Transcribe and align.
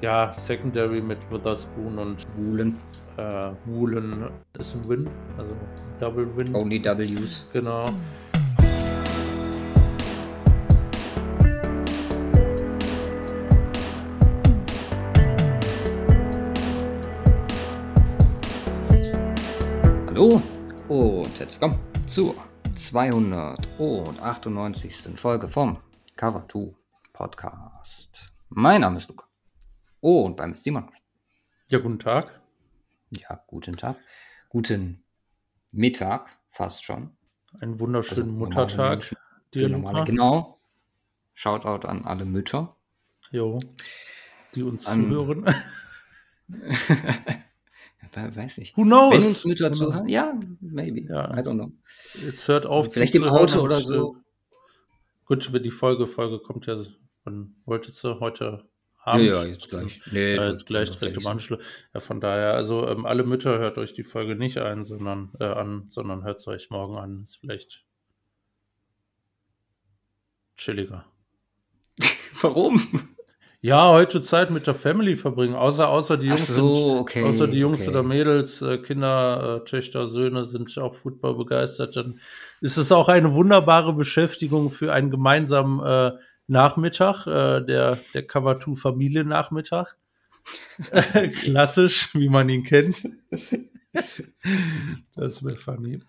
Ja, 0.00 0.32
Secondary 0.32 1.02
mit 1.02 1.18
Witherspoon 1.30 1.98
und 1.98 2.26
Woolen. 2.34 2.78
äh, 3.18 3.50
Woolen 3.66 4.30
ist 4.58 4.74
ein 4.74 4.88
Win, 4.88 5.10
also 5.36 5.54
Double 6.00 6.34
Win. 6.36 6.54
Only 6.54 6.82
W's. 6.82 7.46
Genau. 7.52 7.84
Hallo 20.08 20.40
und 20.88 21.38
herzlich 21.38 21.60
willkommen 21.60 21.78
zur 22.06 22.34
298. 22.74 25.20
Folge 25.20 25.46
vom 25.46 25.76
Cover 26.16 26.46
2 26.50 26.72
Podcast. 27.12 28.32
Mein 28.48 28.80
Name 28.80 28.96
ist 28.96 29.10
Luca. 29.10 29.29
Und 30.00 30.36
beim 30.36 30.54
Simon. 30.56 30.90
Ja, 31.68 31.78
guten 31.78 31.98
Tag. 31.98 32.40
Ja, 33.10 33.42
guten 33.46 33.76
Tag. 33.76 33.96
Guten 34.48 35.04
Mittag, 35.72 36.28
fast 36.50 36.84
schon. 36.84 37.10
Einen 37.60 37.78
wunderschönen 37.80 38.22
Also, 38.22 38.32
Muttertag. 38.32 38.90
Menschen, 38.98 39.16
Dir, 39.54 39.68
normale, 39.68 40.04
genau. 40.04 40.60
Shoutout 41.34 41.86
an 41.86 42.04
alle 42.04 42.24
Mütter. 42.24 42.76
Jo, 43.30 43.58
die 44.54 44.62
uns 44.62 44.86
An- 44.86 45.08
zuhören. 45.10 45.44
We- 48.12 48.36
Weiß 48.36 48.58
nicht. 48.58 48.76
Who 48.76 48.82
knows? 48.82 49.12
Wenn 49.14 49.24
uns 49.24 49.44
Mütter 49.44 49.72
zuhören, 49.72 50.08
ja, 50.08 50.38
maybe. 50.60 51.02
Ja. 51.02 51.30
I 51.36 51.42
don't 51.42 51.54
know. 51.54 51.72
Jetzt 52.24 52.46
hört 52.48 52.66
auf. 52.66 52.92
Vielleicht 52.92 53.14
im 53.14 53.24
Auto 53.24 53.60
oder 53.60 53.80
so. 53.80 54.16
Gut, 55.26 55.52
wenn 55.52 55.62
die 55.62 55.70
Folge, 55.70 56.08
Folge 56.08 56.40
kommt 56.40 56.66
ja, 56.66 56.76
wann 57.22 57.54
wolltest 57.66 58.02
du 58.02 58.18
heute 58.18 58.68
Abend? 59.02 59.24
ja, 59.26 59.44
jetzt 59.44 59.68
gleich. 59.70 60.00
Nee, 60.12 60.34
Ja, 60.34 60.44
du- 60.44 60.50
jetzt 60.50 60.66
gleich 60.66 60.90
du- 60.90 60.98
direkt 60.98 61.16
im 61.22 61.26
Anschluss. 61.26 61.64
Ja, 61.94 62.00
von 62.00 62.20
daher, 62.20 62.54
also 62.54 62.86
ähm, 62.86 63.06
alle 63.06 63.24
Mütter 63.24 63.58
hört 63.58 63.78
euch 63.78 63.94
die 63.94 64.04
Folge 64.04 64.36
nicht 64.36 64.58
ein, 64.58 64.84
sondern 64.84 65.32
äh, 65.40 65.44
an, 65.44 65.84
sondern 65.88 66.24
hört 66.24 66.38
es 66.38 66.46
euch 66.46 66.70
morgen 66.70 66.96
an. 66.98 67.22
Ist 67.22 67.36
vielleicht 67.36 67.84
chilliger. 70.56 71.04
Warum? 72.42 72.80
Ja, 73.62 73.90
heute 73.92 74.22
Zeit 74.22 74.50
mit 74.50 74.66
der 74.66 74.74
Family 74.74 75.16
verbringen, 75.16 75.54
außer, 75.54 75.86
außer 75.88 76.16
die 76.16 76.28
Jungs 76.28 76.46
so, 76.46 76.96
okay. 77.00 77.24
außer 77.24 77.46
die 77.46 77.58
Jungs 77.58 77.82
okay. 77.82 77.90
oder 77.90 78.02
Mädels, 78.02 78.62
äh, 78.62 78.78
Kinder, 78.78 79.60
äh, 79.60 79.68
Töchter, 79.68 80.06
Söhne 80.06 80.46
sind 80.46 80.76
auch 80.78 80.94
Football 80.94 81.34
begeistert, 81.36 81.94
dann 81.94 82.20
ist 82.62 82.78
es 82.78 82.90
auch 82.90 83.08
eine 83.08 83.34
wunderbare 83.34 83.92
Beschäftigung 83.92 84.70
für 84.70 84.94
einen 84.94 85.10
gemeinsamen 85.10 85.80
äh, 85.80 86.12
Nachmittag, 86.50 87.26
äh, 87.26 87.64
der, 87.64 87.98
der 88.12 88.26
Cover 88.26 88.58
2 88.58 88.74
Familiennachmittag. 88.74 89.96
Klassisch, 91.42 92.14
wie 92.14 92.28
man 92.28 92.48
ihn 92.48 92.64
kennt. 92.64 93.08
das 95.14 95.44
wäre 95.44 95.56
funny. 95.56 96.02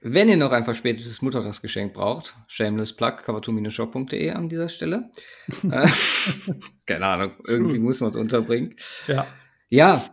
Wenn 0.00 0.28
ihr 0.28 0.36
noch 0.36 0.52
ein 0.52 0.64
verspätetes 0.64 1.22
Muttertagsgeschenk 1.22 1.92
braucht, 1.92 2.36
shameless 2.46 2.94
plug, 2.94 3.14
cover2-shop.de 3.26 4.30
an 4.30 4.48
dieser 4.48 4.68
Stelle. 4.68 5.10
Äh, 5.70 5.88
Keine 6.86 7.06
Ahnung, 7.06 7.32
irgendwie 7.46 7.78
muss 7.78 8.00
man 8.00 8.10
es 8.10 8.16
unterbringen. 8.16 8.76
Ja. 9.06 9.26
Ja, 9.70 10.04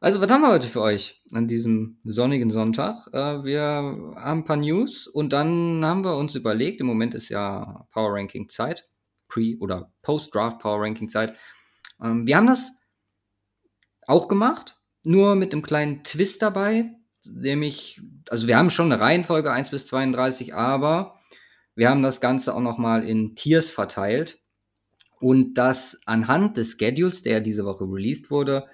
also 0.00 0.20
was 0.22 0.30
haben 0.30 0.40
wir 0.40 0.50
heute 0.50 0.66
für 0.66 0.80
euch 0.80 1.22
an 1.32 1.46
diesem 1.46 1.98
sonnigen 2.04 2.50
Sonntag? 2.50 3.06
Äh, 3.12 3.44
wir 3.44 3.62
haben 3.62 4.16
ein 4.16 4.44
paar 4.44 4.56
News 4.56 5.06
und 5.06 5.32
dann 5.34 5.84
haben 5.84 6.04
wir 6.04 6.16
uns 6.16 6.34
überlegt, 6.34 6.80
im 6.80 6.86
Moment 6.86 7.12
ist 7.12 7.28
ja 7.28 7.86
Power 7.90 8.14
Ranking 8.14 8.48
Zeit, 8.48 8.88
Pre- 9.28 9.58
oder 9.60 9.92
Post-Draft 10.00 10.58
Power 10.58 10.80
Ranking 10.80 11.10
Zeit. 11.10 11.36
Ähm, 12.02 12.26
wir 12.26 12.38
haben 12.38 12.46
das 12.46 12.72
auch 14.06 14.26
gemacht, 14.26 14.80
nur 15.04 15.36
mit 15.36 15.52
einem 15.52 15.62
kleinen 15.62 16.02
Twist 16.02 16.40
dabei, 16.40 16.90
nämlich, 17.26 18.00
also 18.30 18.46
wir 18.46 18.56
haben 18.56 18.70
schon 18.70 18.90
eine 18.90 19.02
Reihenfolge 19.02 19.52
1 19.52 19.68
bis 19.68 19.86
32, 19.86 20.54
aber 20.54 21.20
wir 21.74 21.90
haben 21.90 22.02
das 22.02 22.22
Ganze 22.22 22.54
auch 22.54 22.60
nochmal 22.60 23.06
in 23.06 23.36
Tiers 23.36 23.68
verteilt 23.70 24.40
und 25.20 25.54
das 25.54 26.00
anhand 26.06 26.56
des 26.56 26.78
Schedules, 26.78 27.22
der 27.22 27.40
diese 27.40 27.66
Woche 27.66 27.84
released 27.84 28.30
wurde, 28.30 28.66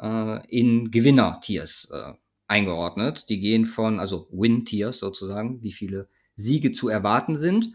äh, 0.00 0.46
in 0.48 0.90
Gewinner-Tiers 0.90 1.88
äh, 1.92 2.12
eingeordnet. 2.46 3.28
Die 3.28 3.40
gehen 3.40 3.66
von, 3.66 4.00
also 4.00 4.28
Win-Tiers 4.30 4.98
sozusagen, 4.98 5.62
wie 5.62 5.72
viele 5.72 6.08
Siege 6.34 6.72
zu 6.72 6.88
erwarten 6.88 7.36
sind. 7.36 7.70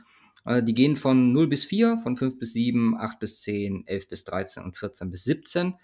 Äh, 0.46 0.64
die 0.64 0.74
gehen 0.74 0.96
von 0.96 1.32
0 1.32 1.48
bis 1.48 1.66
4, 1.66 2.00
von 2.00 2.18
5 2.18 2.40
bis 2.40 2.54
7, 2.54 2.98
8 2.98 3.20
bis 3.20 3.42
10, 3.42 3.88
11 3.88 4.10
bis 4.10 4.24
13 4.24 4.64
und 4.64 4.78
14 4.78 5.10
bis 5.10 5.24
17. 5.24 5.76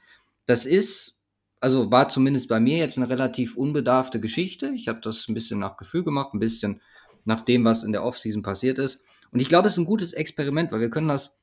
Das 0.45 0.65
ist, 0.65 1.21
also 1.59 1.91
war 1.91 2.09
zumindest 2.09 2.49
bei 2.49 2.59
mir 2.59 2.77
jetzt 2.77 2.97
eine 2.97 3.09
relativ 3.09 3.55
unbedarfte 3.55 4.19
Geschichte. 4.19 4.71
Ich 4.75 4.87
habe 4.87 5.01
das 5.01 5.27
ein 5.27 5.33
bisschen 5.33 5.59
nach 5.59 5.77
Gefühl 5.77 6.03
gemacht, 6.03 6.33
ein 6.33 6.39
bisschen 6.39 6.81
nach 7.25 7.41
dem, 7.41 7.65
was 7.65 7.83
in 7.83 7.91
der 7.91 8.03
Offseason 8.03 8.41
passiert 8.41 8.79
ist. 8.79 9.05
Und 9.31 9.41
ich 9.41 9.49
glaube, 9.49 9.67
es 9.67 9.73
ist 9.73 9.79
ein 9.79 9.85
gutes 9.85 10.13
Experiment, 10.13 10.71
weil 10.71 10.79
wir 10.79 10.89
können 10.89 11.09
das 11.09 11.39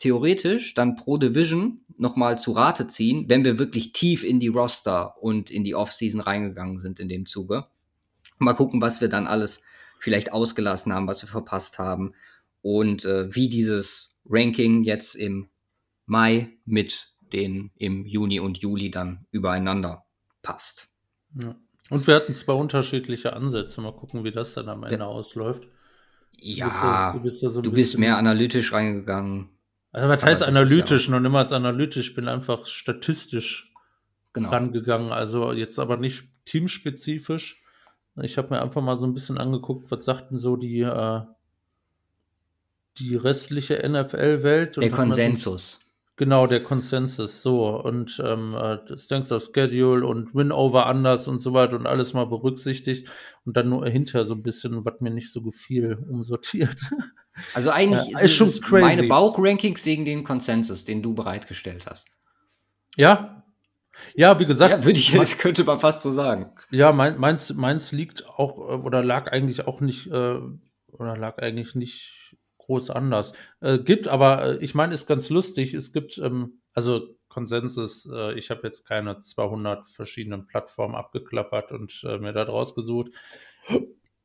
theoretisch 0.00 0.74
dann 0.74 0.96
pro 0.96 1.16
Division 1.16 1.82
nochmal 1.96 2.38
zu 2.38 2.52
Rate 2.52 2.88
ziehen, 2.88 3.28
wenn 3.28 3.44
wir 3.44 3.58
wirklich 3.58 3.92
tief 3.92 4.24
in 4.24 4.40
die 4.40 4.48
Roster 4.48 5.22
und 5.22 5.50
in 5.50 5.62
die 5.62 5.74
Offseason 5.74 6.20
reingegangen 6.20 6.78
sind 6.78 6.98
in 6.98 7.08
dem 7.08 7.26
Zuge. 7.26 7.66
Mal 8.38 8.54
gucken, 8.54 8.80
was 8.80 9.00
wir 9.00 9.08
dann 9.08 9.26
alles 9.26 9.62
vielleicht 9.98 10.32
ausgelassen 10.32 10.92
haben, 10.92 11.06
was 11.06 11.22
wir 11.22 11.28
verpasst 11.28 11.78
haben 11.78 12.14
und 12.62 13.04
äh, 13.04 13.34
wie 13.34 13.48
dieses 13.48 14.18
Ranking 14.26 14.82
jetzt 14.82 15.14
im 15.14 15.50
Mai 16.06 16.48
mit 16.64 17.12
den 17.32 17.70
im 17.76 18.06
Juni 18.06 18.40
und 18.40 18.58
Juli 18.58 18.90
dann 18.90 19.26
übereinander 19.30 20.06
passt. 20.42 20.88
ja. 21.40 21.54
Und 21.90 22.06
wir 22.06 22.14
hatten 22.14 22.32
zwei 22.34 22.52
unterschiedliche 22.52 23.32
Ansätze. 23.32 23.80
Mal 23.80 23.92
gucken, 23.92 24.22
wie 24.22 24.30
das 24.30 24.54
dann 24.54 24.68
am 24.68 24.84
Ende 24.84 24.94
Ja. 24.94 25.06
ausläuft. 25.06 25.66
Ja, 26.38 27.12
du 27.12 27.20
bist, 27.20 27.42
ja 27.42 27.50
so 27.50 27.58
ein 27.58 27.62
du 27.64 27.72
bist 27.72 27.98
mehr 27.98 28.16
analytisch 28.16 28.72
reingegangen. 28.72 29.50
Also, 29.92 30.08
was 30.08 30.22
heißt 30.22 30.42
analytisch? 30.42 31.08
Noch 31.08 31.20
niemals 31.20 31.52
als 31.52 31.56
analytisch. 31.60 32.08
Ich 32.10 32.14
bin 32.14 32.28
einfach 32.28 32.66
statistisch 32.66 33.72
Genau. 34.32 34.50
rangegangen. 34.50 35.10
Also, 35.12 35.52
jetzt 35.52 35.78
aber 35.78 35.96
nicht 35.96 36.28
teamspezifisch. 36.44 37.62
Ich 38.22 38.38
habe 38.38 38.50
mir 38.50 38.62
einfach 38.62 38.82
mal 38.82 38.96
so 38.96 39.06
ein 39.06 39.14
bisschen 39.14 39.38
angeguckt, 39.38 39.90
was 39.90 40.04
sagten 40.04 40.38
so 40.38 40.56
die, 40.56 40.80
äh, 40.82 41.22
die 42.98 43.16
restliche 43.16 43.82
NFL-Welt. 43.88 44.76
und 44.78 44.82
Der 44.82 44.90
Konsensus. 44.90 45.89
Genau, 46.20 46.46
der 46.46 46.62
Konsensus, 46.62 47.40
so. 47.40 47.80
Und 47.80 48.22
ähm, 48.22 48.54
äh, 48.54 48.98
Strengths 48.98 49.32
of 49.32 49.42
Schedule 49.42 50.06
und 50.06 50.34
Win-Over 50.34 50.84
anders 50.84 51.26
und 51.28 51.38
so 51.38 51.54
weiter 51.54 51.76
und 51.76 51.86
alles 51.86 52.12
mal 52.12 52.26
berücksichtigt 52.26 53.08
und 53.46 53.56
dann 53.56 53.70
nur 53.70 53.88
hinterher 53.88 54.26
so 54.26 54.34
ein 54.34 54.42
bisschen, 54.42 54.84
was 54.84 55.00
mir 55.00 55.08
nicht 55.08 55.32
so 55.32 55.40
gefiel, 55.40 55.96
umsortiert. 56.10 56.76
Also 57.54 57.70
eigentlich 57.70 58.06
Ja, 58.10 58.20
ist 58.20 58.34
schon 58.34 58.48
es 58.48 58.60
crazy. 58.60 58.82
meine 58.82 59.02
Bauchrankings 59.04 59.82
gegen 59.82 60.04
den 60.04 60.24
Konsensus, 60.24 60.84
den 60.84 61.00
du 61.00 61.14
bereitgestellt 61.14 61.86
hast. 61.88 62.10
ja. 62.98 63.42
Ja, 64.14 64.38
wie 64.40 64.46
gesagt, 64.46 64.74
ja, 64.78 64.84
würde 64.84 64.98
ich, 64.98 65.12
das 65.12 65.38
könnte 65.38 65.64
man 65.64 65.78
fast 65.80 66.02
so 66.02 66.10
sagen. 66.10 66.50
ja, 66.70 66.92
mein, 66.92 67.18
meins, 67.18 67.54
meins 67.54 67.92
liegt 67.92 68.28
auch 68.28 68.58
äh, 68.58 68.74
oder 68.74 69.02
lag 69.02 69.30
eigentlich 69.32 69.66
auch 69.66 69.80
nicht 69.80 70.06
äh, 70.08 70.38
oder 70.88 71.16
lag 71.16 71.38
eigentlich 71.38 71.74
nicht 71.74 72.29
groß 72.70 72.90
anders. 72.90 73.32
Äh, 73.60 73.78
gibt 73.80 74.06
aber, 74.06 74.44
äh, 74.44 74.56
ich 74.64 74.74
meine, 74.76 74.94
ist 74.94 75.08
ganz 75.08 75.28
lustig. 75.28 75.74
Es 75.74 75.92
gibt 75.92 76.18
ähm, 76.18 76.60
also 76.72 77.16
Konsensus. 77.28 78.08
Äh, 78.12 78.34
ich 78.38 78.50
habe 78.50 78.60
jetzt 78.62 78.86
keine 78.86 79.18
200 79.18 79.88
verschiedenen 79.88 80.46
Plattformen 80.46 80.94
abgeklappert 80.94 81.72
und 81.72 82.04
äh, 82.04 82.18
mir 82.18 82.32
da 82.32 82.44
draus 82.44 82.76
gesucht. 82.76 83.10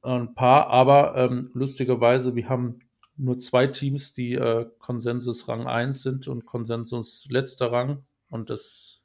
Ein 0.04 0.36
paar, 0.36 0.68
aber 0.68 1.16
ähm, 1.16 1.50
lustigerweise, 1.56 2.36
wir 2.36 2.48
haben 2.48 2.80
nur 3.18 3.40
zwei 3.40 3.66
Teams, 3.66 4.14
die 4.14 4.34
äh, 4.36 4.68
Konsensus 4.78 5.48
Rang 5.48 5.66
1 5.66 6.04
sind 6.04 6.28
und 6.28 6.46
Konsensus 6.46 7.26
letzter 7.30 7.72
Rang. 7.72 8.04
Und 8.30 8.52
das, 8.52 9.02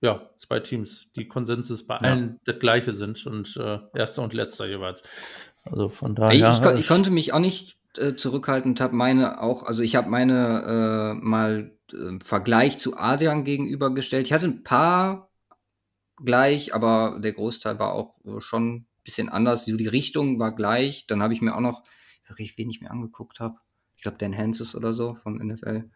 ja, 0.00 0.30
zwei 0.36 0.60
Teams, 0.60 1.10
die 1.16 1.26
Konsensus 1.26 1.84
bei 1.86 1.96
Ja. 1.96 2.12
allen 2.12 2.40
das 2.44 2.60
gleiche 2.60 2.92
sind 2.92 3.26
und 3.26 3.56
äh, 3.56 3.78
erster 3.94 4.22
und 4.22 4.32
letzter 4.32 4.68
jeweils. 4.68 5.02
Also 5.64 5.88
von 5.88 6.14
daher. 6.14 6.32
ich, 6.32 6.60
ich, 6.60 6.80
ich 6.80 6.86
konnte 6.86 7.10
mich 7.10 7.32
auch 7.32 7.40
nicht 7.40 7.76
äh, 7.98 8.16
zurückhalten 8.16 8.72
und 8.72 8.80
habe 8.80 8.96
meine 8.96 9.40
auch, 9.40 9.62
also 9.62 9.82
ich 9.82 9.96
habe 9.96 10.08
meine 10.08 11.14
äh, 11.18 11.24
mal 11.24 11.76
äh, 11.92 12.18
Vergleich 12.22 12.78
zu 12.78 12.96
Adrian 12.96 13.44
gegenübergestellt. 13.44 14.26
Ich 14.26 14.32
hatte 14.32 14.46
ein 14.46 14.62
paar 14.62 15.30
gleich, 16.22 16.74
aber 16.74 17.18
der 17.20 17.32
Großteil 17.32 17.78
war 17.78 17.92
auch 17.92 18.18
äh, 18.24 18.40
schon 18.40 18.68
ein 18.68 18.86
bisschen 19.04 19.28
anders. 19.28 19.66
So 19.66 19.76
die 19.76 19.86
Richtung 19.86 20.38
war 20.38 20.54
gleich. 20.54 21.06
Dann 21.06 21.22
habe 21.22 21.34
ich 21.34 21.42
mir 21.42 21.54
auch 21.54 21.60
noch, 21.60 21.82
ich 22.24 22.30
weiß 22.30 22.38
nicht, 22.38 22.58
wen 22.58 22.70
ich 22.70 22.80
mir 22.80 22.90
angeguckt 22.90 23.40
habe. 23.40 23.56
Ich 23.96 24.02
glaube, 24.02 24.18
Dan 24.18 24.36
Hanses 24.36 24.74
oder 24.74 24.92
so 24.92 25.14
von 25.14 25.36
NFL. 25.36 25.90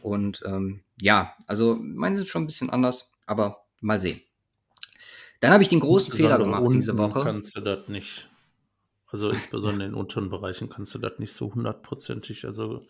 Und 0.00 0.42
ähm, 0.46 0.82
ja, 1.00 1.34
also 1.46 1.78
meine 1.80 2.16
sind 2.16 2.28
schon 2.28 2.44
ein 2.44 2.46
bisschen 2.46 2.70
anders, 2.70 3.12
aber 3.26 3.64
mal 3.80 4.00
sehen. 4.00 4.20
Dann 5.40 5.52
habe 5.52 5.62
ich 5.62 5.68
den 5.68 5.80
großen 5.80 6.12
Fehler 6.12 6.38
gemacht 6.38 6.64
diese 6.72 6.96
Woche. 6.96 7.22
Kannst 7.22 7.56
du 7.56 7.60
das 7.60 7.88
nicht. 7.88 8.28
Also 9.12 9.30
insbesondere 9.30 9.86
in 9.86 9.92
den 9.92 9.94
unteren 10.00 10.30
Bereichen 10.30 10.68
kannst 10.68 10.94
du 10.94 10.98
das 10.98 11.18
nicht 11.18 11.32
so 11.32 11.54
hundertprozentig. 11.54 12.44
Also 12.44 12.86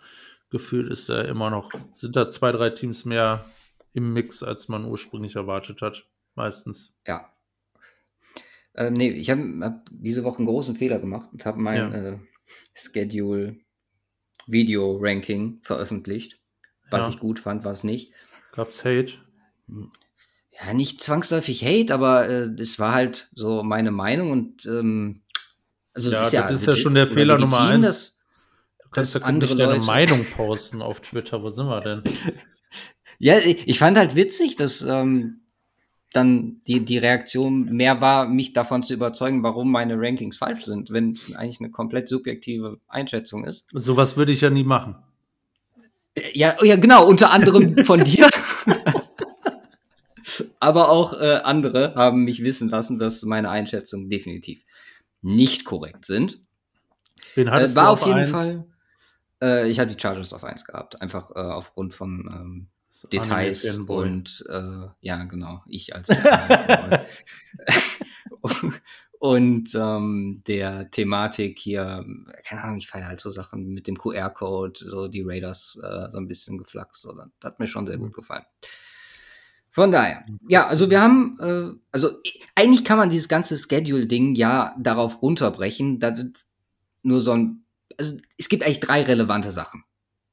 gefühlt 0.51 0.91
ist 0.91 1.09
da 1.09 1.21
immer 1.23 1.51
noch, 1.51 1.71
sind 1.91 2.17
da 2.17 2.29
zwei, 2.29 2.53
drei 2.53 2.71
Teams 2.71 3.05
mehr 3.05 3.45
im 3.93 4.13
Mix, 4.13 4.43
als 4.43 4.69
man 4.69 4.85
ursprünglich 4.87 5.37
erwartet 5.37 5.83
hat. 5.83 6.07
Meistens. 6.35 6.95
Ja. 7.07 7.31
Ähm, 8.75 8.95
nee, 8.95 9.11
ich 9.11 9.29
habe 9.31 9.43
hab 9.61 9.87
diese 9.91 10.25
Woche 10.25 10.39
einen 10.39 10.47
großen 10.47 10.77
Fehler 10.77 10.99
gemacht 10.99 11.29
und 11.33 11.45
habe 11.45 11.61
mein 11.61 11.77
Ja. 11.77 11.93
äh, 12.13 12.19
Schedule 12.75 13.57
Video 14.47 14.97
Ranking 15.01 15.61
veröffentlicht. 15.63 16.41
Was 16.91 17.05
Ja. 17.07 17.11
ich 17.11 17.19
gut 17.21 17.39
fand, 17.41 17.65
was 17.65 17.85
nicht. 17.85 18.13
Gab's 18.53 18.85
Hate? 18.85 19.15
Ja, 19.69 20.75
nicht 20.75 21.03
zwangsläufig 21.03 21.65
Hate, 21.65 21.93
aber 21.95 22.29
äh, 22.29 22.51
es 22.59 22.79
war 22.79 22.93
halt 22.93 23.29
so 23.35 23.63
meine 23.63 23.91
Meinung 23.91 24.31
und 24.31 24.67
ähm, 24.67 25.23
also 25.95 26.11
Ja, 26.11 26.21
ist 26.23 26.33
das 26.35 26.53
ist 26.53 26.67
ja 26.67 26.73
legit- 26.73 26.83
schon 26.83 26.95
der 26.95 27.07
Fehler 27.07 27.39
Nummer 27.39 27.59
legitim, 27.61 27.75
eins. 27.85 27.87
dass- 27.87 28.19
Du 28.85 28.91
kannst 28.97 29.15
ja 29.15 29.21
nicht 29.21 29.27
andere 29.29 29.57
deine 29.57 29.73
Leute- 29.75 29.87
Meinung 29.87 30.25
posten 30.37 30.83
auf 30.83 31.01
Twitter. 31.01 31.43
Wo 31.43 31.49
sind 31.51 31.67
wir 31.67 31.81
denn? 31.81 32.03
Ja, 33.19 33.39
ich 33.39 33.79
fand 33.79 33.97
halt 33.97 34.17
witzig, 34.17 34.57
dass 34.57 34.83
ähm, 34.83 35.43
dann 36.13 36.61
die, 36.67 36.85
die 36.85 36.99
Reaktion 36.99 37.67
mehr 37.67 38.01
war, 38.01 38.27
mich 38.27 38.53
davon 38.53 38.83
zu 38.83 38.95
überzeugen, 38.95 39.45
warum 39.45 39.71
meine 39.71 39.95
Rankings 39.97 40.37
falsch 40.39 40.65
sind, 40.65 40.91
wenn 40.91 41.13
es 41.13 41.33
eigentlich 41.37 41.61
eine 41.61 41.71
komplett 41.71 42.09
subjektive 42.09 42.79
Einschätzung 42.89 43.45
ist. 43.45 43.67
Sowas 43.73 44.17
würde 44.17 44.33
ich 44.33 44.41
ja 44.41 44.51
nie 44.51 44.65
machen. 44.65 44.97
Äh, 46.17 46.37
Ja, 46.37 46.57
oh 46.61 46.65
ja 46.65 46.75
genau, 46.75 47.07
unter 47.07 47.31
anderem 47.31 47.79
von 47.85 48.03
dir. 48.05 48.29
Aber 50.61 50.89
auch 50.89 51.13
äh, 51.15 51.41
andere 51.45 51.95
haben 51.95 52.25
mich 52.25 52.43
wissen 52.43 52.69
lassen, 52.71 52.99
dass 52.99 53.23
meine 53.23 53.51
Einschätzungen 53.51 54.09
definitiv 54.09 54.65
nicht 55.23 55.65
korrekt 55.65 56.05
sind. 56.05 56.41
Wen 57.35 57.49
Äh, 57.49 57.51
hattest 57.51 57.77
war 57.77 57.87
du 57.87 57.91
auf 57.93 58.07
jeden 58.07 58.19
eins? 58.19 58.31
Fall. 58.31 58.65
Äh, 59.43 59.69
ich 59.71 59.81
habe 59.81 59.91
die 59.93 60.01
Chargers 60.01 60.33
auf 60.35 60.45
1 60.45 60.65
gehabt, 60.65 61.01
einfach 61.01 61.31
äh, 61.31 61.39
aufgrund 61.39 61.95
von 61.95 62.29
ähm, 62.33 62.69
Details 63.13 63.65
und 63.79 64.45
äh, 64.49 64.87
ja, 65.01 65.25
genau, 65.25 65.61
ich 65.67 65.95
als 65.95 66.09
und 69.19 69.75
ähm, 69.75 70.43
der 70.47 70.91
Thematik 70.91 71.59
hier, 71.59 72.05
keine 72.45 72.63
Ahnung, 72.63 72.77
ich 72.77 72.89
feiere 72.89 73.07
halt 73.09 73.21
so 73.21 73.31
Sachen 73.31 73.69
mit 73.69 73.87
dem 73.87 73.97
QR-Code, 73.97 74.79
so 74.89 75.09
die 75.09 75.23
Raiders 75.23 75.79
äh, 75.83 76.11
so 76.11 76.19
ein 76.19 76.29
bisschen 76.29 76.59
geflaxt, 76.59 77.03
so, 77.03 77.13
das 77.13 77.29
hat 77.43 77.59
mir 77.61 77.69
schon 77.69 77.87
sehr 77.87 77.99
gut 77.99 78.13
gefallen. 78.13 78.45
Von 79.73 79.91
daher, 79.91 80.23
ja, 80.49 80.67
also 80.67 80.91
wir 80.91 81.01
haben, 81.01 81.39
äh, 81.41 81.75
also 81.91 82.11
eigentlich 82.55 82.85
kann 82.85 82.99
man 82.99 83.09
dieses 83.09 83.29
ganze 83.29 83.57
Schedule-Ding 83.57 84.35
ja 84.35 84.77
darauf 84.79 85.23
runterbrechen, 85.23 85.99
dass 85.99 86.25
nur 87.03 87.23
so 87.23 87.33
ein, 87.33 87.65
also 87.99 88.19
es 88.37 88.51
gibt 88.51 88.65
eigentlich 88.65 88.81
drei 88.81 89.03
relevante 89.03 89.51
Sachen. 89.51 89.85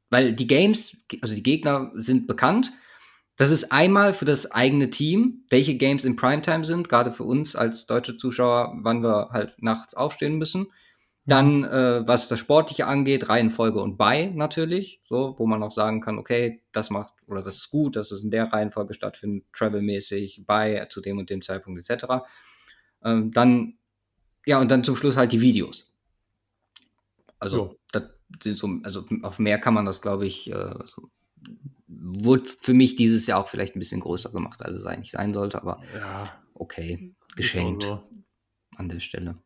Weil 0.09 0.33
die 0.33 0.47
Games, 0.47 0.97
also 1.21 1.35
die 1.35 1.43
Gegner 1.43 1.91
sind 1.95 2.27
bekannt. 2.27 2.73
Das 3.37 3.49
ist 3.49 3.71
einmal 3.71 4.11
für 4.11 4.25
das 4.25 4.51
eigene 4.51 4.89
Team, 4.89 5.45
welche 5.49 5.75
Games 5.75 6.03
in 6.03 6.17
Primetime 6.17 6.65
sind, 6.65 6.89
gerade 6.89 7.13
für 7.13 7.23
uns 7.23 7.55
als 7.55 7.85
deutsche 7.85 8.17
Zuschauer, 8.17 8.73
wann 8.81 9.01
wir 9.01 9.29
halt 9.31 9.55
nachts 9.61 9.93
aufstehen 9.93 10.37
müssen. 10.37 10.67
Dann, 11.25 11.63
äh, 11.63 12.07
was 12.07 12.27
das 12.27 12.39
Sportliche 12.39 12.87
angeht, 12.87 13.29
Reihenfolge 13.29 13.79
und 13.81 13.97
Bei 13.97 14.27
natürlich, 14.27 15.01
so, 15.07 15.35
wo 15.37 15.45
man 15.45 15.61
auch 15.61 15.71
sagen 15.71 16.01
kann, 16.01 16.17
okay, 16.17 16.63
das 16.71 16.89
macht 16.89 17.13
oder 17.27 17.43
das 17.43 17.57
ist 17.57 17.69
gut, 17.69 17.95
dass 17.95 18.11
es 18.11 18.23
in 18.23 18.31
der 18.31 18.51
Reihenfolge 18.51 18.93
stattfindet, 18.93 19.45
travelmäßig, 19.53 20.43
bei 20.47 20.85
zu 20.89 21.01
dem 21.01 21.19
und 21.19 21.29
dem 21.29 21.41
Zeitpunkt 21.41 21.87
etc. 21.87 22.05
Ähm, 23.03 23.31
dann, 23.31 23.77
ja, 24.45 24.59
und 24.59 24.71
dann 24.71 24.83
zum 24.83 24.95
Schluss 24.95 25.17
halt 25.17 25.31
die 25.31 25.41
Videos. 25.41 25.95
Also, 27.37 27.57
Jo. 27.57 27.79
das 27.91 28.03
sind 28.41 28.57
so, 28.57 28.67
also 28.83 29.05
auf 29.21 29.39
mehr 29.39 29.59
kann 29.59 29.73
man 29.73 29.85
das, 29.85 30.01
glaube 30.01 30.25
ich, 30.25 30.51
äh, 30.51 30.73
so, 30.85 31.09
wurde 31.87 32.45
für 32.45 32.73
mich 32.73 32.95
dieses 32.95 33.27
Jahr 33.27 33.39
auch 33.39 33.47
vielleicht 33.47 33.75
ein 33.75 33.79
bisschen 33.79 34.01
größer 34.01 34.31
gemacht, 34.31 34.61
als 34.61 34.79
es 34.79 34.85
eigentlich 34.85 35.11
sein 35.11 35.33
sollte, 35.33 35.61
aber 35.61 35.81
Ja, 35.95 36.41
okay, 36.53 37.15
geschenkt 37.35 37.83
so. 37.83 38.03
an 38.75 38.89
der 38.89 38.99
Stelle. 38.99 39.37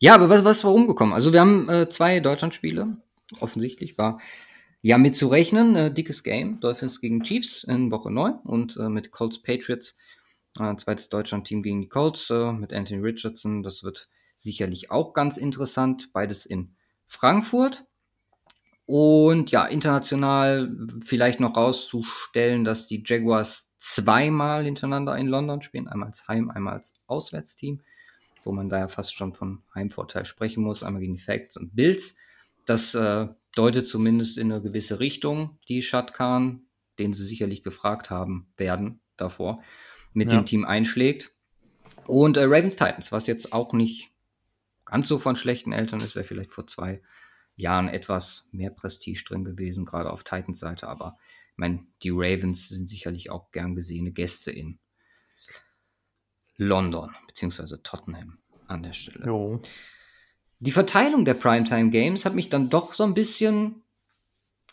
Ja, 0.00 0.14
aber 0.14 0.28
was, 0.28 0.44
was 0.44 0.62
war 0.62 0.70
rumgekommen? 0.70 1.12
Also 1.12 1.32
wir 1.32 1.40
haben 1.40 1.68
äh, 1.68 1.88
zwei 1.88 2.20
Deutschlandspiele. 2.20 2.96
Offensichtlich 3.40 3.98
war 3.98 4.20
ja 4.80 4.96
mit 4.96 5.16
zu 5.16 5.26
rechnen. 5.26 5.74
Äh, 5.74 5.92
dickes 5.92 6.22
Game. 6.22 6.60
Dolphins 6.60 7.00
gegen 7.00 7.22
Chiefs 7.24 7.64
in 7.64 7.90
Woche 7.90 8.12
9 8.12 8.34
und 8.44 8.76
äh, 8.76 8.88
mit 8.88 9.10
Colts 9.10 9.42
Patriots. 9.42 9.98
Äh, 10.58 10.76
zweites 10.76 11.08
Deutschland-Team 11.08 11.62
gegen 11.62 11.80
die 11.80 11.88
Colts 11.88 12.30
äh, 12.30 12.52
mit 12.52 12.72
Anthony 12.72 13.02
Richardson. 13.02 13.64
Das 13.64 13.82
wird 13.82 14.08
sicherlich 14.36 14.92
auch 14.92 15.14
ganz 15.14 15.36
interessant. 15.36 16.12
Beides 16.12 16.46
in 16.46 16.76
Frankfurt. 17.08 17.84
Und 18.86 19.50
ja, 19.50 19.66
international 19.66 20.74
vielleicht 21.04 21.40
noch 21.40 21.56
rauszustellen, 21.56 22.64
dass 22.64 22.86
die 22.86 23.02
Jaguars 23.04 23.70
zweimal 23.78 24.64
hintereinander 24.64 25.18
in 25.18 25.26
London 25.26 25.60
spielen. 25.60 25.88
Einmal 25.88 26.08
als 26.08 26.28
Heim, 26.28 26.50
einmal 26.50 26.74
als 26.74 26.94
Auswärtsteam 27.06 27.82
wo 28.42 28.52
man 28.52 28.68
da 28.68 28.78
ja 28.78 28.88
fast 28.88 29.14
schon 29.14 29.34
von 29.34 29.62
Heimvorteil 29.74 30.24
sprechen 30.24 30.62
muss, 30.62 30.82
einmal 30.82 31.00
gegen 31.00 31.14
die 31.14 31.20
Facts 31.20 31.56
und 31.56 31.74
Bills. 31.74 32.16
Das 32.64 32.94
äh, 32.94 33.28
deutet 33.54 33.88
zumindest 33.88 34.38
in 34.38 34.52
eine 34.52 34.62
gewisse 34.62 35.00
Richtung, 35.00 35.58
die 35.68 35.82
Shatkan, 35.82 36.66
den 36.98 37.12
sie 37.14 37.24
sicherlich 37.24 37.62
gefragt 37.62 38.10
haben 38.10 38.52
werden 38.56 39.00
davor, 39.16 39.62
mit 40.12 40.32
Ja. 40.32 40.38
dem 40.38 40.46
Team 40.46 40.64
einschlägt. 40.64 41.30
Und 42.06 42.36
äh, 42.36 42.44
Ravens 42.44 42.76
Titans, 42.76 43.12
was 43.12 43.26
jetzt 43.26 43.52
auch 43.52 43.72
nicht 43.72 44.10
ganz 44.84 45.08
so 45.08 45.18
von 45.18 45.36
schlechten 45.36 45.72
Eltern 45.72 46.00
ist, 46.00 46.14
wäre 46.14 46.24
vielleicht 46.24 46.52
vor 46.52 46.66
zwei 46.66 47.02
Jahren 47.56 47.88
etwas 47.88 48.48
mehr 48.52 48.70
Prestige 48.70 49.22
drin 49.26 49.44
gewesen, 49.44 49.84
gerade 49.84 50.10
auf 50.10 50.24
Titans 50.24 50.60
Seite. 50.60 50.88
Aber 50.88 51.18
ich 51.52 51.58
meine, 51.58 51.84
die 52.02 52.10
Ravens 52.10 52.68
sind 52.68 52.88
sicherlich 52.88 53.30
auch 53.30 53.50
gern 53.50 53.74
gesehene 53.74 54.12
Gäste 54.12 54.50
in 54.50 54.78
London, 56.58 57.14
beziehungsweise 57.26 57.82
Tottenham 57.82 58.38
an 58.66 58.82
der 58.82 58.92
Stelle. 58.92 59.24
Jo. 59.24 59.62
Die 60.60 60.72
Verteilung 60.72 61.24
der 61.24 61.34
Primetime 61.34 61.90
Games 61.90 62.24
hat 62.24 62.34
mich 62.34 62.50
dann 62.50 62.68
doch 62.68 62.92
so 62.92 63.04
ein 63.04 63.14
bisschen 63.14 63.82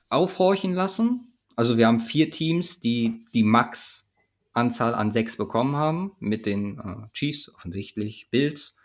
aufhorchen 0.10 0.74
lassen. 0.74 1.38
Also 1.56 1.78
wir 1.78 1.88
haben 1.88 2.00
vier 2.00 2.32
Teams, 2.32 2.80
die 2.80 3.24
die 3.34 3.44
Max-Anzahl 3.44 4.96
an 4.96 5.12
sechs 5.12 5.38
bekommen 5.38 5.76
haben, 5.76 6.16
mit 6.20 6.46
den 6.46 6.80
äh, 6.80 7.08
Chiefs 7.14 7.54
offensichtlich, 7.54 8.30
Bills, 8.32 8.76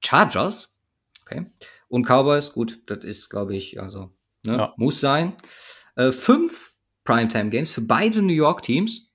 Chargers, 0.00 0.74
okay, 1.22 1.46
und 1.88 2.06
Cowboys, 2.06 2.52
gut, 2.52 2.80
das 2.86 3.04
ist, 3.04 3.28
glaube 3.28 3.54
ich, 3.56 3.80
also, 3.80 4.10
ne, 4.44 4.56
Ja. 4.56 4.74
muss 4.76 5.00
sein. 5.00 5.34
Äh, 5.96 6.12
fünf 6.12 6.74
Primetime 7.04 7.50
Games 7.50 7.72
für 7.72 7.80
beide 7.82 8.20
New 8.22 8.32
York 8.32 8.62
Teams. 8.62 9.10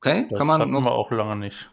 Okay, 0.00 0.26
Das 0.30 0.38
kann 0.38 0.46
man 0.46 0.60
hatten 0.60 0.70
noch 0.72 0.84
wir 0.84 0.92
auch 0.92 1.10
lange 1.10 1.36
nicht. 1.36 1.70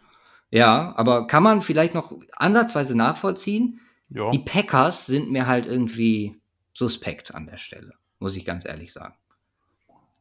Ja, 0.56 0.94
aber 0.96 1.26
kann 1.26 1.42
man 1.42 1.60
vielleicht 1.60 1.92
noch 1.92 2.12
ansatzweise 2.32 2.96
nachvollziehen? 2.96 3.80
Ja. 4.08 4.30
Die 4.30 4.38
Packers 4.38 5.04
sind 5.04 5.30
mir 5.30 5.46
halt 5.46 5.66
irgendwie 5.66 6.40
suspekt 6.72 7.34
an 7.34 7.46
der 7.46 7.58
Stelle, 7.58 7.92
muss 8.20 8.36
ich 8.36 8.46
ganz 8.46 8.64
ehrlich 8.64 8.90
sagen. 8.90 9.14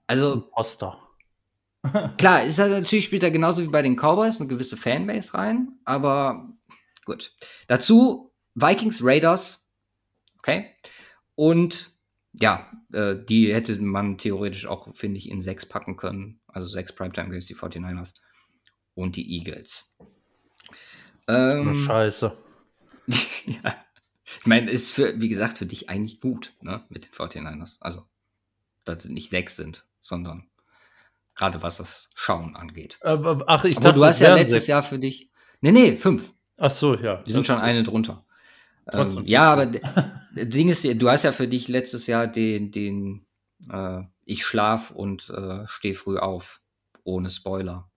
Also, 0.07 0.49
Oster. 0.51 0.99
klar, 2.17 2.43
ist 2.43 2.59
halt 2.59 2.71
natürlich 2.71 3.05
spielt 3.05 3.23
er 3.23 3.31
genauso 3.31 3.63
wie 3.63 3.69
bei 3.69 3.81
den 3.81 3.95
Cowboys 3.95 4.41
eine 4.41 4.49
gewisse 4.49 4.75
Fanbase 4.75 5.33
rein, 5.35 5.79
aber 5.85 6.49
gut. 7.05 7.33
Dazu 7.67 8.33
Vikings 8.55 8.99
Raiders, 9.01 9.65
okay. 10.39 10.71
Und 11.35 11.91
ja, 12.33 12.69
äh, 12.91 13.15
die 13.15 13.53
hätte 13.53 13.79
man 13.81 14.17
theoretisch 14.17 14.67
auch, 14.67 14.93
finde 14.95 15.17
ich, 15.17 15.29
in 15.29 15.41
sechs 15.41 15.65
packen 15.65 15.95
können. 15.95 16.41
Also 16.47 16.67
sechs 16.67 16.93
Primetime 16.93 17.29
Games, 17.29 17.47
die 17.47 17.55
49ers 17.55 18.15
und 18.95 19.15
die 19.15 19.37
Eagles. 19.37 19.95
Ähm, 21.27 21.75
Scheiße. 21.75 22.37
ja. 23.45 23.75
Ich 24.39 24.45
meine, 24.45 24.71
ist 24.71 24.91
für, 24.91 25.19
wie 25.19 25.29
gesagt, 25.29 25.57
für 25.57 25.65
dich 25.65 25.89
eigentlich 25.89 26.19
gut, 26.19 26.53
ne, 26.61 26.83
mit 26.89 27.05
den 27.05 27.11
49ers. 27.11 27.77
Also, 27.79 28.03
dass 28.83 29.05
es 29.05 29.11
nicht 29.11 29.29
sechs 29.29 29.55
sind, 29.55 29.85
sondern 30.01 30.47
gerade 31.35 31.61
was 31.61 31.77
das 31.77 32.09
Schauen 32.15 32.55
angeht. 32.55 32.97
Äh, 33.01 33.17
ach, 33.47 33.65
ich 33.65 33.77
Aber 33.77 33.85
dachte, 33.85 33.99
du 33.99 34.05
hast 34.05 34.19
ja 34.19 34.35
letztes 34.35 34.53
sechs. 34.53 34.67
Jahr 34.67 34.83
für 34.83 34.99
dich. 34.99 35.29
Nee, 35.61 35.71
nee, 35.71 35.95
fünf. 35.95 36.33
Ach 36.57 36.71
so, 36.71 36.95
ja. 36.95 37.21
Wir 37.25 37.33
sind 37.33 37.45
schon 37.45 37.59
eine 37.59 37.83
drunter. 37.83 38.25
Ähm, 38.91 39.23
ja, 39.25 39.51
aber 39.51 39.65
das 39.65 39.81
Ding 40.35 40.69
ist, 40.69 40.85
du 40.85 41.09
hast 41.09 41.23
ja 41.23 41.31
für 41.31 41.47
dich 41.47 41.67
letztes 41.67 42.07
Jahr 42.07 42.27
den, 42.27 42.71
den 42.71 43.25
äh, 43.69 44.03
ich 44.25 44.45
schlaf 44.45 44.91
und 44.91 45.29
äh, 45.29 45.67
stehe 45.67 45.95
früh 45.95 46.17
auf, 46.17 46.61
ohne 47.03 47.29
Spoiler. 47.29 47.89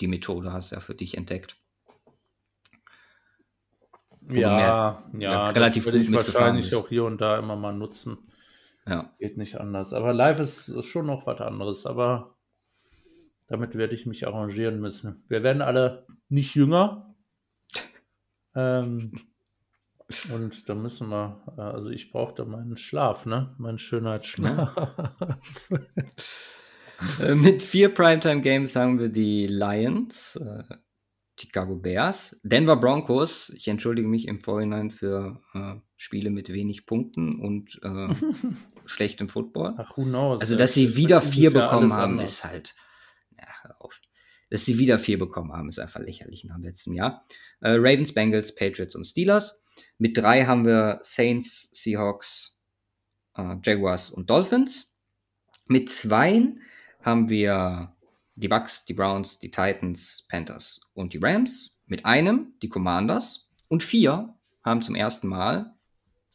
Die 0.00 0.08
Methode 0.08 0.52
hast 0.52 0.72
du 0.72 0.76
ja 0.76 0.80
für 0.80 0.94
dich 0.94 1.16
entdeckt. 1.16 1.56
Ja, 4.30 4.58
ja, 4.58 5.04
ja, 5.18 5.48
relativ 5.50 5.84
das 5.84 5.92
würde 5.92 5.98
ich 6.04 6.12
wahrscheinlich 6.12 6.66
bist. 6.70 6.76
auch 6.76 6.88
hier 6.88 7.04
und 7.04 7.20
da 7.20 7.38
immer 7.38 7.56
mal 7.56 7.72
nutzen. 7.74 8.18
Ja. 8.86 9.12
Geht 9.18 9.36
nicht 9.38 9.60
anders. 9.60 9.92
Aber 9.92 10.12
live 10.12 10.40
ist 10.40 10.68
ist 10.68 10.86
schon 10.86 11.06
noch 11.06 11.26
was 11.26 11.40
anderes. 11.40 11.86
Aber 11.86 12.36
damit 13.46 13.74
werde 13.76 13.94
ich 13.94 14.06
mich 14.06 14.26
arrangieren 14.26 14.80
müssen. 14.80 15.24
Wir 15.28 15.42
werden 15.42 15.62
alle 15.62 16.06
nicht 16.28 16.54
jünger. 16.54 17.14
Ähm, 18.54 19.12
Und 20.32 20.68
da 20.68 20.74
müssen 20.74 21.08
wir, 21.08 21.42
äh, 21.56 21.60
also 21.62 21.90
ich 21.90 22.12
brauche 22.12 22.34
da 22.34 22.44
meinen 22.44 22.76
Schlaf, 22.76 23.26
ne? 23.26 23.54
Meinen 23.58 23.78
Schönheitsschlaf. 23.78 24.74
Äh, 27.20 27.34
Mit 27.34 27.62
vier 27.62 27.92
Primetime 27.92 28.40
Games 28.40 28.76
haben 28.76 29.00
wir 29.00 29.08
die 29.08 29.48
Lions, 29.48 30.36
äh, 30.36 30.62
Chicago 31.38 31.76
Bears, 31.76 32.40
Denver 32.42 32.76
Broncos. 32.76 33.50
Ich 33.54 33.68
entschuldige 33.68 34.06
mich 34.06 34.28
im 34.28 34.40
Vorhinein 34.40 34.90
für 34.90 35.40
äh, 35.54 35.74
Spiele 35.96 36.30
mit 36.30 36.52
wenig 36.52 36.86
Punkten 36.86 37.40
und 37.40 37.80
äh, 37.82 38.14
schlechtem 38.86 39.28
Football. 39.28 39.74
Ach, 39.78 39.96
who 39.96 40.04
knows? 40.04 40.40
Also, 40.40 40.56
dass 40.56 40.74
sie 40.74 40.96
wieder 40.96 41.20
vier 41.20 41.50
bekommen 41.52 41.92
haben, 41.92 42.12
anders. 42.14 42.32
ist 42.32 42.44
halt. 42.44 42.74
Hör 43.62 43.80
auf. 43.80 44.00
Dass 44.50 44.64
sie 44.64 44.78
wieder 44.78 44.98
vier 44.98 45.18
bekommen 45.18 45.52
haben, 45.52 45.68
ist 45.68 45.78
einfach 45.78 46.00
lächerlich 46.00 46.44
nach 46.44 46.56
dem 46.56 46.64
letzten 46.64 46.92
Jahr. 46.92 47.26
Äh, 47.60 47.72
Ravens, 47.72 48.12
Bengals, 48.12 48.54
Patriots 48.54 48.94
und 48.94 49.04
Steelers. 49.04 49.62
Mit 49.98 50.16
drei 50.16 50.44
haben 50.44 50.64
wir 50.64 50.98
Saints, 51.02 51.70
Seahawks, 51.72 52.60
äh, 53.36 53.56
Jaguars 53.62 54.10
und 54.10 54.30
Dolphins. 54.30 54.92
Mit 55.66 55.90
zweien 55.90 56.60
haben 57.00 57.30
wir 57.30 57.93
die 58.36 58.48
Bucks, 58.48 58.84
die 58.84 58.94
Browns, 58.94 59.38
die 59.38 59.50
Titans, 59.50 60.26
Panthers 60.28 60.80
und 60.94 61.12
die 61.12 61.18
Rams. 61.18 61.70
Mit 61.86 62.06
einem 62.06 62.54
die 62.62 62.68
Commanders. 62.68 63.50
Und 63.68 63.82
vier 63.82 64.34
haben 64.64 64.80
zum 64.82 64.94
ersten 64.94 65.28
Mal 65.28 65.74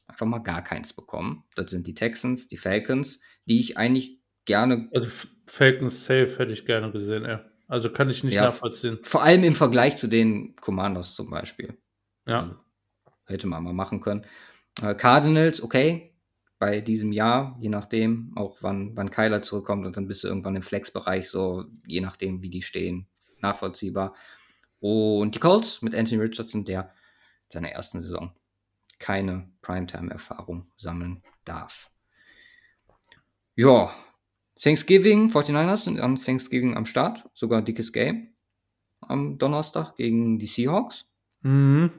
einfach 0.07 0.25
mal 0.25 0.39
gar 0.39 0.63
keins 0.63 0.93
bekommen. 0.93 1.43
Das 1.55 1.71
sind 1.71 1.87
die 1.87 1.93
Texans, 1.95 2.47
die 2.47 2.57
Falcons, 2.57 3.19
die 3.45 3.59
ich 3.59 3.77
eigentlich 3.77 4.19
gerne, 4.45 4.89
Also 4.93 5.07
Falcons 5.47 6.05
Safe 6.05 6.35
hätte 6.37 6.51
ich 6.53 6.65
gerne 6.65 6.91
gesehen, 6.91 7.25
ey. 7.25 7.39
Also 7.67 7.91
kann 7.91 8.09
ich 8.09 8.23
nicht 8.23 8.33
Ja. 8.33 8.45
nachvollziehen. 8.45 8.99
vor 9.03 9.23
allem 9.23 9.43
im 9.43 9.55
Vergleich 9.55 9.95
zu 9.97 10.07
den 10.07 10.55
Commanders 10.55 11.15
zum 11.15 11.29
Beispiel, 11.29 11.77
Ja. 12.27 12.59
hätte 13.25 13.47
man 13.47 13.63
mal 13.63 13.73
machen 13.73 13.99
können. 14.01 14.25
Äh, 14.81 14.95
Cardinals, 14.95 15.61
okay, 15.61 16.15
bei 16.59 16.81
diesem 16.81 17.11
Jahr, 17.13 17.57
je 17.59 17.69
nachdem, 17.69 18.33
auch 18.35 18.57
wann, 18.61 18.95
wann 18.95 19.09
Kyler 19.09 19.41
zurückkommt 19.41 19.85
und 19.85 19.95
dann 19.95 20.07
bist 20.07 20.23
du 20.23 20.27
irgendwann 20.27 20.57
im 20.57 20.61
Flex-Bereich, 20.61 21.29
so 21.29 21.65
je 21.87 22.01
nachdem, 22.01 22.41
wie 22.41 22.49
die 22.49 22.61
stehen, 22.61 23.07
nachvollziehbar. 23.39 24.13
Und 24.79 25.35
die 25.35 25.39
Colts 25.39 25.81
mit 25.81 25.95
Anthony 25.95 26.21
Richardson, 26.21 26.65
der 26.65 26.93
in 27.45 27.51
seiner 27.51 27.69
ersten 27.69 28.01
Saison 28.01 28.33
keine 28.99 29.49
Primetime-Erfahrung 29.61 30.69
sammeln 30.75 31.23
darf. 31.45 31.89
Ja, 33.55 33.93
Thanksgiving, 34.61 35.31
49ers 35.31 35.85
sind 35.85 35.99
am 36.01 36.17
Thanksgiving 36.17 36.75
am 36.75 36.85
Start, 36.85 37.29
sogar 37.33 37.61
dickes 37.61 37.93
Game 37.93 38.33
am 39.01 39.37
Donnerstag 39.37 39.95
gegen 39.95 40.37
die 40.37 40.45
Seahawks. 40.45 41.05
Mhm. 41.41 41.91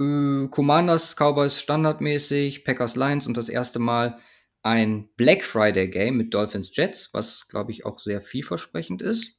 Äh, 0.00 0.48
Commanders, 0.48 1.14
Cowboys 1.16 1.60
standardmäßig, 1.60 2.64
Packers, 2.64 2.96
Lions 2.96 3.26
und 3.26 3.36
das 3.36 3.48
erste 3.48 3.78
Mal 3.78 4.18
ein 4.62 5.08
Black 5.16 5.42
Friday 5.42 5.88
Game 5.88 6.16
mit 6.16 6.34
Dolphins, 6.34 6.74
Jets, 6.74 7.10
was 7.12 7.48
glaube 7.48 7.70
ich 7.70 7.86
auch 7.86 8.00
sehr 8.00 8.20
vielversprechend 8.20 9.02
ist. 9.02 9.32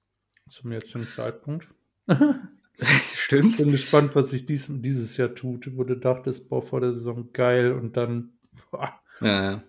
Zum 0.49 0.71
jetzigen 0.71 1.07
Zeitpunkt. 1.07 1.69
Stimmt. 3.13 3.57
Bin 3.57 3.71
gespannt, 3.71 4.15
was 4.15 4.31
sich 4.31 4.45
dies, 4.45 4.67
dieses 4.69 5.17
Jahr 5.17 5.33
tut, 5.33 5.77
wo 5.77 5.83
du 5.83 5.95
dachtest, 5.95 6.49
boah, 6.49 6.61
vor 6.61 6.81
der 6.81 6.93
Saison 6.93 7.31
geil 7.31 7.73
und 7.73 7.95
dann. 7.95 8.33
Boah. 8.71 8.99
Ja, 9.21 9.51
ja. 9.51 9.63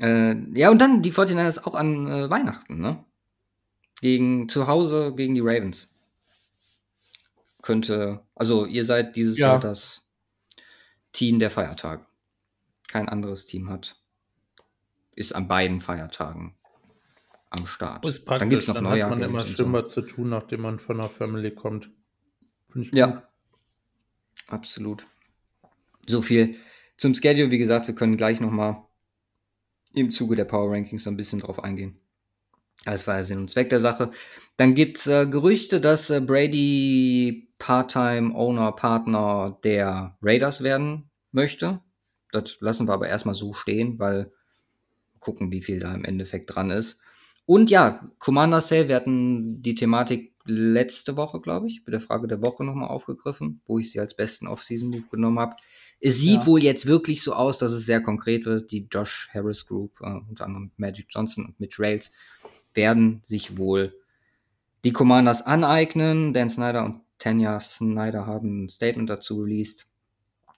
Äh, 0.00 0.36
ja, 0.54 0.70
und 0.70 0.80
dann 0.80 1.02
die 1.02 1.12
49ers 1.12 1.64
auch 1.64 1.74
an 1.74 2.06
äh, 2.06 2.30
Weihnachten, 2.30 2.80
ne? 2.80 3.04
Gegen 4.00 4.48
zu 4.48 4.66
Hause 4.66 5.14
gegen 5.14 5.34
die 5.34 5.40
Ravens. 5.40 5.91
Könnte, 7.62 8.26
also 8.34 8.66
ihr 8.66 8.84
seid 8.84 9.16
dieses 9.16 9.38
Ja. 9.38 9.48
Jahr 9.52 9.60
das 9.60 10.12
Team 11.12 11.38
der 11.38 11.50
Feiertage. 11.50 12.04
Kein 12.88 13.08
anderes 13.08 13.46
Team 13.46 13.70
hat, 13.70 13.96
ist 15.14 15.34
an 15.34 15.48
beiden 15.48 15.80
Feiertagen 15.80 16.56
am 17.50 17.66
Start. 17.66 18.06
Ist 18.06 18.24
praktisch. 18.24 18.40
dann 18.40 18.50
gibt 18.50 18.62
es 18.62 18.68
noch 18.68 18.74
dann 18.74 18.88
hat 18.88 19.10
man 19.10 19.22
immer 19.22 19.40
und 19.40 19.46
so. 19.46 19.54
schlimmer 19.54 19.86
zu 19.86 20.02
tun, 20.02 20.30
nachdem 20.30 20.62
man 20.62 20.78
von 20.78 20.98
der 20.98 21.08
Family 21.08 21.54
kommt. 21.54 21.90
Finde 22.70 22.86
ich 22.86 22.90
gut. 22.90 22.98
Ja, 22.98 23.28
absolut. 24.48 25.06
So 26.06 26.22
viel 26.22 26.56
zum 26.96 27.14
Schedule. 27.14 27.50
Wie 27.50 27.58
gesagt, 27.58 27.86
wir 27.86 27.94
können 27.94 28.16
gleich 28.16 28.40
noch 28.40 28.50
mal 28.50 28.88
im 29.94 30.10
Zuge 30.10 30.34
der 30.36 30.46
Power 30.46 30.72
Rankings 30.72 31.04
so 31.04 31.10
ein 31.10 31.16
bisschen 31.16 31.40
drauf 31.40 31.62
eingehen. 31.62 31.98
Das 32.84 33.06
war 33.06 33.18
ja 33.18 33.24
Sinn 33.24 33.38
und 33.38 33.50
Zweck 33.50 33.70
der 33.70 33.80
Sache. 33.80 34.10
Dann 34.56 34.74
gibt 34.74 34.98
es 34.98 35.06
äh, 35.06 35.26
Gerüchte, 35.26 35.80
dass 35.80 36.10
äh, 36.10 36.20
Brady 36.20 37.51
Part-Time-Owner, 37.62 38.72
Partner 38.72 39.56
der 39.62 40.18
Raiders 40.20 40.64
werden 40.64 41.10
möchte. 41.30 41.80
Das 42.32 42.56
lassen 42.58 42.88
wir 42.88 42.92
aber 42.92 43.06
erstmal 43.08 43.36
so 43.36 43.52
stehen, 43.52 44.00
weil 44.00 44.32
gucken, 45.20 45.52
wie 45.52 45.62
viel 45.62 45.78
da 45.78 45.94
im 45.94 46.04
Endeffekt 46.04 46.52
dran 46.52 46.72
ist. 46.72 46.98
Und 47.46 47.70
ja, 47.70 48.10
Commander 48.18 48.60
Sale, 48.60 48.88
wir 48.88 48.96
hatten 48.96 49.62
die 49.62 49.76
Thematik 49.76 50.34
letzte 50.44 51.16
Woche, 51.16 51.40
glaube 51.40 51.68
ich, 51.68 51.84
bei 51.84 51.92
der 51.92 52.00
Frage 52.00 52.26
der 52.26 52.42
Woche 52.42 52.64
nochmal 52.64 52.88
aufgegriffen, 52.88 53.60
wo 53.64 53.78
ich 53.78 53.92
sie 53.92 54.00
als 54.00 54.16
besten 54.16 54.48
Off-Season-Move 54.48 55.06
genommen 55.08 55.38
habe. 55.38 55.54
Es 56.00 56.18
sieht 56.18 56.40
Ja. 56.40 56.46
wohl 56.46 56.64
jetzt 56.64 56.86
wirklich 56.86 57.22
so 57.22 57.32
aus, 57.32 57.58
dass 57.58 57.70
es 57.70 57.86
sehr 57.86 58.00
konkret 58.00 58.44
wird. 58.44 58.72
Die 58.72 58.88
Josh 58.90 59.28
Harris 59.32 59.66
Group, 59.66 60.00
äh, 60.00 60.18
unter 60.28 60.46
anderem 60.46 60.72
Magic 60.78 61.06
Johnson 61.10 61.46
und 61.46 61.60
Mitch 61.60 61.80
Rails, 61.80 62.10
werden 62.74 63.20
sich 63.22 63.56
wohl 63.56 63.94
die 64.82 64.92
Commanders 64.92 65.42
aneignen. 65.42 66.32
Dan 66.32 66.50
Snyder 66.50 66.84
und 66.84 67.01
Tanya 67.22 67.60
Snyder 67.60 68.26
haben 68.26 68.64
ein 68.64 68.68
Statement 68.68 69.08
dazu 69.08 69.42
released, 69.42 69.86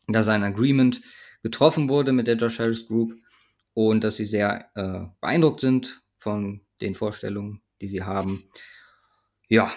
dass 0.08 0.28
ein 0.28 0.42
Agreement 0.42 1.02
getroffen 1.42 1.90
wurde 1.90 2.12
mit 2.12 2.26
der 2.26 2.36
Josh 2.36 2.58
Harris 2.58 2.86
Group 2.86 3.14
und 3.74 4.02
dass 4.02 4.16
sie 4.16 4.24
sehr 4.24 4.70
äh, 4.74 5.06
beeindruckt 5.20 5.60
sind 5.60 6.02
von 6.16 6.62
den 6.80 6.94
Vorstellungen, 6.94 7.60
die 7.82 7.88
sie 7.88 8.02
haben. 8.02 8.48
Ja, 9.48 9.70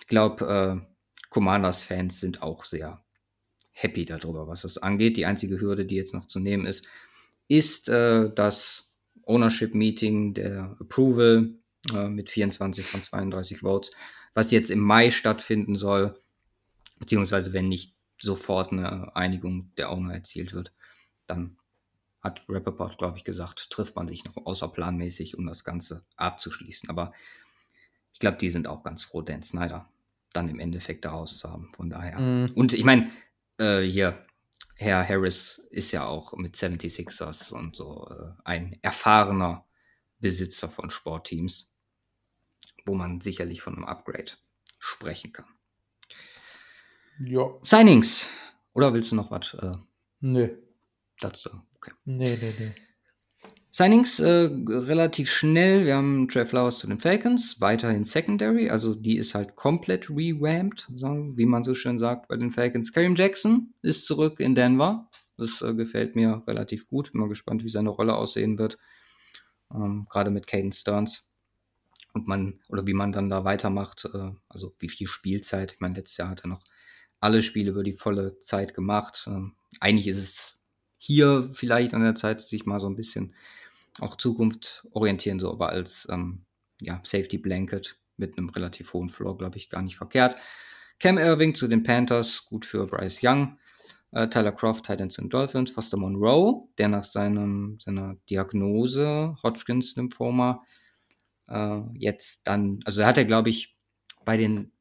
ich 0.00 0.06
glaube, 0.06 0.84
äh, 0.84 0.86
Commanders-Fans 1.30 2.20
sind 2.20 2.42
auch 2.42 2.64
sehr 2.64 3.02
happy 3.70 4.04
darüber, 4.04 4.46
was 4.46 4.62
das 4.62 4.76
angeht. 4.76 5.16
Die 5.16 5.24
einzige 5.24 5.58
Hürde, 5.58 5.86
die 5.86 5.96
jetzt 5.96 6.12
noch 6.12 6.26
zu 6.26 6.40
nehmen 6.40 6.66
ist, 6.66 6.86
ist 7.48 7.88
äh, 7.88 8.30
das 8.34 8.90
Ownership-Meeting, 9.22 10.34
der 10.34 10.76
Approval 10.78 11.54
äh, 11.90 12.08
mit 12.08 12.28
24 12.28 12.84
von 12.84 13.02
32 13.02 13.60
Votes, 13.60 13.92
was 14.34 14.50
jetzt 14.50 14.70
im 14.70 14.80
Mai 14.80 15.10
stattfinden 15.10 15.76
soll, 15.76 16.20
beziehungsweise 16.98 17.52
wenn 17.52 17.68
nicht 17.68 17.94
sofort 18.20 18.72
eine 18.72 19.14
Einigung 19.16 19.72
der 19.76 19.90
Owner 19.90 20.14
erzielt 20.14 20.52
wird, 20.52 20.72
dann 21.26 21.56
hat 22.20 22.42
Rappaport, 22.48 22.96
glaube 22.96 23.18
ich, 23.18 23.24
gesagt, 23.24 23.70
trifft 23.70 23.96
man 23.96 24.08
sich 24.08 24.24
noch 24.24 24.46
außerplanmäßig, 24.46 25.36
um 25.36 25.46
das 25.46 25.62
Ganze 25.62 26.04
abzuschließen. 26.16 26.88
Aber 26.88 27.12
ich 28.12 28.18
glaube, 28.18 28.38
die 28.38 28.48
sind 28.48 28.66
auch 28.66 28.82
ganz 28.82 29.04
froh, 29.04 29.20
Dan 29.20 29.42
Snyder 29.42 29.88
dann 30.32 30.48
im 30.48 30.58
Endeffekt 30.58 31.04
daraus 31.04 31.38
zu 31.38 31.50
haben. 31.50 31.70
Von 31.74 31.90
daher. 31.90 32.18
Mhm. 32.18 32.46
Und 32.54 32.72
ich 32.72 32.84
meine, 32.84 33.10
äh, 33.58 33.82
hier, 33.82 34.26
Herr 34.76 35.06
Harris 35.06 35.58
ist 35.70 35.92
ja 35.92 36.06
auch 36.06 36.34
mit 36.34 36.56
76ers 36.56 37.52
und 37.52 37.76
so 37.76 38.08
äh, 38.10 38.32
ein 38.44 38.78
erfahrener 38.82 39.64
Besitzer 40.18 40.68
von 40.68 40.90
Sportteams, 40.90 41.74
wo 42.84 42.94
man 42.94 43.20
sicherlich 43.20 43.62
von 43.62 43.74
einem 43.74 43.84
Upgrade 43.84 44.32
sprechen 44.78 45.32
kann. 45.32 45.46
Ja. 47.20 47.48
Signings. 47.62 48.30
Oder 48.72 48.92
willst 48.92 49.12
du 49.12 49.16
noch 49.16 49.30
was 49.30 49.54
äh, 49.54 49.72
Nee. 50.20 50.50
dazu 51.20 51.48
sagen? 51.48 51.66
Okay. 51.76 51.92
Nee, 52.04 52.38
nee, 52.40 52.52
nee. 52.58 52.74
Signings 53.70 54.20
äh, 54.20 54.48
relativ 54.68 55.30
schnell. 55.30 55.84
Wir 55.84 55.96
haben 55.96 56.28
Trey 56.28 56.46
Flowers 56.46 56.78
zu 56.78 56.86
den 56.86 57.00
Falcons, 57.00 57.60
weiterhin 57.60 58.04
Secondary, 58.04 58.70
also 58.70 58.94
die 58.94 59.16
ist 59.16 59.34
halt 59.34 59.56
komplett 59.56 60.08
revamped, 60.10 60.86
wie 60.90 61.44
man 61.44 61.64
so 61.64 61.74
schön 61.74 61.98
sagt 61.98 62.28
bei 62.28 62.36
den 62.36 62.52
Falcons. 62.52 62.92
Kareem 62.92 63.16
Jackson 63.16 63.74
ist 63.82 64.06
zurück 64.06 64.38
in 64.38 64.54
Denver. 64.54 65.10
Das 65.36 65.60
äh, 65.60 65.74
gefällt 65.74 66.14
mir 66.14 66.44
relativ 66.46 66.86
gut. 66.86 67.10
Bin 67.10 67.20
mal 67.20 67.28
gespannt, 67.28 67.64
wie 67.64 67.68
seine 67.68 67.88
Rolle 67.90 68.14
aussehen 68.14 68.58
wird. 68.58 68.78
Ähm, 69.74 70.06
Gerade 70.08 70.30
mit 70.30 70.46
Caden 70.46 70.70
Stearns. 70.70 71.28
Und 72.12 72.28
man, 72.28 72.60
oder 72.68 72.86
wie 72.86 72.94
man 72.94 73.10
dann 73.10 73.28
da 73.28 73.44
weitermacht, 73.44 74.04
äh, 74.14 74.30
also 74.48 74.76
wie 74.78 74.88
viel 74.88 75.08
Spielzeit. 75.08 75.72
Ich 75.72 75.80
meine, 75.80 75.96
letztes 75.96 76.18
Jahr 76.18 76.28
hat 76.30 76.44
er 76.44 76.48
noch 76.48 76.62
alle 77.24 77.42
Spiele 77.42 77.70
über 77.70 77.82
die 77.82 77.94
volle 77.94 78.38
Zeit 78.38 78.74
gemacht. 78.74 79.24
Ähm, 79.26 79.54
eigentlich 79.80 80.06
ist 80.06 80.22
es 80.22 80.60
hier 80.98 81.50
vielleicht 81.52 81.94
an 81.94 82.02
der 82.02 82.14
Zeit, 82.14 82.40
sich 82.40 82.66
mal 82.66 82.80
so 82.80 82.86
ein 82.86 82.96
bisschen 82.96 83.34
auch 83.98 84.16
Zukunft 84.16 84.86
orientieren, 84.92 85.40
so 85.40 85.50
aber 85.50 85.70
als 85.70 86.06
ähm, 86.10 86.44
ja, 86.80 87.00
Safety 87.04 87.38
Blanket 87.38 87.98
mit 88.16 88.36
einem 88.36 88.50
relativ 88.50 88.92
hohen 88.92 89.08
Floor, 89.08 89.38
glaube 89.38 89.56
ich, 89.56 89.70
gar 89.70 89.82
nicht 89.82 89.96
verkehrt. 89.96 90.36
Cam 90.98 91.18
Irving 91.18 91.54
zu 91.54 91.66
den 91.66 91.82
Panthers, 91.82 92.44
gut 92.44 92.64
für 92.64 92.86
Bryce 92.86 93.20
Young. 93.22 93.58
Äh, 94.12 94.28
Tyler 94.28 94.52
Croft, 94.52 94.84
Titans 94.84 95.18
und 95.18 95.32
Dolphins. 95.32 95.70
Foster 95.70 95.96
Monroe, 95.96 96.68
der 96.78 96.88
nach 96.88 97.04
seinem, 97.04 97.78
seiner 97.80 98.16
Diagnose 98.30 99.34
Hodgkins 99.42 99.96
Lymphoma 99.96 100.62
äh, 101.48 101.80
jetzt 101.94 102.46
dann, 102.46 102.80
also 102.84 103.04
hat 103.04 103.18
er, 103.18 103.24
glaube 103.24 103.50
ich, 103.50 103.76
bei 104.24 104.36
den 104.36 104.73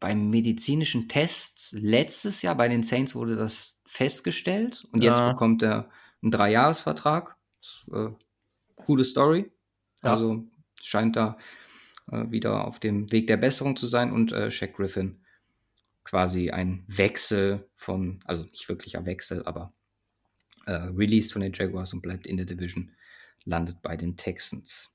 beim 0.00 0.30
medizinischen 0.30 1.08
Test 1.08 1.72
letztes 1.72 2.42
Jahr 2.42 2.54
bei 2.54 2.68
den 2.68 2.82
Saints 2.82 3.14
wurde 3.14 3.36
das 3.36 3.80
festgestellt 3.86 4.84
und 4.92 5.02
jetzt 5.02 5.18
Ja. 5.18 5.32
bekommt 5.32 5.62
er 5.62 5.90
einen 6.22 6.30
Dreijahresvertrag. 6.30 7.36
Äh, 7.92 8.10
coole 8.76 9.04
Story. 9.04 9.50
Ja. 10.02 10.12
Also 10.12 10.44
scheint 10.82 11.16
da 11.16 11.36
äh, 12.10 12.30
wieder 12.30 12.66
auf 12.66 12.78
dem 12.78 13.10
Weg 13.10 13.26
der 13.26 13.36
Besserung 13.36 13.76
zu 13.76 13.86
sein 13.86 14.12
und 14.12 14.32
äh, 14.32 14.50
Shaq 14.50 14.74
Griffin 14.74 15.24
quasi 16.04 16.50
ein 16.50 16.84
Wechsel 16.86 17.68
von, 17.74 18.20
also 18.24 18.44
nicht 18.44 18.68
wirklicher 18.68 19.04
Wechsel, 19.04 19.44
aber 19.44 19.74
äh, 20.66 20.72
released 20.72 21.32
von 21.32 21.42
den 21.42 21.52
Jaguars 21.52 21.92
und 21.92 22.00
bleibt 22.02 22.26
in 22.26 22.36
der 22.36 22.46
Division, 22.46 22.92
landet 23.44 23.82
bei 23.82 23.96
den 23.96 24.16
Texans. 24.16 24.94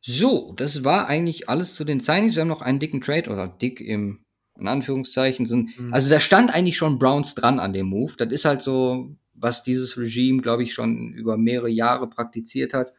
So, 0.00 0.54
das 0.56 0.84
war 0.84 1.08
eigentlich 1.08 1.48
alles 1.48 1.74
zu 1.74 1.84
den 1.84 2.00
Signings. 2.00 2.34
Wir 2.34 2.42
haben 2.42 2.48
noch 2.48 2.62
einen 2.62 2.78
dicken 2.78 3.00
Trade, 3.00 3.30
oder 3.30 3.48
dick 3.48 3.80
im, 3.80 4.24
in 4.58 4.68
Anführungszeichen 4.68 5.46
sind. 5.46 5.78
Mhm. 5.78 5.92
Also 5.92 6.08
da 6.08 6.20
stand 6.20 6.54
eigentlich 6.54 6.76
schon 6.76 6.98
Browns 6.98 7.34
dran 7.34 7.60
an 7.60 7.72
dem 7.72 7.86
Move. 7.86 8.14
Das 8.16 8.32
ist 8.32 8.44
halt 8.44 8.62
so, 8.62 9.14
was 9.34 9.62
dieses 9.62 9.98
Regime, 9.98 10.40
glaube 10.40 10.62
ich, 10.62 10.72
schon 10.72 11.12
über 11.12 11.36
mehrere 11.36 11.68
Jahre 11.68 12.08
praktiziert 12.08 12.72
hat. 12.72 12.92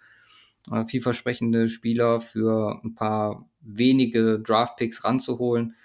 Äh, 0.70 0.86
vielversprechende 0.86 1.70
Spieler 1.70 2.22
für 2.22 2.79
ein 2.84 2.93
paar 2.93 3.50
wenige 3.62 4.39
Draft-Picks 4.39 5.03
ranzuholen 5.03 5.75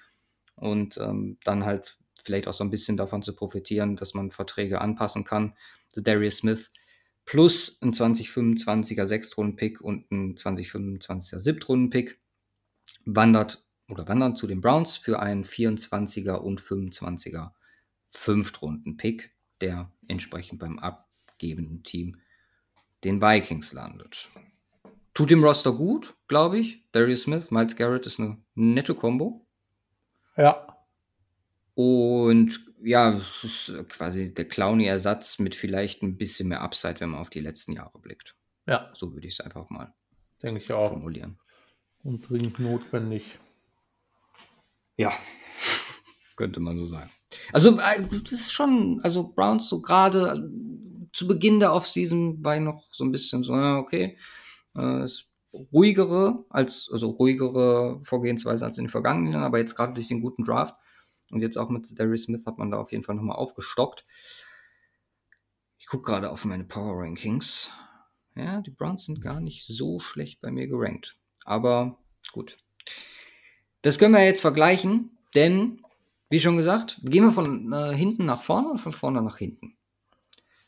und 0.56 0.98
ähm, 0.98 1.38
dann 1.44 1.64
halt 1.64 1.96
vielleicht 2.22 2.48
auch 2.48 2.52
so 2.52 2.64
ein 2.64 2.70
bisschen 2.70 2.96
davon 2.96 3.22
zu 3.22 3.34
profitieren, 3.34 3.96
dass 3.96 4.14
man 4.14 4.30
Verträge 4.30 4.80
anpassen 4.80 5.24
kann. 5.24 5.54
The 5.94 6.02
Darius 6.02 6.38
Smith 6.38 6.68
plus 7.26 7.78
ein 7.82 7.92
2025er 7.92 9.04
Sechstrunden-Pick 9.04 9.80
und 9.80 10.10
ein 10.10 10.36
2025er 10.36 11.38
Siebtrunden-Pick 11.38 12.20
wandert 13.04 13.64
oder 13.88 14.08
wandern 14.08 14.36
zu 14.36 14.46
den 14.46 14.60
Browns 14.60 14.96
für 14.96 15.20
einen 15.20 15.44
24er 15.44 16.36
und 16.36 16.60
25er 16.60 17.50
Fünftrunden-Pick, 18.08 19.32
der 19.60 19.92
entsprechend 20.08 20.60
beim 20.60 20.78
abgebenden 20.78 21.82
Team 21.82 22.20
den 23.04 23.20
Vikings 23.20 23.72
landet. 23.72 24.30
Tut 25.12 25.30
dem 25.30 25.42
Roster 25.42 25.72
gut, 25.72 26.16
glaube 26.28 26.58
ich. 26.58 26.84
Darius 26.92 27.22
Smith, 27.22 27.50
Miles 27.50 27.76
Garrett 27.76 28.06
ist 28.06 28.20
eine 28.20 28.38
nette 28.54 28.94
Kombo. 28.94 29.46
Ja. 30.36 30.75
Und 31.76 32.58
ja, 32.82 33.10
es 33.10 33.44
ist 33.44 33.88
quasi 33.90 34.32
der 34.32 34.48
Clowny-Ersatz 34.48 35.38
mit 35.38 35.54
vielleicht 35.54 36.02
ein 36.02 36.16
bisschen 36.16 36.48
mehr 36.48 36.62
Upside, 36.62 37.00
wenn 37.00 37.10
man 37.10 37.20
auf 37.20 37.28
die 37.28 37.40
letzten 37.40 37.72
Jahre 37.72 37.98
blickt. 37.98 38.34
Ja, 38.66 38.90
So 38.94 39.12
würde 39.12 39.26
ich 39.26 39.34
es 39.34 39.40
einfach 39.40 39.68
mal 39.68 39.92
denke 40.42 40.62
ich 40.62 40.72
auch. 40.72 40.88
formulieren. 40.88 41.38
Und 42.02 42.26
dringend 42.26 42.58
notwendig. 42.58 43.38
Ja, 44.96 45.12
könnte 46.36 46.60
man 46.60 46.78
so 46.78 46.86
sagen. 46.86 47.10
Also, 47.52 47.78
äh, 47.78 48.02
das 48.22 48.32
ist 48.32 48.52
schon, 48.52 48.98
also 49.02 49.28
Browns 49.28 49.68
so 49.68 49.82
gerade 49.82 50.48
äh, 50.48 51.08
zu 51.12 51.26
Beginn 51.26 51.60
der 51.60 51.74
Offseason 51.74 52.42
war 52.42 52.56
ich 52.56 52.62
noch 52.62 52.84
so 52.90 53.04
ein 53.04 53.12
bisschen 53.12 53.42
so, 53.42 53.54
ja, 53.54 53.76
okay, 53.76 54.16
äh, 54.78 55.04
ist 55.04 55.28
ruhigere 55.72 56.44
als, 56.48 56.88
also 56.90 57.10
ruhigere 57.10 58.00
Vorgehensweise 58.02 58.64
als 58.64 58.78
in 58.78 58.84
den 58.84 58.90
vergangenen 58.90 59.34
Jahren, 59.34 59.44
aber 59.44 59.58
jetzt 59.58 59.74
gerade 59.74 59.92
durch 59.92 60.08
den 60.08 60.22
guten 60.22 60.44
Draft 60.44 60.74
und 61.30 61.40
jetzt 61.40 61.56
auch 61.56 61.68
mit 61.68 61.98
Darius 61.98 62.24
Smith 62.24 62.46
hat 62.46 62.58
man 62.58 62.70
da 62.70 62.78
auf 62.78 62.92
jeden 62.92 63.04
Fall 63.04 63.14
nochmal 63.14 63.36
aufgestockt. 63.36 64.02
Ich 65.78 65.86
gucke 65.86 66.10
gerade 66.10 66.30
auf 66.30 66.44
meine 66.44 66.64
Power 66.64 67.02
Rankings. 67.02 67.70
Ja, 68.34 68.60
die 68.60 68.70
Browns 68.70 69.06
sind 69.06 69.20
gar 69.20 69.40
nicht 69.40 69.66
so 69.66 69.98
schlecht 69.98 70.40
bei 70.40 70.50
mir 70.50 70.66
gerankt. 70.66 71.16
Aber 71.44 71.98
gut. 72.32 72.58
Das 73.82 73.98
können 73.98 74.14
wir 74.14 74.24
jetzt 74.24 74.40
vergleichen, 74.40 75.16
denn, 75.34 75.82
wie 76.28 76.40
schon 76.40 76.56
gesagt, 76.56 77.00
gehen 77.02 77.24
wir 77.24 77.32
von 77.32 77.72
äh, 77.72 77.94
hinten 77.94 78.24
nach 78.24 78.42
vorne 78.42 78.68
und 78.68 78.78
von 78.78 78.92
vorne 78.92 79.22
nach 79.22 79.38
hinten. 79.38 79.76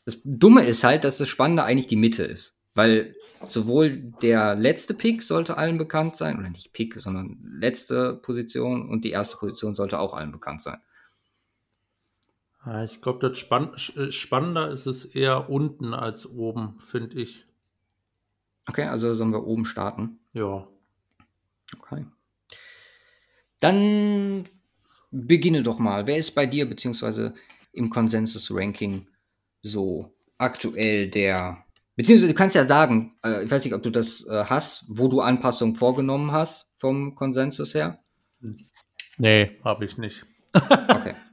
Das 0.05 0.21
Dumme 0.23 0.63
ist 0.63 0.83
halt, 0.83 1.03
dass 1.03 1.17
das 1.17 1.27
Spannende 1.27 1.63
eigentlich 1.63 1.87
die 1.87 1.95
Mitte 1.95 2.23
ist. 2.23 2.58
Weil 2.75 3.15
sowohl 3.47 3.97
der 4.21 4.55
letzte 4.55 4.93
Pick 4.93 5.23
sollte 5.23 5.57
allen 5.57 5.77
bekannt 5.77 6.15
sein, 6.15 6.37
oder 6.39 6.49
nicht 6.49 6.71
Pick, 6.73 6.99
sondern 6.99 7.39
letzte 7.51 8.13
Position 8.15 8.89
und 8.89 9.05
die 9.05 9.11
erste 9.11 9.37
Position 9.37 9.75
sollte 9.75 9.99
auch 9.99 10.13
allen 10.13 10.31
bekannt 10.31 10.61
sein. 10.61 10.79
Ja, 12.65 12.83
ich 12.83 13.01
glaube, 13.01 13.27
das 13.27 13.37
spann 13.37 13.71
sch- 13.75 14.11
spannender 14.11 14.69
ist 14.69 14.85
es 14.85 15.05
eher 15.05 15.49
unten 15.49 15.93
als 15.93 16.29
oben, 16.29 16.79
finde 16.85 17.19
ich. 17.19 17.45
Okay, 18.67 18.83
also 18.83 19.13
sollen 19.13 19.31
wir 19.31 19.47
oben 19.47 19.65
starten. 19.65 20.19
Ja. 20.33 20.67
Okay. 21.77 22.05
Dann 23.59 24.43
beginne 25.11 25.63
doch 25.63 25.79
mal. 25.79 26.05
Wer 26.05 26.17
ist 26.17 26.31
bei 26.31 26.45
dir 26.45 26.67
beziehungsweise 26.69 27.33
im 27.71 27.89
Konsensus-Ranking 27.89 29.07
so 29.61 30.13
aktuell 30.37 31.09
der, 31.09 31.65
beziehungsweise 31.99 32.29
du 32.29 32.33
kannst 32.33 32.55
ja 32.55 32.63
sagen, 32.63 33.17
äh, 33.25 33.43
ich 33.43 33.51
weiß 33.51 33.65
nicht, 33.65 33.73
ob 33.73 33.83
du 33.83 33.89
das 33.89 34.25
äh, 34.25 34.45
hast, 34.45 34.85
wo 34.87 35.09
du 35.09 35.19
Anpassungen 35.19 35.75
vorgenommen 35.75 36.31
hast 36.31 36.69
vom 36.77 37.13
Konsensus 37.13 37.75
her. 37.75 37.99
Nee, 39.17 39.59
habe 39.65 39.83
ich 39.83 39.97
nicht. 39.97 40.25
Okay. 40.53 41.13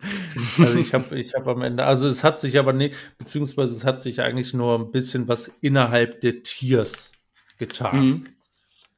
Also 0.58 0.78
ich 0.78 0.92
habe 0.92 1.18
ich 1.18 1.32
hab 1.34 1.46
am 1.48 1.62
Ende, 1.62 1.84
also 1.84 2.06
es 2.06 2.22
hat 2.22 2.38
sich 2.38 2.58
aber 2.58 2.74
nicht, 2.74 2.94
beziehungsweise 3.16 3.74
es 3.74 3.86
hat 3.86 4.02
sich 4.02 4.20
eigentlich 4.20 4.52
nur 4.52 4.78
ein 4.78 4.90
bisschen 4.90 5.28
was 5.28 5.48
innerhalb 5.48 6.20
der 6.20 6.42
Tiers 6.42 7.12
getan. 7.56 8.04
Mhm. 8.04 8.28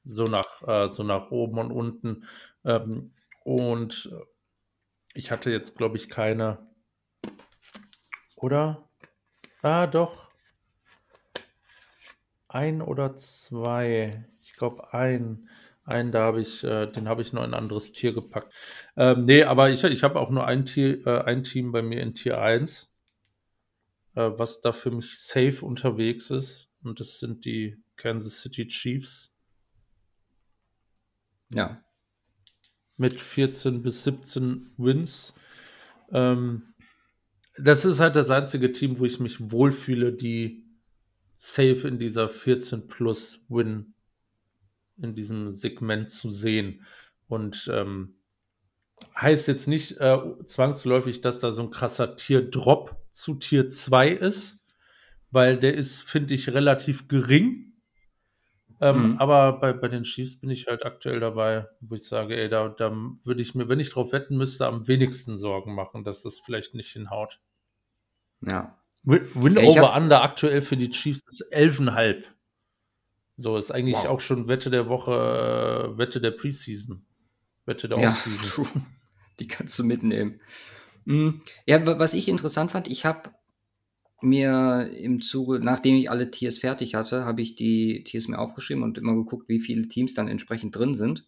So 0.03 0.25
nach, 0.25 0.67
äh, 0.67 0.89
so 0.89 1.05
nach 1.05 1.31
oben 1.31 1.59
und 1.59 1.71
unten. 1.71 2.25
Ähm, 2.65 3.13
und 3.45 4.11
ich 5.15 5.31
hatte 5.31 5.51
jetzt, 5.51 5.79
glaube 5.79 5.97
ich, 5.97 6.09
keine. 6.09 6.59
Oder? 8.35 8.91
Ah, 9.63 9.87
doch. 9.87 10.28
Ein 12.49 12.81
oder 12.83 13.17
zwei. 13.17 14.27
Ich 14.43 14.55
glaube, 14.55 14.93
ein. 14.93 15.49
Einen, 15.85 16.13
da 16.13 16.21
habe 16.23 16.43
ich, 16.43 16.63
äh, 16.65 16.87
den 16.87 17.09
habe 17.09 17.23
ich 17.23 17.33
noch 17.33 17.43
in 17.45 17.55
ein 17.55 17.59
anderes 17.59 17.93
Tier 17.93 18.13
gepackt. 18.13 18.53
Ähm, 18.95 19.25
nee, 19.25 19.45
aber 19.45 19.71
ich, 19.71 19.83
ich 19.85 20.03
habe 20.03 20.21
auch 20.21 20.29
nur 20.29 20.47
ein, 20.47 20.67
Tier, 20.67 21.07
äh, 21.07 21.23
ein 21.23 21.45
Team 21.45 21.73
bei 21.73 21.81
mir 21.81 22.03
in 22.03 22.15
Tier 22.15 22.43
1, 22.43 22.95
äh, 24.15 24.31
was 24.37 24.61
da 24.61 24.73
für 24.73 24.91
mich 24.91 25.19
safe 25.19 25.65
unterwegs 25.65 26.31
ist. 26.31 26.71
Und 26.83 27.01
das 27.01 27.19
sind 27.21 27.47
die 27.47 27.83
Kansas 27.97 28.41
City 28.41 28.69
Chiefs 28.69 29.35
Ja. 31.51 31.83
mit 32.99 33.19
14 33.21 33.83
bis 33.83 34.05
17 34.05 34.71
Wins. 34.77 35.39
Ähm, 36.13 36.75
das 37.57 37.87
ist 37.87 38.01
halt 38.01 38.15
das 38.15 38.31
einzige 38.31 38.73
Team, 38.73 38.99
wo 38.99 39.07
ich 39.07 39.21
mich 39.21 39.51
wohlfühle, 39.51 40.13
die 40.13 40.68
safe 41.39 41.87
in 41.89 41.99
dieser 41.99 42.29
14 42.29 42.89
plus 42.89 43.45
Win 43.49 43.95
in 45.01 45.15
diesem 45.15 45.53
Segment 45.53 46.11
zu 46.11 46.31
sehen. 46.31 46.85
Und 47.29 47.71
ähm, 47.73 48.17
heißt 49.17 49.49
jetzt 49.49 49.69
nicht 49.69 49.99
äh, 50.01 50.19
zwangsläufig, 50.45 51.21
dass 51.21 51.41
da 51.41 51.53
so 51.53 51.63
ein 51.63 51.71
krasser 51.71 52.17
Tier-Drop 52.17 52.97
zu 53.13 53.35
Tier 53.37 53.69
2 53.69 54.11
ist, 54.11 54.67
weil 55.31 55.59
der 55.59 55.75
ist, 55.75 56.03
finde 56.03 56.35
ich, 56.35 56.53
relativ 56.53 57.09
gering. 57.09 57.65
Ähm, 58.81 59.13
Mhm. 59.13 59.19
Aber 59.19 59.59
bei, 59.61 59.73
bei 59.73 59.89
den 59.89 60.05
Chiefs 60.05 60.41
bin 60.41 60.51
ich 60.51 60.67
halt 60.69 60.87
aktuell 60.87 61.21
dabei, 61.21 61.67
wo 61.81 61.95
ich 61.97 62.07
sage, 62.07 62.37
ey, 62.37 62.49
da, 62.49 62.69
da 62.69 62.93
würde 63.25 63.43
ich 63.43 63.55
mir, 63.55 63.69
wenn 63.69 63.81
ich 63.81 63.91
drauf 63.91 64.13
wetten 64.13 64.37
müsste, 64.37 64.67
am 64.67 64.87
wenigsten 64.87 65.37
Sorgen 65.37 65.75
machen, 65.75 66.05
dass 66.05 66.23
das 66.23 66.39
vielleicht 66.39 66.75
nicht 66.75 66.93
hinhaut. 66.93 67.41
Ja. 68.41 68.79
Win, 69.09 69.55
Ja, 69.57 69.63
over 69.63 69.95
hab- 69.95 70.03
Under 70.03 70.23
aktuell 70.23 70.61
für 70.61 70.77
die 70.77 70.91
Chiefs 70.91 71.23
ist 71.27 71.51
11,5. 71.53 72.25
So 73.37 73.57
ist 73.57 73.71
eigentlich 73.71 73.97
Wow. 73.97 74.07
auch 74.07 74.21
schon 74.21 74.49
Wette 74.49 74.69
der 74.71 74.89
Woche, 74.89 75.13
äh, 75.95 75.99
Wette 75.99 76.21
der 76.21 76.33
Preseason. 76.33 77.05
Wette 77.67 77.89
der 77.89 77.99
Ja, 77.99 78.11
Offseason. 78.11 78.43
true. 78.73 78.83
Die 79.41 79.47
kannst 79.47 79.79
du 79.79 79.85
mitnehmen. 79.85 80.41
Mm, 81.05 81.41
Ja, 81.67 81.87
wa- 81.87 81.99
was 81.99 82.15
ich 82.15 82.29
interessant 82.29 82.71
fand, 82.73 82.89
ich 82.89 83.05
habe 83.05 83.31
mir 84.21 84.91
im 84.99 85.23
Zuge, 85.23 85.61
nachdem 85.61 85.95
ich 85.97 86.11
alle 86.11 86.31
Tiers 86.33 86.59
fertig 86.59 86.95
hatte, 86.97 87.25
habe 87.25 87.41
ich 87.41 87.55
die 87.55 88.03
Tiers 88.05 88.27
mir 88.29 88.39
aufgeschrieben 88.41 88.83
und 88.83 88.99
immer 88.99 89.15
geguckt, 89.15 89.49
wie 89.49 89.61
viele 89.61 89.87
Teams 89.89 90.15
dann 90.15 90.27
entsprechend 90.29 90.75
drin 90.77 90.95
sind. 90.97 91.25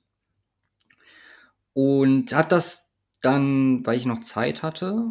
Und 1.73 2.33
habe 2.35 2.49
das 2.49 2.93
dann, 3.23 3.87
weil 3.87 3.97
ich 3.97 4.07
noch 4.07 4.21
Zeit 4.21 4.63
hatte, 4.65 5.05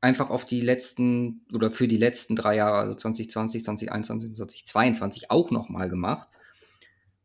einfach 0.00 0.30
auf 0.30 0.44
die 0.44 0.60
letzten 0.60 1.44
oder 1.52 1.70
für 1.70 1.88
die 1.88 1.96
letzten 1.96 2.36
drei 2.36 2.56
Jahre, 2.56 2.78
also 2.78 2.94
2020, 2.94 3.64
2021 3.64 4.28
und 4.30 4.36
2022 4.36 5.30
auch 5.30 5.50
nochmal 5.50 5.88
gemacht. 5.88 6.28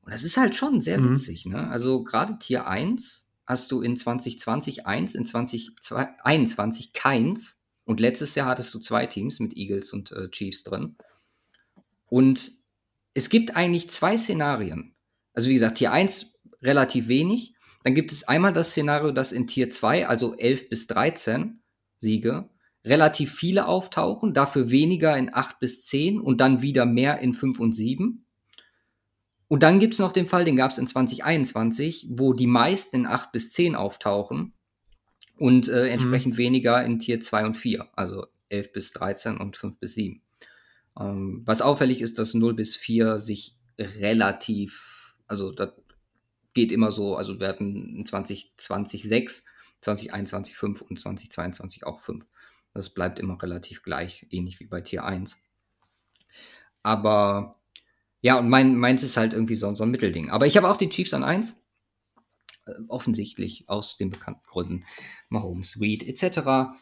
Und 0.01 0.13
das 0.13 0.23
ist 0.23 0.38
halt 0.38 0.55
schon 0.55 0.81
sehr 0.81 0.99
Mhm. 0.99 1.12
witzig, 1.12 1.45
ne? 1.45 1.67
Also 1.69 2.03
gerade 2.03 2.38
Tier 2.39 2.67
1 2.67 3.29
hast 3.45 3.71
du 3.71 3.81
in 3.81 3.95
2020 3.97 4.86
eins, 4.88 5.15
in 5.15 5.25
2021 5.25 6.93
keins 6.93 7.62
und 7.86 7.99
letztes 7.99 8.36
Jahr 8.36 8.47
hattest 8.47 8.73
du 8.73 8.79
zwei 8.79 9.05
Teams 9.05 9.39
mit 9.39 9.55
Eagles 9.55 9.93
und 9.93 10.12
äh, 10.12 10.29
Chiefs 10.29 10.63
drin. 10.63 10.95
Und 12.07 12.51
es 13.13 13.29
gibt 13.29 13.55
eigentlich 13.55 13.89
zwei 13.89 14.17
Szenarien. 14.17 14.95
Also 15.33 15.49
wie 15.49 15.53
gesagt, 15.53 15.77
Tier 15.77 15.91
1 15.91 16.33
relativ 16.62 17.07
wenig. 17.07 17.53
Dann 17.83 17.95
gibt 17.95 18.12
es 18.12 18.27
einmal 18.27 18.53
das 18.53 18.69
Szenario, 18.71 19.12
dass 19.12 19.31
in 19.31 19.45
Tier 19.47 19.69
2, 19.69 20.07
also 20.07 20.36
11 20.36 20.69
bis 20.69 20.88
13 20.88 21.62
Siege, 21.97 22.49
relativ 22.85 23.33
viele 23.33 23.67
auftauchen, 23.67 24.33
dafür 24.33 24.69
weniger 24.69 25.17
in 25.17 25.33
8 25.33 25.59
bis 25.59 25.85
10 25.85 26.19
und 26.19 26.41
dann 26.41 26.61
wieder 26.61 26.85
mehr 26.85 27.19
in 27.19 27.33
5 27.33 27.59
und 27.59 27.73
7. 27.73 28.25
Und 29.47 29.63
dann 29.63 29.79
gibt 29.79 29.93
es 29.93 29.99
noch 29.99 30.11
den 30.11 30.27
Fall, 30.27 30.43
den 30.43 30.55
gab 30.55 30.71
es 30.71 30.77
in 30.77 30.87
2021, 30.87 32.07
wo 32.09 32.33
die 32.33 32.47
meisten 32.47 32.97
in 32.97 33.05
8 33.05 33.31
bis 33.31 33.51
10 33.51 33.75
auftauchen 33.75 34.53
und 35.37 35.69
äh, 35.69 35.87
entsprechend 35.87 36.35
mhm. 36.35 36.39
weniger 36.39 36.83
in 36.83 36.99
Tier 36.99 37.21
2 37.21 37.45
und 37.45 37.57
4, 37.57 37.87
also 37.93 38.25
11 38.49 38.73
bis 38.73 38.91
13 38.93 39.37
und 39.37 39.57
5 39.57 39.79
bis 39.79 39.95
7. 39.95 40.21
Ähm, 40.99 41.41
was 41.45 41.61
auffällig 41.61 42.01
ist, 42.01 42.19
dass 42.19 42.33
0 42.33 42.53
bis 42.53 42.75
4 42.75 43.19
sich 43.19 43.55
relativ, 43.77 45.15
also 45.27 45.51
das 45.51 45.73
geht 46.53 46.71
immer 46.71 46.91
so, 46.91 47.15
also 47.15 47.39
wir 47.39 47.47
hatten 47.47 48.05
2020 48.05 49.03
6, 49.03 49.45
2021 49.81 50.55
5 50.55 50.81
und 50.81 50.99
2022 50.99 51.85
auch 51.85 51.99
5. 51.99 52.25
Das 52.73 52.89
bleibt 52.89 53.19
immer 53.19 53.41
relativ 53.41 53.83
gleich, 53.83 54.25
ähnlich 54.29 54.59
wie 54.59 54.65
bei 54.65 54.81
Tier 54.81 55.05
1. 55.05 55.39
Aber 56.81 57.59
ja, 58.21 58.39
und 58.39 58.49
mein, 58.49 58.75
meins 58.75 59.03
ist 59.03 59.17
halt 59.17 59.33
irgendwie 59.33 59.55
so, 59.55 59.73
so 59.75 59.83
ein 59.83 59.91
Mittelding. 59.91 60.29
Aber 60.29 60.47
ich 60.47 60.57
habe 60.57 60.69
auch 60.69 60.77
die 60.77 60.89
Chiefs 60.89 61.13
an 61.13 61.23
1. 61.23 61.55
Äh, 62.65 62.73
offensichtlich 62.88 63.69
aus 63.69 63.97
den 63.97 64.09
bekannten 64.09 64.45
Gründen. 64.45 64.86
Mahomes, 65.29 65.79
Reed 65.79 66.03
etc. 66.03 66.73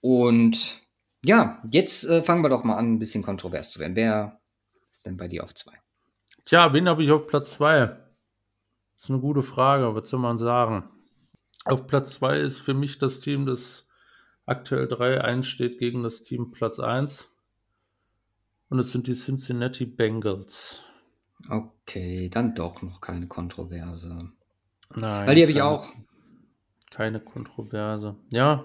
Und 0.00 0.82
ja, 1.24 1.62
jetzt 1.68 2.04
äh, 2.04 2.22
fangen 2.22 2.42
wir 2.42 2.48
doch 2.48 2.64
mal 2.64 2.76
an, 2.76 2.94
ein 2.94 2.98
bisschen 2.98 3.22
kontrovers 3.22 3.70
zu 3.70 3.80
werden. 3.80 3.96
Wer 3.96 4.40
ist 4.92 5.06
denn 5.06 5.16
bei 5.16 5.28
dir 5.28 5.44
auf 5.44 5.54
2? 5.54 5.72
Tja, 6.44 6.72
wen 6.72 6.88
habe 6.88 7.02
ich 7.02 7.10
auf 7.10 7.26
Platz 7.26 7.52
2? 7.54 7.86
Das 7.86 9.04
ist 9.04 9.10
eine 9.10 9.20
gute 9.20 9.42
Frage, 9.42 9.94
was 9.94 10.08
soll 10.08 10.20
man 10.20 10.38
sagen? 10.38 10.88
Auf 11.64 11.86
Platz 11.86 12.14
2 12.14 12.40
ist 12.40 12.58
für 12.58 12.74
mich 12.74 12.98
das 12.98 13.20
Team, 13.20 13.46
das 13.46 13.87
aktuell 14.48 14.86
3-1 14.86 15.42
steht 15.44 15.78
gegen 15.78 16.02
das 16.02 16.22
Team 16.22 16.50
Platz 16.50 16.80
1. 16.80 17.30
Und 18.70 18.78
es 18.78 18.92
sind 18.92 19.06
die 19.06 19.14
Cincinnati 19.14 19.86
Bengals. 19.86 20.82
Okay, 21.48 22.28
dann 22.28 22.54
doch 22.54 22.82
noch 22.82 23.00
keine 23.00 23.26
Kontroverse. 23.26 24.30
Nein. 24.94 25.26
Weil 25.26 25.34
die 25.34 25.42
habe 25.42 25.52
ich 25.52 25.62
auch. 25.62 25.92
Keine 26.90 27.20
Kontroverse. 27.20 28.16
Ja. 28.30 28.64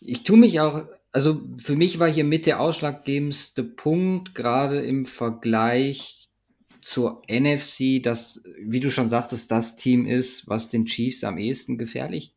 Ich 0.00 0.24
tue 0.24 0.38
mich 0.38 0.60
auch, 0.60 0.86
also 1.12 1.40
für 1.56 1.76
mich 1.76 1.98
war 1.98 2.10
hier 2.10 2.24
mit 2.24 2.46
der 2.46 2.60
ausschlaggebendste 2.60 3.62
Punkt, 3.64 4.34
gerade 4.34 4.80
im 4.80 5.06
Vergleich 5.06 6.28
zur 6.80 7.22
NFC, 7.28 8.02
dass, 8.02 8.42
wie 8.60 8.80
du 8.80 8.90
schon 8.90 9.10
sagtest, 9.10 9.50
das 9.50 9.76
Team 9.76 10.06
ist, 10.06 10.48
was 10.48 10.68
den 10.68 10.86
Chiefs 10.86 11.24
am 11.24 11.38
ehesten 11.38 11.78
gefährlich 11.78 12.35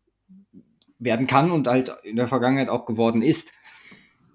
werden 1.00 1.28
kann 1.28 1.52
und 1.52 1.68
halt 1.68 1.92
in 2.04 2.18
der 2.18 2.28
Vergangenheit 2.28 2.70
auch 2.70 2.86
geworden 2.86 3.22
ist. 3.22 3.54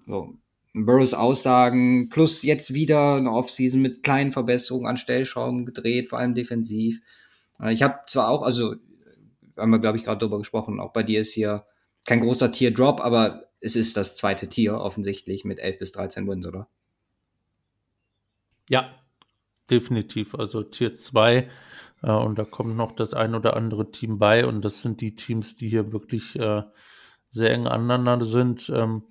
So, 0.05 0.35
Burrows 0.73 1.13
Aussagen, 1.13 2.09
plus 2.09 2.43
jetzt 2.43 2.73
wieder 2.73 3.15
eine 3.15 3.31
Offseason 3.31 3.81
mit 3.81 4.03
kleinen 4.03 4.31
Verbesserungen 4.31 4.87
an 4.87 4.97
Stellschrauben 4.97 5.65
gedreht, 5.65 6.09
vor 6.09 6.19
allem 6.19 6.35
defensiv. 6.35 6.99
Äh, 7.61 7.73
ich 7.73 7.81
habe 7.81 7.99
zwar 8.07 8.29
auch, 8.29 8.41
also 8.41 8.75
haben 9.57 9.71
wir, 9.71 9.79
glaube 9.79 9.97
ich, 9.97 10.03
gerade 10.03 10.19
darüber 10.19 10.39
gesprochen, 10.39 10.81
auch 10.81 10.91
bei 10.91 11.03
dir 11.03 11.21
ist 11.21 11.33
hier 11.33 11.65
kein 12.05 12.19
großer 12.19 12.51
Tier-Drop, 12.51 12.99
aber 12.99 13.45
es 13.61 13.75
ist 13.75 13.95
das 13.95 14.17
zweite 14.17 14.47
Tier 14.47 14.75
offensichtlich 14.75 15.45
mit 15.45 15.59
11 15.59 15.79
bis 15.79 15.91
13 15.93 16.27
Wins, 16.27 16.45
oder? 16.45 16.67
Ja, 18.69 18.93
definitiv. 19.69 20.35
Also 20.35 20.61
Tier 20.63 20.93
2 20.93 21.37
äh, 21.37 21.47
und 22.13 22.37
da 22.37 22.45
kommt 22.45 22.75
noch 22.75 22.91
das 22.91 23.13
ein 23.13 23.35
oder 23.35 23.55
andere 23.55 23.91
Team 23.91 24.19
bei 24.19 24.45
und 24.45 24.63
das 24.63 24.81
sind 24.81 25.01
die 25.01 25.15
Teams, 25.15 25.57
die 25.57 25.69
hier 25.69 25.91
wirklich 25.91 26.37
äh, 26.39 26.63
sehr 27.29 27.51
eng 27.51 27.67
aneinander 27.67 28.25
sind. 28.25 28.69
Ähm, 28.69 29.03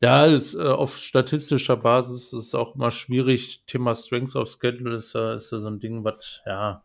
ja, 0.00 0.26
ist, 0.26 0.54
äh, 0.54 0.62
auf 0.62 0.98
statistischer 0.98 1.76
Basis 1.76 2.32
ist 2.32 2.48
es 2.48 2.54
auch 2.54 2.74
immer 2.74 2.90
schwierig. 2.90 3.64
Thema 3.66 3.94
Strengths 3.94 4.36
of 4.36 4.48
Schedule 4.48 4.96
ist, 4.96 5.14
äh, 5.14 5.36
ist 5.36 5.50
ja 5.50 5.58
so 5.58 5.68
ein 5.68 5.80
Ding, 5.80 6.04
was 6.04 6.42
ja 6.44 6.82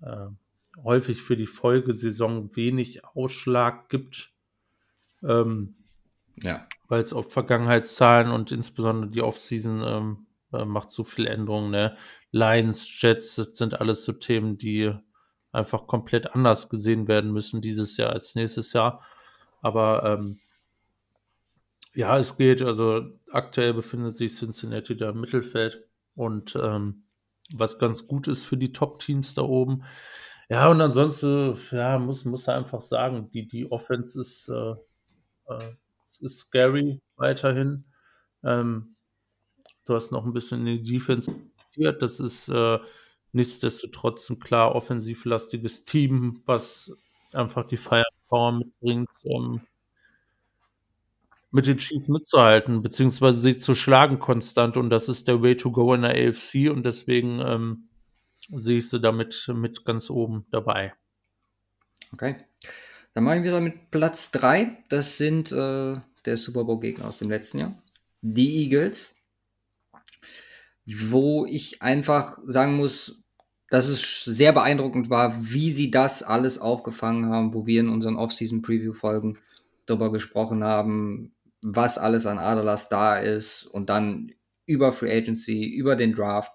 äh, 0.00 0.28
häufig 0.82 1.20
für 1.20 1.36
die 1.36 1.46
Folgesaison 1.46 2.56
wenig 2.56 3.04
Ausschlag 3.04 3.88
gibt. 3.88 4.32
Ähm, 5.22 5.74
ja. 6.42 6.66
Weil 6.88 7.02
es 7.02 7.12
auf 7.12 7.30
Vergangenheitszahlen 7.30 8.30
und 8.30 8.52
insbesondere 8.52 9.10
die 9.10 9.22
Offseason 9.22 9.82
ähm, 9.84 10.26
äh, 10.52 10.64
macht 10.64 10.90
so 10.90 11.04
viel 11.04 11.26
Änderungen. 11.26 11.70
Ne? 11.70 11.96
Lions, 12.30 13.00
Jets, 13.00 13.36
das 13.36 13.56
sind 13.56 13.80
alles 13.80 14.04
so 14.04 14.12
Themen, 14.12 14.58
die 14.58 14.92
einfach 15.52 15.86
komplett 15.86 16.34
anders 16.34 16.68
gesehen 16.68 17.08
werden 17.08 17.32
müssen 17.32 17.60
dieses 17.60 17.96
Jahr 17.96 18.10
als 18.10 18.34
nächstes 18.34 18.72
Jahr. 18.72 19.04
Aber 19.60 20.02
ähm, 20.04 20.40
ja, 21.94 22.18
es 22.18 22.36
geht. 22.36 22.62
Also 22.62 23.02
aktuell 23.30 23.74
befindet 23.74 24.16
sich 24.16 24.34
Cincinnati 24.34 24.96
da 24.96 25.10
im 25.10 25.20
Mittelfeld 25.20 25.84
und 26.14 26.56
ähm, 26.56 27.04
was 27.54 27.78
ganz 27.78 28.06
gut 28.06 28.28
ist 28.28 28.44
für 28.44 28.56
die 28.56 28.72
Top-Teams 28.72 29.34
da 29.34 29.42
oben. 29.42 29.84
Ja, 30.48 30.68
und 30.68 30.80
ansonsten, 30.80 31.58
ja, 31.70 31.98
muss, 31.98 32.24
muss 32.24 32.48
einfach 32.48 32.80
sagen, 32.80 33.30
die, 33.30 33.46
die 33.46 33.70
Offense 33.70 34.20
ist, 34.20 34.48
äh, 34.48 34.74
äh, 35.48 35.74
ist 36.20 36.38
scary 36.38 37.00
weiterhin. 37.16 37.84
Ähm, 38.44 38.96
du 39.84 39.94
hast 39.94 40.12
noch 40.12 40.24
ein 40.24 40.32
bisschen 40.32 40.66
in 40.66 40.82
die 40.82 40.92
Defense. 40.92 41.34
Das 42.00 42.20
ist 42.20 42.48
äh, 42.48 42.78
nichtsdestotrotz 43.32 44.28
ein 44.30 44.38
klar 44.38 44.74
offensivlastiges 44.74 45.84
Team, 45.84 46.42
was 46.44 46.92
einfach 47.32 47.66
die 47.66 47.78
Firepower 47.78 48.52
mitbringt, 48.52 49.08
um 49.24 49.62
mit 51.50 51.66
den 51.66 51.78
Chiefs 51.78 52.08
mitzuhalten, 52.08 52.82
beziehungsweise 52.82 53.38
sie 53.38 53.58
zu 53.58 53.74
schlagen 53.74 54.18
konstant. 54.18 54.76
Und 54.76 54.90
das 54.90 55.08
ist 55.08 55.28
der 55.28 55.42
Way 55.42 55.56
to 55.56 55.70
go 55.70 55.92
in 55.94 56.02
der 56.02 56.12
AFC. 56.12 56.70
Und 56.70 56.84
deswegen 56.84 57.40
ähm, 57.40 57.88
sehe 58.50 58.78
ich 58.78 58.88
damit 58.90 59.50
mit 59.54 59.84
ganz 59.84 60.08
oben 60.10 60.46
dabei. 60.50 60.94
Okay. 62.12 62.36
Dann 63.12 63.24
machen 63.24 63.44
wir 63.44 63.52
damit 63.52 63.90
Platz 63.90 64.30
3. 64.30 64.84
Das 64.88 65.18
sind 65.18 65.52
äh, 65.52 65.96
der 66.24 66.36
Super 66.36 66.64
Bowl-Gegner 66.64 67.06
aus 67.06 67.18
dem 67.18 67.28
letzten 67.28 67.58
Jahr. 67.58 67.82
Die 68.22 68.64
Eagles. 68.64 69.16
Wo 70.86 71.46
ich 71.46 71.82
einfach 71.82 72.38
sagen 72.46 72.76
muss, 72.76 73.22
dass 73.70 73.88
es 73.88 74.24
sehr 74.24 74.52
beeindruckend 74.52 75.08
war, 75.08 75.34
wie 75.40 75.70
sie 75.70 75.90
das 75.90 76.22
alles 76.22 76.58
aufgefangen 76.58 77.26
haben, 77.26 77.54
wo 77.54 77.66
wir 77.66 77.80
in 77.80 77.88
unseren 77.88 78.16
Off-Season-Preview-Folgen 78.16 79.38
darüber 79.86 80.12
gesprochen 80.12 80.62
haben, 80.62 81.32
was 81.64 81.96
alles 81.98 82.26
an 82.26 82.38
Adalas 82.38 82.88
da 82.88 83.14
ist 83.14 83.64
und 83.64 83.88
dann 83.88 84.32
über 84.66 84.92
Free 84.92 85.16
Agency, 85.16 85.64
über 85.64 85.96
den 85.96 86.12
Draft 86.12 86.52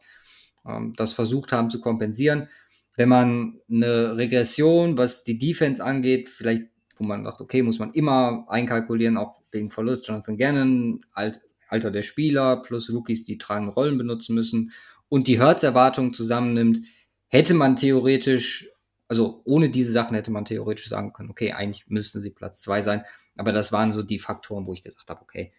ähm, 0.67 0.93
das 0.95 1.13
versucht 1.13 1.51
haben 1.51 1.69
zu 1.69 1.79
kompensieren. 1.79 2.49
Wenn 2.95 3.09
man 3.09 3.59
eine 3.69 4.17
Regression, 4.17 4.97
was 4.97 5.23
die 5.23 5.37
Defense 5.37 5.83
angeht, 5.83 6.29
vielleicht, 6.29 6.63
wo 6.97 7.05
man 7.05 7.23
sagt, 7.23 7.41
okay, 7.41 7.61
muss 7.61 7.79
man 7.79 7.93
immer 7.93 8.45
einkalkulieren, 8.49 9.17
auch 9.17 9.41
wegen 9.51 9.71
Verlust, 9.71 10.07
Jonathan 10.07 10.37
Gannon, 10.37 11.05
Alt, 11.13 11.41
Alter 11.67 11.91
der 11.91 12.03
Spieler, 12.03 12.57
plus 12.57 12.91
Rookies, 12.91 13.23
die 13.23 13.37
tragende 13.37 13.73
Rollen 13.73 13.97
benutzen 13.97 14.35
müssen 14.35 14.71
und 15.09 15.27
die 15.27 15.39
Hertz-Erwartung 15.39 16.13
zusammennimmt, 16.13 16.85
hätte 17.27 17.53
man 17.53 17.75
theoretisch, 17.75 18.69
also 19.07 19.41
ohne 19.45 19.69
diese 19.69 19.91
Sachen 19.91 20.15
hätte 20.15 20.31
man 20.31 20.45
theoretisch 20.45 20.87
sagen 20.87 21.13
können, 21.13 21.29
okay, 21.29 21.53
eigentlich 21.53 21.87
müssten 21.87 22.21
sie 22.21 22.31
Platz 22.31 22.61
zwei 22.61 22.81
sein. 22.81 23.03
Aber 23.35 23.51
das 23.51 23.71
waren 23.71 23.93
so 23.93 24.03
die 24.03 24.19
Faktoren, 24.19 24.65
wo 24.65 24.73
ich 24.73 24.83
gesagt 24.83 25.09
habe, 25.09 25.21
okay, 25.21 25.53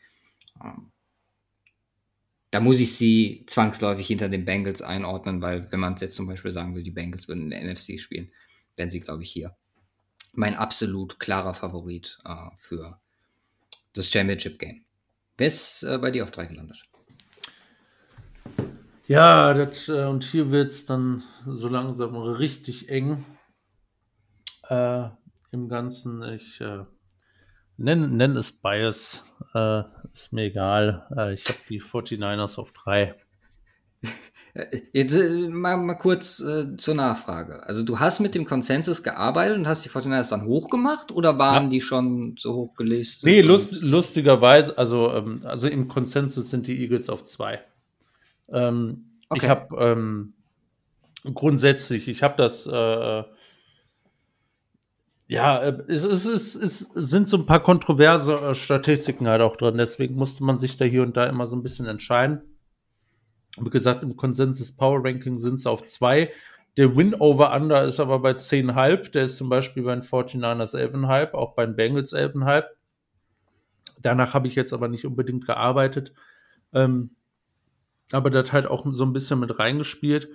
ähm, 0.62 0.90
da 2.50 2.60
muss 2.60 2.80
ich 2.80 2.96
sie 2.96 3.44
zwangsläufig 3.46 4.06
hinter 4.06 4.28
den 4.28 4.44
Bengals 4.44 4.80
einordnen, 4.80 5.42
weil 5.42 5.70
wenn 5.70 5.80
man 5.80 5.96
jetzt 5.96 6.16
zum 6.16 6.26
Beispiel 6.26 6.50
sagen 6.50 6.74
will, 6.74 6.82
die 6.82 6.90
Bengals 6.90 7.28
würden 7.28 7.44
in 7.44 7.50
der 7.50 7.62
NFC 7.62 8.00
spielen, 8.00 8.32
wären 8.76 8.90
sie, 8.90 9.00
glaube 9.00 9.22
ich, 9.22 9.30
hier. 9.30 9.54
Mein 10.32 10.54
absolut 10.54 11.20
klarer 11.20 11.54
Favorit 11.54 12.18
äh, 12.24 12.50
für 12.58 13.00
das 13.92 14.10
Championship 14.10 14.58
Game. 14.58 14.84
Wer 15.38 15.46
ist 15.46 15.82
äh, 15.84 15.96
bei 15.98 16.10
dir 16.10 16.24
auf 16.24 16.30
drei 16.30 16.46
gelandet? 16.46 16.82
Ja, 19.06 19.54
das, 19.54 19.88
äh, 19.88 20.04
und 20.04 20.24
hier 20.24 20.50
wird 20.50 20.68
es 20.68 20.84
dann 20.84 21.24
so 21.46 21.68
langsam 21.68 22.14
richtig 22.16 22.90
eng 22.90 23.24
äh, 24.68 25.08
im 25.50 25.68
Ganzen. 25.68 26.22
Ich 26.24 26.60
äh, 26.60 26.84
Nenn, 27.80 28.16
nenn 28.16 28.36
es 28.36 28.50
Bias. 28.50 29.24
Äh, 29.54 29.84
ist 30.12 30.32
mir 30.32 30.46
egal. 30.46 31.06
Äh, 31.16 31.32
ich 31.32 31.46
habe 31.46 31.58
die 31.68 31.80
49ers 31.80 32.58
auf 32.58 32.72
drei. 32.72 33.14
Jetzt 34.92 35.14
äh, 35.14 35.48
mal, 35.48 35.76
mal 35.76 35.94
kurz 35.94 36.40
äh, 36.40 36.76
zur 36.76 36.94
Nachfrage. 36.94 37.62
Also 37.64 37.84
du 37.84 38.00
hast 38.00 38.18
mit 38.20 38.34
dem 38.34 38.44
Konsensus 38.44 39.02
gearbeitet 39.02 39.56
und 39.56 39.68
hast 39.68 39.84
die 39.84 39.88
49ers 39.88 40.30
dann 40.30 40.44
hochgemacht 40.44 41.12
oder 41.12 41.38
waren 41.38 41.64
ja. 41.64 41.70
die 41.70 41.80
schon 41.80 42.34
so 42.38 42.54
hoch 42.54 42.74
gelistet? 42.74 43.26
Nee, 43.26 43.40
lust, 43.40 43.80
lustigerweise, 43.82 44.76
also, 44.76 45.12
ähm, 45.12 45.42
also 45.44 45.68
im 45.68 45.86
Konsensus 45.86 46.50
sind 46.50 46.66
die 46.66 46.80
Eagles 46.80 47.08
auf 47.08 47.22
zwei. 47.22 47.60
Ähm, 48.48 49.12
okay. 49.28 49.44
Ich 49.44 49.48
habe 49.48 49.76
ähm, 49.78 50.34
grundsätzlich. 51.34 52.08
Ich 52.08 52.22
habe 52.22 52.34
das, 52.36 52.66
äh, 52.66 53.22
ja, 55.28 55.62
äh, 55.62 55.82
es, 55.86 56.04
es, 56.04 56.24
es, 56.24 56.54
es 56.56 56.78
sind 56.94 57.28
so 57.28 57.36
ein 57.36 57.46
paar 57.46 57.62
kontroverse 57.62 58.34
äh, 58.34 58.54
Statistiken 58.54 59.28
halt 59.28 59.42
auch 59.42 59.56
drin. 59.56 59.76
Deswegen 59.76 60.16
musste 60.16 60.42
man 60.42 60.58
sich 60.58 60.76
da 60.76 60.84
hier 60.84 61.02
und 61.02 61.16
da 61.16 61.26
immer 61.26 61.46
so 61.46 61.54
ein 61.54 61.62
bisschen 61.62 61.86
entscheiden. 61.86 62.40
Wie 63.64 63.70
gesagt, 63.70 64.02
im 64.02 64.16
Konsensus 64.16 64.72
Power 64.72 65.04
Ranking 65.04 65.38
sind 65.38 65.54
es 65.54 65.66
auf 65.66 65.84
zwei. 65.84 66.32
Der 66.76 66.96
Win-Over-Under 66.96 67.82
ist 67.84 67.98
aber 67.98 68.20
bei 68.20 68.32
10,5. 68.32 69.10
Der 69.10 69.24
ist 69.24 69.36
zum 69.36 69.48
Beispiel 69.48 69.82
bei 69.82 69.94
den 69.94 70.04
49ers 70.04 70.76
11,5, 70.76 71.32
auch 71.32 71.54
bei 71.54 71.66
den 71.66 71.76
Bengals 71.76 72.14
11,5. 72.14 72.64
Danach 74.00 74.34
habe 74.34 74.46
ich 74.46 74.54
jetzt 74.54 74.72
aber 74.72 74.88
nicht 74.88 75.04
unbedingt 75.04 75.46
gearbeitet. 75.46 76.12
Ähm, 76.72 77.10
aber 78.12 78.30
das 78.30 78.52
halt 78.52 78.66
auch 78.66 78.86
so 78.90 79.04
ein 79.04 79.12
bisschen 79.12 79.40
mit 79.40 79.58
reingespielt. 79.58 80.28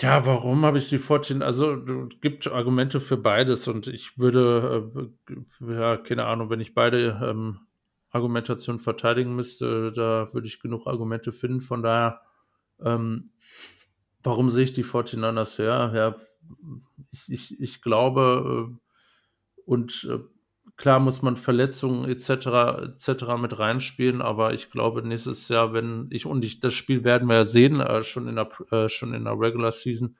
Ja, 0.00 0.24
warum 0.26 0.64
habe 0.64 0.78
ich 0.78 0.88
die 0.88 0.98
14? 0.98 1.42
Also, 1.42 1.74
es 1.74 2.20
gibt 2.20 2.46
Argumente 2.46 3.00
für 3.00 3.16
beides 3.16 3.66
und 3.66 3.88
ich 3.88 4.16
würde, 4.16 5.10
äh, 5.28 5.74
ja, 5.74 5.96
keine 5.96 6.24
Ahnung, 6.24 6.50
wenn 6.50 6.60
ich 6.60 6.72
beide 6.72 7.20
ähm, 7.22 7.60
Argumentationen 8.10 8.80
verteidigen 8.80 9.34
müsste, 9.34 9.92
da 9.92 10.32
würde 10.32 10.46
ich 10.46 10.60
genug 10.60 10.86
Argumente 10.86 11.32
finden. 11.32 11.60
Von 11.60 11.82
daher, 11.82 12.22
ähm, 12.80 13.32
warum 14.22 14.50
sehe 14.50 14.64
ich 14.64 14.72
die 14.72 14.84
49ers 14.84 15.58
her? 15.58 15.92
Ja, 15.94 16.16
ich, 17.10 17.30
ich, 17.30 17.60
ich 17.60 17.82
glaube, 17.82 18.70
äh, 18.70 19.60
und 19.64 20.08
äh, 20.10 20.20
klar 20.76 21.00
muss 21.00 21.20
man 21.20 21.36
Verletzungen 21.36 22.08
etc. 22.08 22.88
etc. 22.94 23.36
mit 23.38 23.58
reinspielen, 23.58 24.22
aber 24.22 24.54
ich 24.54 24.70
glaube 24.70 25.02
nächstes 25.02 25.48
Jahr, 25.48 25.74
wenn 25.74 26.08
ich 26.10 26.24
und 26.24 26.44
ich 26.44 26.60
das 26.60 26.72
Spiel 26.72 27.04
werden 27.04 27.28
wir 27.28 27.36
ja 27.36 27.44
sehen, 27.44 27.80
äh, 27.80 28.02
schon 28.02 28.28
in 28.28 28.36
der 28.36 28.48
äh, 28.70 28.88
schon 28.88 29.12
in 29.12 29.24
der 29.24 29.38
Regular 29.38 29.72
Season. 29.72 30.16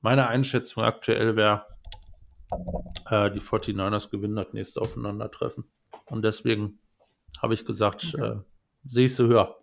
Meine 0.00 0.28
Einschätzung 0.28 0.84
aktuell 0.84 1.34
wäre, 1.34 1.66
äh, 3.10 3.32
die 3.32 3.40
49ers 3.40 4.10
gewinnen 4.10 4.36
das 4.36 4.52
nächste 4.52 4.80
Aufeinandertreffen. 4.80 5.64
Und 6.10 6.22
deswegen 6.22 6.78
habe 7.42 7.54
ich 7.54 7.64
gesagt, 7.64 8.12
okay. 8.14 8.24
äh, 8.24 8.36
sehe 8.84 9.06
ich 9.06 9.14
sie 9.14 9.26
höher. 9.26 9.56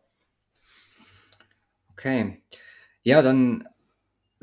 Okay. 1.92 2.42
Ja, 3.02 3.22
dann 3.22 3.68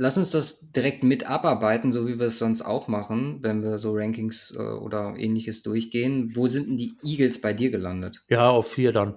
Lass 0.02 0.16
uns 0.16 0.30
das 0.30 0.72
direkt 0.72 1.04
mit 1.04 1.28
abarbeiten, 1.28 1.92
so 1.92 2.08
wie 2.08 2.18
wir 2.18 2.26
es 2.26 2.38
sonst 2.38 2.62
auch 2.62 2.88
machen, 2.88 3.42
wenn 3.42 3.62
wir 3.62 3.76
so 3.76 3.92
Rankings 3.94 4.52
äh, 4.56 4.60
oder 4.60 5.14
ähnliches 5.16 5.62
durchgehen. 5.62 6.34
Wo 6.34 6.48
sind 6.48 6.68
denn 6.68 6.76
die 6.76 6.96
Eagles 7.02 7.40
bei 7.40 7.52
dir 7.52 7.70
gelandet? 7.70 8.22
Ja, 8.28 8.48
auf 8.48 8.72
vier 8.72 8.92
dann. 8.92 9.14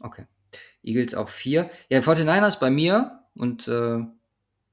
Okay. 0.00 0.24
Eagles 0.82 1.14
auf 1.14 1.30
vier. 1.30 1.70
Ja, 1.90 2.00
49ers 2.00 2.58
bei 2.58 2.70
mir 2.70 3.20
und 3.34 3.68
äh, 3.68 3.98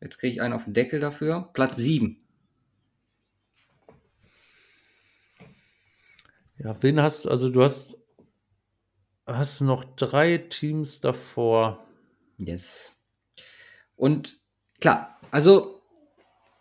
jetzt 0.01 0.17
kriege 0.19 0.33
ich 0.33 0.41
einen 0.41 0.53
auf 0.53 0.63
den 0.63 0.73
Deckel 0.73 1.01
dafür. 1.01 1.49
Platz 1.53 1.75
sieben. 1.75 2.25
Ja, 6.63 6.75
wen 6.81 7.01
hast 7.01 7.25
du? 7.25 7.29
Also 7.29 7.49
du 7.49 7.63
hast, 7.63 7.97
hast 9.25 9.61
noch 9.61 9.83
drei 9.95 10.37
Teams 10.37 10.99
davor. 10.99 11.85
Yes. 12.37 12.97
Und 13.95 14.39
klar, 14.79 15.17
also 15.31 15.81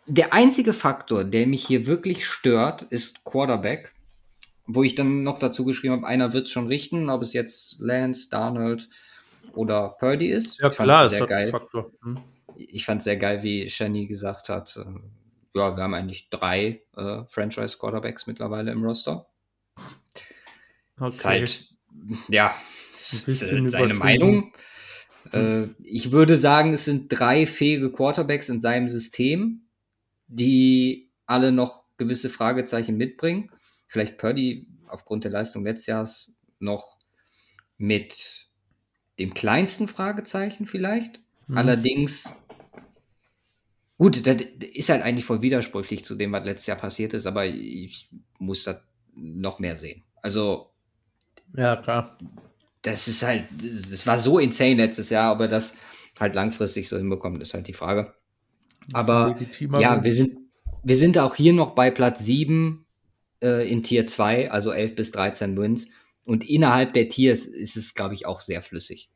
der 0.05 0.33
einzige 0.33 0.73
Faktor, 0.73 1.23
der 1.23 1.47
mich 1.47 1.65
hier 1.65 1.85
wirklich 1.85 2.25
stört, 2.25 2.83
ist 2.83 3.23
Quarterback. 3.23 3.93
Wo 4.71 4.83
ich 4.83 4.93
dann 4.93 5.23
noch 5.23 5.39
dazu 5.39 5.65
geschrieben 5.65 5.95
habe, 5.95 6.07
einer 6.07 6.31
wird 6.31 6.45
es 6.45 6.51
schon 6.51 6.67
richten, 6.67 7.09
ob 7.09 7.23
es 7.23 7.33
jetzt 7.33 7.79
Lance, 7.79 8.29
Darnold 8.29 8.87
oder 9.53 9.95
Purdy 9.99 10.27
ist. 10.27 10.59
Ja, 10.59 10.69
klar, 10.69 11.05
ist 11.05 11.13
sehr 11.13 11.25
geil. 11.25 11.49
Faktor. 11.49 11.91
Hm. 12.03 12.19
Ich 12.55 12.85
fand 12.85 12.99
es 12.99 13.05
sehr 13.05 13.17
geil, 13.17 13.41
wie 13.41 13.67
Shani 13.67 14.05
gesagt 14.05 14.49
hat. 14.49 14.77
Äh, 14.77 14.85
ja, 15.55 15.75
wir 15.75 15.83
haben 15.83 15.95
eigentlich 15.95 16.29
drei 16.29 16.83
äh, 16.95 17.23
Franchise-Quarterbacks 17.27 18.27
mittlerweile 18.27 18.71
im 18.71 18.83
Roster. 18.83 19.25
Okay. 20.99 21.07
Ist 21.07 21.25
halt, 21.25 21.69
ja, 22.27 22.55
ist 22.93 23.39
seine 23.69 23.93
Meinung. 23.93 24.53
Äh, 25.31 25.67
ich 25.83 26.11
würde 26.11 26.37
sagen, 26.37 26.73
es 26.73 26.85
sind 26.85 27.07
drei 27.09 27.45
fähige 27.45 27.91
Quarterbacks 27.91 28.49
in 28.49 28.59
seinem 28.59 28.89
System, 28.89 29.61
die 30.27 31.09
alle 31.25 31.51
noch 31.51 31.85
gewisse 31.97 32.29
Fragezeichen 32.29 32.97
mitbringen. 32.97 33.51
Vielleicht 33.87 34.17
Purdy 34.17 34.67
aufgrund 34.87 35.23
der 35.23 35.31
Leistung 35.31 35.63
letztes 35.63 35.87
Jahres 35.87 36.31
noch 36.59 36.99
mit 37.77 38.47
dem 39.19 39.33
kleinsten 39.33 39.87
Fragezeichen 39.87 40.65
vielleicht. 40.65 41.21
Mhm. 41.47 41.57
Allerdings, 41.57 42.41
gut, 43.97 44.25
das 44.25 44.41
ist 44.73 44.89
halt 44.89 45.03
eigentlich 45.03 45.25
voll 45.25 45.41
widersprüchlich 45.41 46.05
zu 46.05 46.15
dem, 46.15 46.31
was 46.31 46.45
letztes 46.45 46.67
Jahr 46.67 46.77
passiert 46.77 47.13
ist, 47.13 47.25
aber 47.25 47.45
ich 47.45 48.09
muss 48.37 48.63
da 48.63 48.81
noch 49.15 49.59
mehr 49.59 49.77
sehen. 49.77 50.03
Also, 50.21 50.68
ja, 51.55 51.75
klar 51.75 52.17
das 52.81 53.07
ist 53.07 53.23
halt, 53.23 53.45
das 53.51 54.07
war 54.07 54.19
so 54.19 54.39
insane 54.39 54.75
letztes 54.75 55.09
Jahr, 55.09 55.31
aber 55.31 55.47
das 55.47 55.75
halt 56.19 56.35
langfristig 56.35 56.87
so 56.87 56.97
hinbekommt, 56.97 57.41
ist 57.41 57.53
halt 57.53 57.67
die 57.67 57.73
Frage. 57.73 58.13
Aber 58.93 59.37
ja, 59.79 60.03
wir 60.03 60.13
sind, 60.13 60.37
wir 60.83 60.95
sind 60.95 61.17
auch 61.17 61.35
hier 61.35 61.53
noch 61.53 61.71
bei 61.75 61.91
Platz 61.91 62.19
7 62.25 62.85
äh, 63.41 63.69
in 63.69 63.83
Tier 63.83 64.07
2, 64.07 64.51
also 64.51 64.71
11 64.71 64.95
bis 64.95 65.11
13 65.11 65.57
Wins. 65.57 65.87
Und 66.25 66.47
innerhalb 66.47 66.93
der 66.93 67.09
Tiers 67.09 67.45
ist 67.45 67.77
es, 67.77 67.93
glaube 67.93 68.13
ich, 68.13 68.25
auch 68.25 68.39
sehr 68.39 68.61
flüssig, 68.61 69.09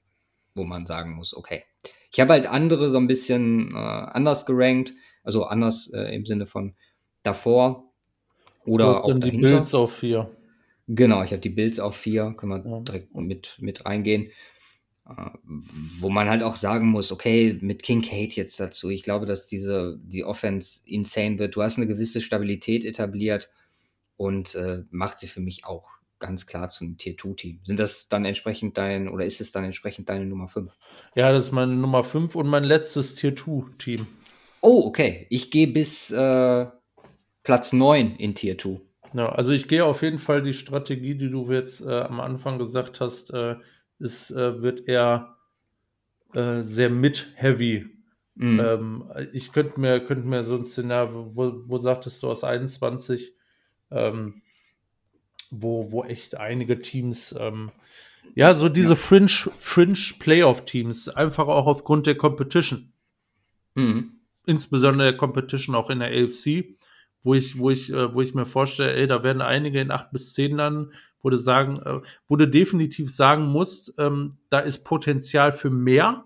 wo 0.55 0.63
man 0.63 0.85
sagen 0.85 1.13
muss, 1.13 1.35
okay. 1.35 1.63
Ich 2.11 2.19
habe 2.19 2.33
halt 2.33 2.47
andere 2.47 2.89
so 2.89 2.99
ein 2.99 3.07
bisschen 3.07 3.71
äh, 3.73 3.77
anders 3.77 4.45
gerankt, 4.45 4.93
also 5.23 5.45
anders 5.45 5.91
äh, 5.93 6.15
im 6.15 6.25
Sinne 6.25 6.45
von 6.45 6.75
davor 7.23 7.91
oder 8.65 8.87
hast 8.87 9.03
auch 9.03 9.07
dahinter. 9.07 9.29
die 9.29 9.37
Bills 9.37 9.73
auf 9.73 9.95
4. 9.95 10.29
Genau, 10.87 11.23
ich 11.23 11.31
habe 11.31 11.41
die 11.41 11.49
Builds 11.49 11.79
auf 11.79 11.95
vier, 11.95 12.33
können 12.35 12.51
wir 12.51 12.69
ja. 12.69 12.79
direkt 12.81 13.15
mit, 13.15 13.57
mit 13.59 13.85
reingehen. 13.85 14.31
Äh, 15.07 15.29
wo 15.43 16.09
man 16.09 16.29
halt 16.29 16.43
auch 16.43 16.55
sagen 16.55 16.87
muss, 16.87 17.11
okay, 17.11 17.57
mit 17.61 17.83
King 17.83 18.01
Kate 18.01 18.35
jetzt 18.35 18.59
dazu, 18.59 18.89
ich 18.89 19.03
glaube, 19.03 19.25
dass 19.25 19.47
diese, 19.47 19.99
die 20.01 20.23
Offense 20.23 20.81
insane 20.85 21.39
wird. 21.39 21.55
Du 21.55 21.61
hast 21.61 21.77
eine 21.77 21.87
gewisse 21.87 22.21
Stabilität 22.21 22.85
etabliert 22.85 23.49
und 24.15 24.55
äh, 24.55 24.83
macht 24.91 25.19
sie 25.19 25.27
für 25.27 25.41
mich 25.41 25.65
auch 25.65 25.89
ganz 26.19 26.45
klar 26.45 26.69
zum 26.69 26.97
Tier 26.97 27.15
2-Team. 27.17 27.59
Sind 27.65 27.79
das 27.79 28.07
dann 28.07 28.23
entsprechend 28.23 28.77
dein, 28.77 29.09
oder 29.09 29.25
ist 29.25 29.41
es 29.41 29.51
dann 29.51 29.65
entsprechend 29.65 30.07
deine 30.07 30.25
Nummer 30.25 30.47
5? 30.47 30.71
Ja, 31.15 31.31
das 31.33 31.45
ist 31.45 31.51
meine 31.51 31.73
Nummer 31.73 32.05
5 32.05 32.35
und 32.35 32.47
mein 32.47 32.63
letztes 32.63 33.15
Tier 33.15 33.35
2-Team. 33.35 34.07
Oh, 34.61 34.85
okay. 34.85 35.27
Ich 35.29 35.51
gehe 35.51 35.67
bis 35.67 36.11
äh, 36.11 36.65
Platz 37.43 37.73
9 37.73 38.15
in 38.15 38.35
Tier 38.35 38.57
2. 38.57 38.79
Ja, 39.13 39.29
also 39.29 39.51
ich 39.51 39.67
gehe 39.67 39.85
auf 39.85 40.01
jeden 40.01 40.19
Fall 40.19 40.41
die 40.41 40.53
Strategie, 40.53 41.15
die 41.15 41.29
du 41.29 41.51
jetzt 41.51 41.81
äh, 41.81 42.01
am 42.01 42.19
Anfang 42.19 42.57
gesagt 42.57 42.99
hast, 42.99 43.31
äh, 43.31 43.55
es 43.99 44.31
äh, 44.31 44.61
wird 44.61 44.87
eher 44.87 45.37
äh, 46.33 46.61
sehr 46.61 46.89
mit-heavy. 46.89 47.85
Mhm. 48.35 48.59
Ähm, 48.59 49.03
ich 49.31 49.51
könnte 49.51 49.79
mir, 49.79 49.99
könnt 49.99 50.25
mir 50.25 50.43
so 50.43 50.55
ein 50.55 50.63
Szenario, 50.63 51.35
wo, 51.35 51.53
wo 51.67 51.77
sagtest 51.77 52.23
du 52.23 52.31
aus 52.31 52.43
21, 52.43 53.35
ähm, 53.91 54.41
wo, 55.51 55.91
wo 55.91 56.03
echt 56.03 56.35
einige 56.35 56.81
Teams, 56.81 57.35
ähm, 57.39 57.71
ja, 58.35 58.53
so 58.55 58.69
diese 58.69 58.89
ja. 58.89 58.95
Fringe, 58.95 59.27
Fringe 59.27 59.99
Playoff-Teams, 60.17 61.09
einfach 61.09 61.47
auch 61.47 61.67
aufgrund 61.67 62.07
der 62.07 62.15
Competition. 62.15 62.91
Mhm. 63.75 64.13
Insbesondere 64.45 65.11
der 65.11 65.17
Competition 65.17 65.75
auch 65.75 65.89
in 65.89 65.99
der 65.99 66.09
AFC 66.09 66.75
wo 67.23 67.33
ich, 67.33 67.57
wo 67.57 67.69
ich, 67.69 67.91
äh, 67.91 68.13
wo 68.13 68.21
ich 68.21 68.33
mir 68.33 68.45
vorstelle, 68.45 68.93
ey, 68.93 69.07
da 69.07 69.23
werden 69.23 69.41
einige 69.41 69.79
in 69.79 69.91
acht 69.91 70.11
bis 70.11 70.33
zehn 70.33 70.57
landen, 70.57 70.91
wo 71.21 71.29
du 71.29 71.37
sagen, 71.37 71.79
äh, 71.79 72.01
wo 72.27 72.35
du 72.35 72.47
definitiv 72.47 73.13
sagen 73.13 73.45
musst, 73.45 73.95
ähm, 73.97 74.37
da 74.49 74.59
ist 74.59 74.83
Potenzial 74.83 75.53
für 75.53 75.69
mehr. 75.69 76.25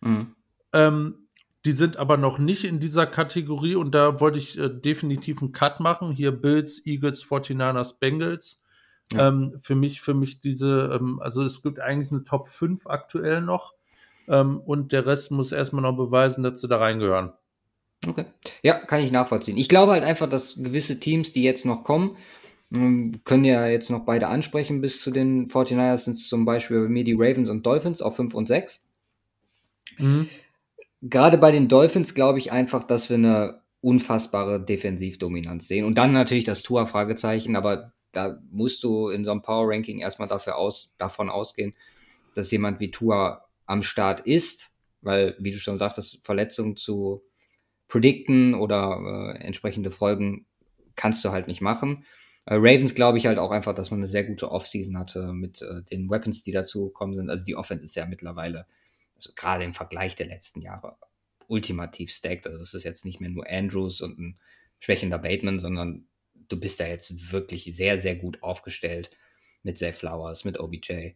Mhm. 0.00 0.34
Ähm, 0.72 1.28
die 1.64 1.72
sind 1.72 1.96
aber 1.96 2.16
noch 2.16 2.38
nicht 2.38 2.64
in 2.64 2.80
dieser 2.80 3.06
Kategorie 3.06 3.74
und 3.74 3.94
da 3.94 4.20
wollte 4.20 4.38
ich 4.38 4.58
äh, 4.58 4.68
definitiv 4.68 5.40
einen 5.40 5.52
Cut 5.52 5.80
machen. 5.80 6.12
Hier 6.12 6.32
Bills, 6.32 6.84
Eagles, 6.86 7.24
49ers, 7.24 7.98
Bengals. 7.98 8.64
Ja. 9.12 9.28
Ähm, 9.28 9.58
für 9.62 9.74
mich, 9.74 10.00
für 10.00 10.14
mich 10.14 10.40
diese, 10.40 10.98
ähm, 10.98 11.20
also 11.20 11.42
es 11.42 11.62
gibt 11.62 11.80
eigentlich 11.80 12.12
eine 12.12 12.24
Top 12.24 12.48
5 12.48 12.86
aktuell 12.86 13.40
noch. 13.40 13.74
Ähm, 14.28 14.60
und 14.60 14.92
der 14.92 15.06
Rest 15.06 15.30
muss 15.30 15.52
erstmal 15.52 15.82
noch 15.82 15.96
beweisen, 15.96 16.42
dass 16.42 16.60
sie 16.60 16.68
da 16.68 16.78
reingehören. 16.78 17.32
Okay. 18.06 18.24
Ja, 18.62 18.74
kann 18.74 19.02
ich 19.02 19.10
nachvollziehen. 19.10 19.56
Ich 19.56 19.68
glaube 19.68 19.92
halt 19.92 20.04
einfach, 20.04 20.28
dass 20.28 20.56
gewisse 20.56 21.00
Teams, 21.00 21.32
die 21.32 21.42
jetzt 21.42 21.66
noch 21.66 21.82
kommen, 21.82 22.16
ähm, 22.72 23.12
können 23.24 23.44
ja 23.44 23.66
jetzt 23.66 23.90
noch 23.90 24.04
beide 24.04 24.28
ansprechen. 24.28 24.80
Bis 24.80 25.00
zu 25.02 25.10
den 25.10 25.48
49ers 25.48 26.04
sind 26.04 26.18
zum 26.18 26.44
Beispiel 26.44 26.82
bei 26.82 26.88
mir 26.88 27.04
die 27.04 27.16
Ravens 27.18 27.50
und 27.50 27.66
Dolphins 27.66 28.02
auf 28.02 28.16
5 28.16 28.34
und 28.34 28.46
6. 28.46 28.84
Mhm. 29.98 30.28
Gerade 31.02 31.38
bei 31.38 31.50
den 31.50 31.68
Dolphins 31.68 32.14
glaube 32.14 32.38
ich 32.38 32.52
einfach, 32.52 32.84
dass 32.84 33.08
wir 33.08 33.16
eine 33.16 33.62
unfassbare 33.80 34.64
Defensivdominanz 34.64 35.68
sehen. 35.68 35.84
Und 35.84 35.96
dann 35.96 36.12
natürlich 36.12 36.44
das 36.44 36.62
Tua-Fragezeichen, 36.62 37.56
aber 37.56 37.92
da 38.12 38.40
musst 38.50 38.82
du 38.82 39.08
in 39.08 39.24
so 39.24 39.30
einem 39.30 39.42
Power-Ranking 39.42 40.00
erstmal 40.00 40.28
dafür 40.28 40.56
aus, 40.56 40.94
davon 40.98 41.30
ausgehen, 41.30 41.74
dass 42.34 42.50
jemand 42.50 42.80
wie 42.80 42.90
Tua 42.90 43.44
am 43.66 43.82
Start 43.82 44.20
ist 44.20 44.74
weil, 45.00 45.36
wie 45.38 45.52
du 45.52 45.58
schon 45.58 45.78
sagtest, 45.78 46.24
Verletzungen 46.24 46.76
zu 46.76 47.22
predikten 47.88 48.54
oder 48.54 49.34
äh, 49.34 49.38
entsprechende 49.42 49.90
Folgen 49.90 50.46
kannst 50.94 51.24
du 51.24 51.30
halt 51.30 51.48
nicht 51.48 51.60
machen. 51.60 52.04
Äh, 52.44 52.54
Ravens 52.54 52.94
glaube 52.94 53.18
ich 53.18 53.26
halt 53.26 53.38
auch 53.38 53.50
einfach, 53.50 53.74
dass 53.74 53.90
man 53.90 54.00
eine 54.00 54.06
sehr 54.06 54.24
gute 54.24 54.50
Offseason 54.50 54.98
hatte 54.98 55.32
mit 55.32 55.62
äh, 55.62 55.82
den 55.90 56.08
Weapons, 56.10 56.42
die 56.42 56.52
dazu 56.52 56.86
gekommen 56.86 57.16
sind. 57.16 57.30
Also 57.30 57.44
die 57.44 57.56
Offense 57.56 57.84
ist 57.84 57.96
ja 57.96 58.06
mittlerweile, 58.06 58.66
also 59.16 59.32
gerade 59.34 59.64
im 59.64 59.74
Vergleich 59.74 60.14
der 60.14 60.26
letzten 60.26 60.60
Jahre, 60.60 60.96
ultimativ 61.48 62.12
stacked. 62.12 62.46
Also 62.46 62.62
es 62.62 62.74
ist 62.74 62.84
jetzt 62.84 63.04
nicht 63.04 63.20
mehr 63.20 63.30
nur 63.30 63.48
Andrews 63.48 64.00
und 64.02 64.18
ein 64.18 64.38
schwächender 64.80 65.18
Bateman, 65.18 65.58
sondern 65.58 66.06
du 66.48 66.60
bist 66.60 66.80
da 66.80 66.86
jetzt 66.86 67.32
wirklich 67.32 67.64
sehr, 67.74 67.98
sehr 67.98 68.16
gut 68.16 68.42
aufgestellt 68.42 69.10
mit 69.62 69.78
Zay 69.78 69.92
Flowers, 69.92 70.44
mit 70.44 70.60
OBJ. 70.60 71.12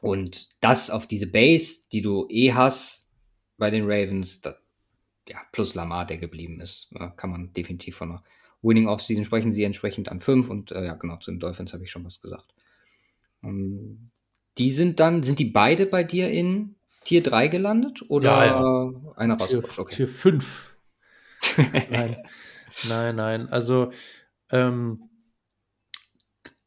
Und 0.00 0.48
das 0.60 0.90
auf 0.90 1.06
diese 1.06 1.30
Base, 1.30 1.88
die 1.90 2.02
du 2.02 2.26
eh 2.28 2.52
hast 2.52 3.08
bei 3.56 3.70
den 3.70 3.84
Ravens, 3.84 4.42
das, 4.42 4.56
ja, 5.28 5.38
plus 5.52 5.74
Lamar, 5.74 6.06
der 6.06 6.18
geblieben 6.18 6.60
ist, 6.60 6.90
kann 7.16 7.30
man 7.30 7.52
definitiv 7.52 7.96
von 7.96 8.10
einer 8.10 8.24
Winning 8.62 8.88
Offseason 8.88 9.24
sprechen. 9.24 9.52
Sie 9.52 9.64
entsprechend 9.64 10.08
an 10.08 10.20
5 10.20 10.48
und 10.50 10.72
äh, 10.72 10.84
ja, 10.84 10.94
genau, 10.94 11.16
zu 11.16 11.30
den 11.30 11.40
Dolphins 11.40 11.72
habe 11.72 11.84
ich 11.84 11.90
schon 11.90 12.04
was 12.04 12.20
gesagt. 12.20 12.54
Um, 13.42 13.50
ähm, 13.50 14.10
die 14.58 14.70
sind 14.70 15.00
dann, 15.00 15.22
sind 15.22 15.40
die 15.40 15.46
beide 15.46 15.86
bei 15.86 16.04
dir 16.04 16.30
in 16.30 16.76
Tier 17.04 17.22
3 17.22 17.48
gelandet 17.48 18.08
oder 18.08 18.46
ja, 18.46 18.46
ja. 18.46 18.92
einer 19.16 19.36
rausgerutscht? 19.36 19.78
Okay. 19.78 19.96
Tier 19.96 20.08
5. 20.08 20.76
nein, 21.90 22.16
nein, 22.88 23.16
nein. 23.16 23.48
Also, 23.48 23.90
ähm, 24.50 25.10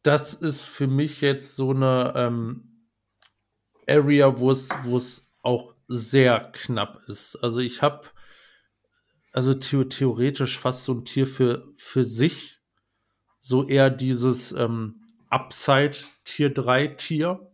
das 0.03 0.33
ist 0.33 0.65
für 0.65 0.87
mich 0.87 1.21
jetzt 1.21 1.55
so 1.55 1.71
eine 1.71 2.13
ähm, 2.15 2.85
Area, 3.87 4.39
wo 4.39 4.51
es 4.51 5.31
auch 5.41 5.75
sehr 5.87 6.51
knapp 6.53 7.01
ist. 7.07 7.35
Also 7.37 7.59
ich 7.59 7.81
habe 7.81 8.07
also 9.37 9.53
the 9.53 9.85
theoretisch 9.85 10.57
fast 10.57 10.85
so 10.85 10.95
ein 10.95 11.05
Tier 11.05 11.27
für, 11.27 11.71
für 11.77 12.03
sich. 12.03 12.57
So 13.37 13.67
eher 13.67 13.91
dieses 13.91 14.51
ähm, 14.51 15.03
Upside 15.29 15.97
Tier 16.25 16.51
3 16.51 16.87
Tier, 16.97 17.51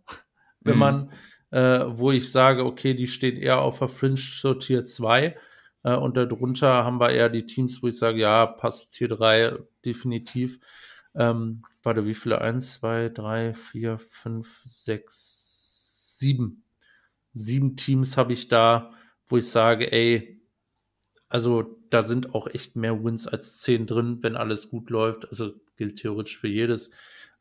wenn 0.62 0.76
mhm. 0.76 0.80
man, 0.80 1.12
äh, 1.52 1.84
wo 1.86 2.14
ich 2.14 2.32
sage, 2.32 2.64
okay, 2.64 2.94
die 2.94 3.08
stehen 3.08 3.36
eher 3.36 3.60
auf 3.60 3.80
der 3.80 3.90
Fringe 3.90 4.16
zur 4.16 4.62
Tier 4.62 4.86
2. 4.86 5.36
Äh, 5.84 5.96
und 5.96 6.16
darunter 6.16 6.86
haben 6.86 7.02
wir 7.02 7.10
eher 7.10 7.28
die 7.28 7.46
Teams, 7.46 7.84
wo 7.84 7.88
ich 7.88 7.98
sage, 7.98 8.22
ja, 8.22 8.46
passt 8.46 8.94
Tier 8.94 9.10
3 9.10 9.58
definitiv. 9.84 10.62
Ähm, 11.16 11.64
warte, 11.82 12.06
wie 12.06 12.16
viele? 12.16 12.40
Eins, 12.40 12.76
zwei, 12.76 13.10
drei, 13.10 13.54
vier, 13.54 14.00
fünf, 14.00 14.62
sechs, 14.64 16.18
sieben. 16.18 16.64
Sieben 17.34 17.76
Teams 17.76 18.16
habe 18.16 18.32
ich 18.32 18.48
da, 18.48 18.94
wo 19.28 19.36
ich 19.36 19.50
sage, 19.50 19.92
ey, 19.92 20.43
also 21.34 21.80
da 21.90 22.04
sind 22.04 22.36
auch 22.36 22.46
echt 22.46 22.76
mehr 22.76 23.04
Wins 23.04 23.28
als 23.28 23.58
zehn 23.58 23.88
drin, 23.88 24.20
wenn 24.22 24.36
alles 24.36 24.70
gut 24.70 24.92
läuft. 24.92 25.28
Also 25.30 25.54
gilt 25.78 25.98
theoretisch 25.98 26.38
für 26.38 26.48
jedes. 26.48 26.92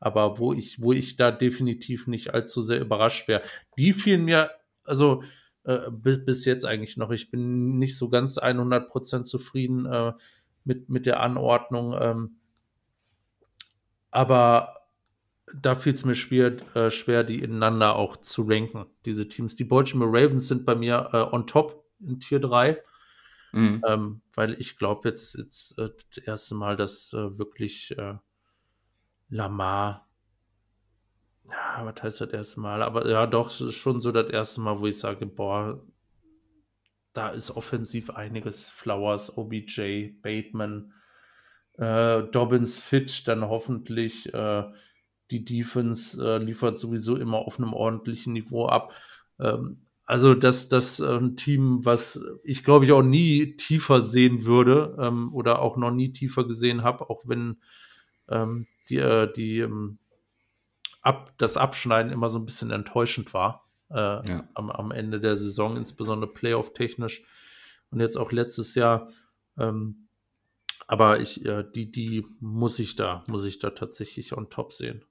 Aber 0.00 0.38
wo 0.38 0.54
ich, 0.54 0.80
wo 0.80 0.94
ich 0.94 1.16
da 1.16 1.30
definitiv 1.30 2.06
nicht 2.06 2.32
allzu 2.32 2.62
sehr 2.62 2.80
überrascht 2.80 3.28
wäre, 3.28 3.42
die 3.76 3.92
fielen 3.92 4.24
mir, 4.24 4.50
also 4.84 5.22
äh, 5.64 5.90
bis, 5.90 6.24
bis 6.24 6.46
jetzt 6.46 6.64
eigentlich 6.64 6.96
noch. 6.96 7.10
Ich 7.10 7.30
bin 7.30 7.76
nicht 7.76 7.98
so 7.98 8.08
ganz 8.08 8.38
100% 8.38 9.24
zufrieden 9.24 9.84
äh, 9.84 10.14
mit, 10.64 10.88
mit 10.88 11.04
der 11.04 11.20
Anordnung. 11.20 11.94
Ähm, 12.00 12.36
aber 14.10 14.86
da 15.54 15.74
fiel 15.74 15.92
es 15.92 16.06
mir 16.06 16.14
schwer, 16.14 16.56
äh, 16.74 16.90
schwer, 16.90 17.24
die 17.24 17.40
ineinander 17.40 17.96
auch 17.96 18.16
zu 18.16 18.44
ranken, 18.48 18.86
diese 19.04 19.28
Teams. 19.28 19.54
Die 19.54 19.64
Baltimore 19.64 20.10
Ravens 20.10 20.48
sind 20.48 20.64
bei 20.64 20.76
mir 20.76 21.10
äh, 21.12 21.34
on 21.34 21.46
top 21.46 21.84
in 22.00 22.20
Tier 22.20 22.40
3. 22.40 22.82
Mhm. 23.52 23.82
Ähm, 23.86 24.20
weil 24.34 24.54
ich 24.60 24.78
glaube 24.78 25.08
jetzt, 25.08 25.36
jetzt 25.36 25.78
äh, 25.78 25.90
das 26.14 26.24
erste 26.24 26.54
Mal, 26.54 26.76
dass 26.76 27.12
äh, 27.12 27.38
wirklich 27.38 27.96
äh, 27.98 28.14
Lamar 29.28 30.08
ja, 31.48 31.84
was 31.84 32.02
heißt 32.02 32.20
das 32.22 32.30
erste 32.30 32.60
Mal? 32.60 32.82
Aber 32.82 33.08
ja, 33.08 33.26
doch, 33.26 33.50
es 33.50 33.60
ist 33.60 33.74
schon 33.74 34.00
so 34.00 34.12
das 34.12 34.30
erste 34.30 34.60
Mal, 34.60 34.78
wo 34.78 34.86
ich 34.86 34.98
sage, 34.98 35.26
boah, 35.26 35.82
da 37.12 37.28
ist 37.28 37.50
offensiv 37.50 38.10
einiges. 38.10 38.68
Flowers, 38.68 39.36
OBJ, 39.36 40.20
Bateman, 40.22 40.92
äh, 41.74 42.22
Dobbins 42.22 42.78
fit, 42.78 43.26
dann 43.28 43.48
hoffentlich 43.48 44.32
äh, 44.32 44.64
die 45.30 45.44
Defense 45.44 46.22
äh, 46.24 46.38
liefert 46.38 46.78
sowieso 46.78 47.16
immer 47.16 47.38
auf 47.38 47.58
einem 47.58 47.74
ordentlichen 47.74 48.32
Niveau 48.32 48.66
ab. 48.66 48.92
Ähm, 49.38 49.86
also 50.12 50.34
das, 50.34 50.68
das 50.68 51.00
äh, 51.00 51.16
ein 51.16 51.38
Team, 51.38 51.86
was 51.86 52.22
ich 52.44 52.64
glaube 52.64 52.84
ich 52.84 52.92
auch 52.92 53.02
nie 53.02 53.56
tiefer 53.56 54.02
sehen 54.02 54.44
würde 54.44 54.94
ähm, 55.00 55.32
oder 55.32 55.60
auch 55.60 55.78
noch 55.78 55.90
nie 55.90 56.12
tiefer 56.12 56.46
gesehen 56.46 56.82
habe, 56.84 57.08
auch 57.08 57.22
wenn 57.24 57.62
ähm, 58.28 58.66
die, 58.90 58.98
äh, 58.98 59.32
die 59.32 59.60
ähm, 59.60 59.96
ab, 61.00 61.32
das 61.38 61.56
Abschneiden 61.56 62.12
immer 62.12 62.28
so 62.28 62.38
ein 62.38 62.44
bisschen 62.44 62.70
enttäuschend 62.70 63.32
war 63.32 63.70
äh, 63.88 63.94
ja. 63.94 64.46
am, 64.52 64.70
am 64.70 64.90
Ende 64.90 65.18
der 65.18 65.38
Saison, 65.38 65.78
insbesondere 65.78 66.30
Playoff-technisch 66.30 67.24
und 67.90 68.00
jetzt 68.00 68.18
auch 68.18 68.32
letztes 68.32 68.74
Jahr. 68.74 69.08
Ähm, 69.56 70.08
aber 70.86 71.20
ich, 71.20 71.42
äh, 71.46 71.64
die, 71.74 71.90
die 71.90 72.26
muss 72.38 72.78
ich 72.80 72.96
da, 72.96 73.24
muss 73.30 73.46
ich 73.46 73.60
da 73.60 73.70
tatsächlich 73.70 74.36
on 74.36 74.50
top 74.50 74.74
sehen. 74.74 75.06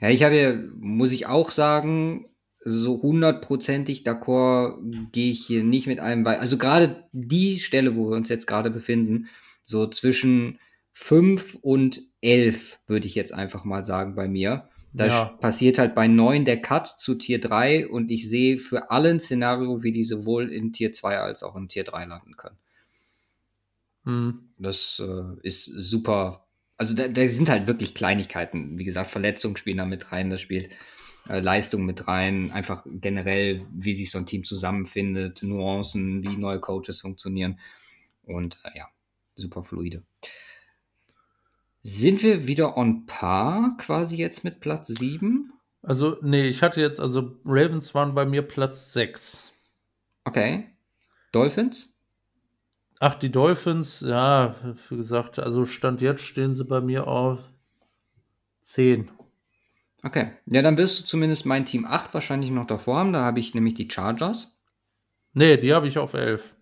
Ja, 0.00 0.08
ich 0.10 0.22
habe, 0.22 0.70
muss 0.78 1.10
ich 1.10 1.26
auch 1.26 1.50
sagen, 1.50 2.28
so 2.68 3.00
hundertprozentig 3.00 4.02
d'accord 4.02 4.78
gehe 5.12 5.30
ich 5.30 5.46
hier 5.46 5.62
nicht 5.62 5.86
mit 5.86 6.00
einem 6.00 6.24
weiter. 6.24 6.40
Also 6.40 6.58
gerade 6.58 7.04
die 7.12 7.60
Stelle, 7.60 7.94
wo 7.94 8.10
wir 8.10 8.16
uns 8.16 8.28
jetzt 8.28 8.48
gerade 8.48 8.70
befinden, 8.70 9.28
so 9.62 9.86
zwischen 9.86 10.58
5 10.92 11.58
und 11.62 12.02
11, 12.22 12.80
würde 12.88 13.06
ich 13.06 13.14
jetzt 13.14 13.32
einfach 13.32 13.64
mal 13.64 13.84
sagen 13.84 14.16
bei 14.16 14.26
mir. 14.26 14.68
Da 14.92 15.06
ja. 15.06 15.24
passiert 15.26 15.78
halt 15.78 15.94
bei 15.94 16.08
9 16.08 16.44
der 16.44 16.60
Cut 16.60 16.88
zu 16.88 17.14
Tier 17.14 17.40
3 17.40 17.86
und 17.86 18.10
ich 18.10 18.28
sehe 18.28 18.58
für 18.58 18.90
alle 18.90 19.10
ein 19.10 19.20
Szenario, 19.20 19.84
wie 19.84 19.92
die 19.92 20.04
sowohl 20.04 20.50
in 20.50 20.72
Tier 20.72 20.92
2 20.92 21.18
als 21.18 21.44
auch 21.44 21.54
in 21.54 21.68
Tier 21.68 21.84
3 21.84 22.06
landen 22.06 22.36
können. 22.36 22.56
Hm. 24.04 24.40
Das 24.58 25.00
äh, 25.06 25.46
ist 25.46 25.66
super. 25.66 26.46
Also 26.78 26.94
da, 26.94 27.06
da, 27.06 27.28
sind 27.28 27.48
halt 27.48 27.68
wirklich 27.68 27.94
Kleinigkeiten. 27.94 28.76
Wie 28.78 28.84
gesagt, 28.84 29.10
Verletzungen 29.10 29.56
spielen 29.56 29.76
da 29.76 29.84
mit 29.84 30.10
rein, 30.10 30.30
das 30.30 30.40
spielt 30.40 30.70
Leistung 31.28 31.84
mit 31.84 32.06
rein, 32.08 32.50
einfach 32.52 32.84
generell, 32.86 33.66
wie 33.72 33.94
sich 33.94 34.10
so 34.10 34.18
ein 34.18 34.26
Team 34.26 34.44
zusammenfindet, 34.44 35.42
Nuancen, 35.42 36.22
wie 36.22 36.36
neue 36.36 36.60
Coaches 36.60 37.00
funktionieren. 37.00 37.58
Und 38.24 38.58
äh, 38.64 38.78
ja, 38.78 38.88
super 39.34 39.62
fluide. 39.62 40.02
Sind 41.82 42.22
wir 42.22 42.46
wieder 42.48 42.76
on 42.76 43.06
par 43.06 43.76
quasi 43.78 44.16
jetzt 44.16 44.42
mit 44.42 44.60
Platz 44.60 44.88
7? 44.88 45.52
Also, 45.82 46.16
nee, 46.20 46.48
ich 46.48 46.62
hatte 46.62 46.80
jetzt, 46.80 46.98
also 46.98 47.36
Ravens 47.44 47.94
waren 47.94 48.14
bei 48.14 48.26
mir 48.26 48.42
Platz 48.42 48.92
6. 48.92 49.52
Okay. 50.24 50.66
Dolphins? 51.30 51.94
Ach, 52.98 53.14
die 53.14 53.30
Dolphins, 53.30 54.00
ja, 54.00 54.56
wie 54.88 54.96
gesagt, 54.96 55.38
also 55.38 55.66
Stand 55.66 56.00
jetzt 56.00 56.22
stehen 56.22 56.54
sie 56.54 56.64
bei 56.64 56.80
mir 56.80 57.06
auf 57.06 57.38
10. 58.62 59.10
Okay. 60.06 60.28
Ja, 60.46 60.62
dann 60.62 60.78
wirst 60.78 61.00
du 61.00 61.04
zumindest 61.04 61.46
mein 61.46 61.66
Team 61.66 61.84
8 61.84 62.14
wahrscheinlich 62.14 62.50
noch 62.50 62.66
davor 62.66 62.98
haben. 62.98 63.12
Da 63.12 63.24
habe 63.24 63.40
ich 63.40 63.54
nämlich 63.54 63.74
die 63.74 63.90
Chargers. 63.90 64.56
Nee, 65.32 65.56
die 65.56 65.74
habe 65.74 65.88
ich 65.88 65.98
auf 65.98 66.14
11. 66.14 66.54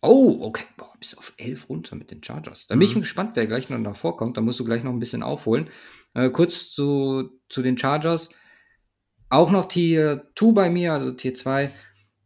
Oh, 0.00 0.38
okay. 0.40 0.64
Boah, 0.78 0.90
bis 0.98 1.14
auf 1.14 1.34
11 1.36 1.68
runter 1.68 1.96
mit 1.96 2.10
den 2.10 2.24
Chargers. 2.24 2.66
Da 2.68 2.74
bin 2.74 2.88
ich 2.88 2.96
mhm. 2.96 3.00
gespannt, 3.00 3.32
wer 3.34 3.46
gleich 3.46 3.68
noch 3.68 3.82
davor 3.82 4.16
kommt. 4.16 4.38
Da 4.38 4.40
musst 4.40 4.58
du 4.58 4.64
gleich 4.64 4.84
noch 4.84 4.92
ein 4.92 4.98
bisschen 5.00 5.22
aufholen. 5.22 5.68
Äh, 6.14 6.30
kurz 6.30 6.70
zu, 6.70 7.38
zu 7.50 7.60
den 7.60 7.76
Chargers. 7.76 8.30
Auch 9.28 9.50
noch 9.50 9.68
Tier 9.68 10.30
2 10.34 10.52
bei 10.52 10.70
mir, 10.70 10.94
also 10.94 11.12
Tier 11.12 11.34
2. 11.34 11.70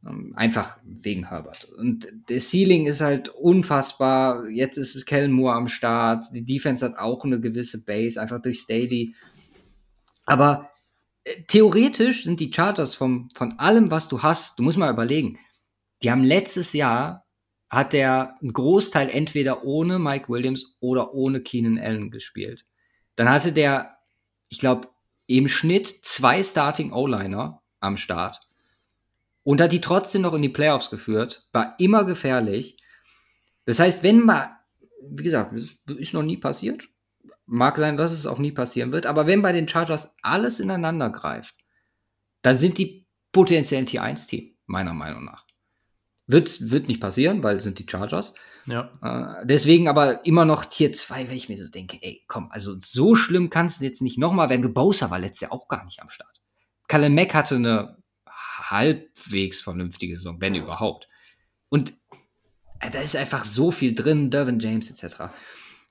Ähm, 0.06 0.32
einfach 0.36 0.78
wegen 0.84 1.28
Herbert. 1.28 1.64
Und 1.64 2.06
das 2.28 2.52
Ceiling 2.52 2.86
ist 2.86 3.00
halt 3.00 3.30
unfassbar. 3.30 4.48
Jetzt 4.48 4.78
ist 4.78 5.06
Kellen 5.06 5.32
Moore 5.32 5.56
am 5.56 5.66
Start. 5.66 6.26
Die 6.32 6.44
Defense 6.44 6.84
hat 6.84 6.98
auch 6.98 7.24
eine 7.24 7.40
gewisse 7.40 7.84
Base, 7.84 8.20
einfach 8.20 8.40
durch 8.40 8.60
Staley. 8.60 9.12
Aber 10.26 10.70
äh, 11.24 11.42
theoretisch 11.48 12.24
sind 12.24 12.40
die 12.40 12.52
Chargers 12.52 12.94
vom, 12.94 13.28
von 13.34 13.58
allem, 13.58 13.90
was 13.90 14.08
du 14.08 14.22
hast, 14.22 14.58
du 14.58 14.62
musst 14.62 14.76
mal 14.76 14.92
überlegen, 14.92 15.38
die 16.02 16.10
haben 16.10 16.24
letztes 16.24 16.74
Jahr 16.74 17.26
hat 17.70 17.94
er 17.94 18.36
einen 18.40 18.52
Großteil 18.52 19.08
entweder 19.10 19.64
ohne 19.64 19.98
Mike 19.98 20.28
Williams 20.28 20.76
oder 20.80 21.14
ohne 21.14 21.40
Keenan 21.40 21.78
Allen 21.78 22.10
gespielt. 22.10 22.64
Dann 23.16 23.28
hatte 23.28 23.52
der, 23.52 23.96
ich 24.48 24.58
glaube, 24.58 24.88
im 25.26 25.48
Schnitt 25.48 26.04
zwei 26.04 26.42
Starting 26.42 26.92
O-Liner 26.92 27.62
am 27.80 27.96
Start 27.96 28.40
und 29.42 29.60
hat 29.60 29.72
die 29.72 29.80
trotzdem 29.80 30.22
noch 30.22 30.34
in 30.34 30.42
die 30.42 30.48
Playoffs 30.48 30.90
geführt, 30.90 31.48
war 31.52 31.74
immer 31.78 32.04
gefährlich. 32.04 32.76
Das 33.64 33.80
heißt, 33.80 34.02
wenn 34.02 34.20
mal, 34.20 34.56
wie 35.02 35.24
gesagt, 35.24 35.52
ist 35.54 36.14
noch 36.14 36.22
nie 36.22 36.36
passiert, 36.36 36.88
mag 37.46 37.78
sein, 37.78 37.96
dass 37.96 38.12
es 38.12 38.26
auch 38.26 38.38
nie 38.38 38.52
passieren 38.52 38.92
wird, 38.92 39.06
aber 39.06 39.26
wenn 39.26 39.42
bei 39.42 39.52
den 39.52 39.68
Chargers 39.68 40.14
alles 40.22 40.60
ineinander 40.60 41.10
greift, 41.10 41.54
dann 42.42 42.58
sind 42.58 42.78
die 42.78 43.06
potenziell 43.32 43.82
ein 43.82 43.86
Tier 43.86 44.02
1 44.02 44.26
Team. 44.26 44.54
meiner 44.66 44.94
Meinung 44.94 45.24
nach. 45.24 45.46
Wird, 46.26 46.70
wird 46.70 46.88
nicht 46.88 47.00
passieren, 47.00 47.42
weil 47.44 47.56
es 47.56 47.62
sind 47.62 47.78
die 47.78 47.86
Chargers. 47.88 48.34
Ja. 48.66 48.90
Äh, 49.00 49.46
deswegen 49.46 49.88
aber 49.88 50.26
immer 50.26 50.44
noch 50.44 50.64
Tier 50.64 50.92
2, 50.92 51.28
weil 51.28 51.36
ich 51.36 51.48
mir 51.48 51.56
so 51.56 51.68
denke, 51.68 51.98
ey, 52.00 52.24
komm, 52.26 52.48
also 52.50 52.74
so 52.80 53.14
schlimm 53.14 53.48
kannst 53.48 53.80
du 53.80 53.84
jetzt 53.84 54.02
nicht 54.02 54.18
nochmal 54.18 54.50
werden. 54.50 54.74
Bowser 54.74 55.10
war 55.10 55.20
letztes 55.20 55.42
Jahr 55.42 55.52
auch 55.52 55.68
gar 55.68 55.84
nicht 55.84 56.02
am 56.02 56.10
Start. 56.10 56.40
Kalle 56.88 57.10
Mack 57.10 57.34
hatte 57.34 57.56
eine 57.56 57.96
halbwegs 58.26 59.60
vernünftige 59.60 60.16
Saison, 60.16 60.40
wenn 60.40 60.56
überhaupt. 60.56 61.06
Und 61.68 61.94
äh, 62.80 62.90
da 62.90 63.00
ist 63.00 63.16
einfach 63.16 63.44
so 63.44 63.70
viel 63.70 63.94
drin, 63.94 64.30
Dervin 64.30 64.58
James 64.58 64.90
etc. 64.90 65.24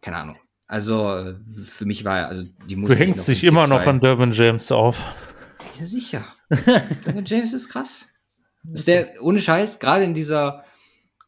Keine 0.01 0.17
Ahnung. 0.17 0.37
Also 0.67 1.35
für 1.63 1.85
mich 1.85 2.03
war 2.05 2.27
also 2.27 2.43
die 2.67 2.75
Musik. 2.75 2.97
Du 2.97 3.03
hängst 3.03 3.27
dich 3.27 3.43
immer 3.43 3.67
noch 3.67 3.85
an 3.85 3.99
Dervin 3.99 4.31
James 4.31 4.71
auf. 4.71 4.99
Ja, 5.79 5.85
sicher. 5.85 6.25
Dervin 7.05 7.25
James 7.25 7.53
ist 7.53 7.69
krass. 7.69 8.07
Ist 8.73 8.87
der, 8.87 9.21
ohne 9.21 9.39
Scheiß, 9.39 9.79
gerade 9.79 10.05
in 10.05 10.15
dieser 10.15 10.65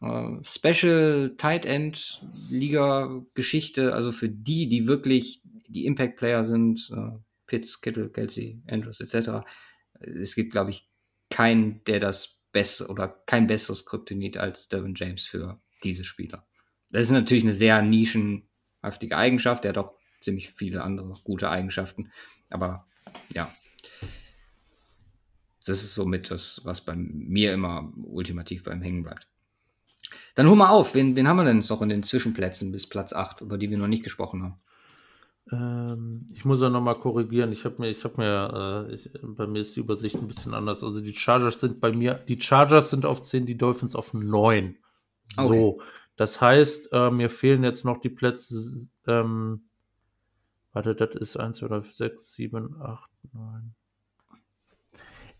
äh, 0.02 0.44
Special 0.44 1.36
Tight 1.38 1.66
End 1.66 2.26
Liga 2.50 3.24
Geschichte, 3.36 3.94
also 3.94 4.12
für 4.12 4.30
die, 4.30 4.70
die 4.70 4.88
wirklich 4.88 5.44
die 5.68 5.86
Impact 5.86 6.18
Player 6.18 6.44
sind, 6.44 6.92
äh, 6.96 7.18
Pitts, 7.46 7.82
Kittle, 7.82 8.10
Kelsey, 8.10 8.62
Andrews 8.68 9.00
etc. 9.00 9.46
Es 10.00 10.36
gibt, 10.36 10.52
glaube 10.52 10.72
ich, 10.72 10.90
keinen, 11.30 11.84
der 11.86 12.00
das 12.00 12.40
beste 12.52 12.88
oder 12.88 13.08
kein 13.08 13.48
besseres 13.48 13.86
Kryptonit 13.86 14.38
als 14.38 14.68
Dervin 14.68 14.96
James 14.96 15.26
für 15.26 15.62
diese 15.84 16.04
Spieler. 16.04 16.48
Das 16.90 17.02
ist 17.04 17.12
natürlich 17.12 17.44
eine 17.44 17.54
sehr 17.54 17.82
nischenhaftige 18.82 19.18
Eigenschaft. 19.18 19.64
Der 19.64 19.70
hat 19.70 19.78
auch 19.78 19.94
ziemlich 20.22 20.50
viele 20.50 20.84
andere 20.84 21.14
gute 21.24 21.50
Eigenschaften. 21.50 22.12
Aber 22.50 22.86
ja, 23.34 23.52
das 25.66 25.84
ist 25.84 25.96
somit 25.96 26.32
das, 26.32 26.62
was 26.64 26.82
bei 26.82 26.96
mir 26.96 27.54
immer 27.54 27.92
ultimativ 28.04 28.64
beim 28.64 28.82
Hängen 28.82 29.04
bleibt. 29.04 29.28
Dann 30.36 30.48
hol 30.48 30.56
mal 30.56 30.70
auf, 30.70 30.96
wen, 30.96 31.16
wen 31.16 31.28
haben 31.28 31.38
wir 31.38 31.44
denn 31.44 31.64
noch 31.68 31.82
in 31.82 31.90
den 31.90 32.04
Zwischenplätzen 32.04 32.72
bis 32.72 32.88
Platz 32.88 33.12
8, 33.12 33.42
über 33.42 33.58
die 33.58 33.70
wir 33.70 33.78
noch 33.78 33.88
nicht 33.88 34.04
gesprochen 34.04 34.44
haben? 34.44 34.60
Ähm, 35.52 36.28
ich 36.34 36.46
muss 36.46 36.62
ja 36.62 36.70
nochmal 36.70 37.00
korrigieren. 37.00 37.52
Ich 37.52 37.66
habe 37.66 37.76
mir, 37.80 37.90
ich 37.90 38.04
habe 38.04 38.16
mir, 38.18 38.88
äh, 38.90 38.94
ich, 38.94 39.10
bei 39.22 39.48
mir 39.48 39.60
ist 39.60 39.76
die 39.76 39.82
Übersicht 39.82 40.16
ein 40.16 40.28
bisschen 40.28 40.54
anders. 40.54 40.84
Also 40.84 41.02
die 41.02 41.14
Chargers 41.14 41.60
sind 41.60 41.82
bei 41.82 41.92
mir, 41.92 42.14
die 42.14 42.40
Chargers 42.40 42.90
sind 42.90 43.06
auf 43.06 43.22
10, 43.22 43.46
die 43.46 43.58
Dolphins 43.58 43.96
auf 43.96 44.14
9. 44.14 44.78
So. 45.36 45.44
Okay. 45.44 45.84
Das 46.18 46.42
heißt, 46.42 46.90
äh, 46.92 47.12
mir 47.12 47.30
fehlen 47.30 47.64
jetzt 47.64 47.86
noch 47.86 48.00
die 48.00 48.10
Plätze, 48.10 48.90
ähm, 49.06 49.70
warte, 50.74 50.96
das 50.96 51.16
ist 51.16 51.38
1, 51.38 51.58
2, 51.58 51.68
3, 51.68 51.82
6, 51.90 52.34
7, 52.34 52.82
8, 52.82 53.10
9. 53.34 53.76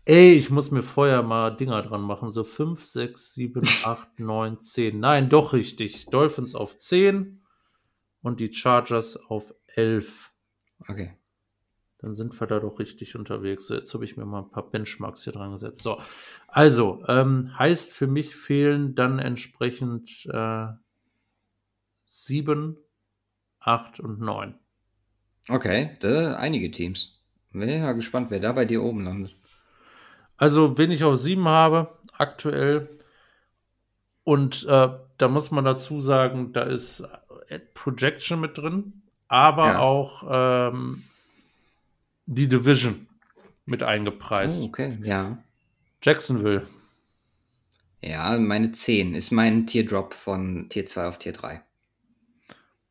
Ey, 0.04 0.32
ich 0.32 0.48
muss 0.48 0.70
mir 0.70 0.82
vorher 0.82 1.22
mal 1.22 1.50
Dinger 1.50 1.82
dran 1.82 2.00
machen. 2.00 2.30
So 2.30 2.42
5, 2.42 2.82
6, 2.82 3.34
7, 3.34 3.62
8, 3.84 4.20
9, 4.20 4.58
10. 4.58 4.98
Nein, 4.98 5.28
doch 5.28 5.52
richtig. 5.52 6.06
Dolphins 6.06 6.54
auf 6.54 6.78
10 6.78 7.42
und 8.22 8.40
die 8.40 8.50
Chargers 8.50 9.18
auf 9.28 9.52
11. 9.66 10.32
Okay. 10.88 11.14
Dann 12.00 12.14
sind 12.14 12.38
wir 12.38 12.46
da 12.46 12.60
doch 12.60 12.78
richtig 12.78 13.16
unterwegs. 13.16 13.66
So, 13.66 13.74
jetzt 13.74 13.92
habe 13.92 14.04
ich 14.04 14.16
mir 14.16 14.24
mal 14.24 14.42
ein 14.42 14.50
paar 14.50 14.70
Benchmarks 14.70 15.24
hier 15.24 15.32
dran 15.32 15.52
gesetzt. 15.52 15.82
So, 15.82 16.00
also, 16.46 17.02
ähm, 17.08 17.58
heißt 17.58 17.92
für 17.92 18.06
mich 18.06 18.36
fehlen 18.36 18.94
dann 18.94 19.18
entsprechend 19.18 20.26
äh, 20.32 20.68
7, 22.04 22.76
8 23.60 24.00
und 24.00 24.20
9. 24.20 24.54
Okay, 25.48 25.96
da 26.00 26.36
einige 26.36 26.70
Teams. 26.70 27.20
Bin 27.52 27.68
ja 27.68 27.92
gespannt, 27.92 28.30
wer 28.30 28.40
da 28.40 28.52
bei 28.52 28.64
dir 28.64 28.82
oben 28.82 29.04
landet. 29.04 29.34
Also, 30.36 30.78
wen 30.78 30.92
ich 30.92 31.02
auf 31.02 31.16
7 31.16 31.48
habe, 31.48 31.98
aktuell. 32.16 32.88
Und 34.22 34.66
äh, 34.66 34.90
da 35.16 35.28
muss 35.28 35.50
man 35.50 35.64
dazu 35.64 36.00
sagen, 36.00 36.52
da 36.52 36.62
ist 36.62 37.04
Projection 37.74 38.40
mit 38.40 38.58
drin, 38.58 39.02
aber 39.26 39.66
ja. 39.66 39.78
auch 39.78 40.24
ähm, 40.28 41.02
die 42.28 42.48
Division 42.48 43.06
mit 43.64 43.82
eingepreist. 43.82 44.60
Oh, 44.60 44.66
okay, 44.66 44.98
ja. 45.02 45.42
Jacksonville. 46.02 46.66
Ja, 48.02 48.38
meine 48.38 48.70
10 48.70 49.14
ist 49.14 49.32
mein 49.32 49.66
Tierdrop 49.66 50.14
von 50.14 50.68
Tier 50.68 50.86
2 50.86 51.08
auf 51.08 51.18
Tier 51.18 51.32
3. 51.32 51.62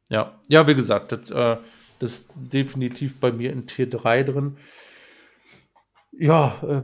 Ja, 0.09 0.39
ja, 0.47 0.67
wie 0.67 0.75
gesagt, 0.75 1.11
das, 1.11 1.29
äh, 1.29 1.57
das 1.99 2.11
ist 2.11 2.31
definitiv 2.35 3.19
bei 3.19 3.31
mir 3.31 3.53
in 3.53 3.67
Tier 3.67 3.89
3 3.89 4.23
drin. 4.23 4.57
Ja, 6.11 6.59
äh, 6.63 6.81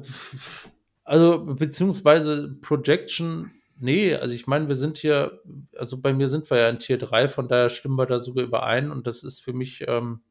also 1.03 1.43
beziehungsweise 1.43 2.55
Projection, 2.61 3.51
nee, 3.79 4.13
also 4.13 4.35
ich 4.35 4.45
meine, 4.45 4.67
wir 4.67 4.75
sind 4.75 4.99
hier, 4.99 5.41
also 5.75 5.99
bei 5.99 6.13
mir 6.13 6.29
sind 6.29 6.49
wir 6.49 6.59
ja 6.59 6.69
in 6.69 6.79
Tier 6.79 6.99
3, 6.99 7.29
von 7.29 7.47
daher 7.47 7.69
stimmen 7.69 7.97
wir 7.97 8.05
da 8.05 8.19
sogar 8.19 8.45
überein 8.45 8.91
und 8.91 9.07
das 9.07 9.23
ist 9.23 9.43
für 9.43 9.53
mich 9.53 9.83
ähm, 9.87 10.21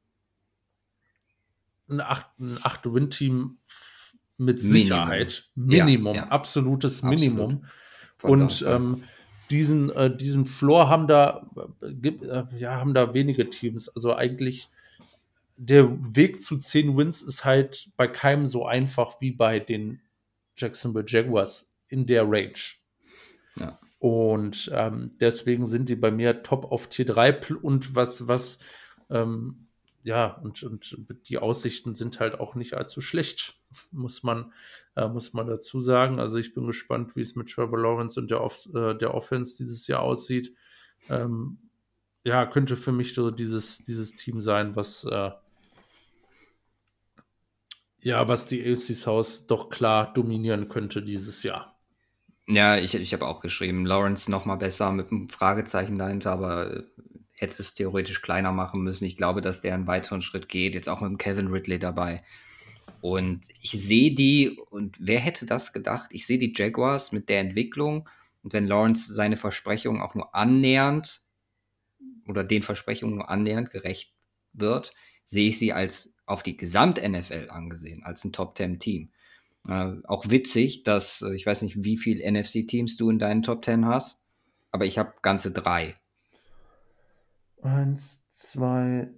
ein 2.01 2.59
8-Win-Team 2.59 3.59
mit 4.39 4.61
Sicherheit. 4.61 5.51
Minimum, 5.55 6.15
ja, 6.15 6.23
ja. 6.23 6.29
absolutes 6.29 7.03
Minimum. 7.03 7.65
Und 8.23 8.65
ähm, 8.67 9.05
diesen, 9.51 9.91
äh, 9.91 10.15
diesen 10.15 10.47
Floor 10.47 10.89
haben 10.89 11.07
da, 11.07 11.47
äh, 11.83 12.45
ja, 12.59 12.77
haben 12.77 12.95
da 12.95 13.15
wenige 13.15 13.51
Teams. 13.51 13.89
Also 13.89 14.15
eigentlich 14.15 14.69
der 15.57 15.91
Weg 16.17 16.43
zu 16.43 16.59
10 16.59 16.97
Wins 16.97 17.23
ist 17.23 17.45
halt 17.45 17.91
bei 17.97 18.09
keinem 18.09 18.47
so 18.47 18.67
einfach 18.67 19.21
wie 19.21 19.31
bei 19.31 19.61
den 19.61 20.01
Jacksonville 20.57 21.05
Jaguars 21.07 21.71
in 21.89 22.07
der 22.07 22.25
Range. 22.25 22.59
Ja. 23.59 23.79
Und 23.99 24.71
ähm, 24.75 25.13
deswegen 25.21 25.67
sind 25.67 25.89
die 25.89 25.95
bei 25.95 26.11
mir 26.11 26.43
top 26.43 26.73
auf 26.73 26.89
Tier 26.89 27.05
3 27.05 27.57
und 27.63 27.95
was, 27.95 28.27
was, 28.27 28.59
ähm, 29.11 29.69
ja, 30.03 30.27
und, 30.43 30.63
und 30.63 30.97
die 31.29 31.39
Aussichten 31.39 31.95
sind 31.95 32.21
halt 32.21 32.41
auch 32.41 32.55
nicht 32.55 32.75
allzu 32.75 33.01
schlecht, 33.01 33.61
muss 33.91 34.23
man, 34.23 34.53
äh, 34.97 35.09
muss 35.09 35.33
man 35.33 35.47
dazu 35.47 35.81
sagen. 35.81 36.19
Also 36.19 36.39
ich 36.39 36.55
bin 36.55 36.67
gespannt, 36.67 37.17
wie 37.17 37.21
es 37.21 37.37
mit 37.37 37.51
Trevor 37.51 37.79
Lawrence 37.79 38.19
und 38.21 38.31
der, 38.31 38.43
Off 38.43 38.67
äh, 38.75 38.95
der 38.95 39.15
Offense 39.15 39.57
dieses 39.57 39.87
Jahr 39.87 40.01
aussieht. 40.01 40.55
Ähm, 41.09 41.59
ja, 42.25 42.47
könnte 42.47 42.77
für 42.77 42.93
mich 42.93 43.15
so 43.15 43.31
dieses, 43.31 43.79
dieses 43.85 44.15
Team 44.15 44.41
sein, 44.41 44.77
was 44.77 45.05
äh, 45.05 45.31
ja, 48.03 48.27
was 48.29 48.47
die 48.47 48.61
AFC 48.61 48.97
South 48.97 49.47
doch 49.47 49.71
klar 49.71 50.13
dominieren 50.13 50.69
könnte 50.69 51.03
dieses 51.03 51.43
Jahr. 51.45 51.79
Ja, 52.49 52.77
ich, 52.77 52.95
ich 52.95 53.13
habe 53.13 53.27
auch 53.27 53.41
geschrieben, 53.41 53.87
Lawrence 53.87 54.31
noch 54.31 54.45
mal 54.45 54.57
besser 54.57 54.91
mit 54.91 55.13
einem 55.13 55.29
Fragezeichen 55.29 55.99
dahinter, 55.99 56.33
aber 56.33 56.83
hätte 57.43 57.61
es 57.61 57.75
theoretisch 57.75 58.23
kleiner 58.23 58.53
machen 58.53 58.83
müssen. 58.83 59.05
Ich 59.05 59.17
glaube, 59.17 59.43
dass 59.43 59.61
der 59.61 59.75
einen 59.75 59.87
weiteren 59.87 60.23
Schritt 60.23 60.49
geht, 60.49 60.75
jetzt 60.75 60.89
auch 60.89 61.01
mit 61.01 61.11
dem 61.11 61.19
Kevin 61.19 61.49
Ridley 61.49 61.79
dabei. 61.79 62.23
Und 63.01 63.43
ich 63.61 63.73
sehe 63.73 64.15
die, 64.15 64.59
und 64.71 64.97
wer 65.01 65.21
hätte 65.21 65.45
das 65.45 65.73
gedacht? 65.73 66.11
Ich 66.13 66.27
sehe 66.27 66.39
die 66.39 66.53
Jaguars 66.57 67.13
mit 67.13 67.29
der 67.29 67.41
Entwicklung 67.41 68.09
und 68.43 68.53
wenn 68.53 68.67
Lawrence 68.67 69.13
seine 69.13 69.37
Versprechungen 69.37 70.01
auch 70.01 70.15
nur 70.15 70.35
annähernd 70.35 71.21
oder 72.27 72.45
den 72.45 72.63
Versprechungen 72.63 73.17
nur 73.17 73.29
annähernd 73.29 73.71
gerecht 73.71 74.13
wird, 74.53 74.93
sehe 75.25 75.49
ich 75.49 75.59
sie 75.59 75.73
als 75.73 76.15
auf 76.27 76.43
die 76.43 76.57
Gesamt-NFL 76.57 77.49
angesehen, 77.51 78.03
als 78.05 78.25
ein 78.25 78.33
Top-10-Team. 78.33 79.11
Äh, 79.69 79.93
auch 80.05 80.29
witzig, 80.29 80.83
dass 80.83 81.23
äh, 81.23 81.35
ich 81.35 81.47
weiß 81.47 81.63
nicht, 81.63 81.85
wie 81.85 81.97
viele 81.97 82.31
NFC-Teams 82.31 82.97
du 82.97 83.11
in 83.11 83.19
deinen 83.19 83.43
Top 83.43 83.65
10 83.65 83.87
hast, 83.87 84.21
aber 84.71 84.87
ich 84.87 84.99
habe 84.99 85.15
ganze 85.23 85.53
drei. 85.53 85.95
Eins, 87.63 88.29
zwei, 88.29 89.09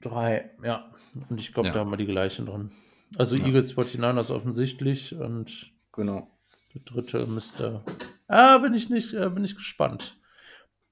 drei, 0.00 0.50
ja. 0.62 0.92
Und 1.28 1.40
ich 1.40 1.52
glaube, 1.52 1.68
ja. 1.68 1.74
da 1.74 1.80
haben 1.80 1.90
wir 1.90 1.96
die 1.96 2.06
gleichen 2.06 2.46
drin. 2.46 2.70
Also 3.16 3.36
ja. 3.36 3.46
Eagles 3.46 3.76
49ers 3.76 4.30
offensichtlich 4.32 5.14
und 5.14 5.72
genau. 5.92 6.28
der 6.74 6.82
dritte 6.82 7.26
müsste. 7.26 7.82
Ah, 8.28 8.58
bin 8.58 8.74
ich 8.74 8.90
nicht, 8.90 9.14
äh, 9.14 9.28
bin 9.30 9.44
ich 9.44 9.56
gespannt. 9.56 10.20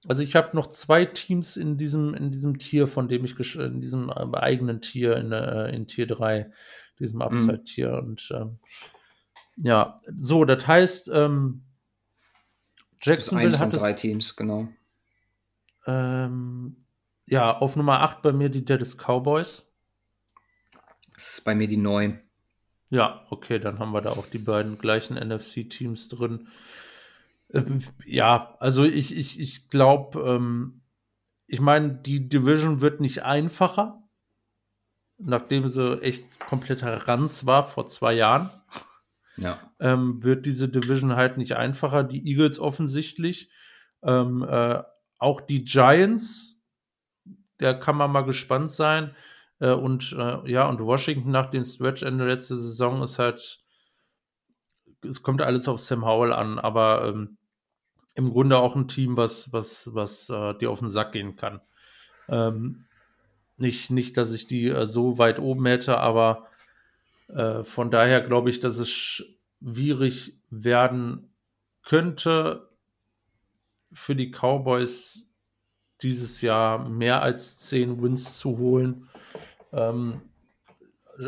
Also 0.08 0.22
ich 0.22 0.34
habe 0.36 0.56
noch 0.56 0.68
zwei 0.68 1.04
Teams 1.04 1.56
in 1.56 1.78
diesem, 1.78 2.14
in 2.14 2.30
diesem 2.30 2.58
Tier, 2.58 2.86
von 2.86 3.08
dem 3.08 3.24
ich 3.24 3.56
in 3.56 3.80
diesem 3.80 4.08
äh, 4.08 4.36
eigenen 4.36 4.80
Tier, 4.80 5.16
in, 5.16 5.32
äh, 5.32 5.70
in 5.74 5.86
Tier 5.86 6.06
3, 6.06 6.50
diesem 6.98 7.18
mhm. 7.18 7.22
Upside-Tier. 7.22 8.02
Mhm. 8.02 8.08
Und 8.08 8.28
ähm, 8.34 8.58
ja, 9.56 10.00
so, 10.18 10.44
das 10.44 10.66
heißt, 10.66 11.10
ähm, 11.12 11.64
Jacksonville 13.02 13.50
das 13.50 13.60
eins 13.60 13.74
hat 13.74 13.80
drei 13.80 13.92
Teams, 13.92 14.34
genau. 14.36 14.68
Ähm, 15.86 16.84
ja, 17.26 17.58
auf 17.58 17.76
Nummer 17.76 18.00
8 18.00 18.22
bei 18.22 18.32
mir 18.32 18.48
die 18.48 18.64
Dallas 18.64 18.96
Cowboys. 18.96 19.72
Das 21.14 21.38
ist 21.38 21.44
bei 21.44 21.54
mir 21.54 21.68
die 21.68 21.76
9. 21.76 22.20
Ja, 22.90 23.24
okay, 23.30 23.58
dann 23.58 23.78
haben 23.78 23.92
wir 23.92 24.00
da 24.00 24.10
auch 24.10 24.26
die 24.26 24.38
beiden 24.38 24.78
gleichen 24.78 25.16
NFC-Teams 25.16 26.08
drin. 26.08 26.48
Ähm, 27.52 27.82
ja, 28.04 28.56
also 28.60 28.84
ich, 28.84 29.16
ich, 29.16 29.40
ich 29.40 29.70
glaube, 29.70 30.20
ähm, 30.20 30.82
ich 31.46 31.60
meine, 31.60 31.94
die 31.94 32.28
Division 32.28 32.80
wird 32.80 33.00
nicht 33.00 33.22
einfacher, 33.22 34.02
nachdem 35.18 35.68
sie 35.68 36.00
echt 36.02 36.24
kompletter 36.40 37.08
Ranz 37.08 37.46
war 37.46 37.64
vor 37.64 37.86
zwei 37.86 38.14
Jahren. 38.14 38.50
Ja. 39.38 39.60
ähm, 39.80 40.22
wird 40.22 40.46
diese 40.46 40.68
Division 40.68 41.14
halt 41.14 41.36
nicht 41.36 41.56
einfacher. 41.56 42.04
Die 42.04 42.26
Eagles 42.26 42.58
offensichtlich. 42.58 43.50
Ähm, 44.02 44.42
äh, 44.42 44.82
auch 45.18 45.40
die 45.40 45.64
Giants, 45.64 46.60
da 47.58 47.72
kann 47.72 47.96
man 47.96 48.12
mal 48.12 48.22
gespannt 48.22 48.70
sein. 48.70 49.14
Äh, 49.60 49.72
und 49.72 50.12
äh, 50.12 50.50
ja, 50.50 50.68
und 50.68 50.80
Washington 50.80 51.30
nach 51.30 51.50
dem 51.50 51.64
Stretch 51.64 52.02
Ende 52.02 52.26
letzte 52.26 52.56
Saison 52.56 53.02
ist 53.02 53.18
halt, 53.18 53.60
es 55.02 55.22
kommt 55.22 55.42
alles 55.42 55.68
auf 55.68 55.80
Sam 55.80 56.04
Howell 56.04 56.32
an, 56.32 56.58
aber 56.58 57.08
ähm, 57.08 57.38
im 58.14 58.30
Grunde 58.30 58.58
auch 58.58 58.76
ein 58.76 58.88
Team, 58.88 59.16
was, 59.16 59.52
was, 59.52 59.94
was 59.94 60.30
äh, 60.30 60.54
dir 60.54 60.70
auf 60.70 60.80
den 60.80 60.88
Sack 60.88 61.12
gehen 61.12 61.36
kann. 61.36 61.60
Ähm, 62.28 62.86
nicht, 63.56 63.90
nicht, 63.90 64.16
dass 64.16 64.32
ich 64.32 64.46
die 64.46 64.68
äh, 64.68 64.86
so 64.86 65.18
weit 65.18 65.38
oben 65.38 65.66
hätte, 65.66 65.98
aber 65.98 66.46
äh, 67.28 67.62
von 67.64 67.90
daher 67.90 68.20
glaube 68.20 68.50
ich, 68.50 68.60
dass 68.60 68.78
es 68.78 68.90
schwierig 68.90 70.38
werden 70.50 71.30
könnte 71.82 72.68
für 73.92 74.14
die 74.16 74.30
Cowboys 74.30 75.26
dieses 76.02 76.40
Jahr 76.42 76.88
mehr 76.88 77.22
als 77.22 77.58
zehn 77.58 78.02
Wins 78.02 78.38
zu 78.38 78.58
holen. 78.58 79.08
Ähm, 79.72 80.20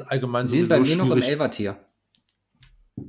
allgemein 0.07 0.47
Sie 0.47 0.59
sind 0.59 0.69
bei 0.69 0.81
mir 0.81 0.97
noch 0.97 1.11
im 1.11 1.23
Elfer-Tier. 1.23 1.77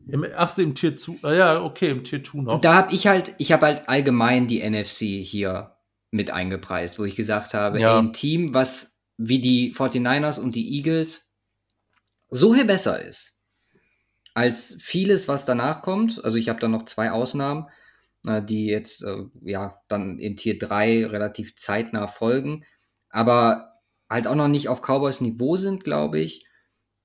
Im, 0.07 0.25
ach, 0.35 0.57
im 0.57 0.75
Tier 0.75 0.95
2. 0.95 1.17
Ah, 1.23 1.33
ja, 1.33 1.63
okay, 1.63 1.89
im 1.89 2.03
Tier 2.03 2.23
2 2.23 2.39
noch. 2.39 2.61
Da 2.61 2.75
habe 2.75 2.93
ich 2.93 3.07
halt, 3.07 3.33
ich 3.37 3.51
habe 3.51 3.65
halt 3.65 3.89
allgemein 3.89 4.47
die 4.47 4.67
NFC 4.67 5.23
hier 5.25 5.75
mit 6.11 6.31
eingepreist, 6.31 6.99
wo 6.99 7.05
ich 7.05 7.15
gesagt 7.15 7.53
habe, 7.53 7.79
Ja. 7.79 7.95
ey, 7.95 7.99
ein 7.99 8.13
Team, 8.13 8.53
was 8.53 8.95
wie 9.17 9.39
die 9.39 9.73
49ers 9.73 10.39
und 10.39 10.55
die 10.55 10.75
Eagles 10.77 11.29
so 12.29 12.53
viel 12.53 12.65
besser 12.65 13.01
ist 13.01 13.35
als 14.33 14.77
vieles, 14.79 15.27
was 15.27 15.45
danach 15.45 15.81
kommt. 15.81 16.23
Also 16.23 16.37
ich 16.37 16.47
habe 16.47 16.59
da 16.59 16.67
noch 16.67 16.85
zwei 16.85 17.11
Ausnahmen, 17.11 17.67
die 18.25 18.65
jetzt 18.65 19.03
äh, 19.03 19.25
ja 19.41 19.81
dann 19.87 20.19
in 20.19 20.35
Tier 20.35 20.57
3 20.57 21.05
relativ 21.07 21.55
zeitnah 21.55 22.07
folgen, 22.07 22.65
aber 23.09 23.79
halt 24.09 24.27
auch 24.27 24.35
noch 24.35 24.47
nicht 24.47 24.69
auf 24.69 24.81
Cowboys 24.81 25.21
Niveau 25.21 25.55
sind, 25.55 25.83
glaube 25.83 26.19
ich. 26.19 26.45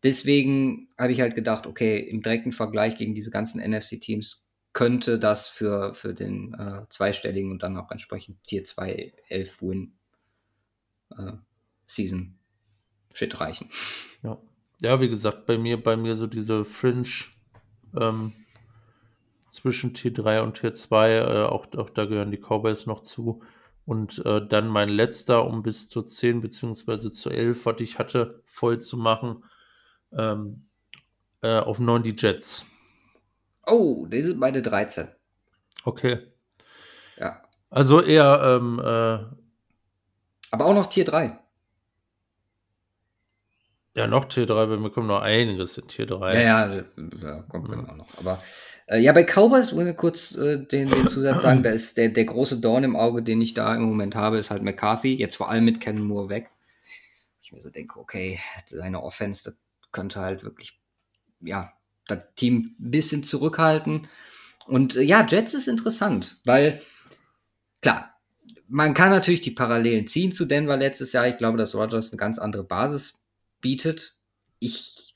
Deswegen 0.03 0.89
habe 0.99 1.13
ich 1.13 1.21
halt 1.21 1.35
gedacht, 1.35 1.67
okay, 1.67 1.99
im 1.99 2.23
direkten 2.23 2.53
Vergleich 2.53 2.97
gegen 2.97 3.15
diese 3.15 3.31
ganzen 3.31 3.61
NFC-Teams 3.61 4.49
könnte 4.73 5.19
das 5.19 5.49
für, 5.49 5.95
für 5.95 6.15
den 6.15 6.55
äh, 6.55 6.83
zweistelligen 6.89 7.53
und 7.53 7.63
dann 7.63 7.77
auch 7.77 7.91
entsprechend 7.91 8.43
Tier 8.45 8.65
2 8.65 9.13
11 9.29 9.63
Win 9.63 9.93
äh, 11.17 11.33
Season 11.87 12.39
Shit 13.13 13.41
reichen. 13.41 13.69
Ja. 14.23 14.39
ja, 14.81 15.01
wie 15.01 15.09
gesagt, 15.09 15.47
bei 15.47 15.57
mir, 15.57 15.81
bei 15.81 15.97
mir 15.97 16.17
so 16.17 16.27
diese 16.27 16.65
Fringe 16.65 17.09
ähm, 17.99 18.33
zwischen 19.55 19.95
Tier 19.95 20.13
3 20.13 20.43
und 20.43 20.61
Tier 20.61 20.75
2, 20.75 21.13
äh, 21.13 21.43
auch, 21.45 21.67
auch 21.77 21.91
da 21.91 22.05
gehören 22.07 22.31
die 22.31 22.41
Cowboys 22.41 22.87
noch 22.87 23.01
zu. 23.01 23.43
Und 23.87 24.25
äh, 24.25 24.47
dann 24.47 24.69
mein 24.69 24.89
letzter, 24.89 25.47
um 25.47 25.63
bis 25.63 25.89
zu 25.89 26.03
10 26.03 26.41
beziehungsweise 26.41 27.13
zu 27.13 27.31
11, 27.31 27.67
was 27.67 27.81
ich 27.81 27.99
hatte, 27.99 28.43
voll 28.47 28.81
zu 28.81 28.97
machen, 28.97 29.45
ähm, 30.13 30.67
äh, 31.43 31.59
auf 31.59 31.79
9 31.79 32.03
die 32.03 32.17
Jets. 32.19 32.67
Oh, 33.67 34.07
die 34.07 34.23
sind 34.23 34.41
beide 34.41 34.63
13. 34.63 35.09
Okay. 35.85 36.19
Ja. 37.19 37.43
Also 37.71 38.01
eher, 38.01 38.41
ähm, 38.43 38.79
äh, 38.79 39.37
Aber 40.51 40.67
auch 40.67 40.75
noch 40.75 40.87
Tier 40.87 41.05
3. 41.05 41.39
ja, 43.95 44.09
noch 44.09 44.25
Tier 44.25 44.47
3, 44.47 44.67
bei 44.67 44.77
mir 44.77 44.91
kommt 44.91 45.07
noch 45.07 45.23
einiges 45.23 45.79
in 45.79 45.87
Tier 45.87 46.07
3. 46.07 46.35
Ja, 46.35 46.75
ja, 46.75 46.85
ja 47.23 47.43
kommt 47.43 47.69
genau 47.69 47.95
noch. 47.95 48.19
Aber 48.19 48.43
äh, 48.87 48.99
ja, 48.99 49.13
bei 49.13 49.23
Cowboys, 49.23 49.73
wollen 49.75 49.87
wir 49.87 49.95
kurz 49.95 50.35
äh, 50.35 50.65
den, 50.67 50.91
den 50.91 51.07
Zusatz 51.07 51.43
sagen, 51.43 51.63
da 51.63 51.71
ist 51.71 51.97
der, 51.97 52.09
der 52.09 52.25
große 52.25 52.61
Dorn 52.61 52.83
im 52.83 52.97
Auge, 52.97 53.23
den 53.23 53.41
ich 53.41 53.55
da 53.55 53.75
im 53.75 53.83
Moment 53.83 54.17
habe, 54.17 54.39
ist 54.39 54.51
halt 54.51 54.63
McCarthy. 54.63 55.15
Jetzt 55.15 55.37
vor 55.37 55.49
allem 55.49 55.65
mit 55.65 55.81
Ken 55.81 56.01
Moore 56.01 56.29
weg. 56.29 56.51
Ich 57.41 57.53
mir 57.53 57.61
so 57.61 57.71
denke, 57.71 58.01
okay, 58.01 58.41
seine 58.67 59.03
Offense, 59.03 59.45
das 59.45 59.55
könnte 59.93 60.21
halt 60.21 60.43
wirklich, 60.43 60.77
ja, 61.41 61.73
das 62.09 62.19
Team 62.35 62.75
ein 62.81 62.91
bisschen 62.91 63.23
zurückhalten. 63.23 64.09
Und 64.67 64.97
äh, 64.97 65.03
ja, 65.03 65.25
Jets 65.25 65.55
ist 65.55 65.69
interessant, 65.69 66.39
weil, 66.45 66.83
klar, 67.81 68.11
man 68.67 68.93
kann 68.93 69.11
natürlich 69.11 69.41
die 69.41 69.53
Parallelen 69.53 70.09
ziehen 70.09 70.33
zu 70.33 70.47
Denver 70.47 70.77
letztes 70.77 71.13
Jahr. 71.13 71.29
Ich 71.29 71.37
glaube, 71.37 71.59
dass 71.59 71.77
Rogers 71.77 72.11
eine 72.11 72.19
ganz 72.19 72.41
andere 72.41 72.65
Basis 72.65 73.24
bietet. 73.65 74.15
Ich 74.61 75.15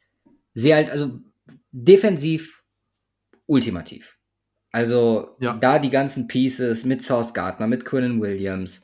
sehe 0.54 0.74
halt, 0.74 0.88
also 0.90 1.20
defensiv 1.70 2.64
ultimativ. 3.46 4.16
Also 4.72 5.36
Ja. 5.40 5.52
da 5.54 5.78
die 5.78 5.90
ganzen 5.90 6.26
Pieces 6.28 6.84
mit 6.86 7.02
South 7.02 7.34
Gardner, 7.34 7.66
mit 7.66 7.84
Quinnen 7.84 8.20
Williams, 8.22 8.80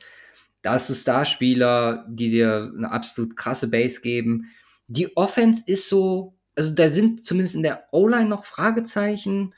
da 0.61 0.73
hast 0.73 0.89
du 0.89 0.93
Starspieler, 0.93 2.05
die 2.09 2.29
dir 2.29 2.71
eine 2.75 2.91
absolut 2.91 3.35
krasse 3.35 3.69
Base 3.69 4.01
geben. 4.01 4.51
Die 4.87 5.15
Offense 5.17 5.63
ist 5.65 5.89
so, 5.89 6.37
also 6.55 6.73
da 6.73 6.89
sind 6.89 7.25
zumindest 7.25 7.55
in 7.55 7.63
der 7.63 7.87
O-Line 7.91 8.29
noch 8.29 8.45
Fragezeichen. 8.45 9.53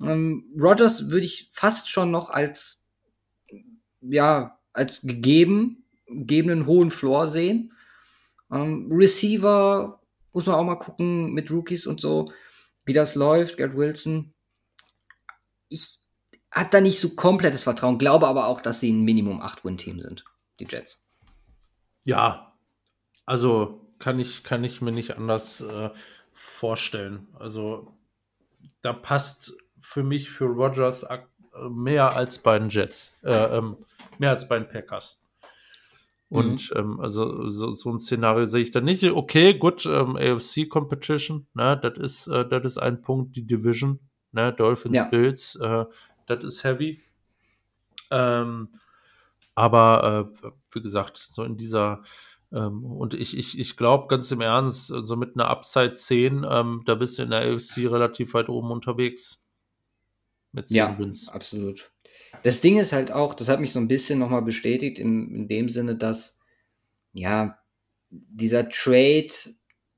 Ähm, 0.00 0.52
Rogers 0.60 1.10
würde 1.10 1.26
ich 1.26 1.48
fast 1.52 1.88
schon 1.90 2.10
noch 2.10 2.30
als, 2.30 2.82
ja, 4.00 4.58
als 4.72 5.02
gegeben, 5.02 5.84
gegebenen 6.06 6.66
hohen 6.66 6.90
Floor 6.90 7.28
sehen. 7.28 7.72
Ähm, 8.50 8.88
Receiver 8.90 10.00
muss 10.32 10.46
man 10.46 10.56
auch 10.56 10.64
mal 10.64 10.76
gucken 10.76 11.32
mit 11.32 11.50
Rookies 11.50 11.86
und 11.86 12.00
so, 12.00 12.32
wie 12.84 12.92
das 12.92 13.14
läuft. 13.14 13.56
Gerd 13.56 13.76
Wilson. 13.76 14.32
Ich 15.68 15.98
habe 16.52 16.70
da 16.70 16.80
nicht 16.80 17.00
so 17.00 17.10
komplettes 17.10 17.64
Vertrauen, 17.64 17.98
glaube 17.98 18.28
aber 18.28 18.46
auch, 18.46 18.60
dass 18.60 18.80
sie 18.80 18.92
ein 18.92 19.04
Minimum 19.04 19.40
8-Win-Team 19.40 20.00
sind, 20.00 20.24
die 20.60 20.66
Jets. 20.68 21.04
Ja, 22.04 22.54
also 23.26 23.88
kann 23.98 24.18
ich, 24.20 24.44
kann 24.44 24.62
ich 24.62 24.80
mir 24.80 24.92
nicht 24.92 25.16
anders 25.16 25.62
äh, 25.62 25.90
vorstellen. 26.32 27.26
Also 27.38 27.96
da 28.82 28.92
passt 28.92 29.54
für 29.80 30.02
mich 30.02 30.30
für 30.30 30.44
Rogers 30.44 31.04
äh, 31.04 31.18
mehr 31.70 32.14
als 32.14 32.38
bei 32.38 32.58
den 32.58 32.68
Jets, 32.68 33.16
äh, 33.22 33.32
ähm, 33.32 33.78
mehr 34.18 34.30
als 34.30 34.48
bei 34.48 34.58
den 34.58 34.68
Packers. 34.68 35.23
Und 36.34 36.72
ähm, 36.76 37.00
also 37.00 37.48
so, 37.50 37.70
so 37.70 37.90
ein 37.90 37.98
Szenario 37.98 38.46
sehe 38.46 38.62
ich 38.62 38.70
da 38.70 38.80
nicht. 38.80 39.04
Okay, 39.04 39.54
gut, 39.54 39.86
ähm, 39.86 40.16
AFC 40.16 40.68
Competition, 40.68 41.46
ne, 41.54 41.78
das 41.80 41.98
ist, 41.98 42.26
äh, 42.26 42.46
das 42.48 42.64
ist 42.64 42.78
ein 42.78 43.00
Punkt, 43.02 43.36
die 43.36 43.46
Division, 43.46 44.00
ne, 44.32 44.52
Dolphins, 44.52 44.96
Ja. 44.96 45.04
Bills, 45.04 45.56
äh, 45.56 45.84
das 46.26 46.42
ist 46.44 46.64
heavy. 46.64 47.00
Ähm, 48.10 48.68
aber 49.54 50.30
äh, 50.42 50.50
wie 50.72 50.82
gesagt, 50.82 51.18
so 51.18 51.44
in 51.44 51.56
dieser 51.56 52.02
ähm, 52.52 52.84
und 52.84 53.14
ich, 53.14 53.36
ich, 53.36 53.58
ich 53.58 53.76
glaube 53.76 54.06
ganz 54.08 54.30
im 54.30 54.40
Ernst, 54.40 54.86
so 54.86 55.16
mit 55.16 55.34
einer 55.36 55.48
Upside 55.48 55.94
10, 55.94 56.44
ähm, 56.48 56.82
da 56.86 56.94
bist 56.94 57.18
du 57.18 57.22
in 57.22 57.30
der 57.30 57.40
AFC 57.52 57.86
relativ 57.90 58.34
weit 58.34 58.48
oben 58.48 58.70
unterwegs. 58.70 59.44
Mit 60.52 60.68
10 60.68 60.76
Ja, 60.76 60.98
Wins. 60.98 61.28
absolut. 61.28 61.90
Das 62.42 62.60
Ding 62.60 62.78
ist 62.78 62.92
halt 62.92 63.10
auch, 63.12 63.34
das 63.34 63.48
hat 63.48 63.60
mich 63.60 63.72
so 63.72 63.78
ein 63.78 63.88
bisschen 63.88 64.18
nochmal 64.18 64.42
bestätigt, 64.42 64.98
in, 64.98 65.34
in 65.34 65.48
dem 65.48 65.68
Sinne, 65.68 65.96
dass, 65.96 66.38
ja, 67.12 67.58
dieser 68.10 68.68
Trade 68.68 69.32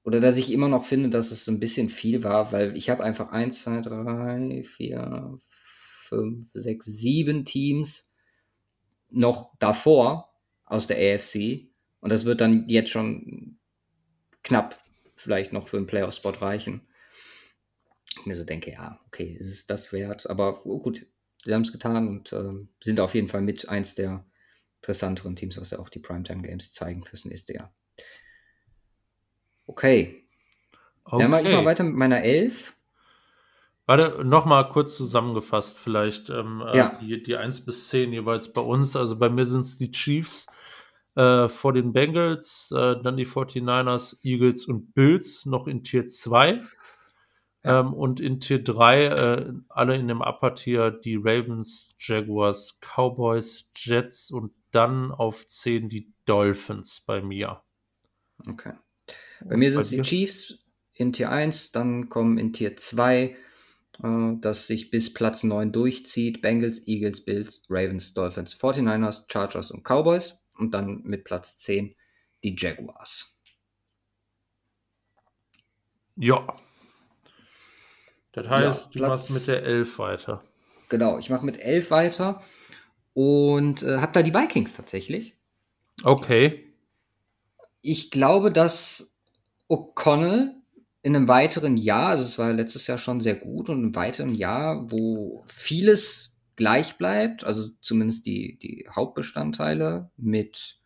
oder 0.05 0.21
dass 0.21 0.39
ich 0.39 0.53
immer 0.53 0.69
noch 0.69 0.85
finde, 0.85 1.11
dass 1.11 1.33
es 1.33 1.45
so 1.45 1.53
ein 1.53 1.61
bisschen 1.61 1.89
viel 1.91 2.23
war, 2.23 2.53
weil 2.53 2.77
ich 2.77 2.89
habe 2.91 3.03
einfach 3.03 3.33
1, 3.33 3.63
2, 3.63 3.81
3, 3.81 4.63
4, 4.63 5.39
5, 6.09 6.47
6, 6.53 6.87
7 6.87 7.45
Teams 7.45 8.13
noch 9.11 9.57
davor 9.59 10.33
aus 10.65 10.87
der 10.87 10.99
AFC 10.99 11.69
und 12.01 12.13
das 12.13 12.25
wird 12.25 12.41
dann 12.41 12.69
jetzt 12.69 12.91
schon 12.91 13.59
knapp 14.43 14.81
vielleicht 15.17 15.53
noch 15.53 15.69
für 15.69 15.77
einen 15.77 15.87
Playoff-Spot 15.87 16.31
reichen. 16.31 16.87
Ich 18.21 18.27
mir 18.27 18.37
so 18.37 18.45
denke, 18.45 18.71
ja, 18.71 19.01
okay, 19.07 19.37
ist 19.39 19.51
es 19.51 19.67
das 19.67 19.93
wert? 19.93 20.29
Aber 20.31 20.65
oh, 20.67 20.79
gut, 20.79 21.07
sie 21.47 21.55
haben 21.55 21.63
es 21.63 21.73
getan 21.73 22.09
und 22.09 22.33
ähm, 22.33 22.69
sind 22.83 23.01
auf 23.01 23.15
jeden 23.15 23.29
Fall 23.29 23.41
mit 23.41 23.69
eins 23.69 23.95
der 23.95 24.27
interessanteren 24.83 25.35
Teams, 25.37 25.59
was 25.59 25.71
ja 25.71 25.79
auch 25.79 25.89
die 25.89 25.99
Primetime-Games 26.01 26.73
zeigen 26.73 27.05
fürs 27.05 27.25
nächste 27.25 27.55
Jahr. 27.55 27.73
Okay, 29.67 30.29
dann 31.11 31.31
mache 31.31 31.43
ich 31.43 31.53
mal 31.53 31.65
weiter 31.65 31.85
mit 31.85 31.95
meiner 31.95 32.23
Elf. 32.23 32.77
Warte, 33.87 34.25
nochmal 34.25 34.69
kurz 34.69 34.97
zusammengefasst, 34.97 35.79
vielleicht 35.79 36.29
ähm, 36.31 36.63
äh, 36.67 36.77
Ja. 36.77 36.99
die, 37.01 37.23
die 37.23 37.37
1 37.37 37.65
bis 37.65 37.89
10 37.89 38.13
jeweils 38.13 38.53
bei 38.53 38.61
uns. 38.61 38.97
Also 38.97 39.17
bei 39.17 39.31
mir 39.31 39.47
sind 39.47 39.61
es 39.61 39.79
die 39.79 39.93
Chiefs 39.93 40.47
äh, 41.15 41.49
vor 41.49 41.73
den 41.73 41.93
Bengals, 41.93 42.73
äh, 42.77 42.97
dann 43.01 43.17
die 43.17 43.27
49ers, 43.27 44.25
Eagles 44.25 44.67
und 44.67 44.93
Bills 44.95 45.47
noch 45.47 45.69
in 45.69 45.85
Tier 45.85 46.09
2. 46.09 46.63
Ja. 47.67 47.81
Ähm, 47.81 47.93
und 47.93 48.21
in 48.21 48.41
Tier 48.41 48.63
3 48.63 49.05
äh, 49.05 49.53
alle 49.69 49.97
in 49.97 50.09
dem 50.09 50.21
Upper 50.21 50.55
Tier 50.55 50.91
die 50.91 51.17
Ravens, 51.17 51.95
Jaguars, 51.99 52.79
Cowboys, 52.81 53.71
Jets 53.75 54.31
und 54.31 54.53
dann 54.71 55.11
auf 55.11 55.47
10 55.47 55.89
die 55.89 56.13
Dolphins 56.27 57.01
bei 57.01 57.21
mir. 57.21 57.63
Okay. 58.49 58.75
Bei 59.45 59.57
mir 59.57 59.71
sind 59.71 59.81
es 59.81 59.91
die? 59.91 60.03
Chiefs 60.03 60.59
in 60.95 61.13
Tier 61.13 61.31
1, 61.31 61.73
dann 61.73 62.09
kommen 62.09 62.39
in 62.39 62.53
Tier 62.53 62.77
2 62.77 63.37
äh, 64.03 64.37
das 64.41 64.67
sich 64.67 64.91
bis 64.91 65.13
Platz 65.13 65.43
9 65.43 65.73
durchzieht. 65.73 66.43
Bengals, 66.43 66.87
Eagles, 66.87 67.25
Bills, 67.25 67.67
Ravens, 67.69 68.15
Dolphins, 68.15 68.55
49ers, 68.55 69.25
Chargers 69.31 69.71
und 69.71 69.83
Cowboys. 69.85 70.39
Und 70.59 70.73
dann 70.73 71.03
mit 71.03 71.25
Platz 71.25 71.59
10 71.59 71.95
die 72.43 72.57
Jaguars. 72.57 73.35
Ja. 76.17 76.57
Das 78.37 78.49
heißt, 78.49 78.95
Ja, 78.95 79.01
du 79.01 79.09
machst 79.09 79.31
mit 79.31 79.49
der 79.49 79.63
11 79.63 79.99
weiter. 79.99 80.45
Genau, 80.91 81.19
ich 81.19 81.31
mache 81.31 81.45
mit 81.45 81.59
11 81.59 81.91
weiter 81.91 82.43
und 83.15 83.83
äh, 83.83 83.97
habe 83.97 84.13
da 84.13 84.23
die 84.23 84.35
Vikings 84.35 84.77
tatsächlich. 84.77 85.35
Okay. 86.05 86.75
Ich 87.81 88.11
glaube, 88.11 88.53
dass 88.53 89.11
O'Connell 89.71 90.53
in 91.03 91.17
einem 91.17 91.29
weiteren 91.29 91.79
Jahr, 91.79 92.11
also 92.11 92.25
es 92.25 92.39
war 92.39 92.53
letztes 92.53 92.87
Jahr 92.87 92.99
schon 92.99 93.23
sehr 93.23 93.37
gut 93.37 93.71
und 93.71 93.83
im 93.83 93.95
weiteren 93.97 94.35
Jahr, 94.35 94.91
wo 94.91 95.43
vieles 95.47 96.35
gleich 96.57 96.99
bleibt, 96.99 97.43
also 97.43 97.71
zumindest 97.81 98.27
die, 98.27 98.59
die 98.59 98.87
Hauptbestandteile 98.95 100.11
mit 100.19 100.79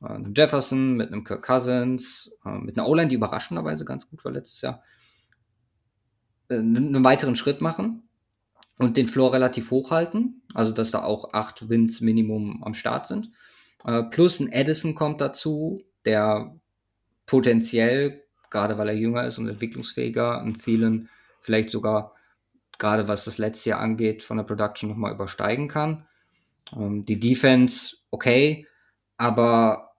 äh, 0.00 0.06
einem 0.06 0.32
Jefferson, 0.32 0.94
mit 0.94 1.08
einem 1.08 1.24
Kirk 1.24 1.44
Cousins, 1.44 2.30
äh, 2.44 2.58
mit 2.58 2.78
einer 2.78 2.88
O-Line, 2.88 3.08
die 3.08 3.16
überraschenderweise 3.16 3.84
ganz 3.84 4.08
gut 4.08 4.24
war 4.24 4.30
letztes 4.30 4.60
Jahr, 4.60 4.84
einen 6.50 7.04
weiteren 7.04 7.36
Schritt 7.36 7.60
machen 7.60 8.08
und 8.78 8.96
den 8.96 9.08
Floor 9.08 9.34
relativ 9.34 9.70
hoch 9.70 9.90
halten, 9.90 10.42
also 10.54 10.72
dass 10.72 10.90
da 10.90 11.02
auch 11.02 11.32
acht 11.32 11.68
Wins 11.68 12.00
Minimum 12.00 12.62
am 12.64 12.74
Start 12.74 13.06
sind. 13.06 13.30
Äh, 13.84 14.04
plus 14.04 14.40
ein 14.40 14.50
Edison 14.50 14.94
kommt 14.94 15.20
dazu, 15.20 15.82
der 16.04 16.56
potenziell, 17.26 18.24
gerade 18.50 18.78
weil 18.78 18.88
er 18.88 18.94
jünger 18.94 19.26
ist 19.26 19.38
und 19.38 19.48
entwicklungsfähiger, 19.48 20.42
in 20.42 20.56
vielen 20.56 21.08
vielleicht 21.40 21.70
sogar, 21.70 22.14
gerade 22.78 23.08
was 23.08 23.24
das 23.24 23.38
letzte 23.38 23.70
Jahr 23.70 23.80
angeht, 23.80 24.22
von 24.22 24.36
der 24.36 24.44
Production 24.44 24.88
nochmal 24.88 25.12
übersteigen 25.12 25.68
kann. 25.68 26.06
Ähm, 26.74 27.04
die 27.04 27.20
Defense, 27.20 27.96
okay, 28.10 28.66
aber 29.16 29.92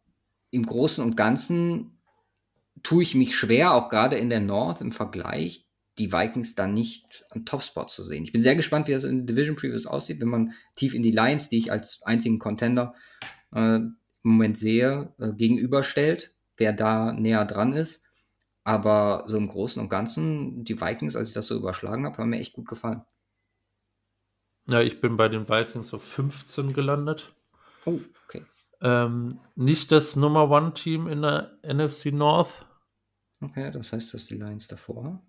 im 0.51 0.65
Großen 0.65 1.03
und 1.03 1.15
Ganzen 1.15 1.99
tue 2.81 3.03
ich 3.03 3.13
mich 3.13 3.35
schwer, 3.35 3.73
auch 3.73 3.89
gerade 3.89 4.17
in 4.17 4.29
der 4.29 4.39
North 4.39 4.81
im 4.81 4.91
Vergleich, 4.91 5.68
die 5.99 6.11
Vikings 6.11 6.55
da 6.55 6.67
nicht 6.67 7.25
am 7.31 7.45
Topspot 7.45 7.89
zu 7.91 8.03
sehen. 8.03 8.23
Ich 8.23 8.31
bin 8.31 8.41
sehr 8.41 8.55
gespannt, 8.55 8.87
wie 8.87 8.93
das 8.93 9.03
in 9.03 9.27
Division 9.27 9.55
Previews 9.55 9.85
aussieht, 9.85 10.21
wenn 10.21 10.29
man 10.29 10.53
tief 10.75 10.93
in 10.93 11.03
die 11.03 11.11
Lions, 11.11 11.49
die 11.49 11.57
ich 11.57 11.71
als 11.71 12.01
einzigen 12.03 12.39
Contender 12.39 12.95
äh, 13.53 13.75
im 13.75 13.97
Moment 14.23 14.57
sehe, 14.57 15.13
äh, 15.19 15.33
gegenüberstellt, 15.33 16.33
wer 16.57 16.73
da 16.73 17.11
näher 17.11 17.45
dran 17.45 17.73
ist. 17.73 18.05
Aber 18.63 19.23
so 19.25 19.37
im 19.37 19.47
Großen 19.47 19.81
und 19.81 19.89
Ganzen, 19.89 20.63
die 20.63 20.79
Vikings, 20.79 21.15
als 21.15 21.29
ich 21.29 21.33
das 21.33 21.47
so 21.47 21.55
überschlagen 21.55 22.05
habe, 22.05 22.17
haben 22.17 22.29
mir 22.29 22.39
echt 22.39 22.53
gut 22.53 22.67
gefallen. 22.67 23.03
Ja, 24.67 24.81
ich 24.81 25.01
bin 25.01 25.17
bei 25.17 25.27
den 25.29 25.49
Vikings 25.49 25.93
auf 25.93 26.03
15 26.03 26.73
gelandet. 26.73 27.33
Oh, 27.85 27.99
okay. 28.25 28.45
Ähm, 28.81 29.39
nicht 29.55 29.91
das 29.91 30.15
Nummer 30.15 30.49
One-Team 30.49 31.07
in 31.07 31.21
der 31.21 31.57
NFC 31.63 32.07
North. 32.07 32.67
Okay, 33.41 33.71
das 33.71 33.93
heißt, 33.93 34.13
dass 34.13 34.25
die 34.25 34.35
Lions 34.35 34.67
davor. 34.67 35.23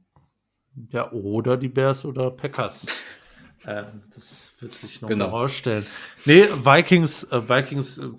Ja, 0.90 1.10
oder 1.12 1.56
die 1.56 1.68
Bears 1.68 2.04
oder 2.04 2.30
Packers. 2.30 2.86
ähm, 3.66 4.02
das 4.14 4.54
wird 4.60 4.74
sich 4.74 5.00
noch 5.02 5.08
Genau. 5.08 5.26
herausstellen. 5.26 5.84
Nee, 6.24 6.44
Vikings, 6.44 7.24
äh, 7.24 7.48
Vikings, 7.48 7.98
äh, 7.98 8.10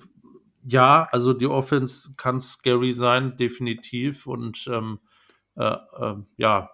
ja, 0.63 1.07
also 1.11 1.33
die 1.33 1.47
Offense 1.47 2.13
kann 2.17 2.39
scary 2.39 2.93
sein, 2.93 3.37
definitiv. 3.37 4.27
Und 4.27 4.67
ähm, 4.71 4.99
äh, 5.55 5.73
äh, 5.73 6.15
ja, 6.37 6.71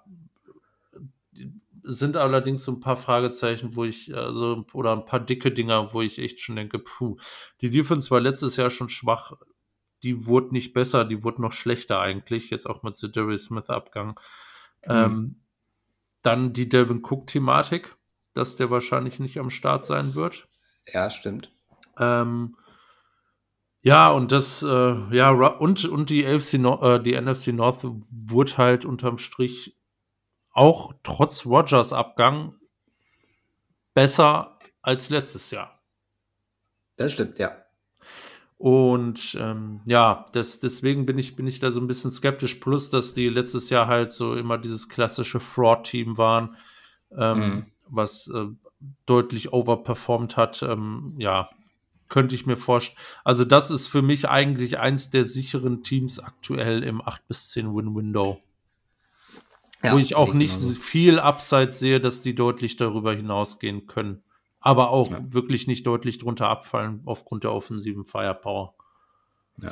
sind 1.83 2.17
allerdings 2.17 2.65
so 2.65 2.73
ein 2.73 2.79
paar 2.81 2.97
Fragezeichen, 2.97 3.75
wo 3.75 3.85
ich, 3.85 4.13
also, 4.13 4.65
oder 4.73 4.91
ein 4.91 5.05
paar 5.05 5.21
dicke 5.21 5.51
Dinger, 5.51 5.93
wo 5.93 6.01
ich 6.01 6.19
echt 6.19 6.41
schon 6.41 6.57
denke, 6.57 6.79
puh, 6.79 7.15
die 7.61 7.69
Defense 7.69 8.11
war 8.11 8.19
letztes 8.19 8.57
Jahr 8.57 8.69
schon 8.69 8.89
schwach. 8.89 9.33
Die 10.03 10.25
wurde 10.25 10.51
nicht 10.53 10.73
besser, 10.73 11.05
die 11.05 11.23
wurde 11.23 11.41
noch 11.41 11.53
schlechter 11.53 11.99
eigentlich, 12.01 12.49
jetzt 12.49 12.69
auch 12.69 12.83
mit 12.83 13.01
der 13.01 13.09
Darius 13.09 13.45
Smith-Abgang. 13.45 14.19
Ähm, 14.83 15.37
dann 16.27 16.51
die 16.51 16.67
Delvin 16.67 17.01
Cook-Thematik, 17.03 17.95
dass 18.33 18.57
der 18.57 18.69
wahrscheinlich 18.69 19.19
nicht 19.19 19.39
am 19.39 19.49
Start 19.49 19.85
sein 19.85 20.13
wird. 20.13 20.47
Ja, 20.93 21.09
stimmt. 21.09 21.53
Ähm, 21.97 22.57
ja, 23.81 24.11
und 24.11 24.33
das, 24.33 24.61
äh, 24.61 25.15
ja, 25.15 25.31
und, 25.31 25.85
und 25.85 26.09
die, 26.09 26.27
AFC 26.27 26.55
Nor 26.55 26.83
äh, 26.83 27.01
die 27.01 27.19
NFC 27.19 27.47
North 27.47 27.79
wurde 27.83 28.57
halt 28.57 28.83
unterm 28.83 29.17
Strich 29.17 29.77
auch 30.51 30.93
trotz 31.03 31.45
Rogers 31.45 31.93
Abgang 31.93 32.55
besser 33.93 34.59
als 34.81 35.09
letztes 35.09 35.51
Jahr. 35.51 35.81
Das 36.97 37.13
stimmt, 37.13 37.39
ja. 37.39 37.55
Und 38.57 39.37
ähm, 39.39 39.81
ja, 39.85 40.25
das, 40.33 40.59
deswegen 40.59 41.05
bin 41.05 41.17
ich, 41.19 41.35
bin 41.35 41.45
ich 41.45 41.59
da 41.59 41.69
so 41.71 41.79
ein 41.79 41.85
bisschen 41.87 42.09
skeptisch. 42.11 42.55
Plus, 42.55 42.89
dass 42.89 43.13
die 43.13 43.29
letztes 43.29 43.69
Jahr 43.69 43.87
halt 43.87 44.11
so 44.11 44.35
immer 44.35 44.57
dieses 44.57 44.89
klassische 44.89 45.39
Fraud-Team 45.39 46.17
waren, 46.17 46.55
ähm, 47.15 47.37
Mhm. 47.39 47.65
was 47.87 48.27
äh, 48.29 48.47
deutlich 49.05 49.53
overperformed 49.53 50.37
hat. 50.37 50.63
Ähm, 50.63 51.13
ja, 51.19 51.49
könnte 52.09 52.33
ich 52.35 52.45
mir 52.47 52.57
vorstellen. 52.57 52.97
Also, 53.23 53.45
das 53.45 53.69
ist 53.69 53.87
für 53.87 54.01
mich 54.01 54.27
eigentlich 54.27 54.79
eins 54.79 55.11
der 55.11 55.23
sicheren 55.23 55.83
Teams 55.83 56.19
aktuell 56.19 56.83
im 56.83 57.01
8 57.01 57.27
bis 57.27 57.49
10 57.51 57.75
Win-Window. 57.75 58.41
ja 59.83 59.93
wo 59.93 59.99
ich 59.99 60.15
auch 60.15 60.33
nicht 60.33 60.59
genauso. 60.59 60.79
viel 60.79 61.19
Upside 61.19 61.71
sehe, 61.71 61.99
dass 62.01 62.21
die 62.21 62.33
deutlich 62.33 62.75
darüber 62.77 63.13
hinausgehen 63.13 63.85
können. 63.85 64.23
Aber 64.59 64.89
auch 64.89 65.09
Ja. 65.11 65.19
wirklich 65.33 65.67
nicht 65.67 65.85
deutlich 65.87 66.17
drunter 66.17 66.49
abfallen 66.49 67.01
aufgrund 67.05 67.43
der 67.43 67.51
offensiven 67.53 68.05
Firepower. 68.05 68.75
Ja. 69.61 69.71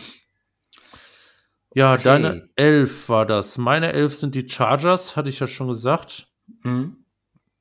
Ja, 1.74 1.94
Okay. 1.94 2.04
deine 2.04 2.50
Elf 2.56 3.10
war 3.10 3.26
das. 3.26 3.58
Meine 3.58 3.92
Elf 3.92 4.16
sind 4.16 4.34
die 4.36 4.48
Chargers, 4.48 5.16
hatte 5.18 5.30
ich 5.30 5.40
ja 5.40 5.48
schon 5.48 5.68
gesagt. 5.68 6.32
Mhm. 6.62 7.04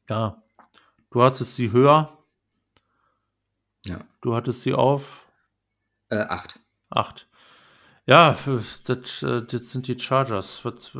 Ja, 0.08 0.42
du 1.10 1.22
hattest 1.22 1.56
sie 1.56 1.72
höher. 1.72 2.16
Ja. 3.86 3.98
Du 4.20 4.34
hattest 4.34 4.62
sie 4.62 4.72
auf 4.74 5.26
Äh, 6.10 6.16
acht. 6.18 6.60
acht. 6.90 7.28
Ja, 8.06 8.38
das, 8.84 9.22
äh, 9.22 9.42
das 9.50 9.70
sind 9.72 9.88
die 9.88 9.98
Chargers. 9.98 10.64
Was, 10.64 10.92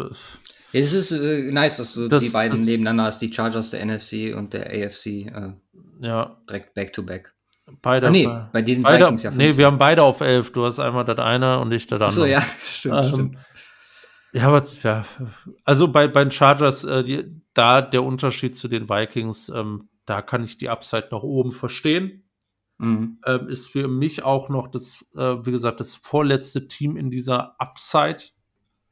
Es 0.73 0.93
ist 0.93 1.13
äh, 1.13 1.53
nice, 1.53 1.77
dass 1.77 1.95
du 1.95 2.09
Das- 2.09 2.23
die 2.25 2.31
beiden 2.31 2.59
das- 2.59 2.67
nebeneinander 2.67 3.05
hast, 3.05 3.21
die 3.21 3.33
Chargers 3.33 3.71
der 3.71 3.81
NFC 3.87 4.33
und 4.35 4.53
der 4.55 4.67
AFC 4.71 5.27
äh, 5.27 5.53
ja, 6.01 6.37
direkt 6.49 6.75
back 6.75 6.93
to 6.93 7.03
back. 7.03 7.35
beide. 7.83 8.09
Ah, 8.09 8.11
nee, 8.11 8.29
bei 8.53 8.63
diesen 8.63 8.83
beide 8.83 9.05
Vikings 9.05 9.23
ja 9.23 9.31
nee, 9.31 9.45
15. 9.45 9.59
wir 9.59 9.67
haben 9.67 9.79
beide 9.79 10.03
auf 10.03 10.21
elf. 10.21 10.53
Du 10.53 10.65
hast 10.65 10.79
einmal 10.79 11.05
das 11.05 11.19
eine 11.19 11.59
und 11.61 11.73
ich 11.73 11.87
das 11.87 11.95
andere. 11.95 12.07
Achso, 12.07 12.25
ja, 12.25 12.41
stimmt, 12.63 12.97
Ähm, 12.97 13.13
stimmt. 13.13 13.39
Ja, 14.33 14.53
was, 14.53 14.83
ja. 14.83 15.05
Also 15.65 15.89
bei, 15.89 16.09
bei 16.09 16.25
den 16.25 16.33
Chargers, 16.33 16.83
äh, 16.83 17.05
die, 17.05 17.41
da 17.55 17.81
der 17.81 18.03
Unterschied 18.03 18.57
zu 18.57 18.67
den 18.67 18.89
Vikings, 18.89 19.49
ähm, 19.49 19.89
da 20.07 20.23
kann 20.23 20.43
ich 20.43 20.59
die 20.59 20.69
Upside 20.69 21.09
nach 21.13 21.23
oben 21.23 21.53
verstehen. 21.53 22.25
Mhm. 22.79 23.21
Ähm, 23.25 23.49
ist 23.49 23.69
für 23.69 23.87
mich 23.87 24.25
auch 24.25 24.49
noch 24.49 24.67
das, 24.67 25.05
äh, 25.15 25.37
wie 25.47 25.53
gesagt, 25.53 25.79
das 25.79 25.95
vorletzte 25.95 26.67
Team 26.67 26.97
in 26.97 27.11
dieser 27.11 27.55
Upside 27.61 28.25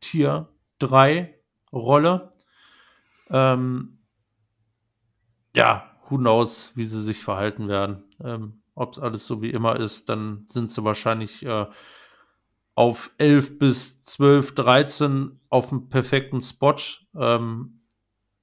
Tier 0.00 0.48
3 0.78 1.34
Rolle. 1.72 2.30
Ähm, 3.28 3.98
ja, 5.54 5.91
who 6.12 6.18
knows, 6.18 6.72
wie 6.74 6.84
sie 6.84 7.02
sich 7.02 7.18
verhalten 7.18 7.68
werden. 7.68 8.04
Ähm, 8.22 8.62
Ob 8.74 8.92
es 8.92 8.98
alles 8.98 9.26
so 9.26 9.40
wie 9.40 9.50
immer 9.50 9.80
ist, 9.80 10.08
dann 10.08 10.44
sind 10.46 10.70
sie 10.70 10.84
wahrscheinlich 10.84 11.44
äh, 11.44 11.66
auf 12.74 13.10
11 13.18 13.58
bis 13.58 14.02
12, 14.02 14.54
13 14.54 15.40
auf 15.48 15.70
dem 15.70 15.88
perfekten 15.88 16.40
Spot. 16.42 16.76
Ähm, 17.14 17.80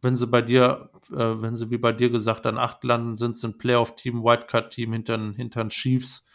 wenn 0.01 0.15
sie 0.15 0.27
bei 0.27 0.41
dir, 0.41 0.89
äh, 1.11 1.41
wenn 1.41 1.55
sie 1.55 1.69
wie 1.69 1.77
bei 1.77 1.93
dir 1.93 2.09
gesagt 2.09 2.45
an 2.45 2.57
8 2.57 2.83
landen, 2.83 3.17
sind 3.17 3.37
sie 3.37 3.47
ein 3.47 3.57
Playoff-Team, 3.57 4.23
Wildcard-Team 4.23 4.93
hinter 4.93 5.17
den 5.17 5.69
Chiefs. 5.69 6.27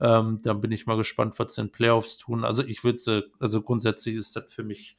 Ähm, 0.00 0.40
dann 0.42 0.60
bin 0.60 0.72
ich 0.72 0.86
mal 0.86 0.96
gespannt, 0.96 1.38
was 1.38 1.54
sie 1.54 1.62
in 1.62 1.72
Playoffs 1.72 2.18
tun. 2.18 2.44
Also 2.44 2.64
ich 2.64 2.84
würde 2.84 2.98
sie, 2.98 3.24
also 3.38 3.62
grundsätzlich 3.62 4.16
ist 4.16 4.36
das 4.36 4.52
für 4.52 4.64
mich 4.64 4.98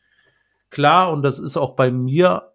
klar 0.69 1.11
und 1.11 1.21
das 1.21 1.39
ist 1.39 1.57
auch 1.57 1.75
bei 1.75 1.91
mir, 1.91 2.52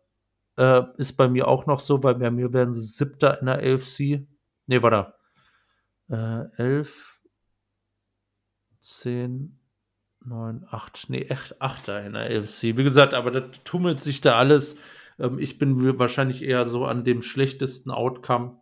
äh, 0.59 0.83
ist 0.99 1.15
bei 1.17 1.29
mir 1.29 1.49
auch 1.49 1.67
noch 1.67 1.81
so, 1.81 2.03
weil 2.03 2.17
bei 2.17 2.31
mir 2.31 2.53
werden 2.53 2.75
sie 2.75 2.85
siebter 2.87 3.41
in 3.41 3.47
der 3.47 3.59
AFC. 3.59 4.27
Nee, 4.67 4.83
warte. 4.83 5.15
Äh, 6.11 6.45
11, 6.63 7.21
10, 8.81 9.59
9, 10.25 10.67
8, 10.71 11.07
nee, 11.11 11.23
echt 11.23 11.61
8 11.61 11.89
in 11.89 12.13
der 12.15 12.25
AFC. 12.41 12.77
Wie 12.77 12.85
gesagt, 12.85 13.15
aber 13.15 13.31
das 13.31 13.61
tummelt 13.65 14.01
sich 14.01 14.21
da 14.21 14.37
alles. 14.39 14.79
Ähm, 15.19 15.39
ich 15.39 15.59
bin 15.59 15.99
wahrscheinlich 15.99 16.43
eher 16.43 16.67
so 16.67 16.85
an 16.87 17.05
dem 17.05 17.23
schlechtesten 17.23 17.91
Outcome, 17.91 18.61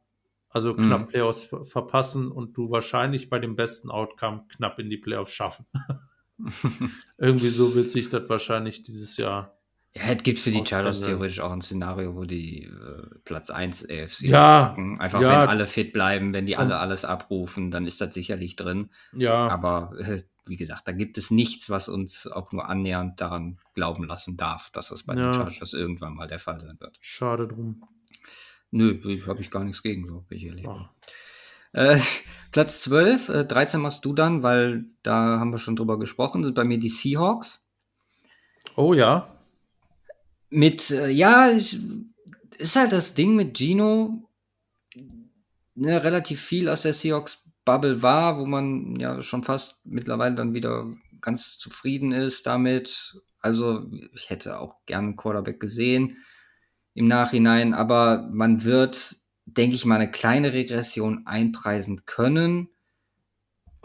also 0.48 0.74
knapp 0.74 1.02
Mhm. 1.02 1.08
Playoffs 1.08 1.44
ver- 1.44 1.64
verpassen 1.64 2.30
und 2.30 2.56
du 2.56 2.70
wahrscheinlich 2.70 3.30
bei 3.30 3.38
dem 3.38 3.56
besten 3.56 3.90
Outcome 3.90 4.44
knapp 4.48 4.78
in 4.78 4.90
die 4.90 4.96
Playoffs 4.98 5.32
schaffen. 5.32 5.66
Irgendwie 7.18 7.48
so 7.48 7.74
wird 7.74 7.90
sich 7.90 8.08
das 8.10 8.28
wahrscheinlich 8.28 8.82
dieses 8.82 9.16
Jahr 9.16 9.55
Ja, 9.96 10.12
es 10.12 10.22
gibt 10.22 10.38
für 10.38 10.50
die 10.50 10.64
Chargers 10.66 11.00
theoretisch 11.00 11.40
auch 11.40 11.50
ein 11.52 11.62
Szenario, 11.62 12.14
wo 12.14 12.24
die 12.24 12.64
äh, 12.64 13.18
Platz 13.24 13.48
1 13.50 13.84
AFC 13.88 14.22
Ja, 14.28 14.66
packen. 14.66 15.00
Einfach 15.00 15.20
ja. 15.22 15.28
wenn 15.42 15.48
alle 15.48 15.66
fit 15.66 15.92
bleiben, 15.94 16.34
wenn 16.34 16.44
die 16.46 16.52
Von- 16.54 16.64
alle 16.64 16.78
alles 16.78 17.04
abrufen, 17.06 17.70
dann 17.70 17.86
ist 17.86 18.00
das 18.00 18.12
sicherlich 18.12 18.56
drin. 18.56 18.90
Ja, 19.14 19.48
Aber 19.48 19.92
äh, 19.98 20.20
wie 20.44 20.56
gesagt, 20.56 20.86
da 20.86 20.92
gibt 20.92 21.16
es 21.18 21.30
nichts, 21.30 21.70
was 21.70 21.88
uns 21.88 22.26
auch 22.26 22.52
nur 22.52 22.68
annähernd 22.68 23.20
daran 23.20 23.58
glauben 23.74 24.04
lassen 24.04 24.36
darf, 24.36 24.70
dass 24.70 24.88
das 24.88 25.04
bei 25.04 25.14
Ja. 25.14 25.30
den 25.30 25.32
Chargers 25.32 25.72
irgendwann 25.72 26.14
mal 26.14 26.28
der 26.28 26.38
Fall 26.40 26.60
sein 26.60 26.76
wird. 26.78 26.98
schade 27.00 27.48
drum. 27.48 27.82
Nö, 28.70 28.98
habe 29.26 29.40
ich 29.40 29.50
gar 29.50 29.64
nichts 29.64 29.82
gegen, 29.82 30.06
so 30.08 30.20
bin 30.28 30.38
ich 30.38 30.44
ehrlich. 30.46 30.66
Äh, 31.72 31.98
Platz 32.52 32.82
12, 32.82 33.28
äh, 33.30 33.44
13 33.44 33.80
machst 33.80 34.04
du 34.04 34.12
dann, 34.12 34.42
weil 34.42 34.84
da 35.02 35.38
haben 35.40 35.52
wir 35.52 35.58
schon 35.58 35.76
drüber 35.76 35.98
gesprochen, 35.98 36.44
sind 36.44 36.54
bei 36.54 36.64
mir 36.64 36.78
die 36.78 36.88
Seahawks. 36.90 37.66
Oh 38.76 38.92
ja. 38.92 39.32
Mit, 40.50 40.90
äh, 40.90 41.08
ja, 41.10 41.50
ich, 41.50 41.78
ist 42.58 42.76
halt 42.76 42.92
das 42.92 43.14
Ding 43.14 43.36
mit 43.36 43.56
Gino, 43.56 44.30
ne, 45.74 46.02
relativ 46.02 46.40
viel 46.40 46.68
aus 46.68 46.82
der 46.82 46.92
Seahawks-Bubble 46.92 48.02
war, 48.02 48.38
wo 48.38 48.46
man 48.46 48.96
ja 48.96 49.22
schon 49.22 49.42
fast 49.42 49.84
mittlerweile 49.84 50.34
dann 50.34 50.54
wieder 50.54 50.86
ganz 51.20 51.58
zufrieden 51.58 52.12
ist 52.12 52.46
damit. 52.46 53.20
Also, 53.40 53.90
ich 54.14 54.30
hätte 54.30 54.58
auch 54.58 54.84
gerne 54.86 55.08
einen 55.08 55.16
Quarterback 55.16 55.60
gesehen 55.60 56.18
im 56.94 57.08
Nachhinein, 57.08 57.74
aber 57.74 58.28
man 58.32 58.64
wird, 58.64 59.16
denke 59.44 59.76
ich 59.76 59.84
mal, 59.84 59.96
eine 59.96 60.10
kleine 60.10 60.52
Regression 60.52 61.26
einpreisen 61.26 62.06
können. 62.06 62.70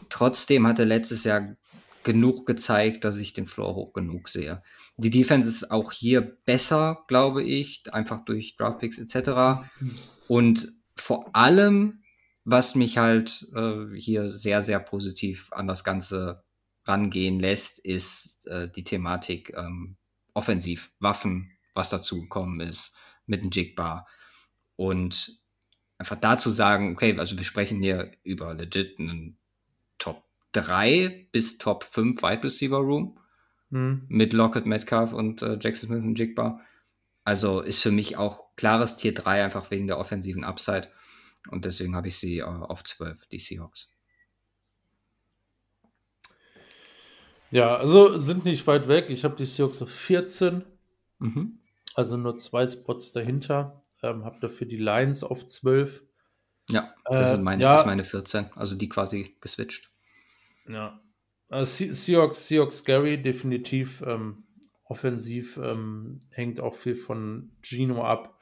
Trotzdem 0.09 0.65
hat 0.65 0.79
er 0.79 0.85
letztes 0.85 1.23
Jahr 1.25 1.55
genug 2.03 2.45
gezeigt, 2.45 3.03
dass 3.03 3.19
ich 3.19 3.33
den 3.33 3.47
Floor 3.47 3.75
hoch 3.75 3.93
genug 3.93 4.29
sehe. 4.29 4.63
Die 5.01 5.09
Defense 5.09 5.49
ist 5.49 5.71
auch 5.71 5.91
hier 5.91 6.21
besser, 6.21 7.05
glaube 7.07 7.43
ich, 7.43 7.91
einfach 7.91 8.23
durch 8.23 8.55
Draftpicks 8.55 8.99
etc. 8.99 9.63
Und 10.27 10.71
vor 10.95 11.35
allem, 11.35 12.03
was 12.43 12.75
mich 12.75 12.99
halt 12.99 13.47
äh, 13.55 13.95
hier 13.95 14.29
sehr, 14.29 14.61
sehr 14.61 14.79
positiv 14.79 15.49
an 15.53 15.67
das 15.67 15.83
Ganze 15.83 16.43
rangehen 16.85 17.39
lässt, 17.39 17.79
ist 17.79 18.45
äh, 18.45 18.69
die 18.69 18.83
Thematik 18.83 19.51
ähm, 19.57 19.97
offensiv, 20.35 20.91
Waffen, 20.99 21.51
was 21.73 21.89
dazu 21.89 22.21
gekommen 22.21 22.59
ist 22.59 22.93
mit 23.25 23.41
dem 23.41 23.49
Jigbar. 23.49 24.07
Und 24.75 25.41
einfach 25.97 26.17
dazu 26.17 26.51
sagen, 26.51 26.91
okay, 26.91 27.17
also 27.17 27.35
wir 27.39 27.43
sprechen 27.45 27.81
hier 27.81 28.11
über 28.21 28.53
legit 28.53 28.99
einen 28.99 29.39
Top 29.97 30.25
3 30.51 31.29
bis 31.31 31.57
Top 31.57 31.85
5 31.85 32.21
Wide 32.21 32.43
Receiver 32.43 32.77
Room 32.77 33.17
Hm. 33.71 34.05
mit 34.09 34.33
Lockett, 34.33 34.65
Metcalf 34.65 35.13
und 35.13 35.41
äh, 35.41 35.57
Jackson 35.59 35.87
Smith 35.89 36.03
und 36.03 36.19
Jigba. 36.19 36.59
Also 37.23 37.61
ist 37.61 37.81
für 37.81 37.91
mich 37.91 38.17
auch 38.17 38.55
klares 38.55 38.97
Tier 38.97 39.13
3, 39.13 39.43
einfach 39.43 39.71
wegen 39.71 39.87
der 39.87 39.97
offensiven 39.97 40.43
Upside. 40.43 40.89
Und 41.49 41.65
deswegen 41.65 41.95
habe 41.95 42.07
ich 42.09 42.17
sie 42.17 42.39
äh, 42.39 42.43
auf 42.43 42.83
12, 42.83 43.27
die 43.27 43.39
Seahawks. 43.39 43.89
Ja, 47.51 47.75
also 47.75 48.17
sind 48.17 48.45
nicht 48.45 48.65
weit 48.67 48.87
weg. 48.87 49.09
Ich 49.09 49.23
habe 49.23 49.35
die 49.35 49.45
Seahawks 49.45 49.81
auf 49.81 49.89
14, 49.91 50.63
Mhm. 51.19 51.59
also 51.95 52.17
nur 52.17 52.37
zwei 52.37 52.65
Spots 52.65 53.11
dahinter. 53.11 53.83
Ähm, 54.03 54.23
habe 54.25 54.39
dafür 54.39 54.65
die 54.67 54.77
Lions 54.77 55.23
auf 55.23 55.45
12. 55.45 56.01
Ja, 56.69 56.93
das 57.05 57.21
Äh, 57.21 57.27
sind 57.35 57.43
meine, 57.43 57.61
ja. 57.61 57.75
ist 57.75 57.85
meine 57.85 58.03
14, 58.03 58.45
also 58.55 58.75
die 58.75 58.89
quasi 58.89 59.35
geswitcht. 59.41 59.91
Ja. 60.67 60.99
Äh, 61.51 61.65
Se- 61.65 61.93
Seahawks, 61.93 62.47
Seahawks 62.47 62.83
Gary, 62.85 63.21
definitiv 63.21 64.01
ähm, 64.07 64.43
offensiv 64.85 65.57
ähm, 65.61 66.21
hängt 66.31 66.59
auch 66.59 66.73
viel 66.75 66.95
von 66.95 67.51
Gino 67.61 68.03
ab. 68.03 68.39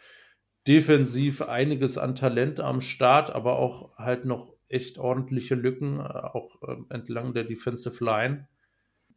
Defensiv 0.67 1.41
einiges 1.41 1.97
an 1.97 2.15
Talent 2.15 2.59
am 2.59 2.81
Start, 2.81 3.31
aber 3.31 3.57
auch 3.57 3.97
halt 3.97 4.25
noch 4.25 4.53
echt 4.67 4.99
ordentliche 4.99 5.55
Lücken, 5.55 5.99
äh, 5.99 6.03
auch 6.03 6.55
ähm, 6.67 6.85
entlang 6.89 7.33
der 7.33 7.43
Defensive 7.45 8.03
Line. 8.03 8.47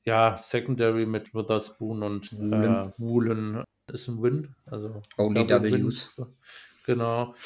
Ja, 0.05 0.37
Secondary 0.39 1.07
mit 1.07 1.35
Witherspoon 1.35 2.03
und 2.03 2.33
Woolen. 2.33 2.65
äh, 2.65 2.93
Woolen 2.99 3.65
ist 3.93 4.09
ein 4.09 4.23
Win. 4.23 4.55
Also 4.67 5.01
Only. 5.19 5.47
Ws. 5.49 6.17
Genau. 6.85 7.37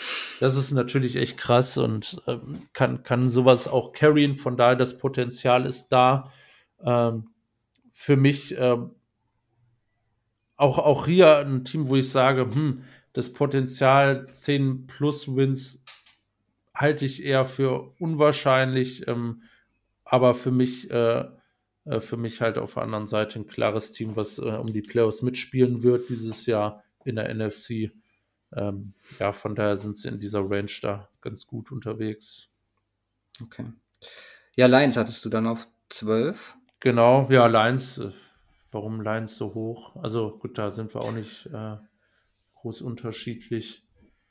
Das 0.40 0.56
ist 0.56 0.72
natürlich 0.72 1.16
echt 1.16 1.36
krass 1.36 1.76
und 1.76 2.22
ähm, 2.26 2.68
kann, 2.72 3.02
kann 3.02 3.28
sowas 3.28 3.68
auch 3.68 3.92
carryen. 3.92 4.36
Von 4.36 4.56
daher, 4.56 4.76
das 4.76 4.96
Potenzial 4.96 5.66
ist 5.66 5.88
da. 5.88 6.32
Ähm, 6.82 7.28
für 7.92 8.16
mich 8.16 8.54
ähm, 8.58 8.90
auch, 10.56 10.78
auch 10.78 11.06
hier 11.06 11.38
ein 11.38 11.64
Team, 11.64 11.88
wo 11.88 11.96
ich 11.96 12.10
sage, 12.10 12.42
hm, 12.54 12.84
das 13.12 13.32
Potenzial 13.32 14.28
10 14.30 14.86
plus 14.86 15.34
Wins 15.34 15.84
halte 16.74 17.06
ich 17.06 17.24
eher 17.24 17.46
für 17.46 17.94
unwahrscheinlich, 17.98 19.08
ähm, 19.08 19.42
aber 20.04 20.34
für 20.34 20.50
mich, 20.50 20.90
äh, 20.90 21.24
äh, 21.86 22.00
für 22.00 22.16
mich 22.16 22.40
halt 22.40 22.58
auf 22.58 22.74
der 22.74 22.82
anderen 22.82 23.06
Seite 23.06 23.38
ein 23.38 23.46
klares 23.46 23.92
Team, 23.92 24.16
was 24.16 24.38
äh, 24.38 24.42
um 24.42 24.72
die 24.72 24.82
Playoffs 24.82 25.22
mitspielen 25.22 25.82
wird 25.82 26.08
dieses 26.10 26.46
Jahr 26.46 26.84
in 27.04 27.16
der 27.16 27.34
NFC. 27.34 27.92
Ähm, 28.54 28.94
ja, 29.18 29.32
von 29.32 29.54
daher 29.54 29.76
sind 29.76 29.96
sie 29.96 30.08
in 30.08 30.20
dieser 30.20 30.48
Range 30.48 30.70
da 30.82 31.08
ganz 31.20 31.46
gut 31.46 31.72
unterwegs. 31.72 32.50
Okay. 33.42 33.64
Ja, 34.54 34.66
Lions 34.66 34.96
hattest 34.96 35.24
du 35.24 35.28
dann 35.28 35.46
auf 35.46 35.66
12. 35.88 36.55
Genau, 36.80 37.28
ja, 37.30 37.46
Lions, 37.46 37.98
äh, 37.98 38.10
warum 38.70 39.00
Lions 39.00 39.36
so 39.36 39.54
hoch? 39.54 39.96
Also 39.96 40.38
gut, 40.38 40.58
da 40.58 40.70
sind 40.70 40.94
wir 40.94 41.00
auch 41.00 41.12
nicht 41.12 41.46
äh, 41.46 41.76
groß 42.54 42.82
unterschiedlich. 42.82 43.82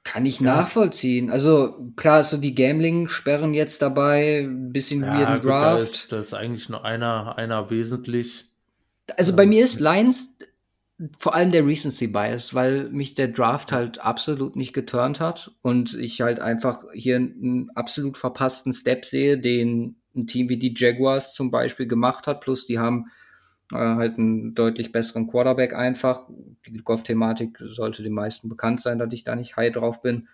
Kann 0.04 0.26
ich 0.26 0.40
Ja. 0.40 0.56
nachvollziehen. 0.58 1.32
Also 1.32 1.92
klar 1.96 2.20
ist 2.20 2.30
so 2.30 2.38
die 2.38 2.54
Gambling-Sperren 2.54 3.54
jetzt 3.56 3.82
dabei, 3.82 4.42
ein 4.44 4.72
bisschen 4.72 5.02
Ja, 5.02 5.14
weirden 5.18 5.42
gut, 5.42 5.50
da 5.50 5.74
Draft. 5.74 5.94
ist, 5.94 6.12
da 6.12 6.20
ist 6.20 6.34
eigentlich 6.34 6.70
nur 6.70 6.86
einer, 6.86 7.38
einer 7.38 7.70
wesentlich. 7.72 8.52
Also 9.18 9.32
Ja. 9.32 9.38
bei 9.38 9.46
mir 9.48 9.64
ist 9.64 9.80
Lions 9.80 10.38
vor 11.18 11.36
allem 11.36 11.52
der 11.52 11.66
Recency 11.66 12.08
Bias, 12.08 12.54
weil 12.54 12.90
mich 12.90 13.16
der 13.16 13.28
Draft 13.28 13.72
halt 13.72 14.00
absolut 14.00 14.56
nicht 14.56 14.74
geturnt 14.74 15.20
hat 15.20 15.52
und 15.62 15.94
ich 15.96 16.22
halt 16.22 16.40
einfach 16.40 16.84
hier 16.94 17.18
einen 17.18 17.70
absolut 17.76 18.18
verpassten 18.18 18.72
Step 18.72 19.06
sehe, 19.06 19.38
den 19.38 19.98
ein 20.16 20.28
Team 20.28 20.50
wie 20.50 20.58
die 20.58 20.74
Jaguars 20.76 21.34
zum 21.34 21.52
Beispiel 21.52 21.88
gemacht 21.88 22.28
hat. 22.28 22.42
Plus 22.42 22.66
die 22.66 22.80
haben 22.80 23.06
äh, 23.72 23.78
halt 23.78 24.18
einen 24.18 24.56
deutlich 24.56 24.92
besseren 24.92 25.28
Quarterback 25.28 25.74
einfach. 25.74 26.30
Die 26.68 26.78
Goff-Thematik 26.78 27.58
sollte 27.60 28.04
den 28.04 28.14
meisten 28.14 28.50
bekannt 28.50 28.82
sein, 28.82 29.00
dass 29.00 29.14
ich 29.14 29.24
da 29.24 29.36
nicht 29.36 29.56
high 29.58 29.72
drauf 29.72 30.02
bin. 30.02 30.28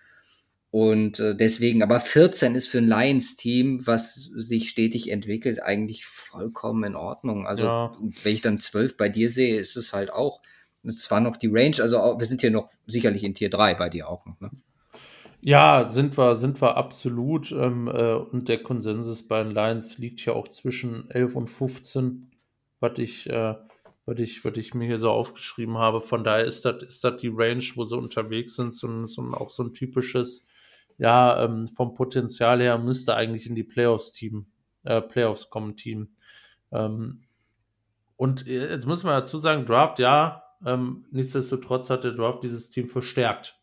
Und 0.70 1.20
äh, 1.20 1.36
deswegen, 1.36 1.82
aber 1.82 2.00
14 2.00 2.54
ist 2.54 2.66
für 2.66 2.78
ein 2.78 2.88
Lions-Team, 2.88 3.86
was 3.86 4.14
sich 4.14 4.70
stetig 4.70 5.10
entwickelt, 5.10 5.62
eigentlich 5.62 6.06
vollkommen 6.06 6.84
in 6.84 6.96
Ordnung. 6.96 7.46
Also, 7.46 7.64
Ja. 7.66 7.92
wenn 8.22 8.32
ich 8.32 8.40
dann 8.40 8.58
12 8.58 8.96
bei 8.96 9.10
dir 9.10 9.28
sehe, 9.28 9.58
ist 9.58 9.76
es 9.76 9.92
halt 9.92 10.10
auch. 10.10 10.40
Es 10.82 11.00
zwar 11.00 11.20
noch 11.20 11.36
die 11.36 11.50
Range, 11.52 11.76
also 11.80 11.98
auch, 11.98 12.18
wir 12.18 12.26
sind 12.26 12.40
hier 12.40 12.50
noch 12.50 12.70
sicherlich 12.86 13.22
in 13.22 13.34
Tier 13.34 13.50
3 13.50 13.74
bei 13.74 13.90
dir 13.90 14.08
auch 14.08 14.24
noch. 14.24 14.40
Ne? 14.40 14.50
Ja, 15.44 15.88
sind 15.88 16.16
wir, 16.16 16.36
sind 16.36 16.62
wir 16.62 16.76
absolut. 16.76 17.50
Ähm, 17.50 17.88
äh, 17.88 18.14
und 18.14 18.48
der 18.48 18.62
Konsensus 18.62 19.26
bei 19.26 19.42
den 19.42 19.52
Lions 19.52 19.98
liegt 19.98 20.24
ja 20.24 20.34
auch 20.34 20.46
zwischen 20.46 21.10
11 21.10 21.34
und 21.34 21.48
15, 21.48 22.30
was 22.78 22.98
ich, 22.98 23.28
äh, 23.28 23.56
was 24.06 24.18
ich, 24.20 24.44
was 24.44 24.56
ich 24.56 24.72
mir 24.74 24.86
hier 24.86 25.00
so 25.00 25.10
aufgeschrieben 25.10 25.78
habe. 25.78 26.00
Von 26.00 26.22
daher 26.22 26.44
ist 26.44 26.64
das, 26.64 26.84
ist 26.84 27.02
das 27.02 27.20
die 27.20 27.32
Range, 27.34 27.64
wo 27.74 27.84
sie 27.84 27.96
unterwegs 27.96 28.54
sind, 28.54 28.72
so 28.72 29.06
so 29.06 29.22
auch 29.32 29.50
so 29.50 29.64
ein 29.64 29.72
typisches, 29.74 30.46
ja, 30.98 31.42
ähm, 31.44 31.66
vom 31.66 31.94
Potenzial 31.94 32.60
her 32.62 32.78
müsste 32.78 33.16
eigentlich 33.16 33.48
in 33.48 33.56
die 33.56 33.64
Playoffs-Team, 33.64 34.46
äh, 34.84 35.00
Playoffs 35.02 35.50
kommen, 35.50 35.74
Team. 35.76 36.10
Ähm, 36.70 37.22
und 38.16 38.46
äh, 38.46 38.70
jetzt 38.70 38.86
muss 38.86 39.02
man 39.04 39.14
dazu 39.14 39.38
sagen, 39.38 39.66
Draft, 39.66 39.98
ja, 39.98 40.44
ähm, 40.64 41.06
nichtsdestotrotz 41.10 41.90
hat 41.90 42.04
der 42.04 42.12
Draft 42.12 42.44
dieses 42.44 42.70
Team 42.70 42.88
verstärkt. 42.88 43.58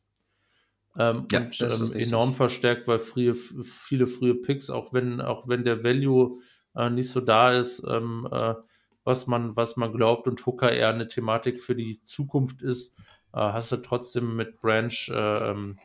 Ähm, 0.98 1.28
Ja, 1.32 1.42
und 1.42 1.62
ähm, 1.62 1.94
enorm 1.94 2.34
verstärkt, 2.34 2.88
weil 2.88 3.00
frühe, 3.00 3.36
viele 3.36 4.08
frühe 4.08 4.36
Picks, 4.36 4.70
auch 4.70 4.94
wenn, 4.94 5.22
auch 5.22 5.48
wenn 5.48 5.64
der 5.64 5.84
Value 5.84 6.40
äh, 6.76 6.90
nicht 6.90 7.10
so 7.10 7.22
da 7.22 7.52
ist, 7.52 7.84
ähm, 7.88 8.28
äh, 8.32 8.56
was 9.04 9.28
man, 9.28 9.56
was 9.56 9.78
man 9.78 9.94
glaubt 9.94 10.28
und 10.28 10.46
Hooker 10.46 10.72
eher 10.72 10.90
eine 10.90 11.08
Thematik 11.08 11.62
für 11.62 11.76
die 11.76 12.04
Zukunft 12.04 12.62
ist, 12.62 12.96
äh, 13.34 13.40
hast 13.40 13.72
du 13.72 13.78
trotzdem 13.78 14.36
mit 14.36 14.62
Branch, 14.62 15.10
äh, 15.10 15.52
ähm, 15.52 15.80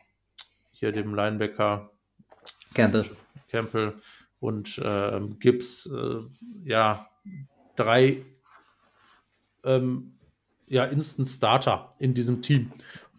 hier 0.71 0.91
dem 0.91 1.15
Linebacker 1.15 1.91
Campbell. 2.73 3.05
Campbell 3.47 3.93
und 4.39 4.79
ähm, 4.83 5.39
Gibbs, 5.39 5.85
äh, 5.85 6.19
ja, 6.63 7.09
drei 7.75 8.25
ähm, 9.63 10.17
ja, 10.67 10.85
Instant 10.85 11.27
Starter 11.27 11.89
in 11.99 12.13
diesem 12.13 12.41
Team. 12.41 12.71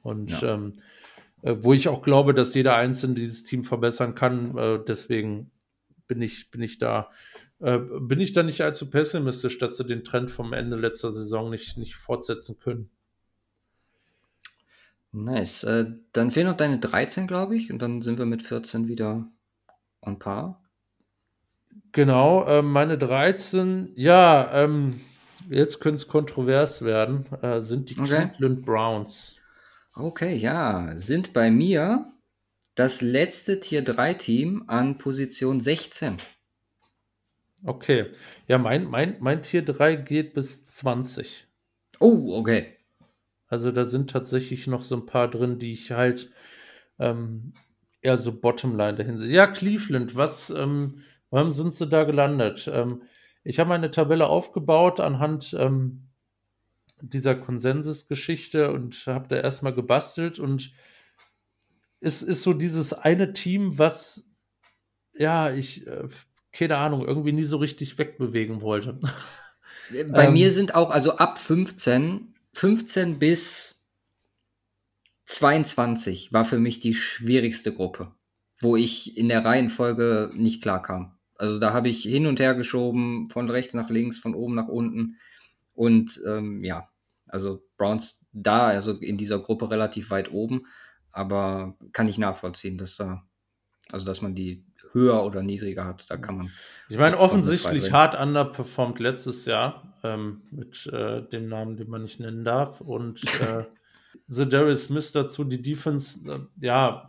Und 0.02 0.28
Ja. 0.28 0.54
ähm, 0.54 0.72
äh, 0.76 0.80
wo 1.42 1.72
ich 1.72 1.88
auch 1.88 2.02
glaube, 2.02 2.34
dass 2.34 2.54
jeder 2.54 2.76
Einzelne 2.76 3.14
dieses 3.14 3.44
Team 3.44 3.64
verbessern 3.64 4.14
kann. 4.14 4.56
Äh, 4.56 4.80
deswegen 4.86 5.50
bin 6.08 6.22
ich, 6.22 6.50
bin 6.50 6.62
ich 6.62 6.78
da, 6.78 7.10
äh, 7.60 7.78
bin 7.78 8.20
ich 8.20 8.32
da 8.32 8.42
nicht 8.42 8.60
allzu 8.62 8.90
pessimistisch, 8.90 9.58
dass 9.58 9.76
sie 9.76 9.84
den 9.84 10.04
Trend 10.04 10.30
vom 10.30 10.52
Ende 10.52 10.76
letzter 10.76 11.10
Saison 11.10 11.50
nicht, 11.50 11.76
nicht 11.76 11.96
fortsetzen 11.96 12.58
können. 12.58 12.90
Nice. 15.12 15.64
Äh, 15.64 15.92
dann 16.12 16.30
fehlen 16.30 16.46
noch 16.46 16.56
deine 16.56 16.78
13, 16.78 17.26
glaube 17.26 17.56
ich, 17.56 17.72
und 17.72 17.80
dann 17.80 18.02
sind 18.02 18.18
wir 18.18 18.26
mit 18.26 18.42
14 18.42 18.88
wieder 18.88 19.26
on 20.02 20.18
par. 20.18 20.62
Genau, 21.92 22.44
äh, 22.44 22.60
meine 22.60 22.98
13, 22.98 23.92
ja, 23.94 24.50
ähm, 24.52 25.00
jetzt 25.48 25.80
könnte 25.80 25.96
es 25.96 26.08
kontrovers 26.08 26.82
werden, 26.82 27.24
äh, 27.40 27.62
sind 27.62 27.88
die 27.88 27.98
Okay. 27.98 28.28
Cleveland 28.28 28.66
Browns. 28.66 29.40
Okay, 29.98 30.36
ja, 30.36 30.92
sind 30.94 31.32
bei 31.32 31.50
mir 31.50 32.12
das 32.74 33.00
letzte 33.00 33.60
Tier 33.60 33.82
3 33.82 34.12
Team 34.12 34.64
an 34.66 34.98
Position 34.98 35.58
16. 35.58 36.18
Okay, 37.64 38.12
ja, 38.46 38.58
mein, 38.58 38.84
mein, 38.84 39.16
mein 39.20 39.42
Tier 39.42 39.64
3 39.64 39.96
geht 39.96 40.34
bis 40.34 40.66
20. 40.66 41.46
Oh, 41.98 42.36
okay. 42.36 42.76
Also 43.48 43.72
da 43.72 43.86
sind 43.86 44.10
tatsächlich 44.10 44.66
noch 44.66 44.82
so 44.82 44.96
ein 44.96 45.06
paar 45.06 45.30
drin, 45.30 45.58
die 45.58 45.72
ich 45.72 45.92
halt 45.92 46.30
ähm, 46.98 47.54
eher 48.02 48.18
so 48.18 48.38
Bottomline 48.38 48.96
dahin 48.96 49.16
sehe. 49.16 49.32
Ja, 49.32 49.46
Cleveland, 49.46 50.14
was, 50.14 50.50
ähm, 50.50 51.04
warum 51.30 51.50
sind 51.52 51.72
sie 51.72 51.86
da 51.88 52.04
gelandet? 52.04 52.70
Ähm, 52.70 53.00
ich 53.44 53.58
habe 53.58 53.72
eine 53.72 53.90
Tabelle 53.90 54.26
aufgebaut 54.26 55.00
anhand 55.00 55.56
ähm, 55.58 56.05
dieser 57.00 57.34
Konsensusgeschichte 57.34 58.72
und 58.72 59.06
habe 59.06 59.28
da 59.28 59.36
erstmal 59.36 59.74
gebastelt 59.74 60.38
und 60.38 60.72
es 62.00 62.22
ist 62.22 62.42
so 62.42 62.52
dieses 62.52 62.92
eine 62.92 63.32
Team, 63.32 63.78
was, 63.78 64.28
ja, 65.14 65.50
ich, 65.52 65.86
äh, 65.86 66.08
keine 66.52 66.78
Ahnung, 66.78 67.06
irgendwie 67.06 67.32
nie 67.32 67.44
so 67.44 67.56
richtig 67.58 67.98
wegbewegen 67.98 68.60
wollte. 68.60 69.00
Bei 70.10 70.26
Ähm. 70.26 70.32
mir 70.32 70.50
sind 70.50 70.74
auch, 70.74 70.90
also 70.90 71.16
ab 71.16 71.38
15, 71.38 72.34
15 72.52 73.18
bis 73.18 73.88
22 75.26 76.32
war 76.32 76.44
für 76.44 76.58
mich 76.58 76.80
die 76.80 76.94
schwierigste 76.94 77.72
Gruppe, 77.72 78.14
wo 78.60 78.76
ich 78.76 79.16
in 79.16 79.28
der 79.28 79.44
Reihenfolge 79.44 80.30
nicht 80.34 80.62
klar 80.62 80.82
kam. 80.82 81.18
Also 81.38 81.58
da 81.58 81.72
habe 81.72 81.88
ich 81.88 82.02
hin 82.02 82.26
und 82.26 82.40
her 82.40 82.54
geschoben, 82.54 83.28
von 83.30 83.50
rechts 83.50 83.74
nach 83.74 83.90
links, 83.90 84.18
von 84.18 84.34
oben 84.34 84.54
nach 84.54 84.68
unten. 84.68 85.18
Und 85.76 86.20
ähm, 86.26 86.62
ja, 86.64 86.88
also 87.28 87.62
Browns 87.76 88.28
da, 88.32 88.68
also 88.68 88.92
in 88.92 89.16
dieser 89.16 89.38
Gruppe 89.38 89.70
relativ 89.70 90.10
weit 90.10 90.32
oben, 90.32 90.66
aber 91.12 91.76
kann 91.92 92.08
ich 92.08 92.18
nachvollziehen, 92.18 92.78
dass 92.78 92.96
da, 92.96 93.24
also 93.90 94.06
dass 94.06 94.22
man 94.22 94.34
die 94.34 94.64
höher 94.92 95.24
oder 95.24 95.42
niedriger 95.42 95.84
hat, 95.84 96.10
da 96.10 96.16
kann 96.16 96.36
man. 96.38 96.50
Ich 96.88 96.96
meine, 96.96 97.18
offensichtlich 97.18 97.92
hart 97.92 98.18
underperformed 98.18 98.98
letztes 98.98 99.44
Jahr 99.44 99.98
ähm, 100.02 100.42
mit 100.50 100.86
äh, 100.86 101.22
dem 101.28 101.48
Namen, 101.48 101.76
den 101.76 101.90
man 101.90 102.02
nicht 102.02 102.20
nennen 102.20 102.44
darf. 102.44 102.80
Und 102.80 103.22
äh, 103.40 103.64
The 104.28 104.48
Darius 104.48 104.84
Smith 104.84 105.12
dazu, 105.12 105.44
die 105.44 105.60
Defense, 105.60 106.28
äh, 106.30 106.64
ja, 106.64 107.06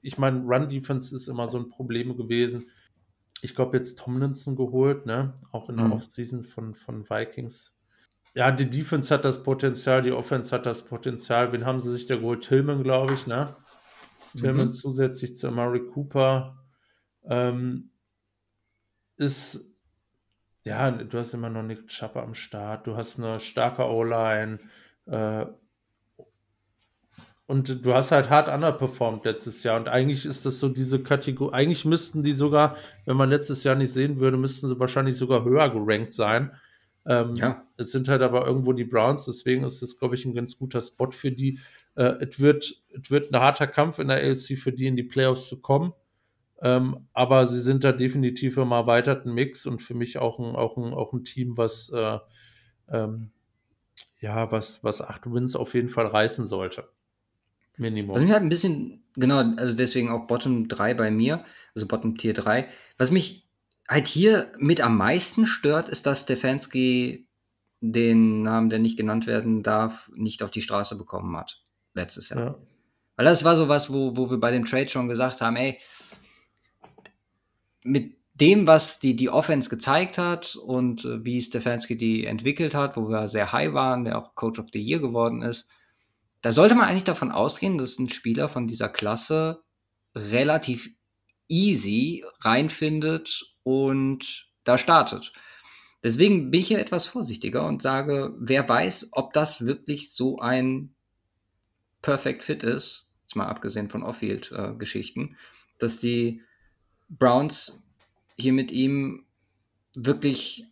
ich 0.00 0.18
meine, 0.18 0.40
Run-Defense 0.40 1.14
ist 1.14 1.28
immer 1.28 1.48
so 1.48 1.58
ein 1.58 1.68
Problem 1.68 2.16
gewesen. 2.16 2.70
Ich 3.42 3.54
glaube, 3.54 3.76
jetzt 3.76 3.98
Tomlinson 3.98 4.56
geholt, 4.56 5.06
ne? 5.06 5.34
Auch 5.52 5.68
in 5.68 5.76
der 5.76 5.86
Mhm. 5.86 5.92
Offseason 5.92 6.42
von, 6.42 6.74
von 6.74 7.08
Vikings. 7.08 7.77
Ja, 8.34 8.50
die 8.52 8.70
Defense 8.70 9.12
hat 9.12 9.24
das 9.24 9.42
Potenzial, 9.42 10.02
die 10.02 10.12
Offense 10.12 10.54
hat 10.54 10.66
das 10.66 10.84
Potenzial. 10.84 11.52
Wen 11.52 11.64
haben 11.66 11.80
sie 11.80 11.90
sich 11.90 12.06
da 12.06 12.16
geholt? 12.16 12.44
Tillman, 12.44 12.82
glaube 12.82 13.14
ich, 13.14 13.26
ne? 13.26 13.56
Tillman 14.36 14.66
Mhm. 14.66 14.70
zusätzlich 14.70 15.36
zu 15.36 15.48
Amari 15.48 15.86
Cooper. 15.86 16.58
Ähm, 17.28 17.90
ist, 19.16 19.74
ja, 20.64 20.90
du 20.90 21.18
hast 21.18 21.34
immer 21.34 21.50
noch 21.50 21.62
Nick 21.62 21.88
Chubb 21.88 22.16
am 22.16 22.34
Start, 22.34 22.86
du 22.86 22.96
hast 22.96 23.18
eine 23.18 23.40
starke 23.40 23.84
O-Line 23.84 24.60
äh, 25.06 25.46
und 27.46 27.84
du 27.84 27.94
hast 27.94 28.12
halt 28.12 28.28
hart 28.30 28.48
underperformed 28.48 29.24
letztes 29.24 29.62
Jahr 29.64 29.78
und 29.80 29.88
eigentlich 29.88 30.26
ist 30.26 30.44
das 30.46 30.60
so 30.60 30.68
diese 30.68 31.02
Kategorie, 31.02 31.54
eigentlich 31.54 31.84
müssten 31.84 32.22
die 32.22 32.32
sogar, 32.32 32.76
wenn 33.06 33.16
man 33.16 33.30
letztes 33.30 33.64
Jahr 33.64 33.74
nicht 33.74 33.92
sehen 33.92 34.20
würde, 34.20 34.36
müssten 34.36 34.68
sie 34.68 34.78
wahrscheinlich 34.78 35.16
sogar 35.16 35.44
höher 35.44 35.68
gerankt 35.70 36.12
sein. 36.12 36.52
Ähm, 37.08 37.34
Ja. 37.36 37.66
Es 37.76 37.90
sind 37.90 38.08
halt 38.08 38.22
aber 38.22 38.46
irgendwo 38.46 38.72
die 38.72 38.84
Browns, 38.84 39.24
deswegen 39.24 39.64
ist 39.64 39.80
das, 39.82 39.98
glaube 39.98 40.14
ich, 40.14 40.24
ein 40.24 40.34
ganz 40.34 40.58
guter 40.58 40.80
Spot 40.80 41.10
für 41.10 41.32
die. 41.32 41.58
Äh, 41.96 42.24
Es 42.24 42.38
wird, 42.38 42.82
es 42.90 43.10
wird 43.10 43.32
ein 43.32 43.40
harter 43.40 43.66
Kampf 43.66 43.98
in 43.98 44.08
der 44.08 44.18
AFC 44.18 44.56
für 44.58 44.72
die, 44.72 44.86
in 44.86 44.96
die 44.96 45.02
Playoffs 45.02 45.48
zu 45.48 45.60
kommen. 45.60 45.92
Ähm, 46.60 47.06
aber 47.12 47.46
sie 47.46 47.60
sind 47.60 47.84
da 47.84 47.92
definitiv 47.92 48.56
im 48.56 48.72
erweiterten 48.72 49.32
Mix 49.32 49.64
und 49.64 49.80
für 49.80 49.94
mich 49.94 50.18
auch 50.18 50.38
ein, 50.38 50.56
auch 50.56 50.76
ein, 50.76 50.92
auch 50.92 51.12
ein 51.12 51.24
Team, 51.24 51.56
was, 51.56 51.90
äh, 51.90 52.18
ähm, 52.90 53.30
ja, 54.20 54.50
was, 54.50 54.82
was 54.84 55.00
acht 55.00 55.32
Wins 55.32 55.54
auf 55.56 55.74
jeden 55.74 55.88
Fall 55.88 56.06
reißen 56.06 56.46
sollte. 56.46 56.88
Minimum. 57.76 58.16
Was 58.16 58.22
mich 58.22 58.32
halt 58.32 58.42
ein 58.42 58.48
bisschen, 58.48 59.04
genau, 59.14 59.36
also 59.56 59.74
deswegen 59.76 60.10
auch 60.10 60.26
Bottom 60.26 60.66
3 60.66 60.94
bei 60.94 61.12
mir, 61.12 61.44
also 61.74 61.86
Bottom 61.86 62.18
Tier 62.18 62.34
3. 62.34 62.68
Was 62.98 63.12
mich 63.12 63.47
halt 63.88 64.06
hier 64.06 64.52
mit 64.58 64.80
am 64.80 64.96
meisten 64.96 65.46
stört, 65.46 65.88
ist, 65.88 66.06
dass 66.06 66.22
Stefanski 66.22 67.28
den 67.80 68.42
Namen, 68.42 68.70
der 68.70 68.78
nicht 68.78 68.96
genannt 68.96 69.26
werden 69.26 69.62
darf, 69.62 70.10
nicht 70.14 70.42
auf 70.42 70.50
die 70.50 70.62
Straße 70.62 70.96
bekommen 70.96 71.36
hat. 71.36 71.62
Letztes 71.94 72.28
Jahr. 72.28 72.44
ja. 72.44 72.58
Weil 73.16 73.24
das 73.24 73.42
war 73.42 73.56
sowas, 73.56 73.92
wo, 73.92 74.16
wo 74.16 74.30
wir 74.30 74.38
bei 74.38 74.52
dem 74.52 74.64
Trade 74.64 74.88
schon 74.88 75.08
gesagt 75.08 75.40
haben, 75.40 75.56
ey, 75.56 75.78
mit 77.82 78.16
dem, 78.34 78.68
was 78.68 79.00
die, 79.00 79.16
die 79.16 79.30
Offense 79.30 79.68
gezeigt 79.68 80.18
hat 80.18 80.54
und 80.54 81.04
äh, 81.04 81.24
wie 81.24 81.40
Stefanski 81.40 81.96
die 81.96 82.26
entwickelt 82.26 82.74
hat, 82.74 82.96
wo 82.96 83.08
wir 83.08 83.26
sehr 83.26 83.52
high 83.52 83.72
waren, 83.72 84.04
der 84.04 84.18
auch 84.18 84.36
Coach 84.36 84.60
of 84.60 84.66
the 84.72 84.80
Year 84.80 85.00
geworden 85.00 85.42
ist, 85.42 85.66
da 86.42 86.52
sollte 86.52 86.76
man 86.76 86.86
eigentlich 86.86 87.04
davon 87.04 87.32
ausgehen, 87.32 87.78
dass 87.78 87.98
ein 87.98 88.08
Spieler 88.08 88.48
von 88.48 88.68
dieser 88.68 88.88
Klasse 88.88 89.64
relativ 90.14 90.90
easy 91.48 92.24
reinfindet 92.40 93.56
und 93.68 94.48
da 94.64 94.78
startet. 94.78 95.32
Deswegen 96.02 96.50
bin 96.50 96.60
ich 96.60 96.68
hier 96.68 96.78
etwas 96.78 97.06
vorsichtiger 97.06 97.66
und 97.66 97.82
sage, 97.82 98.34
wer 98.38 98.66
weiß, 98.66 99.10
ob 99.12 99.34
das 99.34 99.66
wirklich 99.66 100.12
so 100.12 100.38
ein 100.38 100.94
Perfect 102.00 102.44
Fit 102.44 102.62
ist, 102.62 103.10
jetzt 103.22 103.36
mal 103.36 103.46
abgesehen 103.46 103.90
von 103.90 104.02
Off-Field-Geschichten, 104.02 105.36
dass 105.78 106.00
die 106.00 106.40
Browns 107.10 107.82
hier 108.36 108.54
mit 108.54 108.70
ihm 108.70 109.26
wirklich 109.94 110.64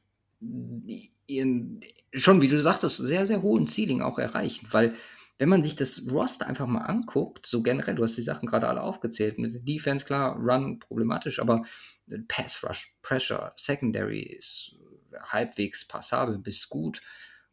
ihren, 1.27 1.81
schon 2.13 2.41
wie 2.41 2.49
du 2.49 2.59
sagtest, 2.59 2.97
sehr, 2.97 3.27
sehr 3.27 3.43
hohen 3.43 3.67
Ceiling 3.67 4.01
auch 4.01 4.19
erreichen, 4.19 4.69
weil 4.71 4.95
wenn 5.39 5.51
man 5.51 5.63
sich 5.63 5.77
das 5.77 6.03
Roster 6.11 6.47
einfach 6.47 6.67
mal 6.67 6.83
anguckt, 6.83 7.47
so 7.47 7.63
generell, 7.63 7.97
du 7.97 8.05
hast 8.05 8.17
die 8.17 8.23
Sachen 8.23 8.47
gerade 8.47 8.69
alle 8.69 8.83
aufgezählt, 8.83 9.39
mit 9.39 9.69
Defense, 9.69 10.07
klar, 10.07 10.37
Run 10.39 10.79
problematisch, 10.79 11.41
aber 11.41 11.65
Pass 12.29 12.63
Rush, 12.63 12.97
Pressure, 13.03 13.53
Secondary 13.57 14.21
ist 14.21 14.77
halbwegs 15.21 15.87
passabel 15.87 16.39
bis 16.39 16.69
gut. 16.69 17.01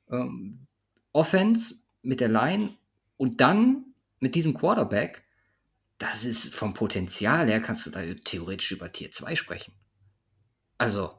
Ähm, 0.09 0.67
Offense 1.11 1.75
mit 2.01 2.19
der 2.19 2.29
Line 2.29 2.77
und 3.17 3.41
dann 3.41 3.93
mit 4.19 4.35
diesem 4.35 4.53
Quarterback, 4.53 5.23
das 5.97 6.25
ist 6.25 6.53
vom 6.53 6.73
Potenzial 6.73 7.47
her, 7.47 7.61
kannst 7.61 7.85
du 7.85 7.91
da 7.91 8.01
theoretisch 8.25 8.71
über 8.71 8.91
Tier 8.91 9.11
2 9.11 9.35
sprechen. 9.35 9.73
Also, 10.77 11.13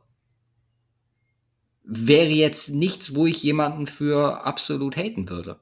wäre 1.85 2.31
jetzt 2.31 2.71
nichts, 2.71 3.15
wo 3.15 3.27
ich 3.27 3.43
jemanden 3.43 3.87
für 3.87 4.45
absolut 4.45 4.97
haten 4.97 5.29
würde. 5.29 5.61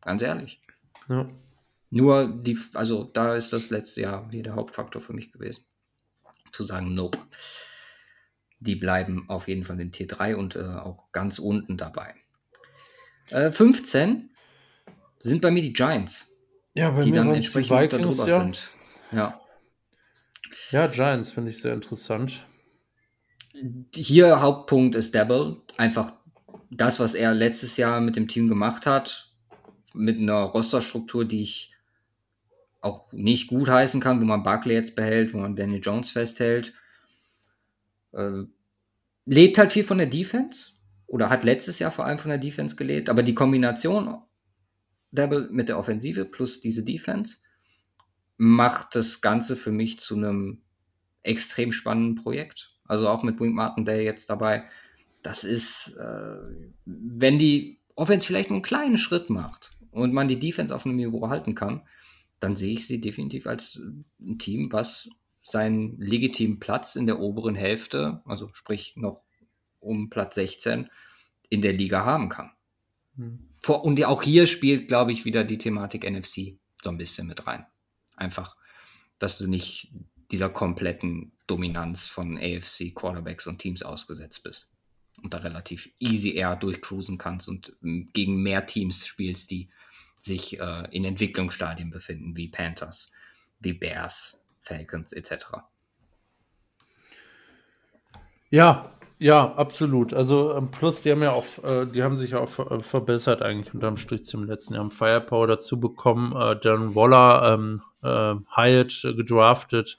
Ganz 0.00 0.22
ehrlich. 0.22 0.60
Ja. 1.08 1.28
Nur 1.90 2.28
die, 2.28 2.58
also 2.74 3.04
da 3.04 3.36
ist 3.36 3.52
das 3.52 3.70
letzte 3.70 4.02
Jahr 4.02 4.30
hier 4.30 4.42
der 4.42 4.54
Hauptfaktor 4.54 5.02
für 5.02 5.12
mich 5.12 5.30
gewesen. 5.30 5.64
Zu 6.52 6.64
sagen, 6.64 6.94
nope. 6.94 7.18
Die 8.60 8.76
bleiben 8.76 9.28
auf 9.28 9.48
jeden 9.48 9.64
Fall 9.64 9.80
in 9.80 9.90
Tier 9.90 10.06
3 10.06 10.36
und 10.36 10.54
äh, 10.54 10.60
auch 10.60 11.10
ganz 11.12 11.38
unten 11.38 11.76
dabei. 11.76 12.14
Äh, 13.30 13.50
15 13.50 14.30
sind 15.18 15.40
bei 15.40 15.50
mir 15.50 15.62
die 15.62 15.72
Giants, 15.72 16.36
Ja, 16.74 16.90
bei 16.90 17.02
die 17.02 17.10
mir 17.10 17.16
dann 17.16 17.28
es 17.30 17.52
die 17.52 17.58
entsprechend 17.58 17.92
Vikings, 17.92 18.16
darüber 18.16 18.28
ja. 18.30 18.40
sind. 18.40 18.70
Ja. 19.12 19.40
Ja, 20.70 20.86
Giants 20.86 21.32
finde 21.32 21.50
ich 21.50 21.60
sehr 21.60 21.74
interessant. 21.74 22.46
Hier 23.94 24.40
Hauptpunkt 24.40 24.94
ist 24.94 25.14
Dabble. 25.14 25.60
Einfach 25.76 26.14
das, 26.70 27.00
was 27.00 27.14
er 27.14 27.34
letztes 27.34 27.76
Jahr 27.76 28.00
mit 28.00 28.16
dem 28.16 28.28
Team 28.28 28.48
gemacht 28.48 28.86
hat, 28.86 29.32
mit 29.92 30.18
einer 30.18 30.40
Rosterstruktur, 30.40 31.24
die 31.24 31.42
ich 31.42 31.71
auch 32.82 33.12
nicht 33.12 33.48
gut 33.48 33.68
heißen 33.68 34.00
kann, 34.00 34.20
wo 34.20 34.24
man 34.24 34.42
Barkley 34.42 34.74
jetzt 34.74 34.94
behält, 34.94 35.32
wo 35.32 35.38
man 35.38 35.56
Daniel 35.56 35.80
Jones 35.80 36.10
festhält. 36.10 36.74
Äh, 38.12 38.42
lebt 39.24 39.56
halt 39.56 39.72
viel 39.72 39.84
von 39.84 39.98
der 39.98 40.08
Defense 40.08 40.70
oder 41.06 41.30
hat 41.30 41.44
letztes 41.44 41.78
Jahr 41.78 41.92
vor 41.92 42.04
allem 42.04 42.18
von 42.18 42.28
der 42.28 42.38
Defense 42.38 42.76
gelebt, 42.76 43.08
aber 43.08 43.22
die 43.22 43.34
Kombination 43.34 44.18
Dabble 45.12 45.48
mit 45.50 45.68
der 45.68 45.78
Offensive 45.78 46.24
plus 46.24 46.60
diese 46.60 46.84
Defense 46.84 47.40
macht 48.36 48.96
das 48.96 49.20
Ganze 49.20 49.56
für 49.56 49.70
mich 49.70 50.00
zu 50.00 50.16
einem 50.16 50.62
extrem 51.22 51.70
spannenden 51.70 52.16
Projekt. 52.16 52.74
Also 52.86 53.08
auch 53.08 53.22
mit 53.22 53.38
Wink 53.38 53.54
Martindale 53.54 54.02
jetzt 54.02 54.28
dabei. 54.28 54.64
Das 55.22 55.44
ist, 55.44 55.96
äh, 55.98 56.36
wenn 56.84 57.38
die 57.38 57.78
Offense 57.94 58.26
vielleicht 58.26 58.48
nur 58.50 58.56
einen 58.56 58.64
kleinen 58.64 58.98
Schritt 58.98 59.30
macht 59.30 59.70
und 59.92 60.12
man 60.12 60.28
die 60.28 60.40
Defense 60.40 60.74
auf 60.74 60.84
einem 60.84 60.96
Niveau 60.96 61.28
halten 61.28 61.54
kann, 61.54 61.82
dann 62.42 62.56
sehe 62.56 62.72
ich 62.72 62.88
sie 62.88 63.00
definitiv 63.00 63.46
als 63.46 63.80
ein 64.20 64.38
Team, 64.38 64.72
was 64.72 65.08
seinen 65.44 65.96
legitimen 66.00 66.58
Platz 66.58 66.96
in 66.96 67.06
der 67.06 67.20
oberen 67.20 67.54
Hälfte, 67.54 68.20
also 68.24 68.50
sprich 68.52 68.94
noch 68.96 69.22
um 69.78 70.10
Platz 70.10 70.34
16, 70.34 70.90
in 71.50 71.62
der 71.62 71.72
Liga 71.72 72.04
haben 72.04 72.28
kann. 72.28 72.50
Mhm. 73.14 73.48
Und 73.64 74.04
auch 74.04 74.22
hier 74.24 74.48
spielt, 74.48 74.88
glaube 74.88 75.12
ich, 75.12 75.24
wieder 75.24 75.44
die 75.44 75.58
Thematik 75.58 76.02
NFC 76.02 76.58
so 76.82 76.90
ein 76.90 76.98
bisschen 76.98 77.28
mit 77.28 77.46
rein. 77.46 77.64
Einfach, 78.16 78.56
dass 79.20 79.38
du 79.38 79.46
nicht 79.46 79.92
dieser 80.32 80.48
kompletten 80.48 81.30
Dominanz 81.46 82.08
von 82.08 82.38
AFC 82.38 82.92
Quarterbacks 82.92 83.46
und 83.46 83.58
Teams 83.60 83.84
ausgesetzt 83.84 84.42
bist 84.42 84.68
und 85.22 85.32
da 85.32 85.38
relativ 85.38 85.90
easy 86.00 86.32
eher 86.32 86.56
durchcruisen 86.56 87.18
kannst 87.18 87.48
und 87.48 87.76
ähm, 87.84 88.10
gegen 88.12 88.42
mehr 88.42 88.66
Teams 88.66 89.06
spielst, 89.06 89.52
die 89.52 89.68
sich 90.22 90.60
äh, 90.60 90.84
in 90.90 91.04
Entwicklungsstadien 91.04 91.90
befinden, 91.90 92.36
wie 92.36 92.48
Panthers, 92.48 93.10
wie 93.58 93.72
Bears, 93.72 94.44
Falcons 94.60 95.12
etc. 95.12 95.46
Ja, 98.50 98.92
ja, 99.18 99.54
absolut. 99.54 100.14
Also 100.14 100.54
ähm, 100.54 100.70
plus, 100.70 101.02
die 101.02 101.10
haben 101.10 101.22
ja 101.22 101.32
auch, 101.32 101.44
äh, 101.64 101.86
die 101.86 102.02
haben 102.02 102.16
sich 102.16 102.32
ja 102.32 102.40
auch 102.40 102.70
äh, 102.70 102.80
verbessert 102.80 103.42
eigentlich 103.42 103.74
unterm 103.74 103.96
Strich 103.96 104.24
zum 104.24 104.44
letzten 104.44 104.74
Jahr. 104.74 104.84
Haben 104.84 104.90
Firepower 104.90 105.46
dazu 105.46 105.80
bekommen. 105.80 106.34
Äh, 106.36 106.58
Darren 106.60 106.94
Waller, 106.94 107.54
ähm, 107.54 107.82
äh, 108.02 108.34
Hyatt 108.56 109.02
gedraftet 109.16 109.96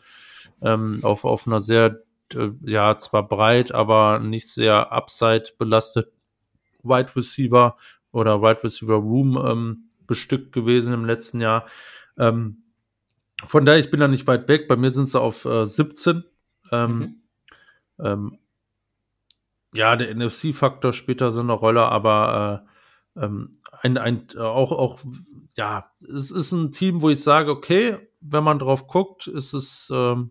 ähm, 0.62 1.00
auf, 1.04 1.26
auf 1.26 1.48
einer 1.48 1.62
sehr, 1.62 2.02
äh, 2.34 2.50
ja, 2.62 2.98
zwar 2.98 3.28
breit, 3.28 3.74
aber 3.74 4.20
nicht 4.20 4.50
sehr 4.50 4.92
upside 4.92 5.52
belastet 5.58 6.12
Wide 6.84 7.16
Receiver 7.16 7.78
oder 8.12 8.42
Wide 8.42 8.64
Receiver 8.64 8.96
Room 8.96 9.38
ähm, 9.46 9.90
bestückt 10.14 10.52
gewesen 10.52 10.94
im 10.94 11.06
letzten 11.06 11.42
Jahr. 11.42 11.66
Ähm, 12.20 12.64
von 13.44 13.66
daher, 13.66 13.80
ich 13.80 13.90
bin 13.90 14.00
da 14.00 14.08
nicht 14.08 14.28
weit 14.28 14.48
weg. 14.48 14.68
Bei 14.68 14.76
mir 14.76 14.92
sind 14.92 15.10
sie 15.10 15.20
auf 15.20 15.46
äh, 15.46 15.66
17. 15.66 16.24
Ähm, 16.72 16.98
mhm. 16.98 17.16
ähm, 18.00 18.38
ja, 19.74 19.96
der 19.96 20.14
NFC-Faktor 20.14 20.94
spielt 20.94 21.22
da 21.22 21.32
so 21.32 21.42
eine 21.42 21.54
Rolle, 21.54 21.86
aber 21.86 22.64
äh, 23.18 23.24
ähm, 23.26 23.54
ein, 23.82 23.98
ein, 23.98 24.28
auch, 24.38 24.72
auch, 24.72 25.00
ja, 25.58 25.92
es 26.02 26.30
ist 26.30 26.52
ein 26.52 26.72
Team, 26.72 27.02
wo 27.02 27.10
ich 27.10 27.24
sage, 27.24 27.50
okay, 27.50 27.98
wenn 28.22 28.44
man 28.44 28.60
drauf 28.60 28.86
guckt, 28.86 29.26
ist 29.26 29.54
es, 29.54 29.92
ähm, 29.92 30.30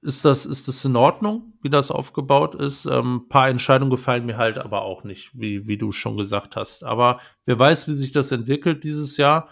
ist 0.00 0.24
das, 0.24 0.46
ist 0.46 0.68
das 0.68 0.84
in 0.84 0.96
Ordnung, 0.96 1.54
wie 1.60 1.70
das 1.70 1.90
aufgebaut 1.90 2.54
ist? 2.54 2.86
Ähm, 2.86 3.16
ein 3.16 3.28
paar 3.28 3.48
Entscheidungen 3.48 3.90
gefallen 3.90 4.26
mir 4.26 4.36
halt 4.36 4.58
aber 4.58 4.82
auch 4.82 5.04
nicht, 5.04 5.30
wie, 5.38 5.66
wie 5.66 5.78
du 5.78 5.90
schon 5.92 6.16
gesagt 6.16 6.56
hast. 6.56 6.84
Aber 6.84 7.20
wer 7.46 7.58
weiß, 7.58 7.88
wie 7.88 7.92
sich 7.92 8.12
das 8.12 8.30
entwickelt 8.30 8.84
dieses 8.84 9.16
Jahr. 9.16 9.48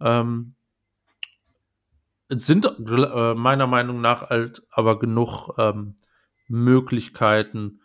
Ähm, 0.00 0.54
es 2.28 2.46
sind 2.46 2.64
äh, 2.64 3.34
meiner 3.34 3.66
Meinung 3.66 4.00
nach 4.00 4.30
halt 4.30 4.62
aber 4.70 4.98
genug 4.98 5.50
ähm, 5.58 5.96
Möglichkeiten 6.48 7.80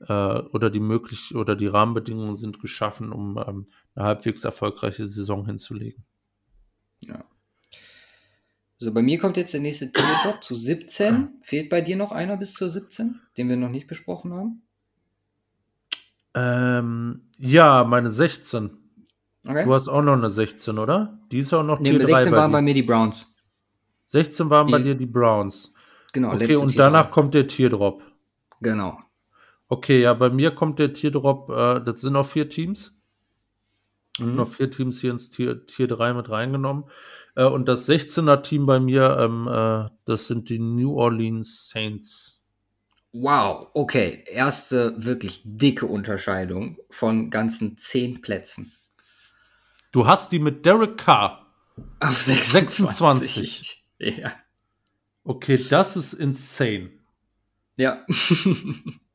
äh, 0.00 0.12
oder 0.12 0.70
die 0.70 0.80
möglich 0.80 1.34
oder 1.34 1.56
die 1.56 1.68
Rahmenbedingungen 1.68 2.34
sind 2.34 2.60
geschaffen, 2.60 3.12
um 3.12 3.38
ähm, 3.38 3.68
eine 3.94 4.06
halbwegs 4.06 4.44
erfolgreiche 4.44 5.06
Saison 5.06 5.46
hinzulegen. 5.46 6.04
Ja. 7.04 7.24
So, 8.78 8.92
bei 8.92 9.02
mir 9.02 9.18
kommt 9.18 9.36
jetzt 9.38 9.54
der 9.54 9.60
nächste 9.60 9.90
Teleport 9.90 10.44
zu 10.44 10.54
17. 10.54 11.38
Fehlt 11.42 11.70
bei 11.70 11.80
dir 11.80 11.96
noch 11.96 12.12
einer 12.12 12.36
bis 12.36 12.52
zur 12.54 12.68
17, 12.68 13.20
den 13.38 13.48
wir 13.48 13.56
noch 13.56 13.70
nicht 13.70 13.86
besprochen 13.86 14.34
haben? 14.34 14.62
Ähm, 16.34 17.22
ja, 17.38 17.84
meine 17.84 18.10
16. 18.10 18.70
Okay. 19.48 19.64
Du 19.64 19.72
hast 19.72 19.88
auch 19.88 20.02
noch 20.02 20.12
eine 20.12 20.28
16, 20.28 20.78
oder? 20.78 21.18
Die 21.32 21.38
ist 21.38 21.54
auch 21.54 21.62
noch 21.62 21.80
nee, 21.80 21.90
Tier 21.90 22.04
16 22.04 22.32
waren 22.32 22.52
bei 22.52 22.60
mir 22.60 22.74
die 22.74 22.82
Browns. 22.82 23.34
16 24.06 24.50
waren 24.50 24.66
die, 24.66 24.72
bei 24.72 24.82
dir 24.82 24.94
die 24.94 25.06
Browns. 25.06 25.72
Genau, 26.12 26.34
Okay, 26.34 26.56
und 26.56 26.78
danach 26.78 27.10
kommt 27.10 27.32
der 27.34 27.46
Teardrop. 27.46 28.02
Genau. 28.60 28.98
Okay, 29.68 30.02
ja, 30.02 30.12
bei 30.14 30.30
mir 30.30 30.50
kommt 30.50 30.78
der 30.78 30.92
Teardrop, 30.92 31.50
äh, 31.50 31.80
das 31.80 32.02
sind 32.02 32.12
noch 32.12 32.26
vier 32.26 32.48
Teams. 32.48 32.95
Mhm. 34.18 34.36
Noch 34.36 34.48
vier 34.48 34.70
Teams 34.70 35.00
hier 35.00 35.10
ins 35.10 35.30
Tier, 35.30 35.66
Tier 35.66 35.88
3 35.88 36.14
mit 36.14 36.30
reingenommen. 36.30 36.84
Äh, 37.34 37.44
und 37.44 37.66
das 37.66 37.88
16er 37.88 38.42
Team 38.42 38.66
bei 38.66 38.80
mir, 38.80 39.16
ähm, 39.20 39.48
äh, 39.48 39.90
das 40.04 40.26
sind 40.26 40.48
die 40.48 40.58
New 40.58 40.96
Orleans 40.96 41.68
Saints. 41.70 42.42
Wow, 43.12 43.68
okay. 43.74 44.24
Erste 44.26 44.94
wirklich 44.96 45.40
dicke 45.44 45.86
Unterscheidung 45.86 46.78
von 46.90 47.30
ganzen 47.30 47.78
zehn 47.78 48.20
Plätzen. 48.20 48.72
Du 49.92 50.06
hast 50.06 50.32
die 50.32 50.38
mit 50.38 50.66
Derek 50.66 50.98
Carr. 50.98 51.46
Auf 52.00 52.20
26. 52.20 52.86
26. 52.86 53.82
Ja. 53.98 54.30
Okay, 55.24 55.56
das 55.70 55.96
ist 55.96 56.12
insane. 56.12 56.90
Ja. 57.78 58.04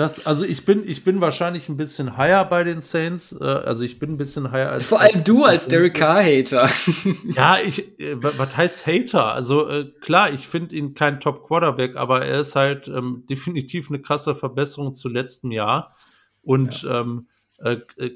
Das, 0.00 0.24
also 0.24 0.46
ich 0.46 0.64
bin, 0.64 0.88
ich 0.88 1.04
bin 1.04 1.20
wahrscheinlich 1.20 1.68
ein 1.68 1.76
bisschen 1.76 2.16
higher 2.16 2.46
bei 2.46 2.64
den 2.64 2.80
Saints. 2.80 3.36
Äh, 3.38 3.44
also 3.44 3.84
ich 3.84 3.98
bin 3.98 4.12
ein 4.12 4.16
bisschen 4.16 4.50
higher 4.50 4.72
als. 4.72 4.86
Vor 4.86 4.98
allem 4.98 5.22
du 5.24 5.44
als 5.44 5.68
Derek 5.68 5.92
Carr-Hater. 5.92 6.70
Ja, 7.36 7.58
ich, 7.62 8.00
äh, 8.00 8.14
was 8.16 8.56
heißt 8.56 8.86
Hater? 8.86 9.26
Also 9.34 9.68
äh, 9.68 9.92
klar, 10.00 10.32
ich 10.32 10.48
finde 10.48 10.74
ihn 10.74 10.94
kein 10.94 11.20
Top-Quarterback, 11.20 11.96
aber 11.96 12.24
er 12.24 12.40
ist 12.40 12.56
halt 12.56 12.88
ähm, 12.88 13.24
definitiv 13.28 13.90
eine 13.90 14.00
krasse 14.00 14.34
Verbesserung 14.34 14.94
zu 14.94 15.10
letztem 15.10 15.50
Jahr. 15.50 15.94
Und 16.40 16.80
ja. 16.82 17.02
ähm, 17.02 17.28
äh, 17.58 17.76
äh, 17.98 18.12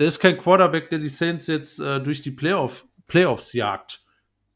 der 0.00 0.08
ist 0.08 0.18
kein 0.18 0.36
Quarterback, 0.36 0.90
der 0.90 0.98
die 0.98 1.08
Saints 1.08 1.46
jetzt 1.46 1.78
äh, 1.78 2.00
durch 2.00 2.22
die 2.22 2.32
Playoff, 2.32 2.84
Playoffs 3.06 3.52
jagt. 3.52 4.00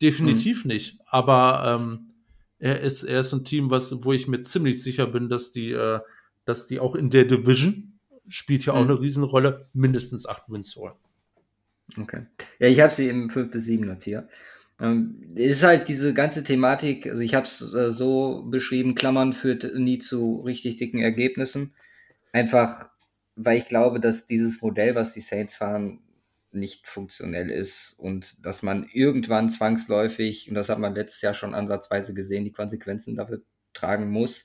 Definitiv 0.02 0.64
mhm. 0.64 0.72
nicht. 0.72 0.98
Aber 1.06 1.62
ähm, 1.64 2.10
er 2.58 2.80
ist, 2.80 3.04
er 3.04 3.20
ist 3.20 3.32
ein 3.32 3.44
Team, 3.44 3.70
was, 3.70 4.04
wo 4.04 4.12
ich 4.12 4.26
mir 4.26 4.40
ziemlich 4.40 4.82
sicher 4.82 5.06
bin, 5.06 5.28
dass 5.28 5.52
die 5.52 5.70
äh, 5.70 6.00
dass 6.47 6.66
die 6.66 6.80
auch 6.80 6.94
in 6.94 7.11
der 7.11 7.26
Division 7.26 7.99
spielt 8.28 8.64
ja 8.64 8.72
auch 8.72 8.82
mhm. 8.82 8.90
eine 8.90 9.01
Riesenrolle, 9.01 9.66
mindestens 9.74 10.26
acht 10.26 10.49
Wins 10.49 10.74
holen. 10.76 10.94
Okay. 11.99 12.22
Ja, 12.59 12.68
ich 12.68 12.80
habe 12.80 12.92
sie 12.92 13.09
im 13.09 13.30
5 13.30 13.51
bis 13.51 13.66
7 13.66 13.86
notiert. 13.86 14.28
Ähm, 14.80 15.22
ist 15.34 15.62
halt 15.62 15.88
diese 15.88 16.12
ganze 16.12 16.42
Thematik, 16.44 17.07
also 17.07 17.22
ich 17.22 17.34
habe 17.34 17.47
es 17.47 17.62
äh, 17.72 17.90
so 17.90 18.44
beschrieben, 18.51 18.94
Klammern 18.94 19.32
führt 19.32 19.74
nie 19.74 19.99
zu 19.99 20.40
richtig 20.40 20.76
dicken 20.76 21.01
Ergebnissen. 21.01 21.74
Einfach, 22.32 22.90
weil 23.36 23.59
ich 23.59 23.68
glaube, 23.68 24.01
dass 24.01 24.26
dieses 24.26 24.61
Modell, 24.61 24.94
was 24.94 25.14
die 25.14 25.20
Saints 25.20 25.55
fahren, 25.55 26.01
nicht 26.53 26.88
funktionell 26.88 27.51
ist 27.51 27.94
und 27.99 28.44
dass 28.44 28.62
man 28.62 28.88
irgendwann 28.92 29.51
zwangsläufig, 29.51 30.49
und 30.49 30.55
das 30.55 30.68
hat 30.68 30.78
man 30.78 30.94
letztes 30.94 31.22
Jahr 31.22 31.34
schon 31.34 31.55
ansatzweise 31.55 32.14
gesehen, 32.14 32.44
die 32.44 32.53
Konsequenzen 32.53 33.16
dafür 33.16 33.42
tragen 33.72 34.11
muss, 34.11 34.42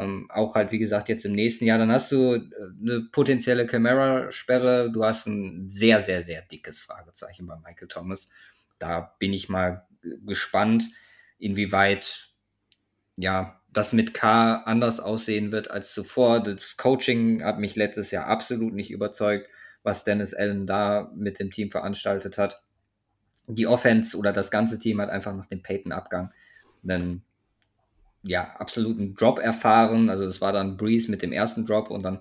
ähm, 0.00 0.26
auch 0.30 0.54
halt, 0.54 0.72
wie 0.72 0.78
gesagt, 0.78 1.08
jetzt 1.08 1.24
im 1.24 1.32
nächsten 1.32 1.66
Jahr, 1.66 1.78
dann 1.78 1.92
hast 1.92 2.10
du 2.12 2.34
äh, 2.34 2.40
eine 2.80 3.08
potenzielle 3.12 3.66
Camera-Sperre. 3.66 4.90
Du 4.90 5.04
hast 5.04 5.26
ein 5.26 5.68
sehr, 5.68 6.00
sehr, 6.00 6.22
sehr 6.22 6.42
dickes 6.42 6.80
Fragezeichen 6.80 7.46
bei 7.46 7.56
Michael 7.56 7.88
Thomas. 7.88 8.30
Da 8.78 9.14
bin 9.18 9.32
ich 9.32 9.48
mal 9.48 9.86
gespannt, 10.26 10.84
inwieweit 11.38 12.30
ja 13.16 13.60
das 13.72 13.92
mit 13.92 14.14
K 14.14 14.54
anders 14.64 15.00
aussehen 15.00 15.52
wird 15.52 15.70
als 15.70 15.92
zuvor. 15.92 16.42
Das 16.42 16.76
Coaching 16.76 17.44
hat 17.44 17.58
mich 17.58 17.76
letztes 17.76 18.10
Jahr 18.10 18.26
absolut 18.26 18.72
nicht 18.74 18.90
überzeugt, 18.90 19.48
was 19.82 20.04
Dennis 20.04 20.34
Allen 20.34 20.66
da 20.66 21.12
mit 21.14 21.38
dem 21.38 21.50
Team 21.50 21.70
veranstaltet 21.70 22.38
hat. 22.38 22.62
Die 23.46 23.66
Offense 23.66 24.16
oder 24.16 24.32
das 24.32 24.50
ganze 24.50 24.78
Team 24.78 25.00
hat 25.00 25.10
einfach 25.10 25.34
nach 25.34 25.46
dem 25.46 25.62
Peyton-Abgang 25.62 26.32
einen 26.82 27.22
ja, 28.22 28.50
absoluten 28.58 29.14
Drop 29.14 29.38
erfahren. 29.38 30.10
Also 30.10 30.24
das 30.26 30.40
war 30.40 30.52
dann 30.52 30.76
Breeze 30.76 31.10
mit 31.10 31.22
dem 31.22 31.32
ersten 31.32 31.66
Drop 31.66 31.90
und 31.90 32.02
dann 32.02 32.20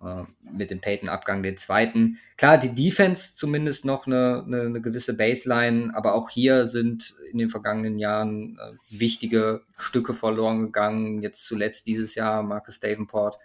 äh, 0.00 0.24
mit 0.42 0.70
dem 0.70 0.80
Peyton-Abgang 0.80 1.42
den 1.42 1.56
zweiten. 1.56 2.18
Klar, 2.36 2.58
die 2.58 2.74
Defense 2.74 3.34
zumindest 3.34 3.84
noch 3.84 4.06
eine, 4.06 4.44
eine, 4.46 4.62
eine, 4.62 4.80
gewisse 4.80 5.16
Baseline, 5.16 5.92
aber 5.94 6.14
auch 6.14 6.30
hier 6.30 6.64
sind 6.64 7.14
in 7.32 7.38
den 7.38 7.50
vergangenen 7.50 7.98
Jahren 7.98 8.58
äh, 8.58 8.72
wichtige 8.90 9.62
Stücke 9.76 10.14
verloren 10.14 10.60
gegangen. 10.62 11.22
Jetzt 11.22 11.46
zuletzt 11.46 11.86
dieses 11.86 12.14
Jahr 12.14 12.42
Marcus 12.42 12.80
Davenport, 12.80 13.38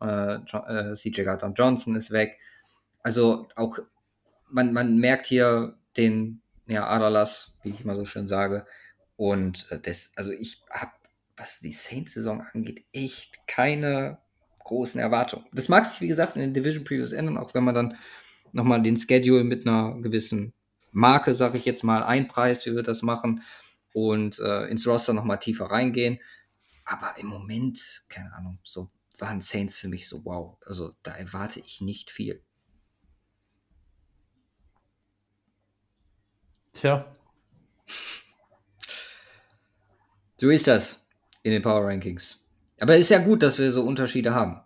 äh, 0.00 0.34
äh 0.34 0.94
CJ 0.94 1.22
Gardner 1.22 1.52
Johnson 1.54 1.94
ist 1.94 2.10
weg. 2.10 2.38
Also 3.02 3.48
auch 3.56 3.78
man, 4.50 4.72
man 4.72 4.98
merkt 4.98 5.26
hier 5.26 5.78
den 5.96 6.42
ja, 6.66 6.86
Adalas, 6.88 7.54
wie 7.62 7.70
ich 7.70 7.82
immer 7.82 7.96
so 7.96 8.04
schön 8.04 8.28
sage. 8.28 8.66
Und 9.16 9.70
äh, 9.70 9.78
das, 9.78 10.12
also 10.16 10.32
ich 10.32 10.62
habe 10.70 10.92
was 11.40 11.60
die 11.60 11.72
Saints-Saison 11.72 12.42
angeht, 12.52 12.84
echt 12.92 13.46
keine 13.46 14.18
großen 14.64 15.00
Erwartungen. 15.00 15.46
Das 15.52 15.68
mag 15.68 15.86
sich, 15.86 16.00
wie 16.00 16.08
gesagt, 16.08 16.36
in 16.36 16.42
den 16.42 16.54
Division 16.54 16.84
Previews 16.84 17.12
ändern, 17.12 17.38
auch 17.38 17.54
wenn 17.54 17.64
man 17.64 17.74
dann 17.74 17.96
nochmal 18.52 18.82
den 18.82 18.98
Schedule 18.98 19.42
mit 19.42 19.66
einer 19.66 19.98
gewissen 20.00 20.52
Marke, 20.92 21.34
sage 21.34 21.56
ich 21.56 21.64
jetzt 21.64 21.82
mal, 21.82 22.02
einpreist, 22.02 22.66
wie 22.66 22.74
wir 22.74 22.82
das 22.82 23.02
machen 23.02 23.42
und 23.94 24.38
äh, 24.38 24.66
ins 24.66 24.86
Roster 24.86 25.14
nochmal 25.14 25.38
tiefer 25.38 25.66
reingehen. 25.66 26.20
Aber 26.84 27.14
im 27.18 27.28
Moment, 27.28 28.04
keine 28.08 28.32
Ahnung, 28.34 28.58
so 28.62 28.88
waren 29.18 29.40
Saints 29.40 29.78
für 29.78 29.88
mich 29.88 30.08
so 30.08 30.24
wow. 30.24 30.58
Also 30.64 30.94
da 31.02 31.12
erwarte 31.12 31.60
ich 31.60 31.80
nicht 31.80 32.10
viel. 32.10 32.42
Tja. 36.72 37.12
So 40.36 40.48
ist 40.48 40.68
das 40.68 41.06
in 41.42 41.52
den 41.52 41.62
Power 41.62 41.86
Rankings. 41.86 42.46
Aber 42.80 42.96
ist 42.96 43.10
ja 43.10 43.18
gut, 43.18 43.42
dass 43.42 43.58
wir 43.58 43.70
so 43.70 43.82
Unterschiede 43.82 44.34
haben. 44.34 44.60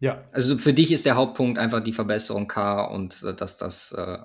Ja. 0.00 0.24
Also 0.32 0.58
für 0.58 0.74
dich 0.74 0.92
ist 0.92 1.06
der 1.06 1.16
Hauptpunkt 1.16 1.58
einfach 1.58 1.80
die 1.80 1.92
Verbesserung 1.92 2.48
K 2.48 2.84
und 2.84 3.22
äh, 3.22 3.34
dass 3.34 3.56
das 3.56 3.92
äh, 3.92 4.18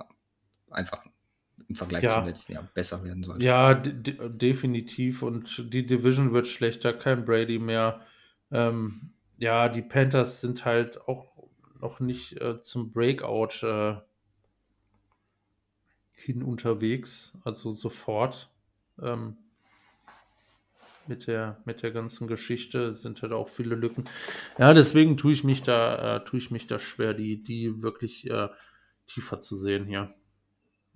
einfach 0.70 1.06
im 1.68 1.76
Vergleich 1.76 2.04
Ja. 2.04 2.16
zum 2.16 2.26
letzten 2.26 2.54
Jahr 2.54 2.68
besser 2.74 3.04
werden 3.04 3.24
sollte. 3.24 3.44
Ja, 3.44 3.74
de 3.74 3.94
de 3.94 4.30
definitiv. 4.30 5.24
Und 5.24 5.74
die 5.74 5.86
Division 5.86 6.34
wird 6.34 6.48
schlechter, 6.48 6.94
kein 6.94 7.24
Brady 7.24 7.60
mehr. 7.60 8.02
Ähm, 8.52 9.14
ja, 9.38 9.70
die 9.70 9.82
Panthers 9.82 10.42
sind 10.42 10.66
halt 10.66 11.08
auch 11.08 11.32
noch 11.80 12.00
nicht 12.00 12.40
äh, 12.42 12.62
zum 12.62 12.92
Breakout 12.92 13.66
äh, 13.66 13.96
hin 16.12 16.44
unterwegs, 16.44 17.38
also 17.44 17.72
sofort. 17.72 18.50
Ähm, 19.02 19.38
mit 21.12 21.28
der, 21.28 21.62
mit 21.66 21.84
der 21.84 21.92
ganzen 21.92 22.28
Geschichte 22.28 22.94
sind 22.96 23.22
halt 23.22 23.34
auch 23.34 23.50
viele 23.50 23.76
Lücken. 23.76 24.06
Ja, 24.58 24.74
deswegen 24.74 25.18
tue 25.18 25.34
ich 25.34 25.44
mich 25.44 25.64
da, 25.64 26.18
äh, 26.18 26.26
tue 26.26 26.40
ich 26.40 26.52
mich 26.52 26.68
da 26.68 26.80
schwer, 26.80 27.14
die, 27.14 27.44
die 27.44 27.84
wirklich 27.84 28.30
äh, 28.32 28.50
tiefer 29.08 29.40
zu 29.40 29.56
sehen 29.58 29.86
hier. 29.86 30.16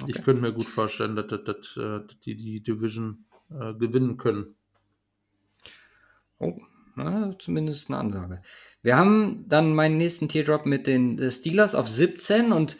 Ich 0.07 0.15
Okay. 0.15 0.23
könnte 0.23 0.41
mir 0.41 0.53
gut 0.53 0.69
vorstellen, 0.69 1.15
dass, 1.15 1.27
dass, 1.27 1.43
dass, 1.43 1.77
äh, 1.77 2.07
dass 2.07 2.19
die 2.21 2.35
die 2.37 2.61
Division 2.63 3.25
äh, 3.51 3.73
gewinnen 3.75 4.17
können. 4.17 4.55
Oh, 6.39 6.53
na, 6.95 7.35
zumindest 7.39 7.89
eine 7.89 7.99
Ansage. 7.99 8.41
Wir 8.81 8.97
haben 8.97 9.45
dann 9.47 9.73
meinen 9.73 9.97
nächsten 9.97 10.29
Teardrop 10.29 10.65
mit 10.65 10.87
den 10.87 11.19
äh, 11.19 11.31
Steelers 11.31 11.75
auf 11.75 11.87
17 11.87 12.51
und 12.51 12.77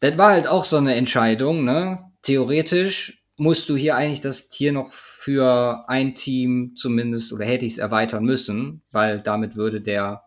das 0.00 0.16
war 0.18 0.30
halt 0.32 0.46
auch 0.46 0.64
so 0.64 0.76
eine 0.76 0.94
Entscheidung, 0.94 1.64
ne? 1.64 2.12
Theoretisch 2.22 3.24
musst 3.38 3.68
du 3.68 3.76
hier 3.76 3.96
eigentlich 3.96 4.20
das 4.20 4.48
Tier 4.48 4.72
noch 4.72 4.92
für 4.92 5.88
ein 5.88 6.14
Team 6.14 6.74
zumindest 6.74 7.32
oder 7.32 7.46
hätte 7.46 7.66
ich 7.66 7.74
es 7.74 7.78
erweitern 7.78 8.24
müssen, 8.24 8.82
weil 8.90 9.20
damit 9.20 9.54
würde 9.54 9.80
der 9.80 10.24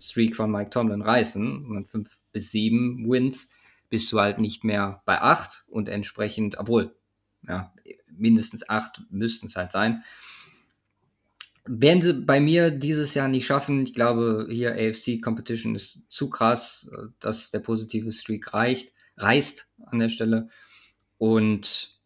Streak 0.00 0.34
von 0.34 0.50
Mike 0.50 0.70
Tomlin 0.70 1.02
reißen. 1.02 1.66
Und 1.66 1.88
fünf 1.88 2.18
bis 2.32 2.50
sieben 2.50 3.08
Wins 3.08 3.50
bist 3.90 4.10
du 4.12 4.20
halt 4.20 4.38
nicht 4.38 4.64
mehr 4.64 5.02
bei 5.04 5.20
acht 5.20 5.64
und 5.68 5.88
entsprechend, 5.88 6.58
obwohl, 6.58 6.96
ja, 7.46 7.72
mindestens 8.10 8.68
acht 8.68 9.02
müssten 9.10 9.46
es 9.46 9.56
halt 9.56 9.72
sein. 9.72 10.02
Werden 11.66 12.00
sie 12.00 12.14
bei 12.14 12.40
mir 12.40 12.70
dieses 12.70 13.12
Jahr 13.12 13.28
nicht 13.28 13.44
schaffen. 13.44 13.82
Ich 13.82 13.94
glaube, 13.94 14.46
hier 14.50 14.72
AFC 14.72 15.20
Competition 15.20 15.74
ist 15.74 16.02
zu 16.08 16.30
krass, 16.30 16.90
dass 17.20 17.50
der 17.50 17.58
positive 17.58 18.10
Streak 18.10 18.54
reicht, 18.54 18.92
reißt 19.18 19.68
an 19.84 19.98
der 19.98 20.08
Stelle. 20.08 20.48
Und 21.18 21.97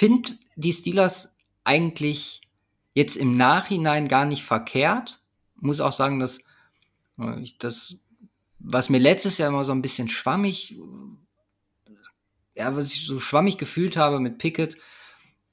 finde 0.00 0.32
die 0.56 0.72
Steelers 0.72 1.36
eigentlich 1.62 2.40
jetzt 2.94 3.16
im 3.16 3.34
Nachhinein 3.34 4.08
gar 4.08 4.24
nicht 4.24 4.42
verkehrt. 4.42 5.22
Muss 5.56 5.82
auch 5.82 5.92
sagen, 5.92 6.18
dass 6.18 6.38
äh, 7.18 7.38
ich 7.42 7.58
das, 7.58 7.96
was 8.58 8.88
mir 8.88 8.96
letztes 8.96 9.36
Jahr 9.36 9.50
immer 9.50 9.66
so 9.66 9.72
ein 9.72 9.82
bisschen 9.82 10.08
schwammig, 10.08 10.78
ja, 12.54 12.74
was 12.74 12.94
ich 12.94 13.04
so 13.04 13.20
schwammig 13.20 13.58
gefühlt 13.58 13.98
habe 13.98 14.20
mit 14.20 14.38
Pickett, 14.38 14.78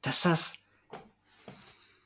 dass 0.02 0.22
das 0.22 0.66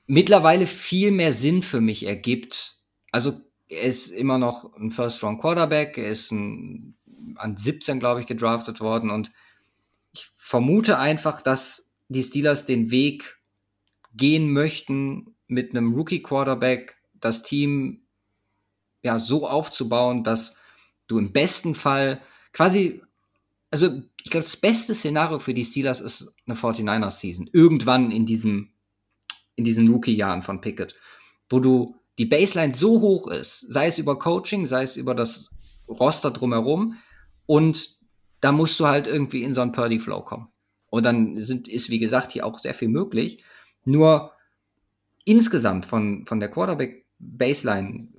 mittlerweile 0.07 0.65
viel 0.65 1.11
mehr 1.11 1.33
Sinn 1.33 1.61
für 1.61 1.79
mich 1.79 2.07
ergibt. 2.07 2.79
Also 3.11 3.39
er 3.67 3.83
ist 3.83 4.07
immer 4.07 4.39
noch 4.39 4.75
ein 4.77 4.89
First-Round-Quarterback, 4.89 5.99
er 5.99 6.09
ist 6.09 6.31
ein, 6.31 6.97
an 7.35 7.55
17, 7.55 7.99
glaube 7.99 8.21
ich, 8.21 8.25
gedraftet 8.25 8.79
worden 8.79 9.11
und 9.11 9.31
ich 10.11 10.27
vermute 10.35 10.97
einfach, 10.97 11.43
dass 11.43 11.90
die 12.11 12.23
Steelers 12.23 12.65
den 12.65 12.91
Weg 12.91 13.39
gehen 14.13 14.51
möchten, 14.51 15.35
mit 15.47 15.71
einem 15.71 15.93
Rookie-Quarterback 15.93 16.97
das 17.13 17.43
Team 17.43 18.01
ja 19.03 19.19
so 19.19 19.47
aufzubauen, 19.47 20.23
dass 20.23 20.55
du 21.07 21.17
im 21.17 21.31
besten 21.31 21.75
Fall 21.75 22.21
quasi, 22.53 23.01
also 23.69 24.01
ich 24.23 24.29
glaube, 24.29 24.43
das 24.43 24.57
beste 24.57 24.93
Szenario 24.93 25.39
für 25.39 25.53
die 25.53 25.63
Steelers 25.63 25.99
ist 26.01 26.35
eine 26.45 26.55
49ers-Season. 26.55 27.49
Irgendwann 27.51 28.11
in 28.11 28.25
diesem 28.25 28.71
in 29.55 29.63
diesen 29.63 29.89
Rookie-Jahren 29.89 30.41
von 30.41 30.61
Pickett, 30.61 30.95
wo 31.49 31.59
du 31.59 31.95
die 32.17 32.25
Baseline 32.25 32.73
so 32.73 33.01
hoch 33.01 33.27
ist, 33.27 33.65
sei 33.69 33.87
es 33.87 33.99
über 33.99 34.17
Coaching, 34.17 34.65
sei 34.65 34.83
es 34.83 34.97
über 34.97 35.15
das 35.15 35.49
Roster 35.87 36.31
drumherum, 36.31 36.95
und 37.45 37.97
da 38.39 38.51
musst 38.51 38.79
du 38.79 38.87
halt 38.87 39.07
irgendwie 39.07 39.43
in 39.43 39.53
so 39.53 39.61
einen 39.61 39.71
Purdy-Flow 39.71 40.21
kommen. 40.21 40.47
Und 40.91 41.03
dann 41.03 41.39
sind, 41.39 41.67
ist, 41.69 41.89
wie 41.89 41.99
gesagt, 41.99 42.33
hier 42.33 42.45
auch 42.45 42.59
sehr 42.59 42.73
viel 42.73 42.89
möglich. 42.89 43.43
Nur 43.85 44.33
insgesamt 45.23 45.85
von, 45.85 46.25
von 46.27 46.39
der 46.39 46.49
Quarterback-Baseline 46.49 48.09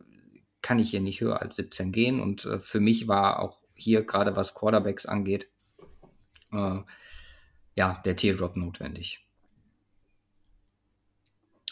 kann 0.62 0.79
ich 0.79 0.91
hier 0.91 1.01
nicht 1.01 1.20
höher 1.20 1.43
als 1.43 1.57
17 1.57 1.93
gehen. 1.93 2.20
Und 2.20 2.47
äh, 2.47 2.59
für 2.59 2.81
mich 2.81 3.07
war 3.07 3.41
auch 3.41 3.62
hier, 3.75 4.05
gerade 4.05 4.37
was 4.37 4.55
Quarterbacks 4.55 5.05
angeht, 5.05 5.51
äh, 6.51 6.81
ja, 7.75 8.01
der 8.05 8.16
Teardrop 8.16 8.57
notwendig. 8.57 9.27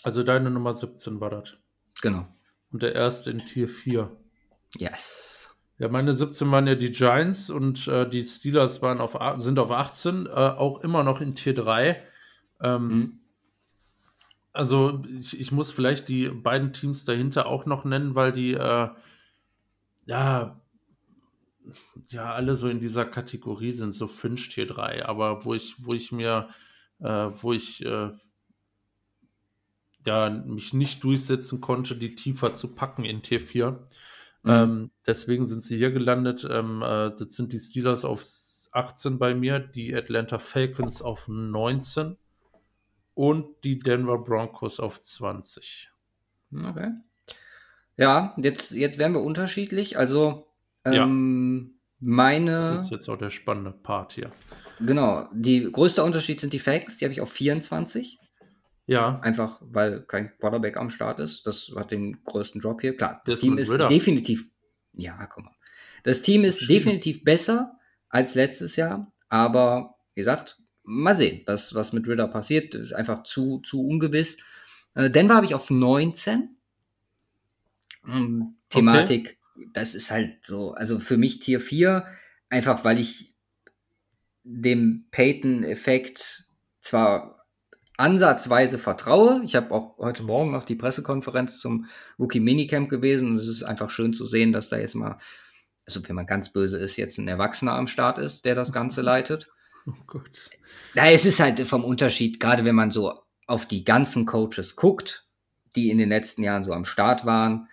Also 0.03 0.23
deine 0.23 0.51
Nummer 0.51 0.75
17 0.75 1.19
war 1.19 1.31
das. 1.31 1.55
Genau. 2.03 2.29
Und 2.73 2.83
der 2.83 2.95
erste 2.95 3.31
in 3.31 3.39
Tier 3.39 3.69
4. 3.69 4.15
Yes. 4.77 5.50
Ja, 5.81 5.89
meine 5.89 6.12
17 6.12 6.51
waren 6.51 6.66
ja 6.66 6.74
die 6.74 6.91
Giants 6.91 7.49
und 7.49 7.89
äh, 7.89 8.07
die 8.07 8.22
Steelers 8.22 8.83
waren 8.83 9.01
auf, 9.01 9.16
sind 9.41 9.59
auf 9.59 9.70
18, 9.70 10.26
äh, 10.26 10.28
auch 10.28 10.85
immer 10.85 11.03
noch 11.05 11.22
in 11.22 11.35
Tier 11.35 11.55
3. 11.55 12.03
Ähm, 12.61 12.89
Mhm. 12.89 13.20
Also 14.53 15.03
ich, 15.18 15.41
ich 15.41 15.53
muss 15.53 15.70
vielleicht 15.70 16.09
die 16.09 16.28
beiden 16.28 16.74
Teams 16.74 17.07
dahinter 17.07 17.47
auch 17.47 17.64
noch 17.64 17.87
nennen, 17.87 18.14
weil 18.14 18.33
die 18.33 18.53
äh, 18.53 18.91
ja, 20.05 20.61
ja 22.09 22.35
alle 22.35 22.57
so 22.57 22.68
in 22.68 22.81
dieser 22.81 23.07
Kategorie 23.07 23.70
sind, 23.70 23.93
so 23.93 24.07
Fringe 24.07 24.37
Tier 24.37 24.66
3, 24.66 25.07
aber 25.07 25.47
wo 25.47 25.55
ich, 25.55 25.76
wo 25.78 25.95
ich 25.95 26.12
mir, 26.12 26.51
äh, 26.99 27.28
wo 27.31 27.55
ich 27.55 27.87
äh, 27.87 28.11
ja 30.05 30.28
mich 30.28 30.74
nicht 30.74 31.05
durchsetzen 31.05 31.62
konnte, 31.62 31.97
die 31.97 32.16
tiefer 32.16 32.53
zu 32.53 32.74
packen 32.74 33.07
in 33.07 33.22
Tier 33.22 33.41
4. 33.41 33.87
Mhm. 34.42 34.50
Ähm, 34.50 34.91
deswegen 35.07 35.45
sind 35.45 35.64
sie 35.64 35.76
hier 35.76 35.91
gelandet. 35.91 36.46
Ähm, 36.50 36.83
äh, 36.83 37.11
das 37.11 37.34
sind 37.34 37.53
die 37.53 37.58
Steelers 37.58 38.04
auf 38.04 38.25
18 38.72 39.18
bei 39.18 39.34
mir, 39.34 39.58
die 39.58 39.95
Atlanta 39.95 40.38
Falcons 40.38 41.03
auf 41.03 41.26
19 41.29 42.17
und 43.14 43.46
die 43.64 43.79
Denver 43.79 44.18
Broncos 44.18 44.80
auf 44.80 45.00
20. 45.00 45.91
Okay. 46.54 46.92
Ja, 47.96 48.34
jetzt, 48.38 48.71
jetzt 48.72 48.96
wären 48.99 49.12
wir 49.12 49.21
unterschiedlich. 49.22 49.99
Also, 49.99 50.46
Ja. 50.87 51.04
ähm, 51.04 51.75
meine, 51.99 52.71
Das 52.72 52.84
ist 52.84 52.91
jetzt 52.91 53.08
auch 53.11 53.18
der 53.18 53.29
spannende 53.30 53.72
Part 53.72 54.12
hier. 54.12 54.33
genau, 54.79 55.29
die 55.34 55.71
größte 55.71 56.03
Unterschied 56.03 56.41
sind 56.41 56.54
die 56.54 56.58
Falcons, 56.61 56.96
die 56.96 57.04
habe 57.04 57.12
ich 57.12 57.21
auf 57.21 57.30
24. 57.30 58.18
Ja, 58.91 59.21
Einfach, 59.21 59.61
weil 59.62 60.03
kein 60.03 60.37
Quarterback 60.38 60.76
am 60.76 60.91
Start 60.91 61.21
ist. 61.21 61.46
Das 61.46 61.71
hat 61.76 61.92
den 61.92 62.25
größten 62.25 62.61
Drop 62.61 62.80
hier. 62.80 62.96
Klar, 62.96 63.22
das 63.25 63.37
Desmond 63.37 63.53
Team 63.53 63.58
ist 63.58 63.71
Ridder. 63.71 63.87
definitiv, 63.87 64.49
ja, 64.96 65.26
komm 65.26 65.45
mal. 65.45 65.54
Das 66.03 66.22
Team 66.22 66.42
ist 66.42 66.68
definitiv 66.68 67.22
besser 67.22 67.79
als 68.08 68.34
letztes 68.34 68.75
Jahr, 68.75 69.12
aber 69.29 69.95
wie 70.14 70.22
gesagt, 70.22 70.58
mal 70.83 71.14
sehen, 71.14 71.42
was, 71.46 71.72
was 71.72 71.92
mit 71.92 72.08
Ritter 72.08 72.26
passiert. 72.26 72.75
Ist 72.75 72.92
einfach 72.92 73.22
zu, 73.22 73.61
zu 73.61 73.87
ungewiss. 73.87 74.38
Äh, 74.96 75.08
Denver 75.08 75.37
habe 75.37 75.46
ich 75.46 75.54
auf 75.54 75.71
19. 75.71 76.57
Ähm, 78.08 78.57
Thematik, 78.71 79.38
das 79.72 79.95
ist 79.95 80.11
halt 80.11 80.45
so, 80.45 80.72
also 80.72 80.99
für 80.99 81.17
mich 81.17 81.38
Tier 81.38 81.61
4, 81.61 82.07
einfach 82.49 82.84
weil 82.84 82.99
ich 82.99 83.34
dem 84.42 85.07
Peyton-Effekt 85.12 86.49
zwar 86.80 87.39
ansatzweise 88.01 88.79
vertraue. 88.79 89.43
Ich 89.45 89.55
habe 89.55 89.72
auch 89.72 89.99
heute 89.99 90.22
Morgen 90.22 90.51
noch 90.51 90.64
die 90.64 90.75
Pressekonferenz 90.75 91.61
zum 91.61 91.87
Rookie 92.18 92.41
Minicamp 92.41 92.89
gewesen 92.89 93.31
und 93.31 93.37
es 93.37 93.49
ist 93.49 93.63
einfach 93.63 93.91
schön 93.91 94.14
zu 94.14 94.25
sehen, 94.25 94.53
dass 94.53 94.71
da 94.71 94.79
jetzt 94.79 94.95
mal, 94.95 95.18
also 95.87 96.07
wenn 96.09 96.17
man 96.17 96.27
ganz 96.27 96.53
böse 96.53 96.79
ist, 96.79 96.97
jetzt 96.97 97.18
ein 97.18 97.29
Erwachsener 97.29 97.75
am 97.75 97.87
Start 97.87 98.18
ist, 98.18 98.45
der 98.45 98.55
das 98.55 98.72
Ganze 98.72 99.03
leitet. 99.03 99.51
oh 99.87 99.93
Gott. 100.07 100.31
Na, 100.95 101.11
es 101.11 101.27
ist 101.27 101.41
halt 101.41 101.61
vom 101.61 101.85
Unterschied, 101.85 102.41
gerade 102.41 102.64
wenn 102.64 102.75
man 102.75 102.91
so 102.91 103.14
auf 103.47 103.67
die 103.67 103.85
ganzen 103.85 104.25
Coaches 104.25 104.77
guckt, 104.77 105.27
die 105.77 105.91
in 105.91 105.99
den 105.99 106.09
letzten 106.09 106.43
Jahren 106.43 106.64
so 106.64 106.72
am 106.72 106.85
Start 106.85 107.27
waren, 107.27 107.68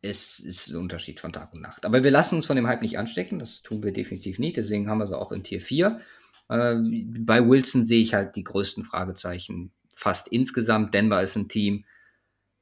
es 0.00 0.38
ist 0.38 0.68
ein 0.68 0.76
Unterschied 0.76 1.20
von 1.20 1.32
Tag 1.32 1.52
und 1.52 1.60
Nacht. 1.60 1.84
Aber 1.84 2.02
wir 2.02 2.10
lassen 2.10 2.36
uns 2.36 2.46
von 2.46 2.56
dem 2.56 2.66
Hype 2.66 2.82
nicht 2.82 2.98
anstecken, 2.98 3.38
das 3.38 3.62
tun 3.62 3.82
wir 3.82 3.92
definitiv 3.92 4.38
nicht, 4.38 4.56
deswegen 4.56 4.88
haben 4.88 4.98
wir 4.98 5.06
sie 5.06 5.18
auch 5.18 5.32
in 5.32 5.42
Tier 5.42 5.60
4. 5.60 6.00
Äh, 6.48 6.76
bei 7.20 7.46
Wilson 7.46 7.84
sehe 7.84 8.02
ich 8.02 8.14
halt 8.14 8.36
die 8.36 8.44
größten 8.44 8.84
Fragezeichen 8.84 9.72
fast 9.94 10.28
insgesamt. 10.28 10.94
Denver 10.94 11.22
ist 11.22 11.36
ein 11.36 11.48
Team. 11.48 11.84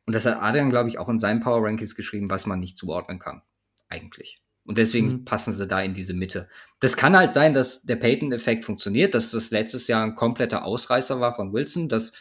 Und 0.07 0.15
das 0.15 0.27
hat 0.27 0.41
Adrian, 0.41 0.71
glaube 0.71 0.89
ich, 0.89 0.99
auch 0.99 1.09
in 1.09 1.19
seinen 1.19 1.41
Power 1.41 1.65
Rankings 1.65 1.95
geschrieben, 1.95 2.31
was 2.31 2.47
man 2.47 2.61
nicht 2.61 2.79
zuordnen 2.79 3.19
kann. 3.19 3.43
Eigentlich. 3.89 4.41
Und 4.65 4.79
deswegen 4.79 5.09
Mhm. 5.09 5.25
passen 5.25 5.55
sie 5.55 5.67
da 5.67 5.81
in 5.81 5.95
diese 5.95 6.13
Mitte. 6.15 6.49
Das 6.81 6.97
kann 6.97 7.17
halt 7.17 7.33
sein, 7.33 7.55
dass 7.55 7.83
der 7.83 7.97
Peyton-Effekt 7.97 8.65
funktioniert, 8.65 9.15
dass 9.15 9.31
das 9.31 9.51
letztes 9.51 9.87
Jahr 9.87 10.03
ein 10.05 10.15
kompletter 10.17 10.65
Ausreißer 10.65 11.21
war 11.21 11.37
von 11.37 11.53
Wilson, 11.53 11.89
dass 11.89 12.13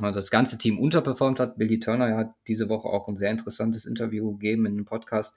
äh, 0.00 0.10
das 0.12 0.30
ganze 0.30 0.58
Team 0.58 0.78
unterperformt 0.80 1.38
hat. 1.38 1.58
Billy 1.58 1.78
Turner 1.78 2.16
hat 2.16 2.34
diese 2.48 2.68
Woche 2.68 2.88
auch 2.88 3.08
ein 3.08 3.16
sehr 3.16 3.30
interessantes 3.30 3.84
Interview 3.84 4.32
gegeben 4.32 4.66
in 4.66 4.72
einem 4.72 4.84
Podcast. 4.84 5.32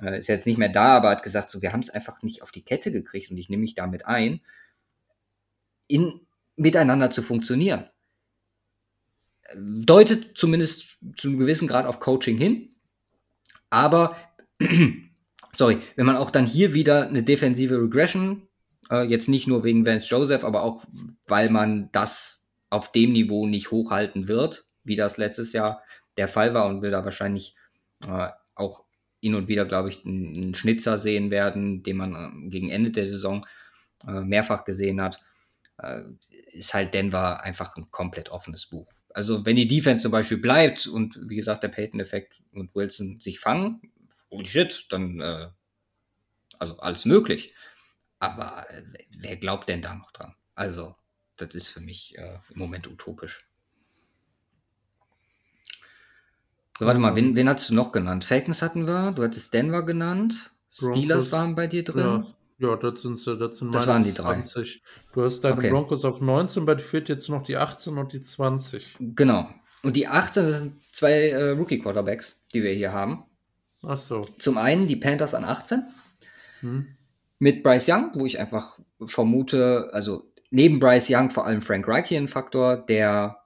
Äh, 0.00 0.18
ist 0.18 0.28
jetzt 0.28 0.46
nicht 0.46 0.58
mehr 0.58 0.68
da, 0.68 0.96
aber 0.96 1.10
hat 1.10 1.22
gesagt, 1.22 1.50
so, 1.50 1.62
wir 1.62 1.72
haben 1.72 1.80
es 1.80 1.90
einfach 1.90 2.22
nicht 2.22 2.42
auf 2.42 2.52
die 2.52 2.62
Kette 2.64 2.92
gekriegt 2.92 3.30
und 3.30 3.38
ich 3.38 3.48
nehme 3.48 3.62
mich 3.62 3.74
damit 3.74 4.06
ein, 4.06 4.40
in, 5.88 6.20
miteinander 6.56 7.10
zu 7.10 7.22
funktionieren. 7.22 7.86
Deutet 9.54 10.36
zumindest 10.36 10.98
zu 11.16 11.28
einem 11.28 11.38
gewissen 11.38 11.68
Grad 11.68 11.86
auf 11.86 12.00
Coaching 12.00 12.36
hin, 12.36 12.74
aber 13.70 14.16
sorry, 15.52 15.78
wenn 15.94 16.06
man 16.06 16.16
auch 16.16 16.30
dann 16.30 16.46
hier 16.46 16.74
wieder 16.74 17.06
eine 17.06 17.22
defensive 17.22 17.80
Regression, 17.80 18.48
äh, 18.90 19.02
jetzt 19.02 19.28
nicht 19.28 19.46
nur 19.46 19.64
wegen 19.64 19.86
Vance 19.86 20.08
Joseph, 20.08 20.44
aber 20.44 20.62
auch 20.62 20.84
weil 21.26 21.50
man 21.50 21.90
das 21.92 22.44
auf 22.70 22.90
dem 22.92 23.12
Niveau 23.12 23.46
nicht 23.46 23.70
hochhalten 23.70 24.28
wird, 24.28 24.66
wie 24.84 24.96
das 24.96 25.16
letztes 25.16 25.52
Jahr 25.52 25.82
der 26.16 26.28
Fall 26.28 26.54
war 26.54 26.66
und 26.66 26.82
wir 26.82 26.90
da 26.90 27.04
wahrscheinlich 27.04 27.54
äh, 28.06 28.28
auch 28.54 28.84
hin 29.20 29.34
und 29.34 29.48
wieder, 29.48 29.64
glaube 29.64 29.88
ich, 29.88 30.04
einen, 30.04 30.54
Schnitzer 30.54 30.98
sehen 30.98 31.30
werden, 31.30 31.82
den 31.82 31.96
man 31.96 32.14
äh, 32.14 32.48
gegen 32.48 32.70
Ende 32.70 32.90
der 32.90 33.06
Saison 33.06 33.46
äh, 34.06 34.20
mehrfach 34.20 34.64
gesehen 34.64 35.00
hat, 35.00 35.20
ist 36.52 36.74
halt 36.74 36.94
Denver 36.94 37.42
einfach 37.42 37.76
ein 37.76 37.90
komplett 37.90 38.30
offenes 38.30 38.66
Buch. 38.66 38.90
Also 39.10 39.44
wenn 39.46 39.56
die 39.56 39.68
Defense 39.68 40.02
zum 40.02 40.12
Beispiel 40.12 40.38
bleibt 40.38 40.86
und 40.86 41.18
wie 41.28 41.36
gesagt 41.36 41.62
der 41.62 41.68
Peyton-Effekt 41.68 42.42
und 42.52 42.74
Wilson 42.74 43.20
sich 43.20 43.40
fangen, 43.40 43.80
holy 44.30 44.46
shit, 44.46 44.86
dann 44.90 45.20
äh, 45.20 45.48
also 46.58 46.78
alles 46.78 47.04
möglich. 47.04 47.54
Aber 48.18 48.66
äh, 48.70 48.82
wer 49.18 49.36
glaubt 49.36 49.68
denn 49.68 49.82
da 49.82 49.94
noch 49.94 50.10
dran? 50.10 50.34
Also 50.54 50.96
das 51.36 51.54
ist 51.54 51.68
für 51.68 51.80
mich 51.80 52.16
äh, 52.18 52.38
im 52.50 52.58
Moment 52.58 52.88
utopisch. 52.88 53.46
So, 56.78 56.84
warte 56.84 57.00
mal, 57.00 57.16
wen, 57.16 57.36
wen 57.36 57.48
hast 57.48 57.70
du 57.70 57.74
noch 57.74 57.92
genannt? 57.92 58.24
Falcons 58.24 58.60
hatten 58.60 58.86
wir, 58.86 59.12
du 59.12 59.22
hattest 59.22 59.54
Denver 59.54 59.82
genannt, 59.82 60.50
Steelers 60.68 61.30
Broncos. 61.30 61.32
waren 61.32 61.54
bei 61.54 61.66
dir 61.66 61.84
drin. 61.84 62.26
Ja, 62.26 62.35
ja 62.58 62.76
das 62.76 63.02
sind 63.02 63.18
sie, 63.18 63.36
das 63.36 63.58
sind 63.58 63.74
Das 63.74 63.82
meine 63.86 63.92
waren 63.94 64.02
die 64.04 64.12
drei. 64.14 64.34
20. 64.40 64.82
Du 65.12 65.22
hast 65.22 65.40
deine 65.42 65.56
Okay. 65.56 65.70
Broncos 65.70 66.04
auf 66.04 66.20
19, 66.20 66.64
bei 66.66 66.74
dir 66.74 66.82
fehlt 66.82 67.08
jetzt 67.08 67.28
noch 67.28 67.42
die 67.42 67.56
18 67.56 67.96
und 67.98 68.12
die 68.12 68.20
20. 68.22 68.96
Genau. 69.00 69.48
Und 69.82 69.96
die 69.96 70.08
18, 70.08 70.44
das 70.44 70.60
sind 70.60 70.84
zwei 70.94 71.28
äh, 71.30 71.50
Rookie-Quarterbacks, 71.50 72.42
die 72.54 72.62
wir 72.62 72.72
hier 72.72 72.92
haben. 72.92 73.24
Ach 73.82 73.96
so. 73.98 74.26
Zum 74.38 74.58
einen 74.58 74.86
die 74.88 74.96
Panthers 74.96 75.34
an 75.34 75.44
18 75.44 75.82
Hm. 76.60 76.86
mit 77.38 77.62
Bryce 77.62 77.88
Young, 77.90 78.10
wo 78.14 78.24
ich 78.24 78.38
einfach 78.38 78.78
vermute, 79.04 79.90
also 79.92 80.32
neben 80.50 80.80
Bryce 80.80 81.10
Young 81.10 81.30
vor 81.30 81.46
allem 81.46 81.60
Frank 81.62 81.86
Reich 81.86 82.08
hier 82.08 82.18
ein 82.18 82.28
Faktor, 82.28 82.78
der, 82.78 83.42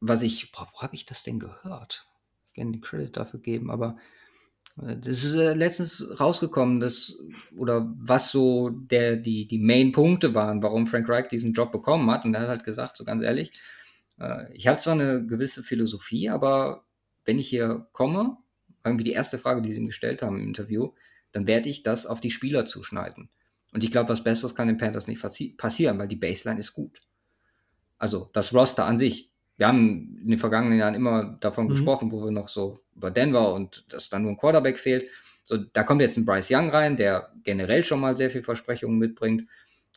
was 0.00 0.22
ich, 0.22 0.52
boah, 0.52 0.68
wo 0.74 0.82
habe 0.82 0.94
ich 0.94 1.06
das 1.06 1.22
denn 1.22 1.38
gehört? 1.38 2.06
Gerne 2.52 2.72
den 2.72 2.80
Credit 2.82 3.16
dafür 3.16 3.40
geben, 3.40 3.70
aber 3.70 3.96
das 4.76 5.24
ist 5.24 5.34
äh, 5.34 5.54
letztens 5.54 6.20
rausgekommen, 6.20 6.80
dass, 6.80 7.16
oder 7.56 7.92
was 7.98 8.30
so 8.30 8.68
der, 8.68 9.16
die, 9.16 9.46
die 9.46 9.58
Main-Punkte 9.58 10.34
waren, 10.34 10.62
warum 10.62 10.86
Frank 10.86 11.08
Reich 11.08 11.28
diesen 11.28 11.54
Job 11.54 11.72
bekommen 11.72 12.10
hat. 12.10 12.24
Und 12.24 12.34
er 12.34 12.42
hat 12.42 12.48
halt 12.48 12.64
gesagt, 12.64 12.96
so 12.98 13.04
ganz 13.04 13.22
ehrlich, 13.22 13.52
äh, 14.20 14.52
ich 14.52 14.66
habe 14.66 14.78
zwar 14.78 14.92
eine 14.92 15.24
gewisse 15.24 15.62
Philosophie, 15.62 16.28
aber 16.28 16.84
wenn 17.24 17.38
ich 17.38 17.48
hier 17.48 17.86
komme, 17.92 18.36
irgendwie 18.84 19.04
die 19.04 19.12
erste 19.12 19.38
Frage, 19.38 19.62
die 19.62 19.72
sie 19.72 19.80
ihm 19.80 19.86
gestellt 19.86 20.22
haben 20.22 20.38
im 20.38 20.46
Interview, 20.46 20.92
dann 21.32 21.46
werde 21.46 21.68
ich 21.68 21.82
das 21.82 22.06
auf 22.06 22.20
die 22.20 22.30
Spieler 22.30 22.66
zuschneiden. 22.66 23.30
Und 23.72 23.82
ich 23.82 23.90
glaube, 23.90 24.10
was 24.10 24.24
Besseres 24.24 24.54
kann 24.54 24.68
den 24.68 24.76
Panthers 24.76 25.06
nicht 25.06 25.22
passi- 25.22 25.56
passieren, 25.56 25.98
weil 25.98 26.08
die 26.08 26.16
Baseline 26.16 26.60
ist 26.60 26.72
gut. 26.72 27.00
Also 27.98 28.30
das 28.32 28.54
Roster 28.54 28.84
an 28.84 28.98
sich. 28.98 29.32
Wir 29.56 29.68
haben 29.68 30.18
in 30.22 30.28
den 30.30 30.38
vergangenen 30.38 30.78
Jahren 30.78 30.94
immer 30.94 31.36
davon 31.40 31.66
Mhm. 31.66 31.70
gesprochen, 31.70 32.12
wo 32.12 32.22
wir 32.24 32.30
noch 32.30 32.48
so 32.48 32.80
über 32.94 33.10
Denver 33.10 33.54
und 33.54 33.84
dass 33.92 34.08
dann 34.10 34.22
nur 34.22 34.32
ein 34.32 34.36
Quarterback 34.36 34.78
fehlt. 34.78 35.08
So, 35.44 35.56
da 35.58 35.82
kommt 35.82 36.00
jetzt 36.02 36.16
ein 36.16 36.24
Bryce 36.24 36.50
Young 36.50 36.70
rein, 36.70 36.96
der 36.96 37.32
generell 37.44 37.84
schon 37.84 38.00
mal 38.00 38.16
sehr 38.16 38.30
viel 38.30 38.42
Versprechungen 38.42 38.98
mitbringt. 38.98 39.44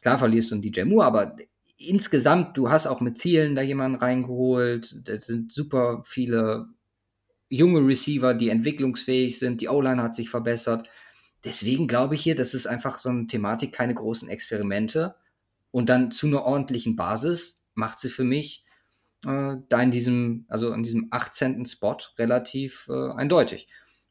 Klar 0.01 0.17
verlierst 0.19 0.51
du 0.51 0.55
einen 0.55 0.61
DJ 0.61 0.83
Moore, 0.83 1.05
aber 1.05 1.35
insgesamt, 1.77 2.57
du 2.57 2.69
hast 2.69 2.87
auch 2.87 3.01
mit 3.01 3.17
Zielen 3.17 3.55
da 3.55 3.61
jemanden 3.61 3.97
reingeholt. 3.97 5.07
Das 5.07 5.25
sind 5.25 5.51
super 5.51 6.03
viele 6.05 6.67
junge 7.49 7.85
Receiver, 7.85 8.33
die 8.33 8.49
entwicklungsfähig 8.49 9.39
sind. 9.39 9.61
Die 9.61 9.69
O-Line 9.69 10.01
hat 10.03 10.15
sich 10.15 10.29
verbessert. 10.29 10.89
Deswegen 11.43 11.87
glaube 11.87 12.15
ich 12.15 12.21
hier, 12.21 12.35
das 12.35 12.53
ist 12.53 12.67
einfach 12.67 12.99
so 12.99 13.09
eine 13.09 13.27
Thematik, 13.27 13.71
keine 13.71 13.93
großen 13.93 14.29
Experimente. 14.29 15.15
Und 15.71 15.89
dann 15.89 16.11
zu 16.11 16.27
einer 16.27 16.43
ordentlichen 16.43 16.95
Basis 16.95 17.65
macht 17.73 17.99
sie 17.99 18.09
für 18.09 18.23
mich 18.23 18.65
äh, 19.25 19.57
da 19.67 19.81
in 19.81 19.91
diesem, 19.91 20.45
also 20.47 20.71
in 20.73 20.83
diesem 20.83 21.07
18. 21.11 21.65
Spot 21.65 21.97
relativ 22.17 22.87
äh, 22.89 23.11
eindeutig. 23.11 23.67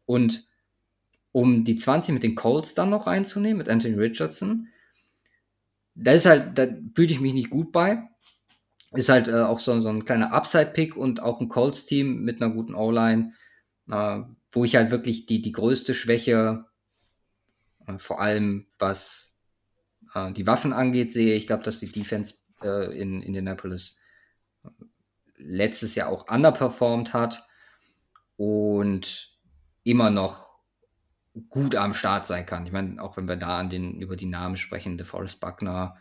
Und 0.06 0.46
um 1.32 1.64
die 1.64 1.76
20 1.76 2.14
mit 2.14 2.22
den 2.22 2.34
Colts 2.34 2.74
dann 2.74 2.90
noch 2.90 3.06
reinzunehmen, 3.06 3.58
mit 3.58 3.68
Anthony 3.68 3.94
Richardson, 3.94 4.68
da 5.94 6.12
ist 6.12 6.26
halt, 6.26 6.56
da 6.56 6.66
fühle 6.94 7.12
ich 7.12 7.20
mich 7.20 7.34
nicht 7.34 7.50
gut 7.50 7.72
bei. 7.72 8.08
Ist 8.92 9.08
halt 9.08 9.28
äh, 9.28 9.42
auch 9.42 9.58
so, 9.58 9.78
so 9.80 9.88
ein 9.88 10.04
kleiner 10.04 10.32
Upside-Pick 10.32 10.96
und 10.96 11.20
auch 11.22 11.40
ein 11.40 11.48
Colts-Team 11.48 12.22
mit 12.22 12.40
einer 12.40 12.52
guten 12.52 12.74
O-Line, 12.74 13.32
äh, 13.90 14.20
wo 14.50 14.64
ich 14.64 14.76
halt 14.76 14.90
wirklich 14.90 15.26
die, 15.26 15.42
die 15.42 15.52
größte 15.52 15.92
Schwäche, 15.92 16.64
äh, 17.86 17.98
vor 17.98 18.20
allem 18.20 18.66
was 18.78 19.34
äh, 20.14 20.32
die 20.32 20.46
Waffen 20.46 20.72
angeht, 20.72 21.12
sehe. 21.12 21.34
Ich 21.34 21.46
glaube, 21.46 21.64
dass 21.64 21.80
die 21.80 21.92
Defense 21.92 22.34
äh, 22.62 22.98
in 22.98 23.20
Indianapolis 23.20 24.00
letztes 25.38 25.94
Jahr 25.94 26.08
auch 26.08 26.28
underperformed 26.30 27.12
hat 27.12 27.46
und 28.36 29.28
immer 29.84 30.10
noch 30.10 30.58
gut 31.48 31.76
am 31.76 31.94
Start 31.94 32.26
sein 32.26 32.46
kann. 32.46 32.66
Ich 32.66 32.72
meine, 32.72 33.00
auch 33.02 33.16
wenn 33.16 33.28
wir 33.28 33.36
da 33.36 33.58
an 33.58 33.70
den, 33.70 34.00
über 34.00 34.16
die 34.16 34.26
Namen 34.26 34.56
sprechen, 34.56 34.98
DeForest 34.98 35.40
Buckner, 35.40 35.96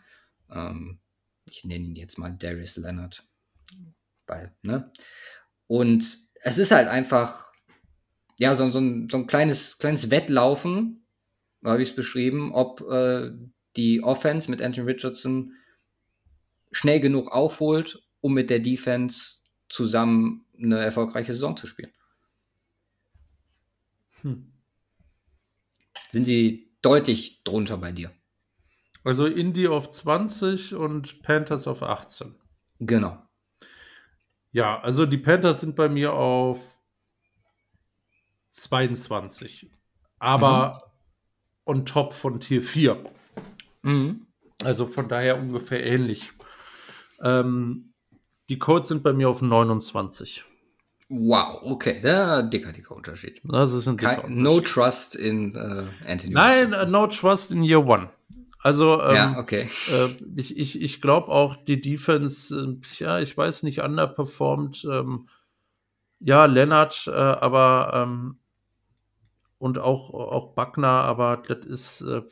ähm, 0.50 0.98
ich 1.50 1.64
nenne 1.64 1.84
ihn 1.84 1.94
jetzt 1.94 2.18
mal 2.18 2.32
Darius 2.32 2.76
Leonard, 2.76 3.26
weil, 4.26 4.54
ne? 4.62 4.92
Und 5.66 6.18
es 6.34 6.58
ist 6.58 6.70
halt 6.70 6.88
einfach, 6.88 7.52
ja, 8.38 8.54
so, 8.54 8.70
so, 8.70 8.80
ein, 8.80 9.08
so 9.08 9.18
ein 9.18 9.26
kleines, 9.26 9.78
kleines 9.78 10.10
Wettlaufen, 10.10 11.06
habe 11.64 11.82
ich 11.82 11.90
es 11.90 11.96
beschrieben, 11.96 12.52
ob 12.52 12.80
äh, 12.90 13.30
die 13.76 14.02
Offense 14.02 14.50
mit 14.50 14.62
Anthony 14.62 14.90
Richardson 14.90 15.54
schnell 16.70 17.00
genug 17.00 17.32
aufholt, 17.32 18.07
um 18.20 18.34
mit 18.34 18.50
der 18.50 18.60
Defense 18.60 19.36
zusammen 19.68 20.44
eine 20.60 20.78
erfolgreiche 20.78 21.32
Saison 21.32 21.56
zu 21.56 21.66
spielen. 21.66 21.92
Hm. 24.22 24.52
Sind 26.10 26.24
sie 26.24 26.72
deutlich 26.82 27.44
drunter 27.44 27.76
bei 27.76 27.92
dir? 27.92 28.12
Also 29.04 29.26
Indy 29.26 29.68
auf 29.68 29.90
20 29.90 30.74
und 30.74 31.22
Panthers 31.22 31.66
auf 31.66 31.82
18. 31.82 32.34
Genau. 32.80 33.22
Ja, 34.52 34.80
also 34.80 35.06
die 35.06 35.18
Panthers 35.18 35.60
sind 35.60 35.76
bei 35.76 35.88
mir 35.88 36.12
auf 36.12 36.78
22. 38.50 39.70
Aber 40.18 40.72
on 41.64 41.84
top 41.84 42.14
von 42.14 42.40
Tier 42.40 42.62
4. 42.62 43.04
Mhm. 43.82 44.26
Also 44.64 44.86
von 44.86 45.08
daher 45.08 45.38
ungefähr 45.38 45.84
ähnlich. 45.84 46.32
Ähm, 47.22 47.92
die 48.48 48.58
Codes 48.58 48.88
sind 48.88 49.02
bei 49.02 49.12
mir 49.12 49.28
auf 49.28 49.42
29. 49.42 50.44
Wow, 51.10 51.60
okay, 51.62 52.00
der 52.02 52.42
dicker, 52.42 52.70
dicker 52.70 52.94
Unterschied. 52.94 53.40
Das 53.44 53.72
ist 53.72 53.88
ein 53.88 53.96
dicker 53.96 54.16
Kein, 54.16 54.42
no 54.42 54.56
Unterschied. 54.56 54.74
trust 54.74 55.14
in 55.14 55.54
äh, 55.54 55.84
Anthony. 56.06 56.34
Nein, 56.34 56.74
uh, 56.74 56.84
no 56.86 57.06
trust 57.06 57.50
in 57.50 57.62
year 57.62 57.86
one. 57.86 58.10
Also 58.60 59.02
ähm, 59.02 59.14
ja, 59.14 59.38
okay. 59.38 59.70
äh, 59.90 60.08
ich, 60.36 60.58
ich, 60.58 60.82
ich 60.82 61.00
glaube 61.00 61.28
auch, 61.28 61.56
die 61.56 61.80
Defense, 61.80 62.54
äh, 62.54 63.02
ja, 63.02 63.20
ich 63.20 63.36
weiß 63.36 63.62
nicht, 63.62 63.80
underperformed. 63.80 64.86
Ähm, 64.90 65.28
ja, 66.20 66.44
Lennart, 66.44 67.06
äh, 67.06 67.12
aber 67.12 67.92
ähm, 67.94 68.38
und 69.58 69.78
auch, 69.78 70.12
auch 70.12 70.54
Buckner, 70.54 70.88
aber 70.88 71.38
das 71.38 71.64
ist, 71.64 72.00
äh, 72.02 72.22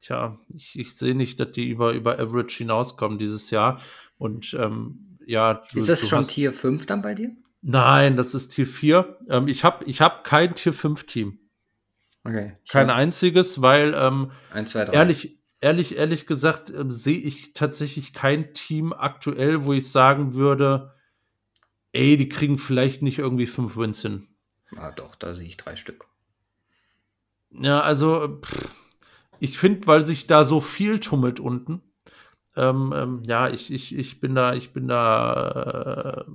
tja, 0.00 0.38
ich, 0.54 0.78
ich 0.78 0.94
sehe 0.94 1.14
nicht, 1.14 1.40
dass 1.40 1.50
die 1.52 1.68
über, 1.68 1.92
über 1.92 2.18
Average 2.18 2.58
hinauskommen 2.58 3.18
dieses 3.18 3.50
Jahr. 3.50 3.80
Und 4.18 4.54
ähm, 4.54 5.07
ja, 5.28 5.54
du- 5.54 5.78
Ist 5.78 5.88
das 5.88 6.08
schon 6.08 6.20
hast- 6.20 6.30
Tier 6.32 6.52
5 6.52 6.86
dann 6.86 7.02
bei 7.02 7.14
dir? 7.14 7.30
Nein, 7.60 8.16
das 8.16 8.34
ist 8.34 8.50
Tier 8.50 8.66
4. 8.66 9.18
Ähm, 9.28 9.46
ich 9.48 9.64
habe 9.64 9.84
ich 9.84 10.00
hab 10.00 10.24
kein 10.24 10.54
Tier 10.54 10.72
5 10.72 11.04
Team. 11.06 11.38
Okay. 12.24 12.56
Kein 12.68 12.90
einziges, 12.90 13.60
weil 13.62 13.94
ähm, 13.94 14.32
1, 14.52 14.70
2, 14.70 14.84
3. 14.86 14.92
ehrlich, 14.92 15.38
ehrlich, 15.60 15.96
ehrlich 15.96 16.26
gesagt, 16.26 16.70
ähm, 16.70 16.90
sehe 16.90 17.18
ich 17.18 17.52
tatsächlich 17.54 18.12
kein 18.12 18.54
Team 18.54 18.92
aktuell, 18.92 19.64
wo 19.64 19.72
ich 19.72 19.90
sagen 19.90 20.34
würde, 20.34 20.94
ey, 21.92 22.16
die 22.16 22.28
kriegen 22.28 22.58
vielleicht 22.58 23.02
nicht 23.02 23.18
irgendwie 23.18 23.46
fünf 23.46 23.76
Wins 23.76 24.02
hin. 24.02 24.28
Ah, 24.76 24.90
doch, 24.92 25.14
da 25.14 25.34
sehe 25.34 25.46
ich 25.46 25.56
drei 25.56 25.76
Stück. 25.76 26.06
Ja, 27.50 27.80
also 27.80 28.40
pff, 28.42 28.68
ich 29.40 29.58
finde, 29.58 29.86
weil 29.86 30.04
sich 30.04 30.26
da 30.26 30.44
so 30.44 30.60
viel 30.60 31.00
tummelt 31.00 31.40
unten. 31.40 31.82
Ähm, 32.56 32.92
ähm, 32.96 33.22
ja, 33.24 33.48
ich, 33.48 33.72
ich, 33.72 33.96
ich 33.96 34.20
bin 34.20 34.34
da, 34.34 34.54
ich 34.54 34.72
bin 34.72 34.88
da, 34.88 36.24
äh, 36.26 36.30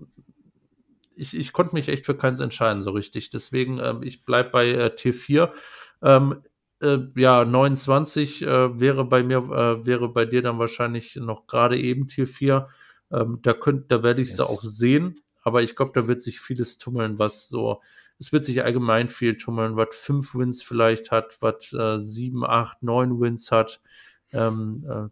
ich, 1.15 1.35
ich 1.35 1.53
konnte 1.53 1.75
mich 1.75 1.89
echt 1.89 2.05
für 2.05 2.15
keins 2.15 2.39
entscheiden 2.39 2.81
so 2.81 2.91
richtig. 2.91 3.29
Deswegen, 3.29 3.79
ähm, 3.79 4.03
ich 4.03 4.25
bleibe 4.25 4.49
bei 4.51 4.69
äh, 4.69 4.91
T4. 4.95 5.51
Ähm, 6.01 6.43
äh, 6.81 6.99
ja, 7.15 7.45
29 7.45 8.41
äh, 8.41 8.79
wäre 8.79 9.05
bei 9.05 9.23
mir, 9.23 9.37
äh, 9.37 9.85
wäre 9.85 10.09
bei 10.09 10.25
dir 10.25 10.41
dann 10.41 10.59
wahrscheinlich 10.59 11.15
noch 11.15 11.47
gerade 11.47 11.79
eben 11.79 12.07
Tier 12.07 12.27
4. 12.27 12.67
Ähm, 13.11 13.39
da 13.41 13.53
könnt, 13.53 13.91
da 13.91 14.03
werde 14.03 14.21
ich 14.21 14.29
yes. 14.29 14.37
sie 14.37 14.47
auch 14.49 14.61
sehen, 14.61 15.21
aber 15.43 15.61
ich 15.61 15.75
glaube, 15.75 15.91
da 15.93 16.07
wird 16.07 16.21
sich 16.21 16.39
vieles 16.39 16.77
tummeln, 16.77 17.19
was 17.19 17.47
so, 17.47 17.81
es 18.19 18.33
wird 18.33 18.43
sich 18.43 18.63
allgemein 18.63 19.09
viel 19.09 19.37
tummeln, 19.37 19.75
was 19.75 19.95
fünf 19.95 20.35
Wins 20.35 20.63
vielleicht 20.63 21.11
hat, 21.11 21.37
was 21.41 21.73
äh, 21.73 21.99
sieben, 21.99 22.43
acht, 22.45 22.81
neun 22.83 23.19
Wins 23.19 23.51
hat. 23.51 23.81
Ähm, 24.31 24.83
äh, 24.89 25.09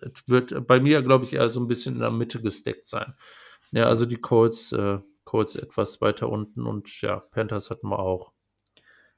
es 0.00 0.28
wird 0.28 0.66
bei 0.66 0.80
mir, 0.80 1.02
glaube 1.02 1.24
ich, 1.24 1.34
eher 1.34 1.48
so 1.48 1.60
ein 1.60 1.68
bisschen 1.68 1.94
in 1.94 2.00
der 2.00 2.10
Mitte 2.10 2.40
gesteckt 2.40 2.86
sein. 2.86 3.14
Ja, 3.72 3.84
also 3.84 4.06
die 4.06 4.16
Colts, 4.16 4.72
äh, 4.72 4.98
Colts 5.24 5.56
etwas 5.56 6.00
weiter 6.00 6.28
unten 6.28 6.66
und 6.66 7.00
ja, 7.02 7.18
Panthers 7.18 7.70
hatten 7.70 7.88
wir 7.88 7.98
auch. 7.98 8.32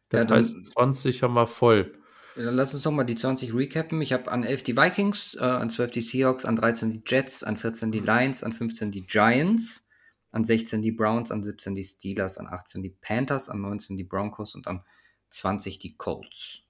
Das 0.09 0.25
ja, 0.25 0.37
heißt, 0.37 0.67
20 0.67 1.23
haben 1.23 1.35
wir 1.35 1.47
voll. 1.47 1.95
Dann 2.37 2.55
lass 2.55 2.73
uns 2.73 2.83
doch 2.83 2.91
mal 2.91 3.05
die 3.05 3.15
20 3.15 3.55
recappen. 3.55 4.01
Ich 4.01 4.13
habe 4.13 4.31
an 4.31 4.43
11 4.43 4.63
die 4.63 4.77
Vikings, 4.77 5.35
äh, 5.35 5.45
an 5.45 5.71
12 5.71 5.91
die 5.91 6.01
Seahawks, 6.01 6.45
an 6.45 6.57
13 6.57 6.91
die 6.91 7.03
Jets, 7.07 7.43
an 7.43 7.57
14 7.57 7.93
die 7.93 8.01
Lions, 8.01 8.43
an 8.43 8.53
15 8.53 8.91
die 8.91 9.07
Giants, 9.07 9.89
an 10.31 10.45
16 10.45 10.83
die 10.83 10.93
Browns, 10.93 11.31
an 11.31 11.43
17 11.43 11.75
die 11.75 11.85
Steelers, 11.85 12.39
an 12.39 12.47
18 12.47 12.83
die 12.83 12.91
Panthers, 12.91 13.49
an 13.49 13.61
19 13.61 13.97
die 13.97 14.05
Broncos 14.05 14.55
und 14.55 14.67
an 14.67 14.83
20 15.31 15.79
die 15.79 15.97
Colts. 15.97 16.65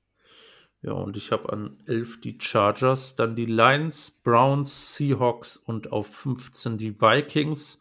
Ja, 0.82 0.92
und 0.92 1.16
ich 1.16 1.30
habe 1.30 1.52
an 1.52 1.78
11 1.86 2.20
die 2.20 2.38
Chargers, 2.40 3.14
dann 3.14 3.36
die 3.36 3.46
Lions, 3.46 4.10
Browns, 4.10 4.96
Seahawks 4.96 5.56
und 5.56 5.92
auf 5.92 6.09
15 6.09 6.76
die 6.76 7.00
Vikings 7.00 7.80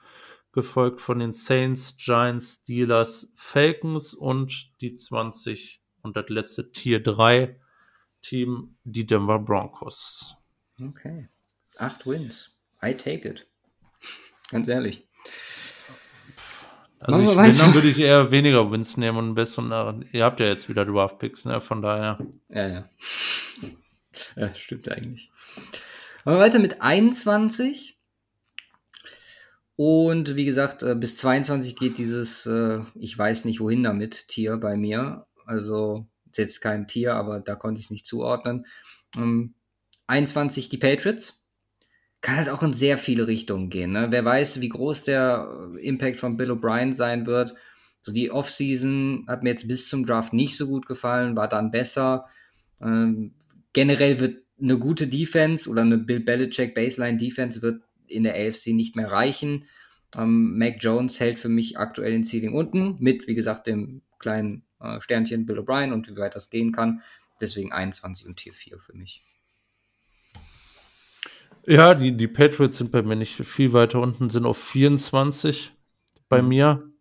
gefolgt 0.52 1.02
von 1.02 1.20
den 1.20 1.32
Saints, 1.32 1.98
Giants, 1.98 2.62
Steelers, 2.62 3.32
Falcons 3.36 4.14
und 4.14 4.80
die 4.82 4.94
20 4.94 5.82
und 6.04 6.16
das 6.16 6.30
letzte 6.30 6.72
Tier 6.72 7.02
3 7.02 7.60
Team, 8.22 8.78
die 8.84 9.06
Denver 9.06 9.40
Broncos. 9.40 10.36
Okay. 10.80 11.28
Acht 11.78 12.06
Wins. 12.06 12.56
I 12.84 12.96
take 12.96 13.28
it. 13.28 13.48
Ganz 14.50 14.68
ehrlich. 14.68 15.08
Also 17.04 17.32
ich, 17.32 17.38
wenn, 17.38 17.58
dann 17.58 17.74
würde 17.74 17.90
ich 17.90 18.00
eher 18.00 18.30
weniger 18.30 18.72
Wins 18.72 18.96
nehmen 18.96 19.18
und 19.18 19.36
besseren. 19.36 20.06
Ihr 20.12 20.24
habt 20.24 20.40
ja 20.40 20.46
jetzt 20.46 20.70
wieder 20.70 20.86
Draft 20.86 21.18
Picks, 21.18 21.46
ne? 21.46 21.60
Von 21.60 21.82
daher. 21.82 22.20
Ja, 22.50 22.68
ja. 22.68 22.84
ja, 24.36 24.56
stimmt 24.56 24.88
eigentlich. 24.90 25.32
Aber 26.26 26.40
weiter 26.40 26.60
mit 26.60 26.82
21. 26.82 27.98
Und 29.76 30.36
wie 30.36 30.46
gesagt, 30.46 30.84
äh, 30.84 30.94
bis 30.94 31.18
22 31.18 31.76
geht 31.76 31.98
dieses, 31.98 32.46
äh, 32.46 32.82
ich 32.94 33.18
weiß 33.18 33.46
nicht 33.46 33.60
wohin 33.60 33.82
damit, 33.82 34.28
Tier 34.28 34.58
bei 34.58 34.78
mir. 34.78 35.26
Also 35.48 36.06
ist 36.30 36.38
jetzt 36.38 36.62
kein 36.62 36.88
Tier, 36.88 37.16
aber 37.16 37.40
da 37.40 37.56
konnte 37.56 37.80
ich 37.80 37.86
es 37.86 37.92
nicht 37.92 38.06
zuordnen. 38.06 38.68
21 40.06 40.66
ähm, 40.66 40.70
die 40.70 40.78
Patriots. 40.78 41.41
Kann 42.22 42.38
halt 42.38 42.50
auch 42.50 42.62
in 42.64 42.74
sehr 42.74 42.98
viele 42.98 43.28
Richtungen 43.28 43.70
gehen. 43.70 43.92
Ne? 43.92 44.08
Wer 44.12 44.24
weiß, 44.24 44.62
wie 44.62 44.70
groß 44.70 45.06
der 45.06 45.50
äh, 45.76 45.88
Impact 45.88 46.20
von 46.20 46.38
Bill 46.38 46.52
O'Brien 46.52 46.94
sein 46.94 47.26
wird. 47.26 47.56
So 48.00 48.12
die 48.12 48.32
Offseason 48.32 49.26
hat 49.28 49.44
mir 49.44 49.50
jetzt 49.50 49.68
bis 49.68 49.90
zum 49.90 50.06
Draft 50.06 50.34
nicht 50.34 50.58
so 50.58 50.68
gut 50.68 50.86
gefallen, 50.88 51.36
war 51.36 51.48
dann 51.48 51.72
besser. 51.72 52.26
Ähm, 52.82 53.34
generell 53.74 54.20
wird 54.20 54.44
eine 54.62 54.78
gute 54.78 55.08
Defense 55.08 55.70
oder 55.70 55.82
eine 55.82 55.98
Bill 55.98 56.20
Belichick 56.20 56.76
Baseline 56.76 57.18
Defense 57.18 57.62
wird 57.62 57.82
in 58.08 58.24
der 58.24 58.36
AFC 58.36 58.68
nicht 58.68 58.96
mehr 58.96 59.12
reichen. 59.12 59.66
Ähm, 60.16 60.58
Mac 60.58 60.76
Jones 60.80 61.20
hält 61.20 61.40
für 61.40 61.50
mich 61.50 61.78
aktuell 61.78 62.12
den 62.12 62.24
Ceiling 62.24 62.54
unten 62.54 62.98
mit, 63.00 63.28
wie 63.28 63.36
gesagt, 63.36 63.68
dem 63.68 64.02
kleinen 64.20 64.64
äh, 64.80 65.00
Sternchen 65.02 65.46
Bill 65.46 65.60
O'Brien 65.60 65.94
und 65.94 66.08
wie 66.08 66.18
weit 66.18 66.36
das 66.36 66.50
gehen 66.50 66.72
kann. 66.72 67.02
Deswegen 67.40 67.72
21 67.72 68.28
und 68.28 68.38
Tier 68.38 68.54
4 68.54 68.80
für 68.80 68.96
mich. 68.96 69.24
Ja, 71.66 71.94
die, 71.94 72.16
die 72.16 72.28
Patriots 72.28 72.78
sind 72.78 72.92
bei 72.92 73.02
mir 73.02 73.16
nicht 73.16 73.36
viel 73.36 73.74
weiter 73.74 74.00
unten, 74.00 74.30
sind 74.30 74.46
auf 74.46 74.58
24 74.58 75.74
bei 76.30 76.42
mhm. 76.42 76.48
mir. 76.48 76.92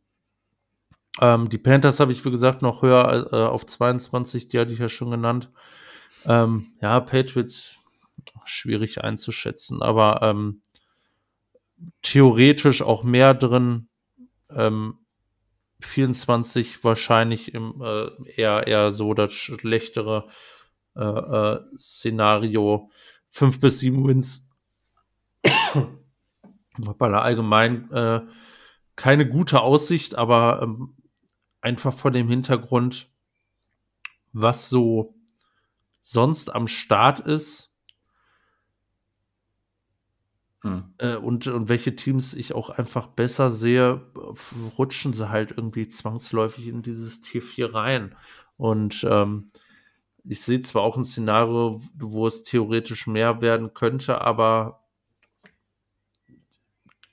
Ähm, 1.20 1.48
die 1.48 1.58
Panthers 1.58 2.00
habe 2.00 2.12
ich, 2.12 2.24
wie 2.24 2.30
gesagt, 2.30 2.62
noch 2.62 2.82
höher 2.82 3.28
äh, 3.32 3.36
auf 3.36 3.66
22, 3.66 4.48
die 4.48 4.58
hatte 4.58 4.72
ich 4.72 4.78
ja 4.78 4.88
schon 4.88 5.10
genannt. 5.10 5.50
Ähm, 6.26 6.72
ja, 6.80 7.00
Patriots 7.00 7.74
schwierig 8.44 9.02
einzuschätzen, 9.02 9.82
aber 9.82 10.20
ähm, 10.22 10.60
theoretisch 12.02 12.82
auch 12.82 13.02
mehr 13.02 13.34
drin. 13.34 13.88
Ähm, 14.50 14.98
24 15.82 16.84
wahrscheinlich 16.84 17.54
im, 17.54 17.80
äh, 17.82 18.10
eher, 18.36 18.66
eher 18.66 18.92
so 18.92 19.14
das 19.14 19.32
schlechtere 19.32 20.28
äh, 20.94 21.02
äh, 21.02 21.60
Szenario. 21.78 22.90
5 23.30 23.60
bis 23.60 23.78
7 23.78 24.06
Wins. 24.06 24.49
Der 26.78 27.22
allgemein 27.22 27.90
äh, 27.90 28.20
keine 28.96 29.28
gute 29.28 29.60
Aussicht, 29.60 30.14
aber 30.14 30.60
ähm, 30.62 30.96
einfach 31.60 31.92
vor 31.92 32.10
dem 32.10 32.28
Hintergrund, 32.28 33.08
was 34.32 34.68
so 34.70 35.14
sonst 36.00 36.54
am 36.54 36.66
Start 36.66 37.20
ist 37.20 37.70
hm. 40.62 40.94
Äh, 40.98 41.16
und, 41.16 41.46
und 41.46 41.68
welche 41.68 41.96
Teams 41.96 42.34
ich 42.34 42.54
auch 42.54 42.70
einfach 42.70 43.06
besser 43.06 43.50
sehe, 43.50 44.02
rutschen 44.76 45.12
sie 45.12 45.30
halt 45.30 45.52
irgendwie 45.52 45.88
zwangsläufig 45.88 46.68
in 46.68 46.82
dieses 46.82 47.20
Tier 47.20 47.42
4 47.42 47.74
rein. 47.74 48.14
Und 48.56 49.06
ähm, 49.08 49.46
ich 50.24 50.42
sehe 50.42 50.60
zwar 50.60 50.82
auch 50.82 50.98
ein 50.98 51.04
Szenario, 51.04 51.80
wo 51.94 52.26
es 52.26 52.42
theoretisch 52.42 53.06
mehr 53.06 53.40
werden 53.40 53.72
könnte, 53.72 54.20
aber 54.20 54.79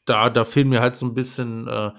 da, 0.07 0.29
da 0.29 0.45
fehlen 0.45 0.69
mir 0.69 0.81
halt 0.81 0.95
so 0.95 1.05
ein 1.05 1.13
bisschen 1.13 1.67
äh, 1.67 1.91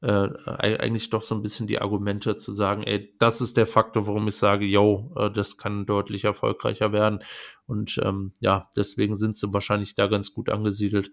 äh, 0.00 0.28
eigentlich 0.56 1.10
doch 1.10 1.22
so 1.22 1.34
ein 1.34 1.42
bisschen 1.42 1.66
die 1.66 1.80
Argumente 1.80 2.36
zu 2.36 2.52
sagen, 2.52 2.84
ey, 2.84 3.14
das 3.18 3.40
ist 3.40 3.56
der 3.56 3.66
Faktor, 3.66 4.06
warum 4.06 4.28
ich 4.28 4.36
sage, 4.36 4.64
yo, 4.64 5.12
äh, 5.16 5.30
das 5.30 5.58
kann 5.58 5.86
deutlich 5.86 6.24
erfolgreicher 6.24 6.92
werden. 6.92 7.20
Und 7.66 8.00
ähm, 8.04 8.32
ja, 8.38 8.70
deswegen 8.76 9.16
sind 9.16 9.36
sie 9.36 9.52
wahrscheinlich 9.52 9.96
da 9.96 10.06
ganz 10.06 10.32
gut 10.32 10.50
angesiedelt. 10.50 11.10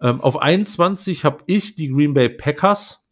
Ähm, 0.00 0.20
auf 0.20 0.40
21 0.40 1.24
habe 1.24 1.44
ich 1.46 1.76
die 1.76 1.88
Green 1.88 2.14
Bay 2.14 2.30
Packers. 2.30 3.04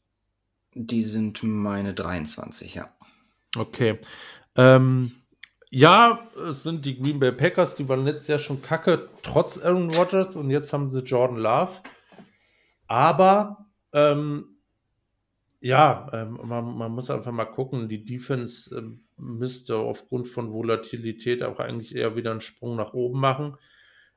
Die 0.74 1.02
sind 1.02 1.42
meine 1.42 1.92
23, 1.92 2.74
ja. 2.74 2.88
Okay. 3.58 3.98
Ähm, 4.56 5.12
ja, 5.68 6.26
es 6.48 6.62
sind 6.62 6.86
die 6.86 6.98
Green 6.98 7.18
Bay 7.18 7.32
Packers, 7.32 7.76
die 7.76 7.88
waren 7.88 8.04
letztes 8.04 8.28
Jahr 8.28 8.38
schon 8.38 8.62
kacke, 8.62 9.08
trotz 9.22 9.58
Aaron 9.58 9.90
Rodgers 9.90 10.36
und 10.36 10.50
jetzt 10.50 10.72
haben 10.72 10.90
sie 10.90 11.00
Jordan 11.00 11.36
Love. 11.36 11.72
Aber 12.92 13.64
ähm, 13.94 14.58
ja, 15.60 16.10
ähm, 16.12 16.38
man, 16.44 16.76
man, 16.76 16.92
muss 16.92 17.08
einfach 17.08 17.32
mal 17.32 17.46
gucken. 17.46 17.88
Die 17.88 18.04
Defense 18.04 18.76
ähm, 18.76 19.04
müsste 19.16 19.76
aufgrund 19.76 20.28
von 20.28 20.52
Volatilität 20.52 21.42
auch 21.42 21.58
eigentlich 21.58 21.96
eher 21.96 22.16
wieder 22.16 22.32
einen 22.32 22.42
Sprung 22.42 22.76
nach 22.76 22.92
oben 22.92 23.18
machen. 23.18 23.56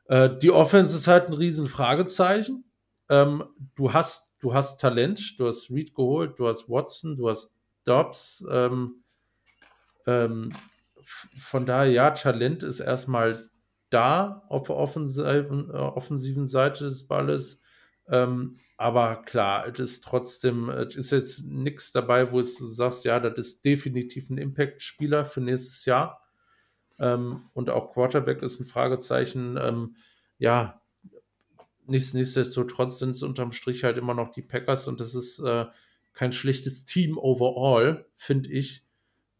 Äh, 0.10 0.30
die 0.40 0.52
Offense 0.52 0.98
ist 0.98 1.08
halt 1.08 1.28
ein 1.28 1.34
riesen 1.34 1.70
Fragezeichen. 1.70 2.66
Ähm, 3.08 3.46
du 3.76 3.94
hast, 3.94 4.36
du 4.42 4.54
hast 4.54 4.82
Talent, 4.82 5.40
du 5.40 5.48
hast 5.48 5.72
Reed 5.72 5.96
geholt, 5.96 6.38
du 6.38 6.46
hast 6.46 6.70
Watson, 6.70 7.16
du 7.16 7.30
hast 7.30 7.56
Dobbs. 7.86 8.46
Ähm, 8.52 9.06
ähm, 10.06 10.52
von 11.40 11.66
daher, 11.66 11.90
ja, 11.90 12.12
Talent 12.12 12.64
ist 12.64 12.82
erstmal 12.82 13.50
da 13.90 14.44
auf 14.50 14.64
der 14.64 14.76
offensiven, 14.76 15.70
äh, 15.70 15.78
offensiven 15.78 16.46
Seite 16.46 16.84
des 16.84 17.08
Balles. 17.08 17.62
Ähm, 18.10 18.58
aber 18.78 19.24
klar, 19.24 19.68
es 19.68 19.80
ist 19.80 20.04
trotzdem, 20.04 20.70
es 20.70 20.96
ist 20.96 21.12
jetzt 21.12 21.46
nichts 21.48 21.92
dabei, 21.94 22.32
wo 22.32 22.42
du 22.42 22.44
sagst, 22.44 23.06
ja, 23.06 23.20
das 23.20 23.38
ist 23.38 23.66
definitiv 23.66 24.30
ein 24.30 24.38
Impact-Spieler 24.38 25.26
für 25.26 25.42
nächstes 25.42 25.86
Jahr. 25.86 26.22
Ähm, 27.00 27.50
und 27.54 27.70
auch 27.70 27.94
Quarterback 27.94 28.42
ist 28.42 28.60
ein 28.60 28.66
Fragezeichen. 28.66 29.58
Ähm, 29.58 29.96
ja, 30.38 30.82
nichts, 31.88 32.14
nichtsdestotrotz 32.14 33.00
sind 33.00 33.12
es 33.12 33.24
unterm 33.24 33.52
Strich 33.54 33.84
halt 33.84 33.98
immer 33.98 34.14
noch 34.14 34.32
die 34.32 34.42
Packers 34.42 34.88
und 34.88 35.00
das 35.00 35.16
ist 35.16 35.40
äh, 35.40 35.66
kein 36.14 36.32
schlechtes 36.32 36.86
Team 36.86 37.18
overall, 37.18 38.06
finde 38.16 38.52
ich. 38.52 38.86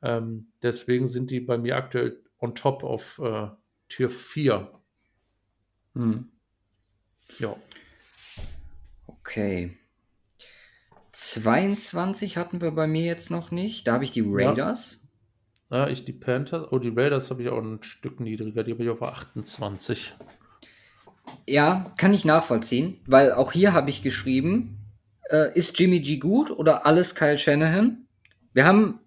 Ähm, 0.02 0.48
deswegen 0.62 1.07
sind 1.07 1.32
die 1.32 1.40
bei 1.40 1.57
mir 1.57 1.76
aktuell 1.76 2.24
on 2.40 2.56
top 2.56 2.84
auf 2.84 3.20
äh, 3.20 3.48
Tür 3.90 4.10
4. 4.10 4.72
Hm. 5.94 6.32
Ja. 7.40 7.56
Okay. 9.26 9.76
22 11.14 12.38
hatten 12.38 12.61
wir 12.61 12.72
bei 12.72 12.88
mir 12.88 13.06
jetzt 13.06 13.31
noch 13.31 13.49
nicht. 13.49 13.88
Da 13.88 13.93
habe 13.93 14.03
ich 14.03 14.11
die 14.11 14.23
Raiders. 14.26 14.99
Ja. 15.02 15.06
Ja, 15.72 15.88
ich 15.88 16.06
die 16.06 16.14
Panthers. 16.14 16.68
Oh, 16.72 16.77
die 16.77 16.89
Raiders 16.89 17.31
habe 17.31 17.41
ich 17.41 17.49
auch 17.49 17.57
ein 17.57 17.81
Stück 17.81 18.19
niedriger. 18.19 18.64
Die 18.64 18.72
habe 18.72 18.84
ich 18.84 18.89
auf 18.89 19.02
28. 19.02 20.14
Ja, 21.47 21.91
kann 21.97 22.14
ich 22.14 22.23
nachvollziehen, 22.23 22.99
weil 23.07 23.31
auch 23.31 23.52
hier 23.52 23.73
habe 23.73 23.89
ich 23.89 24.03
geschrieben, 24.03 24.77
äh, 25.31 25.57
ist 25.57 25.80
Jimmy 25.80 25.99
G 26.02 26.18
gut 26.18 26.52
oder 26.52 26.85
alles 26.85 27.15
Kyle 27.15 27.39
Shanahan? 27.39 28.06
Wir 28.53 28.68
haben, 28.68 28.99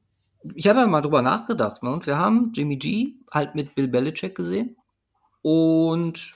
ich 0.55 0.67
habe 0.67 0.81
ja 0.81 0.87
mal 0.89 1.01
drüber 1.01 1.23
nachgedacht, 1.23 1.85
ne? 1.85 1.91
und 1.91 2.07
wir 2.09 2.19
haben 2.19 2.53
Jimmy 2.55 2.77
G 2.77 3.15
halt 3.31 3.55
mit 3.55 3.77
Bill 3.77 3.87
Belichick 3.87 4.35
gesehen 4.35 4.77
und 5.43 6.35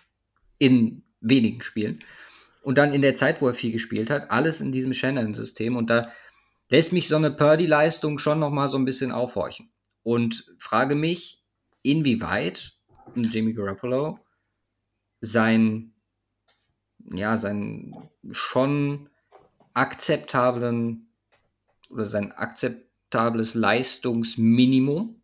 in 0.59 1.03
wenigen 1.21 1.63
Spielen. 1.63 1.99
Und 2.63 2.79
dann 2.79 2.93
in 2.93 3.03
der 3.03 3.15
Zeit, 3.15 3.43
wo 3.43 3.49
er 3.49 3.55
viel 3.55 3.73
gespielt 3.73 4.11
hat, 4.11 4.31
alles 4.31 4.61
in 4.61 4.73
diesem 4.73 4.93
Shanahan-System. 4.93 5.77
Und 5.77 5.91
da 5.91 6.11
lässt 6.69 6.93
mich 6.93 7.09
so 7.09 7.17
eine 7.17 7.31
Purdy-Leistung 7.31 8.19
schon 8.19 8.39
noch 8.39 8.51
mal 8.51 8.69
so 8.69 8.79
ein 8.79 8.85
bisschen 8.85 9.13
aufhorchen. 9.13 9.71
Und 10.03 10.47
frage 10.59 10.95
mich, 10.95 11.43
inwieweit 11.83 12.73
Jimmy 13.15 13.53
Garoppolo 13.53 14.19
sein, 15.21 15.93
ja, 17.13 17.37
sein 17.37 18.09
schon 18.31 19.09
akzeptablen 19.75 21.09
oder 21.91 22.07
sein 22.07 22.33
akzeptables 22.33 23.55
Leistungsminimum 23.55 25.21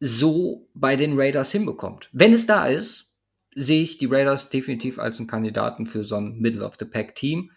so 0.00 0.68
bei 0.74 0.96
den 0.96 1.18
Raiders 1.18 1.50
hinbekommt. 1.50 2.08
Wenn 2.12 2.32
es 2.32 2.46
da 2.46 2.68
ist, 2.68 3.07
sehe 3.54 3.82
ich 3.82 3.98
die 3.98 4.06
Raiders 4.06 4.50
definitiv 4.50 4.98
als 4.98 5.18
einen 5.18 5.28
Kandidaten 5.28 5.86
für 5.86 6.04
so 6.04 6.16
ein 6.16 6.38
Middle-of-the-Pack-Team. 6.38 7.50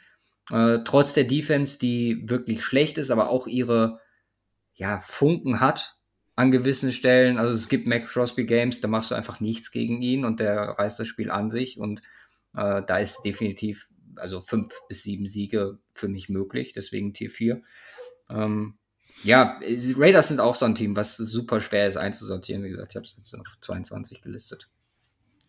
Äh, 0.52 0.80
trotz 0.86 1.14
der 1.14 1.26
Defense, 1.26 1.80
die 1.80 2.24
wirklich 2.28 2.64
schlecht 2.64 2.98
ist, 2.98 3.12
aber 3.12 3.30
auch 3.30 3.48
ihre 3.48 4.00
ja, 4.74 5.00
Funken 5.00 5.60
hat 5.60 5.98
an 6.36 6.52
gewissen 6.52 6.92
Stellen. 6.92 7.38
Also 7.38 7.56
es 7.56 7.70
gibt 7.70 7.88
Max 7.88 8.14
Crosby 8.14 8.46
Games, 8.46 8.82
da 8.82 8.88
machst 8.88 9.12
du 9.12 9.16
einfach 9.16 9.40
nichts 9.40 9.72
gegen 9.72 10.02
ihn 10.02 10.26
und 10.26 10.40
der 10.40 10.62
reißt 10.62 11.00
das 11.00 11.08
Spiel 11.08 11.30
an 11.30 11.52
sich 11.52 11.78
und 11.78 12.02
äh, 12.56 12.82
da 12.86 12.98
ist 12.98 13.22
definitiv 13.22 13.90
also 14.16 14.42
fünf 14.42 14.74
bis 14.88 15.04
sieben 15.04 15.26
Siege 15.26 15.80
für 15.92 16.08
mich 16.08 16.30
möglich, 16.30 16.74
deswegen 16.74 17.14
Tier 17.14 17.30
4. 17.30 17.62
Ähm, 18.30 18.78
ja, 19.24 19.60
Raiders 19.98 20.30
sind 20.30 20.40
auch 20.40 20.56
so 20.56 20.66
ein 20.66 20.76
Team, 20.76 20.96
was 20.96 21.16
super 21.18 21.62
schwer 21.62 21.88
ist 21.88 21.98
einzusortieren. 21.98 22.64
Wie 22.64 22.70
gesagt, 22.70 22.94
ich 22.94 22.96
habe 22.96 23.06
es 23.06 23.16
jetzt 23.18 23.36
auf 23.36 23.58
22 23.62 24.22
gelistet. 24.22 24.70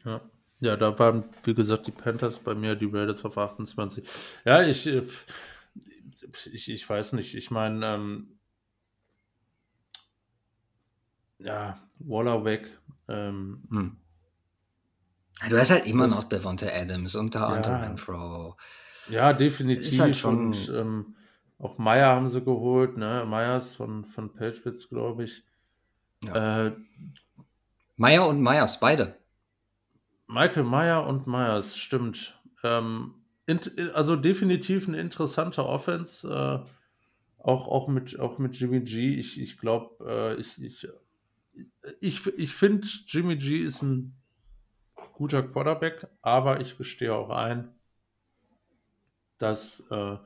Ja. 0.04 0.20
Ja, 0.60 0.76
da 0.76 0.96
waren, 0.96 1.24
wie 1.42 1.54
gesagt, 1.54 1.88
die 1.88 1.90
Panthers 1.90 2.38
bei 2.38 2.54
mir, 2.54 2.76
die 2.76 2.86
Raiders 2.86 3.24
auf 3.24 3.36
28. 3.36 4.08
Ja, 4.44 4.62
ich, 4.62 4.86
äh, 4.86 5.02
ich, 6.52 6.70
ich 6.70 6.88
weiß 6.88 7.14
nicht. 7.14 7.34
Ich 7.34 7.50
meine, 7.50 7.84
ähm, 7.84 8.38
ja, 11.38 11.80
Waller 11.98 12.44
weg. 12.44 12.78
Ähm, 13.08 13.64
hm. 13.70 13.96
Du 15.48 15.58
hast 15.58 15.72
halt 15.72 15.86
immer 15.86 16.06
noch 16.06 16.24
Devonta 16.24 16.66
Adams 16.66 17.16
und 17.16 17.34
der 17.34 17.48
Hunter 17.48 17.70
ja, 17.70 17.80
Renfro. 17.80 18.56
Ja, 19.08 19.32
definitiv. 19.32 19.88
Ist 19.88 19.98
halt 19.98 20.16
schon 20.16 20.46
und 20.46 20.68
ähm, 20.68 21.16
auch 21.58 21.78
Meyer 21.78 22.14
haben 22.14 22.28
sie 22.28 22.40
geholt, 22.40 22.96
ne? 22.96 23.24
Meyers 23.26 23.74
von, 23.74 24.04
von 24.04 24.32
Patriots, 24.32 24.88
glaube 24.88 25.24
ich. 25.24 25.42
Ja. 26.24 26.66
Äh, 26.66 26.76
Meyer 27.96 28.28
und 28.28 28.40
Meyers, 28.40 28.78
beide. 28.78 29.16
Michael 30.32 30.64
Meyer 30.64 31.06
und 31.06 31.26
Meyers, 31.26 31.76
stimmt. 31.76 32.40
Ähm, 32.62 33.14
also 33.92 34.16
definitiv 34.16 34.88
eine 34.88 34.98
interessante 34.98 35.66
Offense. 35.66 36.26
Äh, 36.28 36.70
auch, 37.38 37.68
auch, 37.68 37.88
mit, 37.88 38.18
auch 38.18 38.38
mit 38.38 38.58
Jimmy 38.58 38.80
G. 38.80 39.14
Ich, 39.16 39.40
ich 39.40 39.58
glaube, 39.58 40.04
äh, 40.06 40.40
ich, 40.40 40.62
ich, 40.62 40.88
ich, 42.00 42.26
ich 42.26 42.54
finde, 42.54 42.88
Jimmy 43.06 43.36
G 43.36 43.58
ist 43.58 43.82
ein 43.82 44.16
guter 45.12 45.42
Quarterback, 45.42 46.08
aber 46.22 46.60
ich 46.60 46.78
gestehe 46.78 47.14
auch 47.14 47.30
ein, 47.30 47.74
dass 49.38 49.86
äh, 49.90 50.16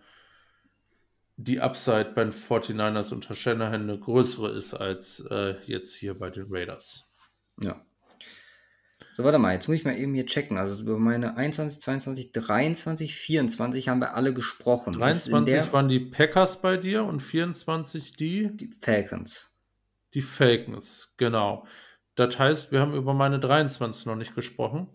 die 1.37 1.61
Upside 1.61 2.13
bei 2.15 2.25
den 2.25 2.33
49ers 2.33 3.13
unter 3.13 3.35
Shanahan 3.35 3.83
eine 3.83 3.99
größere 3.99 4.51
ist 4.51 4.75
als 4.75 5.21
äh, 5.31 5.57
jetzt 5.65 5.95
hier 5.95 6.19
bei 6.19 6.31
den 6.31 6.47
Raiders. 6.49 7.11
Ja. 7.61 7.85
So, 9.17 9.25
warte 9.25 9.39
mal, 9.39 9.55
jetzt 9.55 9.67
muss 9.67 9.79
ich 9.79 9.85
mal 9.87 9.99
eben 9.99 10.13
hier 10.13 10.27
checken. 10.27 10.59
Also 10.59 10.83
über 10.83 10.99
meine 10.99 11.39
21, 11.39 11.81
22, 11.81 12.33
23, 12.33 13.15
24 13.15 13.89
haben 13.89 14.01
wir 14.01 14.15
alle 14.15 14.35
gesprochen. 14.35 14.93
23 14.93 15.73
waren 15.73 15.89
die 15.89 16.01
Packers 16.01 16.61
bei 16.61 16.77
dir 16.77 17.03
und 17.03 17.21
24 17.21 18.13
die? 18.13 18.55
Die 18.55 18.71
Falcons. 18.79 19.57
Die 20.13 20.21
Falcons, 20.21 21.15
genau. 21.17 21.67
Das 22.15 22.39
heißt, 22.39 22.73
wir 22.73 22.81
haben 22.81 22.93
über 22.93 23.15
meine 23.15 23.41
23 23.41 24.05
noch 24.05 24.17
nicht 24.17 24.35
gesprochen. 24.35 24.87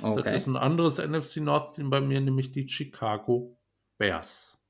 Okay. 0.00 0.22
Das 0.22 0.42
ist 0.42 0.46
ein 0.46 0.56
anderes 0.56 0.98
NFC 0.98 1.38
North-Team 1.38 1.90
bei 1.90 2.00
mir, 2.00 2.20
nämlich 2.20 2.52
die 2.52 2.68
Chicago 2.68 3.58
Bears. 3.98 4.62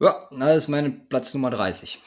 Ja, 0.00 0.26
das 0.30 0.64
ist 0.64 0.68
meine 0.68 0.88
Platz 0.88 1.34
Nummer 1.34 1.50
30. 1.50 2.00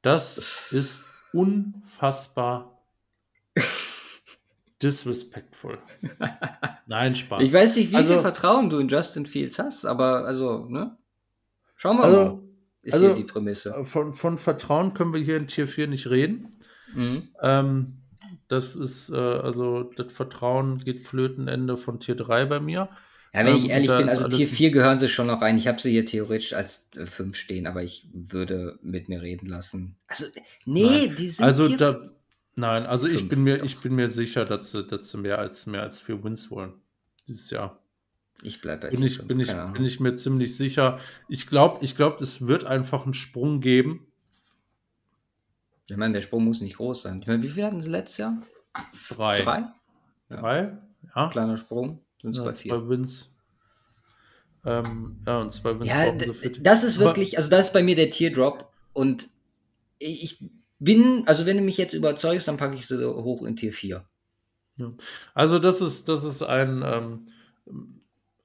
Das 0.00 0.70
ist 0.70 1.04
unfassbar 1.34 2.75
disrespectful. 4.82 5.78
Nein, 6.86 7.14
Spaß. 7.14 7.42
Ich 7.42 7.52
weiß 7.52 7.76
nicht, 7.76 7.92
wie 7.92 7.96
also, 7.96 8.12
viel 8.12 8.20
Vertrauen 8.20 8.70
du 8.70 8.78
in 8.78 8.88
Justin 8.88 9.26
Fields 9.26 9.58
hast, 9.58 9.84
aber 9.86 10.24
also, 10.26 10.66
ne? 10.66 10.96
Schauen 11.76 11.96
wir 11.98 12.04
also, 12.04 12.18
mal. 12.18 12.42
Ist 12.82 12.94
also, 12.94 13.06
hier 13.06 13.16
die 13.16 13.24
Prämisse. 13.24 13.84
Von, 13.84 14.12
von 14.12 14.38
Vertrauen 14.38 14.94
können 14.94 15.12
wir 15.12 15.20
hier 15.20 15.36
in 15.36 15.48
Tier 15.48 15.66
4 15.66 15.88
nicht 15.88 16.08
reden. 16.08 16.56
Mhm. 16.94 17.28
Ähm, 17.42 18.02
das 18.48 18.76
ist, 18.76 19.10
äh, 19.10 19.16
also, 19.16 19.82
das 19.82 20.12
Vertrauen 20.12 20.78
geht 20.78 21.04
flöten 21.04 21.48
Ende 21.48 21.76
von 21.76 21.98
Tier 21.98 22.14
3 22.14 22.44
bei 22.44 22.60
mir. 22.60 22.88
Ja, 23.34 23.44
wenn 23.44 23.48
ähm, 23.48 23.56
ich 23.56 23.68
ehrlich 23.70 23.90
bin, 23.90 24.08
also 24.08 24.28
Tier 24.28 24.46
4 24.46 24.70
gehören 24.70 24.98
sie 24.98 25.08
schon 25.08 25.26
noch 25.26 25.42
rein. 25.42 25.58
Ich 25.58 25.66
habe 25.66 25.80
sie 25.80 25.90
hier 25.90 26.06
theoretisch 26.06 26.54
als 26.54 26.88
5 26.94 27.20
äh, 27.20 27.38
stehen, 27.38 27.66
aber 27.66 27.82
ich 27.82 28.08
würde 28.12 28.78
mit 28.82 29.08
mir 29.08 29.20
reden 29.20 29.46
lassen. 29.46 29.96
Also, 30.06 30.26
nee, 30.64 31.06
Nein. 31.06 31.16
die 31.16 31.28
sind 31.28 31.44
also 31.44 31.66
Tier 31.66 31.76
da, 31.76 32.00
Nein, 32.56 32.86
also 32.86 33.06
ich 33.06 33.28
bin 33.28 33.44
mir, 33.44 33.62
ich 33.62 33.78
bin 33.78 33.94
mir 33.94 34.08
sicher, 34.08 34.46
dass 34.46 34.72
sie, 34.72 34.82
dass 34.82 35.10
sie 35.10 35.18
mehr 35.18 35.38
als 35.38 35.66
mehr 35.66 35.82
als 35.82 36.00
vier 36.00 36.24
Wins 36.24 36.50
wollen 36.50 36.72
dieses 37.28 37.50
Jahr. 37.50 37.78
Ich 38.42 38.60
bleibe 38.62 38.88
bin 38.88 39.02
ich, 39.02 39.22
bin 39.26 39.40
ich, 39.40 39.52
bin 39.52 39.84
ich 39.84 40.00
mir 40.00 40.14
ziemlich 40.14 40.56
sicher. 40.56 40.98
Ich 41.28 41.46
glaube, 41.46 41.84
ich 41.84 41.96
glaube, 41.96 42.22
es 42.22 42.46
wird 42.46 42.64
einfach 42.64 43.04
einen 43.04 43.14
Sprung 43.14 43.60
geben. 43.60 44.06
Ich 45.88 45.96
meine, 45.96 46.14
der 46.14 46.22
Sprung 46.22 46.44
muss 46.44 46.60
nicht 46.60 46.76
groß 46.76 47.02
sein. 47.02 47.20
Ich 47.20 47.26
meine, 47.26 47.42
wie 47.42 47.48
viel 47.48 47.64
hatten 47.64 47.80
sie 47.80 47.90
letztes 47.90 48.18
Jahr? 48.18 48.42
Drei. 49.10 49.40
Drei? 49.40 49.64
Ja. 50.30 50.40
Drei? 50.40 50.78
Ja. 51.14 51.28
Kleiner 51.28 51.56
Sprung. 51.56 52.00
Sind 52.20 52.32
es 52.32 52.38
ja, 52.38 52.44
bei 52.44 52.54
vier. 52.54 52.72
Zwei 52.72 52.88
Wins. 52.88 53.34
Ähm, 54.64 55.22
ja, 55.26 55.40
und 55.40 55.52
zwei 55.52 55.78
Wins. 55.78 55.88
Ja, 55.88 56.12
das 56.60 56.84
ist 56.84 56.98
wirklich, 56.98 57.36
also 57.36 57.48
das 57.50 57.68
ist 57.68 57.72
bei 57.72 57.82
mir 57.82 57.96
der 57.96 58.10
Teardrop. 58.10 58.72
Und 58.92 59.28
ich 59.98 60.42
bin, 60.78 61.24
also 61.26 61.46
wenn 61.46 61.56
du 61.56 61.62
mich 61.62 61.78
jetzt 61.78 61.94
überzeugst, 61.94 62.48
dann 62.48 62.56
packe 62.56 62.74
ich 62.74 62.86
sie 62.86 63.04
hoch 63.06 63.44
in 63.44 63.56
Tier 63.56 63.72
4. 63.72 64.04
Ja. 64.76 64.88
Also 65.34 65.58
das 65.58 65.80
ist, 65.80 66.08
das 66.08 66.24
ist 66.24 66.42
ein 66.42 66.82
ähm, 66.84 67.28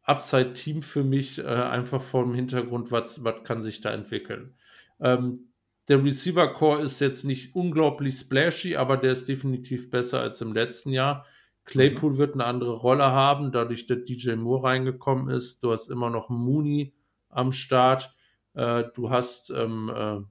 Upside-Team 0.03 0.82
für 0.82 1.03
mich, 1.03 1.40
äh, 1.40 1.44
einfach 1.44 2.02
vom 2.02 2.34
Hintergrund, 2.34 2.91
was, 2.91 3.24
was 3.24 3.44
kann 3.44 3.62
sich 3.62 3.82
da 3.82 3.91
entwickeln. 3.91 4.56
Ähm, 4.99 5.52
der 5.88 6.03
Receiver-Core 6.03 6.82
ist 6.82 7.02
jetzt 7.02 7.26
nicht 7.26 7.56
unglaublich 7.56 8.16
splashy, 8.16 8.76
aber 8.76 8.98
der 8.98 9.12
ist 9.12 9.28
definitiv 9.28 9.90
besser 9.90 10.22
als 10.22 10.40
im 10.41 10.53
letzten 10.53 10.91
Jahr. 10.91 11.26
Claypool 11.66 12.14
mhm. 12.14 12.18
wird 12.18 12.34
eine 12.34 12.45
andere 12.45 12.74
Rolle 12.74 13.06
haben, 13.06 13.52
dadurch, 13.52 13.88
dass 13.88 14.03
DJ 14.06 14.36
Moore 14.36 14.64
reingekommen 14.64 15.30
ist. 15.30 15.64
Du 15.64 15.72
hast 15.72 15.90
immer 15.90 16.10
noch 16.10 16.30
Mooney 16.30 16.94
am 17.30 17.52
Start. 17.52 18.16
Äh, 18.53 18.86
du 18.95 19.10
hast 19.10 19.49
ähm, 19.52 19.91
äh, 19.94 20.22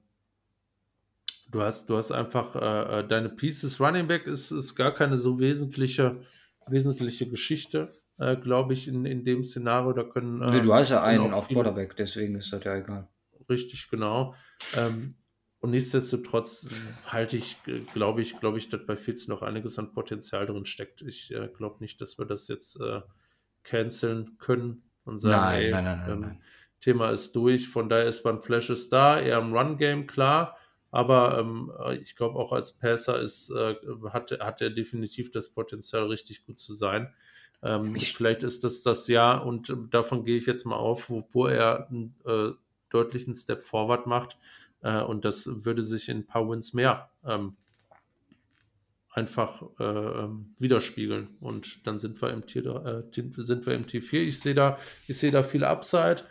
Du 1.51 1.61
hast, 1.61 1.89
du 1.89 1.97
hast 1.97 2.11
einfach 2.11 2.55
äh, 2.55 2.99
äh, 2.99 3.07
deine 3.07 3.29
Pieces. 3.29 3.79
Running 3.79 4.07
Back 4.07 4.25
ist, 4.25 4.51
ist 4.51 4.75
gar 4.75 4.95
keine 4.95 5.17
so 5.17 5.37
wesentliche, 5.37 6.21
wesentliche 6.67 7.27
Geschichte, 7.27 7.93
äh, 8.17 8.37
glaube 8.37 8.73
ich, 8.73 8.87
in, 8.87 9.05
in 9.05 9.25
dem 9.25 9.43
Szenario. 9.43 9.91
Da 9.91 10.03
können. 10.03 10.41
Äh, 10.41 10.61
du 10.61 10.73
hast 10.73 10.89
ja 10.89 11.03
einen 11.03 11.33
auf 11.33 11.49
Quarterback, 11.49 11.95
deswegen 11.97 12.35
ist 12.35 12.53
das 12.53 12.63
ja 12.63 12.77
egal. 12.77 13.09
Richtig, 13.49 13.89
genau. 13.89 14.33
Ähm, 14.77 15.15
und 15.59 15.71
nichtsdestotrotz 15.71 16.69
halte 17.05 17.37
ich, 17.37 17.57
glaube 17.93 18.21
ich, 18.21 18.39
glaube 18.39 18.57
ich, 18.57 18.69
dass 18.69 18.85
bei 18.85 18.95
Fitz 18.95 19.27
noch 19.27 19.41
einiges 19.41 19.77
an 19.77 19.93
Potenzial 19.93 20.45
drin 20.45 20.65
steckt. 20.65 21.01
Ich 21.01 21.31
äh, 21.31 21.49
glaube 21.49 21.77
nicht, 21.81 21.99
dass 21.99 22.17
wir 22.17 22.25
das 22.25 22.47
jetzt 22.47 22.79
äh, 22.79 23.01
canceln 23.63 24.37
können 24.39 24.83
und 25.03 25.19
sagen, 25.19 25.35
nein, 25.35 25.61
ey, 25.61 25.71
nein, 25.71 25.83
nein, 25.83 26.09
ähm, 26.09 26.19
nein, 26.21 26.41
Thema 26.79 27.11
ist 27.11 27.35
durch. 27.35 27.67
Von 27.67 27.89
daher 27.89 28.05
ist 28.07 28.23
man 28.23 28.41
Flashes 28.41 28.89
da, 28.89 29.19
eher 29.19 29.37
im 29.37 29.53
Run-Game, 29.53 30.07
klar. 30.07 30.57
Aber 30.91 31.39
ähm, 31.39 31.71
ich 32.01 32.15
glaube, 32.15 32.37
auch 32.37 32.51
als 32.51 32.73
Passer 32.73 33.19
ist, 33.21 33.49
äh, 33.49 33.75
hat, 34.11 34.31
hat 34.31 34.61
er 34.61 34.69
definitiv 34.69 35.31
das 35.31 35.49
Potenzial, 35.49 36.07
richtig 36.07 36.45
gut 36.45 36.59
zu 36.59 36.73
sein. 36.73 37.13
Ähm, 37.63 37.95
vielleicht 37.99 38.43
ist 38.43 38.63
das 38.63 38.83
das 38.83 39.07
Jahr 39.07 39.45
und 39.45 39.75
davon 39.89 40.25
gehe 40.25 40.37
ich 40.37 40.45
jetzt 40.45 40.65
mal 40.65 40.75
auf, 40.75 41.09
wo, 41.09 41.27
wo 41.31 41.47
er 41.47 41.87
einen 41.87 42.15
äh, 42.25 42.51
deutlichen 42.89 43.33
Step 43.35 43.65
forward 43.65 44.07
macht. 44.07 44.37
Äh, 44.81 45.01
und 45.01 45.25
das 45.25 45.65
würde 45.65 45.83
sich 45.83 46.09
in 46.09 46.19
ein 46.19 46.27
paar 46.27 46.49
Wins 46.49 46.73
mehr 46.73 47.09
ähm, 47.25 47.55
einfach 49.11 49.61
äh, 49.79 49.83
ähm, 49.83 50.55
widerspiegeln. 50.59 51.37
Und 51.39 51.85
dann 51.85 51.99
sind 51.99 52.21
wir 52.21 52.31
im 52.31 52.45
Tier, 52.45 52.65
äh, 53.13 53.43
sind 53.43 53.65
wir 53.65 53.75
im 53.75 53.87
Tier 53.87 54.01
4. 54.01 54.23
Ich 54.23 54.39
sehe 54.39 54.55
da, 54.55 54.77
ich 55.07 55.17
sehe 55.17 55.31
da 55.31 55.43
viel 55.43 55.63
Upside. 55.63 56.23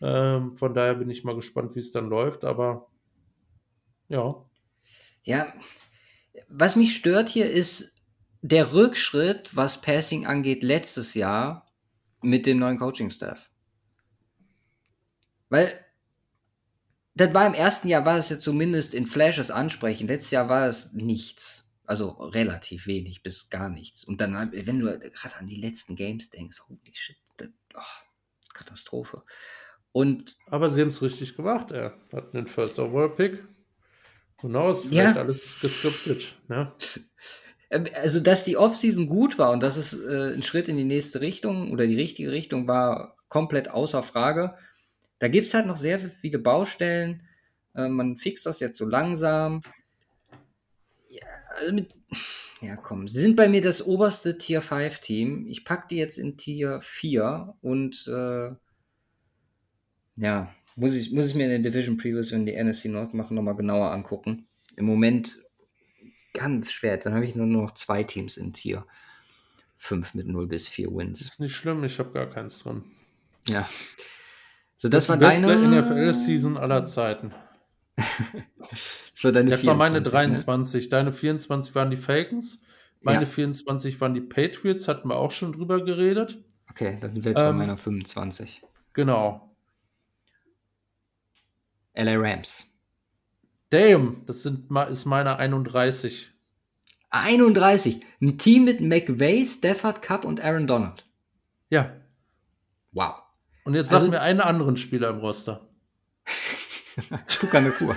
Ähm, 0.00 0.56
von 0.56 0.74
daher 0.74 0.94
bin 0.94 1.10
ich 1.10 1.24
mal 1.24 1.36
gespannt, 1.36 1.76
wie 1.76 1.80
es 1.80 1.92
dann 1.92 2.08
läuft. 2.08 2.44
Aber 2.44 2.88
ja. 4.08 4.44
Ja, 5.22 5.54
was 6.48 6.76
mich 6.76 6.94
stört 6.94 7.28
hier 7.28 7.50
ist 7.50 7.94
der 8.42 8.74
Rückschritt, 8.74 9.56
was 9.56 9.80
Passing 9.80 10.26
angeht, 10.26 10.62
letztes 10.62 11.14
Jahr 11.14 11.72
mit 12.20 12.46
dem 12.46 12.58
neuen 12.58 12.78
Coaching-Staff. 12.78 13.50
Weil 15.48 15.84
das 17.14 17.32
war 17.32 17.46
im 17.46 17.54
ersten 17.54 17.88
Jahr, 17.88 18.04
war 18.04 18.18
es 18.18 18.28
ja 18.28 18.38
zumindest 18.38 18.92
in 18.92 19.06
Flashes 19.06 19.50
ansprechend. 19.50 20.10
Letztes 20.10 20.32
Jahr 20.32 20.48
war 20.48 20.66
es 20.66 20.92
nichts. 20.92 21.70
Also 21.86 22.10
relativ 22.10 22.86
wenig 22.86 23.22
bis 23.22 23.50
gar 23.50 23.68
nichts. 23.68 24.04
Und 24.04 24.20
dann, 24.20 24.50
wenn 24.52 24.80
du 24.80 24.98
gerade 24.98 25.36
an 25.36 25.46
die 25.46 25.60
letzten 25.60 25.96
Games 25.96 26.30
denkst, 26.30 26.62
holy 26.68 26.92
shit, 26.92 27.16
das, 27.36 27.50
oh, 27.74 28.52
Katastrophe. 28.52 29.22
Und 29.92 30.36
Aber 30.48 30.70
sie 30.70 30.80
haben 30.80 30.88
es 30.88 31.02
richtig 31.02 31.36
gemacht. 31.36 31.70
Er 31.70 31.96
hat 32.12 32.34
einen 32.34 32.48
First 32.48 32.78
Overall 32.78 33.10
Pick. 33.10 33.44
Who 34.40 34.48
knows, 34.48 34.84
vielleicht 34.84 35.16
Ja. 35.16 35.22
alles 35.22 35.58
geskriptet. 35.60 36.36
Ne? 36.48 36.72
Ähm, 37.70 37.86
Also, 37.94 38.20
dass 38.20 38.44
die 38.44 38.56
Offseason 38.56 39.06
gut 39.06 39.38
war 39.38 39.50
und 39.52 39.60
dass 39.62 39.76
es 39.76 39.94
äh, 39.94 40.32
ein 40.34 40.42
Schritt 40.42 40.68
in 40.68 40.76
die 40.76 40.84
nächste 40.84 41.20
Richtung 41.20 41.72
oder 41.72 41.86
die 41.86 41.96
richtige 41.96 42.30
Richtung 42.32 42.68
war, 42.68 43.16
komplett 43.28 43.70
außer 43.70 44.02
Frage. 44.02 44.54
Da 45.18 45.28
gibt 45.28 45.46
es 45.46 45.54
halt 45.54 45.66
noch 45.66 45.76
sehr 45.76 45.98
viele 45.98 46.38
Baustellen. 46.38 47.26
Äh, 47.74 47.88
man 47.88 48.16
fixt 48.16 48.44
das 48.46 48.60
jetzt 48.60 48.76
so 48.78 48.86
langsam. 48.86 49.62
Ja, 51.08 51.26
also 51.56 51.72
mit, 51.72 51.94
ja, 52.60 52.76
komm. 52.76 53.08
Sie 53.08 53.20
sind 53.20 53.36
bei 53.36 53.48
mir 53.48 53.62
das 53.62 53.84
oberste 53.86 54.36
Tier 54.38 54.60
5 54.60 54.98
Team. 55.00 55.46
Ich 55.48 55.64
packe 55.64 55.86
die 55.90 55.96
jetzt 55.96 56.18
in 56.18 56.36
Tier 56.36 56.80
4 56.80 57.54
und 57.62 58.06
äh, 58.08 58.50
ja, 60.16 60.52
muss 60.76 60.94
ich, 60.94 61.12
muss 61.12 61.26
ich 61.26 61.34
mir 61.34 61.44
in 61.44 61.50
den 61.50 61.62
Division 61.62 61.96
Previews, 61.96 62.32
wenn 62.32 62.46
die 62.46 62.56
NFC 62.62 62.86
North 62.86 63.14
machen, 63.14 63.34
nochmal 63.34 63.56
genauer 63.56 63.92
angucken. 63.92 64.46
Im 64.76 64.86
Moment 64.86 65.38
ganz 66.32 66.72
schwer. 66.72 66.96
Dann 66.98 67.14
habe 67.14 67.24
ich 67.24 67.36
nur 67.36 67.46
noch 67.46 67.72
zwei 67.72 68.02
Teams 68.02 68.36
in 68.36 68.52
Tier 68.52 68.86
5 69.76 70.14
mit 70.14 70.26
0 70.26 70.46
bis 70.46 70.68
4 70.68 70.90
Wins. 70.94 71.20
Ist 71.20 71.40
nicht 71.40 71.54
schlimm, 71.54 71.84
ich 71.84 71.98
habe 71.98 72.10
gar 72.12 72.26
keins 72.28 72.58
drin. 72.60 72.84
Ja. 73.48 73.68
So, 74.76 74.88
das 74.88 75.08
war 75.08 75.16
die 75.16 75.26
beste 75.26 75.46
deine. 75.46 75.82
NFL-Season 75.82 76.56
aller 76.56 76.84
Zeiten. 76.84 77.32
Das 79.14 79.22
war 79.22 79.30
deine 79.30 79.50
Das 79.50 79.64
war 79.64 79.76
meine 79.76 80.00
24, 80.02 80.10
23. 80.10 80.88
Deine 80.90 81.12
24 81.12 81.74
waren 81.76 81.90
die 81.90 81.96
Falcons. 81.96 82.62
Meine 83.00 83.20
Ja. 83.20 83.26
24 83.26 84.00
waren 84.00 84.12
die 84.14 84.20
Patriots, 84.20 84.88
hatten 84.88 85.08
wir 85.08 85.16
auch 85.16 85.30
schon 85.30 85.52
drüber 85.52 85.84
geredet. 85.84 86.36
Ne? 86.36 86.44
Okay, 86.70 86.98
dann 87.00 87.12
sind 87.12 87.24
wir 87.24 87.30
jetzt 87.30 87.38
bei 87.38 87.48
Ähm, 87.50 87.56
meiner 87.58 87.76
25. 87.76 88.62
Genau. 88.94 89.53
LA 91.94 92.16
Rams. 92.16 92.66
Damn, 93.70 94.22
das 94.26 94.42
sind, 94.42 94.70
ma- 94.70 94.84
ist 94.84 95.04
meine 95.04 95.36
31. 95.36 96.30
31. 97.10 98.00
Ein 98.20 98.38
Team 98.38 98.64
mit 98.64 98.80
McVay, 98.80 99.44
Stafford 99.46 100.02
Cup 100.02 100.24
und 100.24 100.40
Aaron 100.40 100.66
Donald. 100.66 101.04
Ja. 101.70 101.92
Wow. 102.92 103.14
Und 103.64 103.74
jetzt 103.74 103.92
Also- 103.92 104.04
sag 104.06 104.12
mir 104.12 104.20
einen 104.20 104.40
anderen 104.40 104.76
Spieler 104.76 105.10
im 105.10 105.18
Roster. 105.18 105.68
Puka 107.40 107.60
Nakua. 107.60 107.96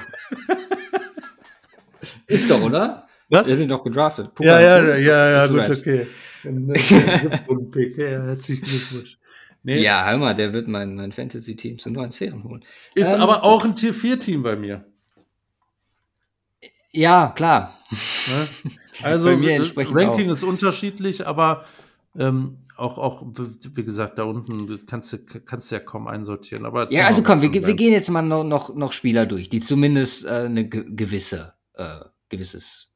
Ist 2.27 2.49
doch, 2.49 2.61
oder? 2.61 3.07
Was? 3.29 3.47
Er 3.47 3.57
wird 3.59 3.71
doch 3.71 3.83
gedraftet. 3.83 4.33
Puka 4.35 4.47
Ja, 4.47 4.59
ja, 4.81 4.95
ja, 4.95 5.29
ja, 5.31 5.47
gut, 5.47 5.59
ist 5.69 5.81
okay. 5.81 6.07
Siebtrunden-Pick. 6.43 7.97
Ja, 7.97 8.07
herzlichen 8.23 8.63
Glückwunsch. 8.63 9.17
Nee, 9.67 9.81
Ja, 9.81 10.05
hör 10.09 10.17
mal, 10.17 10.33
der 10.33 10.53
wird 10.53 10.69
mein, 10.69 10.95
mein 10.95 11.11
Fantasy-Team 11.11 11.77
zu 11.77 11.91
neuen 11.91 12.09
Sphären 12.09 12.41
holen. 12.45 12.63
ist 12.95 13.11
Ähm, 13.11 13.19
aber 13.19 13.43
auch 13.43 13.65
ein 13.65 13.75
Tier 13.75 13.93
4-Team 13.93 14.41
bei 14.41 14.55
mir. 14.55 14.85
Ja, 16.91 17.33
klar. 17.35 17.77
Ne? 17.91 18.71
Also, 19.03 19.29
das 19.29 19.45
entsprechend 19.47 19.95
Ranking 19.95 20.27
auch. 20.29 20.31
ist 20.31 20.43
unterschiedlich, 20.43 21.27
aber 21.27 21.65
ähm, 22.17 22.65
auch, 22.77 22.97
auch, 22.97 23.23
wie 23.27 23.83
gesagt, 23.83 24.17
da 24.17 24.23
unten 24.23 24.83
kannst 24.87 25.13
du, 25.13 25.23
kannst 25.23 25.69
du 25.69 25.75
ja 25.75 25.81
kaum 25.81 26.07
einsortieren. 26.07 26.65
Aber 26.65 26.89
Ja, 26.89 27.05
also 27.05 27.21
komm, 27.21 27.41
wir, 27.43 27.53
wir 27.53 27.75
gehen 27.75 27.91
jetzt 27.91 28.09
mal 28.09 28.23
noch, 28.23 28.43
noch, 28.43 28.73
noch 28.73 28.93
Spieler 28.93 29.27
durch, 29.27 29.49
die 29.49 29.59
zumindest 29.59 30.25
äh, 30.25 30.29
eine 30.29 30.67
ge 30.67 30.83
gewisse, 30.87 31.53
äh, 31.75 31.99
gewisses 32.29 32.91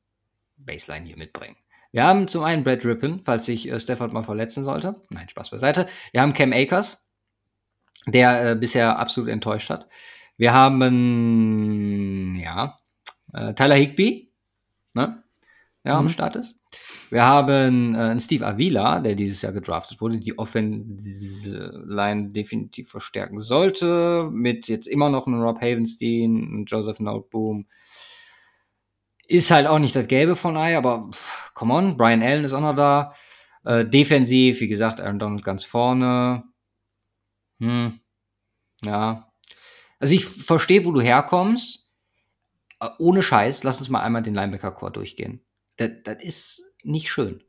Baseline 0.57 1.05
hier 1.05 1.17
mitbringen. 1.17 1.57
Wir 1.91 2.03
haben 2.03 2.27
zum 2.27 2.43
einen 2.43 2.63
Brad 2.63 2.85
Rippon, 2.85 3.21
falls 3.23 3.45
sich 3.45 3.69
äh, 3.69 3.79
Stafford 3.79 4.13
mal 4.13 4.23
verletzen 4.23 4.63
sollte. 4.63 5.01
Nein, 5.09 5.27
Spaß 5.29 5.49
beiseite. 5.49 5.87
Wir 6.11 6.21
haben 6.21 6.33
Cam 6.33 6.53
Akers, 6.53 7.05
der 8.07 8.51
äh, 8.51 8.55
bisher 8.55 8.97
absolut 8.99 9.29
enttäuscht 9.29 9.69
hat. 9.69 9.87
Wir 10.37 10.53
haben, 10.53 12.35
ja, 12.41 12.79
äh, 13.33 13.53
Tyler 13.53 13.75
Higby, 13.75 14.31
ne? 14.95 15.23
der 15.83 15.95
am 15.95 16.05
Mhm. 16.05 16.09
Start 16.09 16.35
ist. 16.35 16.63
Wir 17.09 17.25
haben 17.25 17.93
äh, 17.93 17.97
einen 17.97 18.19
Steve 18.19 18.47
Avila, 18.47 19.01
der 19.01 19.15
dieses 19.15 19.41
Jahr 19.41 19.51
gedraftet 19.51 19.99
wurde, 19.99 20.19
die 20.19 20.37
Offensive 20.39 21.83
Line 21.85 22.29
definitiv 22.29 22.89
verstärken 22.89 23.39
sollte, 23.39 24.29
mit 24.31 24.67
jetzt 24.67 24.87
immer 24.87 25.09
noch 25.09 25.27
einem 25.27 25.41
Rob 25.41 25.59
Havenstein, 25.59 26.37
einem 26.37 26.65
Joseph 26.65 26.99
Noteboom. 26.99 27.67
Ist 29.31 29.49
halt 29.49 29.65
auch 29.65 29.79
nicht 29.79 29.95
das 29.95 30.07
Gelbe 30.07 30.35
von 30.35 30.57
Ei, 30.57 30.75
aber 30.75 31.09
pff, 31.09 31.53
come 31.53 31.73
on, 31.73 31.95
Brian 31.95 32.21
Allen 32.21 32.43
ist 32.43 32.51
auch 32.51 32.59
noch 32.59 32.75
da. 32.75 33.13
Äh, 33.63 33.85
defensiv, 33.85 34.59
wie 34.59 34.67
gesagt, 34.67 34.99
Aaron 34.99 35.19
Donald 35.19 35.45
ganz 35.45 35.63
vorne. 35.63 36.43
Hm, 37.61 38.01
ja. 38.83 39.31
Also 39.99 40.15
ich 40.15 40.25
verstehe, 40.25 40.83
wo 40.83 40.91
du 40.91 40.99
herkommst. 40.99 41.93
Äh, 42.81 42.89
Ohne 42.99 43.23
Scheiß, 43.23 43.63
lass 43.63 43.79
uns 43.79 43.87
mal 43.87 44.01
einmal 44.01 44.21
den 44.21 44.33
Linebacker-Core 44.33 44.91
durchgehen. 44.91 45.45
Das, 45.77 45.91
das 46.03 46.21
ist 46.21 46.63
nicht 46.83 47.09
schön. 47.09 47.41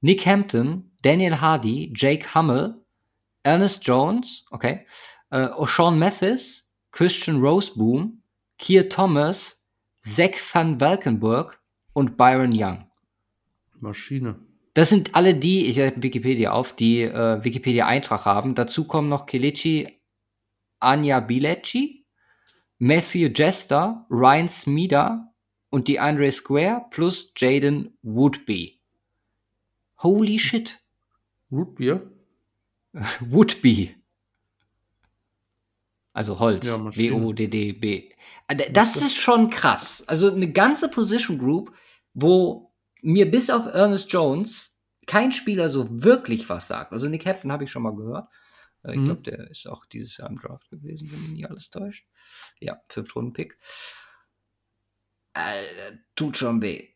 Nick 0.00 0.26
Hampton, 0.26 0.96
Daniel 1.02 1.40
Hardy, 1.40 1.92
Jake 1.94 2.34
Hummel, 2.34 2.84
Ernest 3.44 3.86
Jones, 3.86 4.46
okay, 4.50 4.84
äh, 5.30 5.46
O'Shawn 5.46 5.96
Mathis, 5.96 6.72
Christian 6.90 7.40
Roseboom, 7.40 8.22
Kier 8.58 8.88
Thomas, 8.88 9.59
Zach 10.00 10.36
van 10.52 10.80
Valkenburg 10.80 11.60
und 11.92 12.16
Byron 12.16 12.52
Young. 12.52 12.90
Maschine. 13.78 14.36
Das 14.74 14.88
sind 14.88 15.14
alle 15.14 15.34
die, 15.34 15.66
ich 15.66 15.80
habe 15.80 16.02
Wikipedia 16.02 16.52
auf, 16.52 16.74
die 16.74 17.02
äh, 17.02 17.42
Wikipedia-Eintrag 17.44 18.24
haben. 18.24 18.54
Dazu 18.54 18.86
kommen 18.86 19.08
noch 19.08 19.26
Kelechi 19.26 20.00
Anya 20.78 21.20
Bilecci, 21.20 22.06
Matthew 22.78 23.28
Jester, 23.34 24.06
Ryan 24.10 24.48
Smida 24.48 25.34
und 25.68 25.88
die 25.88 25.98
Andre 25.98 26.30
Square 26.30 26.86
plus 26.90 27.32
Jaden 27.36 27.98
Woodby. 28.02 28.80
Holy 29.98 30.38
shit. 30.38 30.78
Rootbeer? 31.50 32.10
Woodby. 33.20 33.96
Also 36.12 36.38
Holz. 36.40 36.66
Ja. 36.66 36.84
W-O-D-D-B. 36.84 38.10
D- 38.52 38.72
Das 38.72 38.96
ist 38.96 39.16
schon 39.16 39.48
krass. 39.50 40.02
Also 40.08 40.32
eine 40.32 40.50
ganze 40.52 40.88
Position 40.88 41.38
Group, 41.38 41.72
wo 42.14 42.72
mir 43.02 43.30
bis 43.30 43.48
auf 43.50 43.66
Ernest 43.66 44.12
Jones 44.12 44.72
kein 45.06 45.32
Spieler 45.32 45.70
so 45.70 46.02
wirklich 46.02 46.48
was 46.48 46.68
sagt. 46.68 46.92
Also 46.92 47.08
Nick 47.08 47.26
Hampton 47.26 47.52
habe 47.52 47.64
ich 47.64 47.70
schon 47.70 47.82
mal 47.82 47.94
gehört. 47.94 48.28
Äh, 48.82 48.92
Ich 48.92 48.98
Mhm. 48.98 49.04
glaube, 49.06 49.22
der 49.22 49.50
ist 49.50 49.66
auch 49.68 49.84
dieses 49.86 50.16
Jahr 50.16 50.28
im 50.30 50.38
Draft 50.38 50.68
gewesen, 50.70 51.10
wenn 51.12 51.20
mich 51.22 51.30
nicht 51.30 51.48
alles 51.50 51.70
täuscht. 51.70 52.06
Ja, 52.60 52.80
Fünftrunden-Pick. 52.88 53.56
Äh, 55.34 55.92
tut 56.16 56.36
schon 56.36 56.60
weh. 56.60 56.88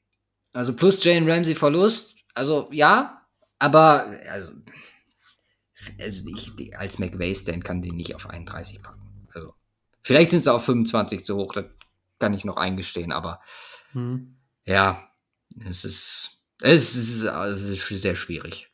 Also 0.52 0.74
plus 0.74 1.02
Jane 1.04 1.30
Ramsey 1.32 1.54
Verlust. 1.54 2.16
Also 2.34 2.68
ja, 2.72 3.26
aber 3.58 4.06
also, 4.30 4.52
also 6.00 6.24
ich, 6.28 6.76
als 6.76 6.98
McVay-Stand 6.98 7.64
kann 7.64 7.80
den 7.82 7.94
nicht 7.96 8.14
auf 8.14 8.28
31 8.28 8.82
packen. 8.82 9.03
Vielleicht 10.04 10.30
sind 10.30 10.44
sie 10.44 10.52
auf 10.52 10.64
25 10.64 11.24
zu 11.24 11.36
hoch, 11.36 11.54
das 11.54 11.64
kann 12.18 12.34
ich 12.34 12.44
noch 12.44 12.56
eingestehen, 12.58 13.10
aber 13.10 13.40
Hm. 13.92 14.36
ja, 14.66 15.08
es 15.68 15.84
ist, 15.84 16.38
es 16.60 16.94
ist, 16.94 17.24
es 17.24 17.62
ist 17.62 17.88
sehr 18.02 18.14
schwierig. 18.14 18.70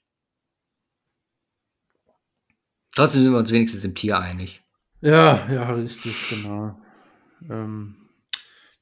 Trotzdem 2.95 3.23
sind 3.23 3.33
wir 3.33 3.39
uns 3.39 3.53
wenigstens 3.53 3.85
im 3.85 3.95
Tier 3.95 4.19
einig. 4.19 4.63
Ja, 5.01 5.49
ja, 5.51 5.71
richtig, 5.73 6.15
genau. 6.29 6.79
Ähm, 7.49 8.09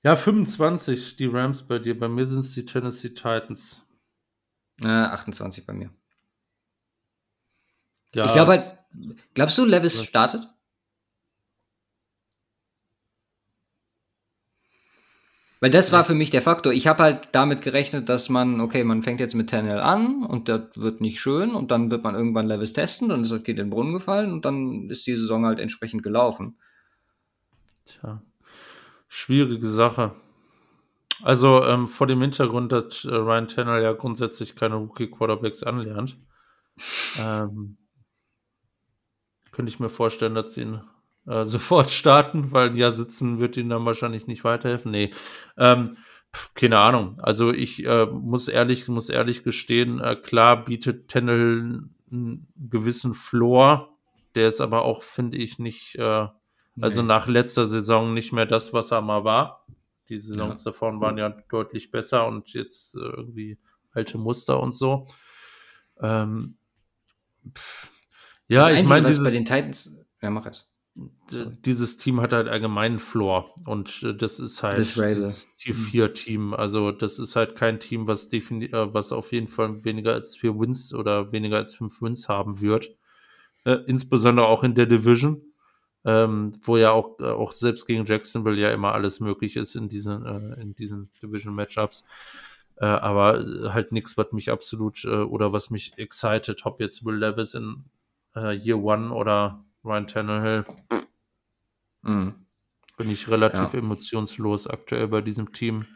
ja, 0.03 0.17
25, 0.17 1.17
die 1.17 1.27
Rams 1.27 1.63
bei 1.67 1.79
dir. 1.79 1.99
Bei 1.99 2.09
mir 2.09 2.27
sind 2.27 2.41
es 2.41 2.55
die 2.55 2.65
Tennessee 2.65 3.11
Titans. 3.11 3.85
Äh, 4.83 4.89
28 4.89 5.67
bei 5.67 5.75
mir. 5.75 5.91
Ja, 8.15 8.25
ich 8.25 8.33
glaube 8.33 8.55
es- 8.55 8.71
halt, 8.73 8.79
glaubst 9.35 9.59
du, 9.59 9.65
Levis 9.65 10.03
startet? 10.03 10.49
Weil 15.61 15.71
das 15.71 15.91
war 15.91 16.05
für 16.05 16.15
mich 16.15 16.31
der 16.31 16.43
Faktor. 16.43 16.73
Ich 16.73 16.87
habe 16.87 17.03
halt 17.03 17.29
damit 17.33 17.63
gerechnet, 17.63 18.09
dass 18.09 18.29
man, 18.29 18.61
okay, 18.61 18.85
man 18.85 19.03
fängt 19.03 19.19
jetzt 19.19 19.35
mit 19.35 19.51
Tennell 19.51 19.81
an 19.81 20.25
und 20.25 20.49
das 20.49 20.69
wird 20.77 21.01
nicht 21.01 21.21
schön 21.21 21.51
und 21.51 21.71
dann 21.73 21.91
wird 21.91 22.05
man 22.05 22.15
irgendwann 22.15 22.47
Levels 22.47 22.73
testen, 22.73 23.09
dann 23.09 23.23
ist 23.23 23.33
das 23.33 23.43
Kind 23.43 23.59
in 23.59 23.67
den 23.67 23.71
Brunnen 23.71 23.93
gefallen 23.93 24.33
und 24.33 24.45
dann 24.45 24.89
ist 24.89 25.07
die 25.07 25.17
Saison 25.17 25.47
halt 25.47 25.59
entsprechend 25.59 26.05
gelaufen. 26.05 26.59
Tja, 27.85 28.23
schwierige 29.09 29.67
Sache. 29.67 30.15
Also 31.23 31.65
ähm, 31.65 31.89
vor 31.89 32.07
dem 32.07 32.21
Hintergrund, 32.21 32.71
dass 32.71 33.05
äh, 33.05 33.13
Ryan 33.13 33.49
Tanner 33.49 33.81
ja 33.81 33.93
grundsätzlich 33.93 34.55
keine 34.55 34.77
Rookie-Quarterbacks 34.77 35.65
anlernt, 35.65 36.17
ähm, 37.21 37.79
könnte 39.51 39.73
ich 39.73 39.81
mir 39.81 39.89
vorstellen, 39.89 40.37
dass 40.37 40.55
sie 40.55 40.63
ihn 40.63 40.81
äh, 41.29 41.45
sofort 41.47 41.91
starten, 41.91 42.53
weil 42.53 42.77
ja 42.77 42.91
sitzen 42.91 43.41
wird 43.41 43.57
ihnen 43.57 43.71
dann 43.71 43.85
wahrscheinlich 43.85 44.27
nicht 44.27 44.45
weiterhelfen. 44.45 44.91
Nee, 44.91 45.13
ähm, 45.57 45.97
keine 46.55 46.79
Ahnung. 46.79 47.19
Also 47.21 47.53
ich 47.53 47.85
äh, 47.85 48.07
muss 48.07 48.49
ehrlich, 48.49 48.89
muss 48.89 49.09
ehrlich 49.09 49.43
gestehen, 49.43 50.01
äh, 50.01 50.17
klar 50.17 50.65
bietet 50.65 51.09
Tennel 51.09 51.89
einen 52.11 52.49
gewissen 52.57 53.15
Floor, 53.15 53.97
der 54.35 54.49
ist 54.49 54.61
aber 54.61 54.83
auch, 54.83 55.03
finde 55.03 55.37
ich, 55.37 55.59
nicht, 55.59 55.97
äh, 55.97 56.29
also 56.81 57.03
nee. 57.03 57.09
nach 57.09 57.27
letzter 57.27 57.67
Saison 57.67 58.15
nicht 58.15 58.33
mehr 58.33 58.47
das, 58.47 58.73
was 58.73 58.91
er 58.91 59.03
mal 59.03 59.25
war. 59.25 59.67
Die 60.09 60.19
Saisons 60.19 60.65
ja. 60.65 60.71
davon 60.71 61.01
waren 61.01 61.19
ja 61.19 61.29
deutlich 61.29 61.91
besser 61.91 62.27
und 62.27 62.55
jetzt 62.55 62.95
äh, 62.95 63.01
irgendwie 63.01 63.59
alte 63.91 64.17
Muster 64.17 64.61
und 64.61 64.73
so. 64.73 65.07
Ähm, 66.01 66.57
ja, 68.47 68.71
ich 68.71 68.89
meine, 68.89 69.09
bei 69.09 69.31
den 69.31 69.45
Titans, 69.45 69.95
ja, 70.23 70.31
mach 70.31 70.47
es 70.47 70.68
dieses 71.65 71.97
Team 71.99 72.21
hat 72.21 72.33
halt 72.33 72.49
allgemeinen 72.49 72.99
Floor 72.99 73.55
und 73.65 74.03
äh, 74.03 74.15
das 74.15 74.41
ist 74.41 74.63
halt 74.63 74.79
das, 74.79 74.95
Tier 75.57 75.75
4 75.75 76.15
Team. 76.15 76.55
Also 76.55 76.91
das 76.91 77.19
ist 77.19 77.37
halt 77.37 77.55
kein 77.55 77.79
Team, 77.79 78.07
was 78.07 78.29
definitiv, 78.29 78.75
äh, 78.75 78.93
was 78.95 79.13
auf 79.13 79.33
jeden 79.33 79.49
Fall 79.49 79.85
weniger 79.85 80.15
als 80.15 80.37
vier 80.37 80.59
Wins 80.59 80.93
oder 80.95 81.31
weniger 81.31 81.57
als 81.57 81.77
fünf 81.77 82.03
Wins 82.03 82.29
haben 82.29 82.61
wird. 82.61 82.97
Äh, 83.65 83.79
insbesondere 83.87 84.47
auch 84.47 84.65
in 84.65 84.75
der 84.75 84.87
Division, 84.87 85.43
ähm, 86.05 86.53
wo 86.63 86.77
ja 86.77 86.91
auch, 86.91 87.21
äh, 87.21 87.25
auch 87.25 87.53
selbst 87.53 87.87
gegen 87.87 88.05
Jacksonville 88.05 88.59
ja 88.59 88.73
immer 88.73 88.93
alles 88.93 89.21
möglich 89.21 89.57
ist 89.57 89.77
in 89.77 89.89
diesen, 89.89 90.25
äh, 90.25 90.61
in 90.61 90.75
diesen 90.75 91.11
Division 91.23 91.55
Matchups. 91.55 92.05
Äh, 92.77 92.87
aber 92.87 93.73
halt 93.73 93.93
nichts, 93.93 94.17
was 94.17 94.33
mich 94.33 94.51
absolut 94.51 95.05
oder 95.05 95.53
was 95.53 95.71
mich 95.71 95.99
excited, 95.99 96.65
ob 96.65 96.81
jetzt 96.81 97.05
Will 97.05 97.17
Levis 97.17 97.55
in 97.55 97.85
Year 98.35 98.79
One 98.79 99.13
oder 99.13 99.65
Ryan 99.89 100.07
Tannehill. 100.07 100.65
Mhm. 102.03 102.47
Bin 102.97 103.11
ich 103.11 103.29
relativ 103.29 103.73
ja. 103.73 103.79
emotionslos 103.79 104.67
aktuell 104.67 105.09
bei 105.09 105.21
diesem 105.21 105.53
Team. 105.53 105.87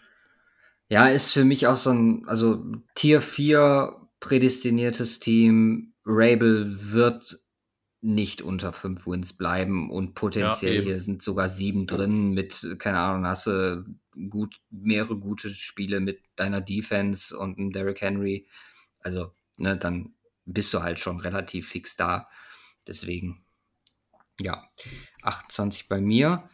Ja, 0.89 1.09
ist 1.09 1.33
für 1.33 1.45
mich 1.45 1.67
auch 1.67 1.77
so 1.77 1.91
ein, 1.91 2.25
also 2.27 2.65
Tier 2.95 3.21
4 3.21 3.97
prädestiniertes 4.21 5.21
Team. 5.21 5.95
Rabel 6.05 6.93
wird 6.93 7.41
nicht 8.01 8.43
unter 8.43 8.73
fünf 8.73 9.07
Wins 9.07 9.33
bleiben 9.33 9.91
und 9.91 10.15
potenziell 10.15 10.77
ja, 10.77 10.83
hier 10.83 11.01
sind 11.01 11.23
sogar 11.23 11.49
sieben 11.49 11.87
drin 11.87 12.33
mit, 12.33 12.77
keine 12.79 12.99
Ahnung, 12.99 13.27
hast 13.27 13.47
du 13.47 13.85
gut, 14.29 14.61
mehrere 14.71 15.17
gute 15.17 15.51
Spiele 15.51 16.01
mit 16.01 16.21
deiner 16.35 16.61
Defense 16.61 17.37
und 17.37 17.59
einem 17.59 17.73
Derrick 17.73 18.01
Henry. 18.01 18.49
Also, 18.99 19.33
ne, 19.57 19.77
dann 19.77 20.15
bist 20.45 20.75
du 20.75 20.83
halt 20.83 20.99
schon 20.99 21.21
relativ 21.21 21.69
fix 21.69 21.97
da. 21.97 22.29
Deswegen 22.87 23.45
ja, 24.43 24.65
28 25.23 25.89
bei 25.89 26.01
mir. 26.01 26.49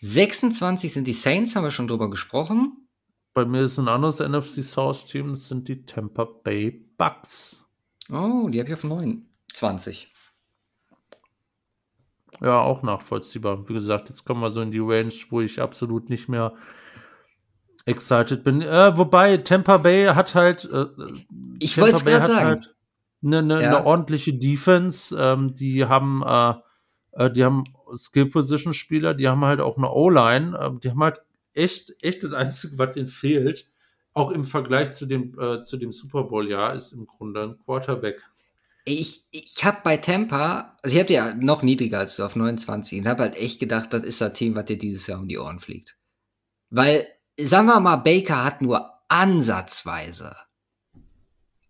26 0.00 0.92
sind 0.92 1.06
die 1.06 1.12
Saints, 1.12 1.56
haben 1.56 1.64
wir 1.64 1.70
schon 1.70 1.88
drüber 1.88 2.10
gesprochen. 2.10 2.88
Bei 3.34 3.44
mir 3.44 3.62
ist 3.62 3.78
ein 3.78 3.88
anderes 3.88 4.20
NFC 4.20 4.62
South 4.62 5.06
Team, 5.06 5.32
das 5.32 5.48
sind 5.48 5.68
die 5.68 5.84
Tampa 5.84 6.24
Bay 6.24 6.70
Bucks. 6.96 7.66
Oh, 8.10 8.48
die 8.48 8.60
habe 8.60 8.68
ich 8.68 8.74
auf 8.74 8.84
29. 8.84 10.12
Ja, 12.40 12.60
auch 12.60 12.82
nachvollziehbar. 12.82 13.68
Wie 13.68 13.74
gesagt, 13.74 14.08
jetzt 14.08 14.24
kommen 14.24 14.40
wir 14.40 14.50
so 14.50 14.60
in 14.60 14.70
die 14.70 14.78
Range, 14.78 15.12
wo 15.30 15.40
ich 15.40 15.60
absolut 15.60 16.10
nicht 16.10 16.28
mehr 16.28 16.54
excited 17.86 18.44
bin. 18.44 18.62
Äh, 18.62 18.96
wobei 18.96 19.38
Tampa 19.38 19.78
Bay 19.78 20.06
hat 20.06 20.34
halt. 20.34 20.68
Äh, 20.70 20.86
ich 21.58 21.78
wollte 21.78 21.96
es 21.96 22.04
gerade 22.04 22.26
sagen. 22.26 22.46
Halt 22.46 22.74
eine, 23.24 23.38
eine, 23.38 23.62
ja. 23.62 23.76
eine 23.76 23.86
ordentliche 23.86 24.34
Defense. 24.34 25.16
Ähm, 25.18 25.54
die 25.54 25.86
haben, 25.86 26.22
äh, 26.22 26.54
äh, 27.16 27.30
die 27.30 27.44
haben 27.44 27.64
Skill-Position-Spieler, 27.94 29.14
die 29.14 29.28
haben 29.28 29.44
halt 29.44 29.60
auch 29.60 29.76
eine 29.76 29.90
O-Line. 29.90 30.58
Äh, 30.58 30.80
die 30.80 30.90
haben 30.90 31.02
halt 31.02 31.22
echt, 31.54 31.94
echt 32.02 32.22
das 32.22 32.32
Einzige, 32.32 32.78
was 32.78 32.92
denen 32.92 33.08
fehlt, 33.08 33.68
auch 34.12 34.30
im 34.30 34.44
Vergleich 34.44 34.92
zu 34.92 35.06
dem, 35.06 35.38
äh, 35.38 35.62
zu 35.62 35.76
dem 35.76 35.92
Super 35.92 36.24
Bowl-Jahr, 36.24 36.74
ist 36.74 36.92
im 36.92 37.06
Grunde 37.06 37.42
ein 37.42 37.58
Quarterback. 37.64 38.22
Ich, 38.84 39.24
ich 39.30 39.64
habe 39.64 39.78
bei 39.82 39.96
Tampa, 39.96 40.76
also 40.82 40.94
ich 40.94 41.02
habe 41.02 41.12
ja 41.12 41.34
noch 41.34 41.62
niedriger 41.62 41.98
als 41.98 42.16
du 42.16 42.24
auf 42.24 42.36
29 42.36 43.00
und 43.00 43.08
habe 43.08 43.24
halt 43.24 43.36
echt 43.36 43.58
gedacht, 43.58 43.92
das 43.92 44.04
ist 44.04 44.20
das 44.20 44.34
Team, 44.34 44.54
was 44.54 44.66
dir 44.66 44.78
dieses 44.78 45.08
Jahr 45.08 45.18
um 45.18 45.26
die 45.26 45.38
Ohren 45.38 45.58
fliegt. 45.58 45.96
Weil, 46.70 47.08
sagen 47.40 47.66
wir 47.66 47.80
mal, 47.80 47.96
Baker 47.96 48.44
hat 48.44 48.62
nur 48.62 48.92
ansatzweise 49.08 50.36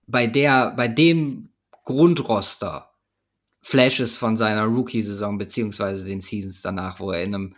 bei 0.07 0.27
der, 0.27 0.73
bei 0.73 0.89
dem 0.89 1.51
Grundroster 1.85 2.86
Flashes 3.67 4.17
von 4.17 4.37
seiner 4.37 4.67
Rookie-Saison 4.67 5.39
beziehungsweise 5.39 6.05
den 6.05 6.21
Seasons 6.21 6.63
danach, 6.63 7.01
wo 7.01 7.11
er 7.11 7.25
in 7.25 7.35
einem, 7.35 7.57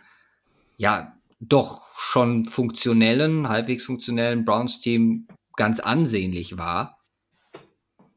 ja, 0.75 1.15
doch 1.39 1.83
schon 1.99 2.45
funktionellen, 2.45 3.47
halbwegs 3.47 3.85
funktionellen 3.85 4.43
Browns-Team 4.43 5.27
ganz 5.55 5.79
ansehnlich 5.79 6.57
war, 6.57 6.97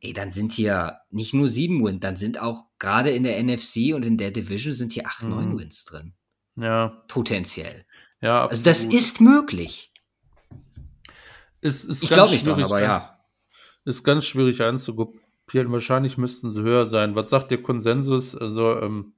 ey, 0.00 0.14
dann 0.14 0.30
sind 0.30 0.52
hier 0.52 1.00
nicht 1.10 1.34
nur 1.34 1.48
sieben 1.48 1.84
Wins, 1.84 2.00
dann 2.00 2.16
sind 2.16 2.40
auch 2.40 2.64
gerade 2.78 3.10
in 3.10 3.24
der 3.24 3.42
NFC 3.42 3.94
und 3.94 4.06
in 4.06 4.16
der 4.16 4.30
Division 4.30 4.72
sind 4.72 4.94
hier 4.94 5.06
acht, 5.06 5.24
mhm. 5.24 5.30
neun 5.30 5.58
Wins 5.58 5.84
drin. 5.84 6.14
Ja. 6.56 7.04
Potenziell. 7.08 7.84
Ja, 8.22 8.44
absolut. 8.44 8.68
Also 8.68 8.86
das 8.88 8.94
ist 8.94 9.20
möglich. 9.20 9.92
Es 11.60 11.84
ist 11.84 12.02
ich 12.02 12.08
glaube 12.08 12.32
nicht 12.32 12.46
dran, 12.46 12.62
aber 12.62 12.80
ja. 12.80 13.18
Ist 13.84 14.02
ganz 14.02 14.24
schwierig 14.24 14.62
einzugruppieren. 15.52 15.72
Wahrscheinlich 15.72 16.18
müssten 16.18 16.50
sie 16.50 16.62
höher 16.62 16.86
sein. 16.86 17.14
Was 17.14 17.30
sagt 17.30 17.50
der 17.50 17.62
Konsensus? 17.62 18.36
Also, 18.36 18.80
ähm, 18.80 19.14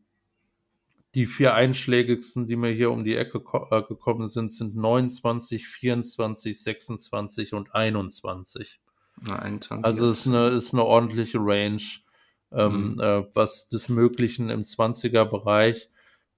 die 1.15 1.27
vier 1.27 1.55
einschlägigsten, 1.55 2.45
die 2.45 2.57
mir 2.57 2.73
hier 2.73 2.91
um 2.91 3.05
die 3.05 3.15
Ecke 3.15 3.41
äh, 3.71 3.83
gekommen 3.83 4.27
sind, 4.27 4.53
sind 4.53 4.75
29, 4.75 5.69
24, 5.69 6.61
26 6.61 7.55
und 7.55 7.73
21. 7.73 8.81
Na, 9.21 9.37
21 9.37 9.85
also 9.85 10.09
ist 10.09 10.27
eine, 10.27 10.49
ist 10.49 10.73
eine 10.73 10.85
ordentliche 10.85 11.39
Range, 11.41 11.83
ähm, 12.51 12.95
mhm. 12.95 13.01
äh, 13.01 13.25
was 13.33 13.69
des 13.69 13.89
Möglichen 13.89 14.51
im 14.51 14.63
20er-Bereich. 14.63 15.89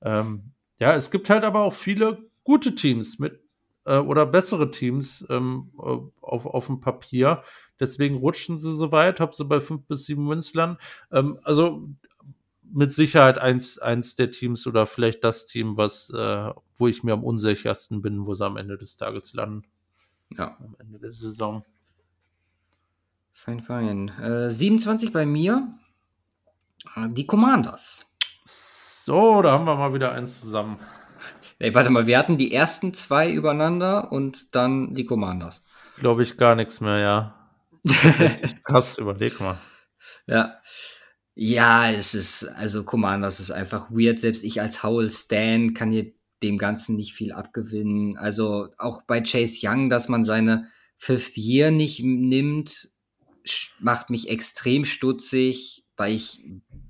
Ähm, 0.02 0.52
ja, 0.78 0.92
es 0.92 1.10
gibt 1.10 1.30
halt 1.30 1.44
aber 1.44 1.62
auch 1.62 1.72
viele 1.72 2.18
gute 2.44 2.74
Teams 2.74 3.18
mit 3.18 3.45
äh, 3.86 3.98
oder 3.98 4.26
bessere 4.26 4.70
Teams 4.70 5.26
ähm, 5.30 5.70
äh, 5.78 5.96
auf, 6.20 6.46
auf 6.46 6.66
dem 6.66 6.80
Papier. 6.80 7.42
Deswegen 7.80 8.16
rutschen 8.16 8.58
sie 8.58 8.74
so 8.76 8.92
weit, 8.92 9.20
ob 9.20 9.34
sie 9.34 9.44
bei 9.44 9.60
fünf 9.60 9.86
bis 9.86 10.06
sieben 10.06 10.28
Wins 10.28 10.52
landen. 10.54 10.78
Ähm, 11.10 11.38
also 11.44 11.88
mit 12.62 12.92
Sicherheit 12.92 13.38
eins, 13.38 13.78
eins 13.78 14.16
der 14.16 14.30
Teams 14.30 14.66
oder 14.66 14.86
vielleicht 14.86 15.22
das 15.22 15.46
Team, 15.46 15.76
was, 15.76 16.10
äh, 16.10 16.52
wo 16.76 16.88
ich 16.88 17.04
mir 17.04 17.12
am 17.12 17.24
unsichersten 17.24 18.02
bin, 18.02 18.26
wo 18.26 18.34
sie 18.34 18.44
am 18.44 18.56
Ende 18.56 18.76
des 18.76 18.96
Tages 18.96 19.32
landen. 19.34 19.62
Ja. 20.30 20.56
Am 20.58 20.76
Ende 20.78 20.98
der 20.98 21.12
Saison. 21.12 21.64
Fein, 23.32 23.60
fein. 23.60 24.08
Äh, 24.20 24.50
27 24.50 25.12
bei 25.12 25.26
mir. 25.26 25.78
Die 27.10 27.26
Commanders. 27.26 28.10
So, 28.44 29.42
da 29.42 29.52
haben 29.52 29.66
wir 29.66 29.76
mal 29.76 29.92
wieder 29.92 30.12
eins 30.12 30.40
zusammen. 30.40 30.78
Ey, 31.58 31.74
warte 31.74 31.90
mal, 31.90 32.06
wir 32.06 32.18
hatten 32.18 32.36
die 32.36 32.52
ersten 32.52 32.92
zwei 32.92 33.30
übereinander 33.32 34.12
und 34.12 34.54
dann 34.54 34.92
die 34.92 35.06
Commanders. 35.06 35.64
Glaube 35.96 36.22
ich 36.22 36.36
gar 36.36 36.54
nichts 36.54 36.80
mehr, 36.80 36.98
ja. 36.98 37.50
Krass, 38.64 38.98
überleg 38.98 39.40
mal. 39.40 39.58
Ja. 40.26 40.60
Ja, 41.34 41.90
es 41.90 42.14
ist, 42.14 42.44
also 42.44 42.84
Commanders 42.84 43.40
ist 43.40 43.50
einfach 43.50 43.90
weird. 43.90 44.18
Selbst 44.18 44.44
ich 44.44 44.60
als 44.60 44.82
Howell 44.82 45.10
Stan 45.10 45.74
kann 45.74 45.92
hier 45.92 46.12
dem 46.42 46.58
Ganzen 46.58 46.96
nicht 46.96 47.14
viel 47.14 47.32
abgewinnen. 47.32 48.16
Also 48.16 48.68
auch 48.78 49.04
bei 49.06 49.20
Chase 49.20 49.60
Young, 49.62 49.88
dass 49.88 50.08
man 50.08 50.24
seine 50.24 50.68
Fifth 50.98 51.36
Year 51.36 51.70
nicht 51.70 52.02
nimmt, 52.02 52.88
macht 53.78 54.10
mich 54.10 54.28
extrem 54.28 54.84
stutzig, 54.84 55.84
weil 55.96 56.14
ich 56.14 56.42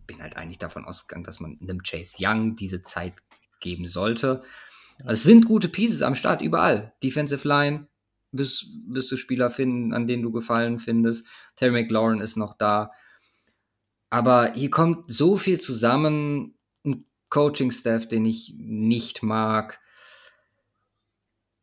bin 0.06 0.22
halt 0.22 0.36
eigentlich 0.36 0.58
davon 0.58 0.84
ausgegangen, 0.84 1.24
dass 1.24 1.40
man 1.40 1.58
einem 1.60 1.82
Chase 1.82 2.16
Young 2.20 2.56
diese 2.56 2.82
Zeit 2.82 3.14
geben 3.60 3.86
sollte. 3.86 4.42
Also 5.00 5.12
es 5.12 5.22
sind 5.24 5.46
gute 5.46 5.68
Pieces 5.68 6.02
am 6.02 6.14
Start 6.14 6.40
überall. 6.40 6.94
Defensive 7.02 7.46
Line, 7.46 7.88
wirst, 8.32 8.66
wirst 8.88 9.10
du 9.12 9.16
Spieler 9.16 9.50
finden, 9.50 9.92
an 9.92 10.06
denen 10.06 10.22
du 10.22 10.32
Gefallen 10.32 10.78
findest. 10.78 11.26
Terry 11.54 11.72
McLaurin 11.72 12.20
ist 12.20 12.36
noch 12.36 12.56
da. 12.56 12.90
Aber 14.10 14.52
hier 14.52 14.70
kommt 14.70 15.12
so 15.12 15.36
viel 15.36 15.60
zusammen. 15.60 16.58
Ein 16.84 17.04
Coaching-Staff, 17.28 18.08
den 18.08 18.24
ich 18.24 18.54
nicht 18.56 19.22
mag. 19.22 19.80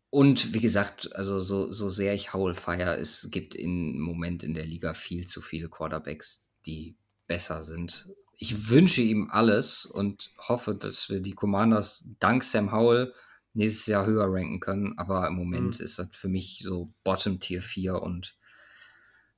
Und 0.10 0.54
wie 0.54 0.60
gesagt, 0.60 1.16
also 1.16 1.40
so, 1.40 1.72
so 1.72 1.90
sehr 1.90 2.14
ich 2.14 2.34
Howell 2.34 2.54
feier, 2.54 3.00
es 3.00 3.30
gibt 3.32 3.56
im 3.56 4.00
Moment 4.00 4.44
in 4.44 4.54
der 4.54 4.66
Liga 4.66 4.94
viel 4.94 5.26
zu 5.26 5.42
viele 5.42 5.70
Quarterbacks, 5.70 6.52
die 6.68 6.96
besser 7.26 7.64
sind. 7.64 8.08
Ich 8.38 8.70
wünsche 8.70 9.02
ihm 9.02 9.30
alles 9.32 9.86
und 9.86 10.32
hoffe, 10.48 10.76
dass 10.76 11.10
wir 11.10 11.22
die 11.22 11.34
Commanders 11.34 12.10
dank 12.20 12.44
Sam 12.44 12.72
Howell 12.72 13.14
nächstes 13.54 13.86
Jahr 13.86 14.06
höher 14.06 14.26
ranken 14.28 14.60
können. 14.60 14.98
Aber 14.98 15.28
im 15.28 15.36
Moment 15.36 15.80
mhm. 15.80 15.84
ist 15.84 16.00
das 16.00 16.10
für 16.12 16.28
mich 16.30 16.62
so 16.64 16.94
Bottom 17.04 17.40
Tier 17.40 17.62
4 17.62 18.02
und 18.02 18.36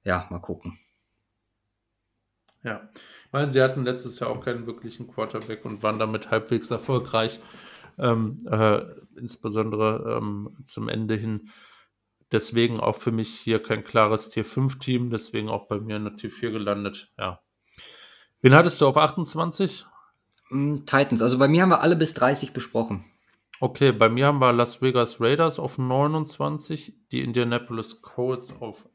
ja, 0.04 0.28
mal 0.30 0.40
gucken. 0.40 0.80
Ja, 2.64 2.90
ich 3.26 3.32
meine, 3.32 3.52
sie 3.52 3.62
hatten 3.62 3.84
letztes 3.84 4.20
Jahr 4.20 4.30
auch 4.30 4.44
keinen 4.44 4.66
wirklichen 4.66 5.08
Quarterback 5.08 5.66
und 5.66 5.84
waren 5.84 6.00
damit 6.00 6.32
halbwegs 6.32 6.72
erfolgreich 6.72 7.40
ähm, 7.98 8.38
äh, 8.50 8.82
insbesondere 9.16 10.18
ähm, 10.18 10.58
zum 10.64 10.90
Ende 10.90 11.16
hin. 11.16 11.50
Deswegen 12.32 12.80
auch 12.80 12.98
für 12.98 13.12
mich 13.12 13.30
hier 13.30 13.62
kein 13.62 13.84
klares 13.84 14.30
Tier 14.30 14.46
5 14.46 14.80
Team, 14.80 15.10
deswegen 15.10 15.50
auch 15.50 15.68
bei 15.68 15.80
mir 15.80 15.98
in 15.98 16.06
der 16.06 16.16
Tier 16.16 16.32
4 16.32 16.52
gelandet. 16.52 17.14
Ja. 17.18 17.42
Wen 18.42 18.54
hattest 18.54 18.82
du 18.82 18.88
auf 18.88 18.98
28? 18.98 19.86
Mm, 20.50 20.86
Titans, 20.86 21.22
also 21.22 21.38
bei 21.38 21.48
mir 21.48 21.64
haben 21.64 21.70
wir 21.70 21.82
alle 21.82 21.96
bis 21.96 22.14
30 22.14 22.54
besprochen. 22.54 23.06
Okay, 23.60 23.92
bei 23.92 24.10
mir 24.10 24.28
haben 24.28 24.40
wir 24.40 24.52
Las 24.52 24.82
Vegas 24.82 25.22
Raiders 25.22 25.60
auf 25.60 25.78
29, 25.78 26.94
die 27.12 27.22
Indianapolis 27.22 28.02
Colts 28.02 28.54
auf 28.60 28.88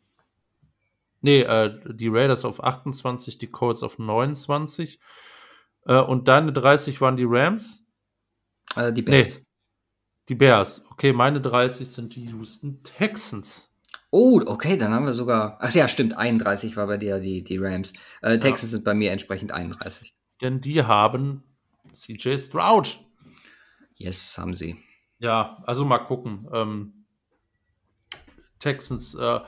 Nee, 1.22 1.42
äh, 1.42 1.78
die 1.86 2.08
Raiders 2.08 2.44
auf 2.44 2.62
28, 2.62 3.38
die 3.38 3.48
Colts 3.48 3.82
auf 3.82 3.98
29. 3.98 5.00
Äh, 5.84 6.00
und 6.00 6.28
deine 6.28 6.52
30 6.52 7.00
waren 7.00 7.16
die 7.16 7.26
Rams? 7.26 7.86
Äh, 8.74 8.92
die 8.92 9.02
Bears. 9.02 9.38
Nee, 9.38 9.46
die 10.28 10.34
Bears. 10.34 10.84
Okay, 10.90 11.12
meine 11.12 11.40
30 11.40 11.88
sind 11.88 12.16
die 12.16 12.24
Houston 12.26 12.82
Texans. 12.82 13.69
Oh, 14.10 14.42
okay, 14.44 14.76
dann 14.76 14.92
haben 14.92 15.06
wir 15.06 15.12
sogar. 15.12 15.58
Ach 15.60 15.72
ja, 15.72 15.86
stimmt, 15.86 16.16
31 16.16 16.76
war 16.76 16.86
bei 16.86 16.96
dir 16.96 17.20
die, 17.20 17.44
die 17.44 17.58
Rams. 17.58 17.92
Äh, 18.22 18.38
Texans 18.38 18.72
ja. 18.72 18.76
sind 18.76 18.84
bei 18.84 18.94
mir 18.94 19.12
entsprechend 19.12 19.52
31. 19.52 20.14
Denn 20.40 20.60
die 20.60 20.82
haben 20.82 21.44
CJ 21.92 22.36
Stroud. 22.36 22.98
Yes, 23.94 24.36
haben 24.38 24.54
sie. 24.54 24.76
Ja, 25.18 25.62
also 25.64 25.84
mal 25.84 25.98
gucken. 25.98 26.48
Ähm, 26.52 27.04
Texans, 28.58 29.14
äh, 29.14 29.40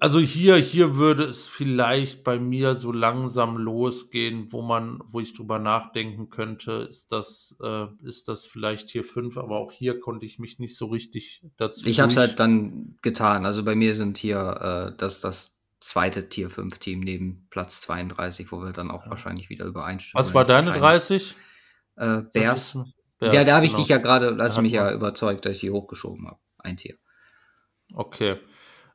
also 0.00 0.18
hier, 0.18 0.56
hier 0.56 0.96
würde 0.96 1.24
es 1.24 1.46
vielleicht 1.46 2.24
bei 2.24 2.38
mir 2.38 2.74
so 2.74 2.90
langsam 2.90 3.56
losgehen, 3.56 4.52
wo 4.52 4.60
man, 4.60 5.00
wo 5.04 5.20
ich 5.20 5.34
drüber 5.34 5.60
nachdenken 5.60 6.30
könnte, 6.30 6.86
ist 6.88 7.12
das, 7.12 7.56
äh, 7.62 7.86
ist 8.02 8.28
das 8.28 8.46
vielleicht 8.46 8.90
hier 8.90 9.04
fünf, 9.04 9.38
aber 9.38 9.56
auch 9.56 9.70
hier 9.70 10.00
konnte 10.00 10.26
ich 10.26 10.40
mich 10.40 10.58
nicht 10.58 10.76
so 10.76 10.86
richtig 10.86 11.44
dazu. 11.56 11.86
Ich 11.86 12.00
habe 12.00 12.10
es 12.10 12.16
halt 12.16 12.40
dann 12.40 12.96
getan. 13.02 13.46
Also 13.46 13.64
bei 13.64 13.76
mir 13.76 13.94
sind 13.94 14.18
hier 14.18 14.90
äh, 14.92 14.96
das, 14.98 15.20
das 15.20 15.56
zweite 15.80 16.28
Tier 16.28 16.50
5 16.50 16.78
Team 16.78 17.00
neben 17.00 17.46
Platz 17.50 17.80
32, 17.82 18.50
wo 18.50 18.60
wir 18.60 18.72
dann 18.72 18.90
auch 18.90 19.04
ja. 19.04 19.10
wahrscheinlich 19.10 19.48
wieder 19.48 19.64
übereinstimmen. 19.64 20.18
Was 20.18 20.34
war 20.34 20.44
deine 20.44 20.72
30? 20.72 21.36
Äh, 21.96 22.22
Bears. 22.32 22.76
Bears. 23.18 23.34
Ja, 23.34 23.44
da 23.44 23.56
habe 23.56 23.66
ich 23.66 23.72
genau. 23.72 23.82
dich 23.82 23.88
ja 23.88 23.98
gerade, 23.98 24.36
hast 24.40 24.56
du 24.56 24.62
mich 24.62 24.72
ja 24.72 24.92
überzeugt, 24.92 25.44
dass 25.44 25.54
ich 25.54 25.60
die 25.60 25.70
hochgeschoben 25.70 26.26
habe. 26.26 26.38
Ein 26.58 26.76
Tier. 26.76 26.96
Okay. 27.92 28.38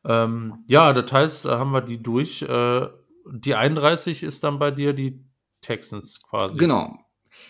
Ähm, 0.06 0.64
ja, 0.68 0.94
das 0.94 1.12
heißt, 1.12 1.46
haben 1.46 1.72
wir 1.72 1.82
die 1.82 2.02
durch. 2.02 2.42
Äh, 2.42 2.88
die 3.32 3.56
31 3.56 4.24
ist 4.24 4.44
dann 4.44 4.60
bei 4.60 4.72
dir 4.72 4.94
die 4.94 5.24
Texans 5.62 6.22
quasi. 6.22 6.58
Genau. 6.58 6.94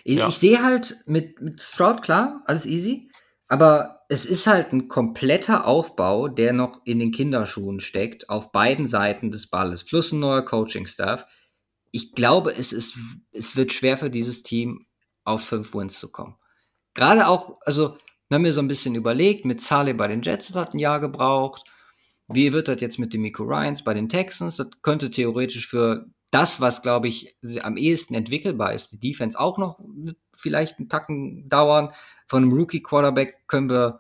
Ich, 0.04 0.18
ja. 0.18 0.28
ich 0.28 0.36
sehe 0.36 0.64
halt 0.64 0.98
mit, 1.06 1.42
mit 1.42 1.62
Stroud 1.62 2.02
klar, 2.02 2.42
alles 2.46 2.66
easy. 2.66 3.10
Aber 3.48 4.04
es 4.10 4.26
ist 4.26 4.48
halt 4.48 4.72
ein 4.72 4.88
kompletter 4.88 5.68
Aufbau, 5.68 6.28
der 6.28 6.54
noch 6.54 6.82
in 6.86 7.00
den 7.00 7.12
Kinderschuhen 7.12 7.80
steckt, 7.80 8.30
auf 8.30 8.52
beiden 8.52 8.88
Seiten 8.88 9.32
des 9.32 9.48
Balles, 9.48 9.84
plus 9.84 10.12
ein 10.12 10.20
neuer 10.20 10.44
Coaching-Staff. 10.44 11.26
Ich 11.92 12.14
glaube, 12.14 12.56
es, 12.56 12.74
ist, 12.74 12.96
es 13.32 13.56
wird 13.56 13.72
schwer 13.72 13.98
für 13.98 14.10
dieses 14.10 14.44
Team, 14.44 14.86
auf 15.26 15.44
fünf 15.44 15.74
Wins 15.74 16.00
zu 16.00 16.12
kommen. 16.12 16.36
Gerade 16.94 17.28
auch, 17.28 17.60
also, 17.66 17.98
wir 18.28 18.36
haben 18.36 18.42
mir 18.42 18.54
so 18.54 18.62
ein 18.62 18.68
bisschen 18.68 18.96
überlegt, 18.96 19.46
mit 19.46 19.62
Saleh 19.62 19.94
bei 19.94 20.08
den 20.08 20.22
Jets 20.22 20.54
hat 20.56 20.74
ein 20.74 20.80
Jahr 20.80 21.00
gebraucht, 21.00 21.64
wie 22.28 22.54
wird 22.54 22.68
das 22.68 22.82
jetzt 22.82 23.00
mit 23.00 23.14
den 23.14 23.22
Miko 23.22 23.44
Ryans 23.44 23.84
bei 23.84 23.94
den 23.94 24.10
Texans? 24.10 24.58
Das 24.58 24.70
könnte 24.82 25.12
theoretisch 25.12 25.68
für 25.68 26.08
das, 26.32 26.62
was, 26.62 26.82
glaube 26.82 27.08
ich, 27.08 27.38
am 27.62 27.78
ehesten 27.78 28.16
entwickelbar 28.16 28.74
ist, 28.74 28.91
die 28.91 29.00
Defense 29.00 29.40
auch 29.40 29.58
noch 29.58 29.80
vielleicht 30.36 30.80
einen 30.80 30.90
Tacken 30.90 31.48
dauern. 31.48 31.91
Von 32.28 32.44
einem 32.44 32.54
Rookie-Quarterback 32.54 33.48
können 33.48 33.70
wir 33.70 34.00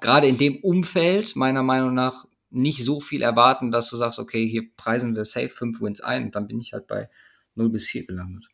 gerade 0.00 0.26
in 0.26 0.36
dem 0.36 0.56
Umfeld 0.56 1.36
meiner 1.36 1.62
Meinung 1.62 1.94
nach 1.94 2.26
nicht 2.50 2.84
so 2.84 3.00
viel 3.00 3.22
erwarten, 3.22 3.70
dass 3.70 3.90
du 3.90 3.96
sagst, 3.96 4.18
okay, 4.18 4.46
hier 4.46 4.70
preisen 4.76 5.16
wir 5.16 5.24
safe 5.24 5.48
5 5.48 5.80
Wins 5.80 6.00
ein 6.00 6.24
und 6.24 6.34
dann 6.34 6.48
bin 6.48 6.58
ich 6.58 6.72
halt 6.72 6.86
bei 6.86 7.08
0 7.54 7.70
bis 7.70 7.86
4 7.86 8.06
gelandet. 8.06 8.48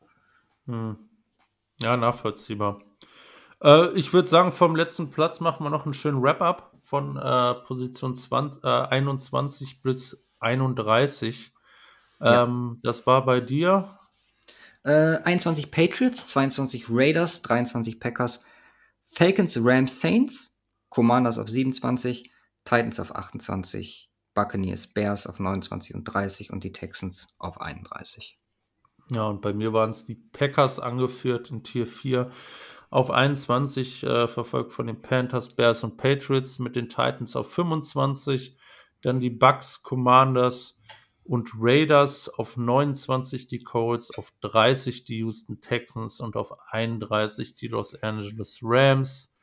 Hm. 0.67 0.97
Ja, 1.81 1.97
nachvollziehbar. 1.97 2.81
Äh, 3.63 3.93
ich 3.99 4.13
würde 4.13 4.29
sagen, 4.29 4.53
vom 4.53 4.77
letzten 4.77 5.11
Platz 5.11 5.41
machen 5.41 5.65
wir 5.65 5.71
noch 5.71 5.85
einen 5.85 5.95
schönen 5.95 6.23
Wrap-up 6.23 6.74
von 6.85 7.17
äh, 7.17 7.55
Position 7.67 8.15
20, 8.15 8.63
äh, 8.63 8.69
21 8.69 9.83
bis 9.83 10.27
31. 10.41 11.53
Ja. 12.21 12.45
Ähm, 12.45 12.81
das 12.83 13.07
war 13.07 13.25
bei 13.25 13.41
dir? 13.41 13.99
Äh, 14.85 15.17
21 15.25 15.71
Patriots, 15.71 16.27
22 16.29 16.87
Raiders, 16.91 17.43
23 17.43 17.99
Packers, 17.99 18.45
Falcons, 19.07 19.59
Rams, 19.63 20.01
Saints, 20.01 20.57
Commanders 20.91 21.39
auf 21.39 21.49
27, 21.49 22.31
Titans 22.65 23.01
auf 23.01 23.15
28, 23.15 24.11
Buccaneers, 24.35 24.87
Bears 24.87 25.27
auf 25.27 25.41
29 25.41 25.95
und 25.95 26.05
30 26.05 26.53
und 26.53 26.65
die 26.65 26.73
Texans 26.73 27.29
auf 27.39 27.61
31. 27.61 28.39
Ja, 29.11 29.27
und 29.27 29.43
bei 29.43 29.53
mir 29.53 29.73
waren 29.73 29.91
es 29.91 30.05
die 30.05 30.15
Packers 30.15 30.79
angeführt 30.79 31.51
in 31.51 31.63
Tier 31.63 31.87
4 31.87 32.31
auf 32.95 33.11
21, 33.11 34.05
äh, 34.05 34.29
verfolgt 34.29 34.73
von 34.73 34.87
den 34.87 35.03
Panthers, 35.03 35.49
Bears 35.57 35.83
und 35.83 35.97
Patriots 35.97 36.61
mit 36.61 36.77
den 36.77 36.89
Titans 36.89 37.35
auf 37.35 37.53
25, 37.53 38.57
dann 39.03 39.19
die 39.19 39.31
Bucks, 39.31 39.83
Commanders 39.83 40.81
und 41.25 41.51
Raiders 41.59 42.29
auf 42.29 42.57
29 42.57 43.49
die 43.49 43.65
Colts, 43.65 44.17
auf 44.17 44.33
30 44.43 45.05
die 45.07 45.19
Houston 45.19 45.61
Texans 45.61 46.21
und 46.21 46.37
auf 46.37 46.53
31 46.71 47.57
die 47.57 47.67
Los 47.67 48.01
Angeles 48.01 48.61
Rams. 48.63 49.35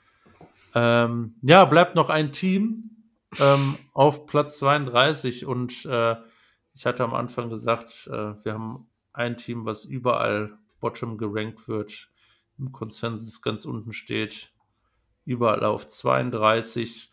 Ähm, 0.74 1.36
ja, 1.42 1.66
bleibt 1.66 1.96
noch 1.96 2.10
ein 2.10 2.32
Team 2.32 2.92
ähm, 3.38 3.76
auf 3.92 4.28
Platz 4.28 4.60
32 4.60 5.46
und 5.46 5.86
äh, 5.88 6.16
ich 6.74 6.86
hatte 6.86 7.04
am 7.04 7.14
Anfang 7.14 7.50
gesagt, 7.50 8.08
äh, 8.08 8.34
wir 8.46 8.54
haben 8.54 8.88
ein 9.12 9.36
Team, 9.36 9.66
was 9.66 9.84
überall 9.84 10.58
bottom 10.80 11.18
gerankt 11.18 11.68
wird 11.68 12.11
im 12.58 12.72
Konsensus 12.72 13.42
ganz 13.42 13.66
unten 13.66 13.94
steht. 13.94 14.52
Überall 15.26 15.64
auf 15.64 15.88
32. 15.88 17.12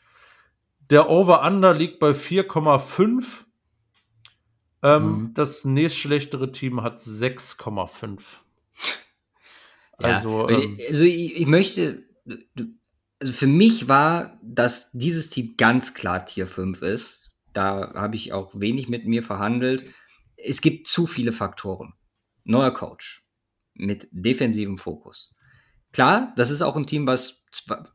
Der 0.91 1.09
Over-Under 1.11 1.75
liegt 1.75 1.99
bei 1.99 2.11
4,5. 2.11 3.45
Ähm, 4.83 5.03
mhm. 5.03 5.35
Das 5.35 5.65
nächstschlechtere 5.65 6.53
Team 6.53 6.83
hat 6.83 6.99
6,5. 6.99 8.21
Ja, 10.01 10.07
also, 10.07 10.49
ähm, 10.49 10.79
also 10.89 11.05
ich, 11.05 11.35
ich, 11.35 11.47
möchte, 11.47 12.05
also 13.21 13.33
für 13.33 13.49
mich 13.49 13.89
war, 13.89 14.39
dass 14.43 14.91
dieses 14.93 15.29
Team 15.31 15.55
ganz 15.57 15.95
klar 15.95 16.25
Tier 16.25 16.47
5 16.47 16.83
ist. 16.83 17.33
Da 17.53 17.93
habe 17.95 18.15
ich 18.15 18.33
auch 18.33 18.53
wenig 18.55 18.89
mit 18.89 19.07
mir 19.07 19.23
verhandelt. 19.23 19.85
Es 20.37 20.61
gibt 20.61 20.87
zu 20.87 21.07
viele 21.07 21.33
Faktoren. 21.33 21.95
Neuer 22.45 22.73
Coach 22.73 23.28
mit 23.79 24.09
defensivem 24.11 24.79
Fokus. 24.79 25.35
Klar, 25.93 26.33
das 26.37 26.51
ist 26.51 26.63
auch 26.63 26.77
ein 26.77 26.87
Team, 26.87 27.07
was 27.07 27.43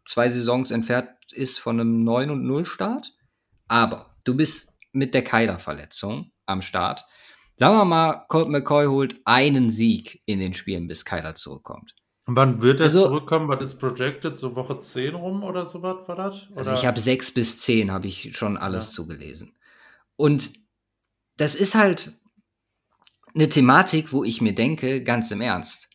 zwei 0.06 0.30
Saisons 0.30 0.72
entfernt 0.72 1.10
ist 1.32 1.60
von 1.60 1.80
einem 1.80 2.04
9 2.04 2.30
und 2.32 2.44
0 2.44 2.66
Start. 2.66 3.14
Aber 3.68 4.16
du 4.24 4.36
bist 4.36 4.74
mit 4.92 5.14
der 5.14 5.24
Kyler-Verletzung 5.24 6.32
am 6.46 6.62
Start. 6.62 7.06
Sagen 7.56 7.76
wir 7.76 7.86
mal, 7.86 8.26
Colt 8.30 8.50
McCoy 8.50 8.88
holt 8.88 9.22
einen 9.26 9.70
Sieg 9.70 10.22
in 10.26 10.40
den 10.40 10.54
Spielen, 10.54 10.88
bis 10.88 11.06
Kyler 11.06 11.36
zurückkommt. 11.36 11.96
Und 12.26 12.36
wann 12.36 12.62
wird 12.62 12.80
er 12.80 12.86
also, 12.86 13.04
zurückkommen? 13.04 13.48
Was 13.50 13.64
ist 13.64 13.80
projected? 13.80 14.36
So 14.36 14.56
Woche 14.56 14.80
10 14.80 15.16
rum 15.16 15.44
oder 15.44 15.66
so 15.66 15.82
was 15.82 16.08
war 16.08 16.16
das? 16.16 16.48
Oder? 16.50 16.58
Also 16.58 16.74
ich 16.74 16.86
habe 16.86 17.00
6 17.00 17.34
bis 17.34 17.60
10, 17.60 17.92
habe 17.92 18.08
ich 18.08 18.36
schon 18.36 18.58
alles 18.58 18.88
ja. 18.88 18.92
zugelesen. 18.94 19.56
Und 20.16 20.52
das 21.38 21.56
ist 21.56 21.76
halt 21.76 22.14
eine 23.36 23.50
Thematik, 23.50 24.12
wo 24.12 24.24
ich 24.24 24.42
mir 24.42 24.54
denke, 24.54 25.04
ganz 25.04 25.32
im 25.32 25.42
Ernst, 25.42 25.90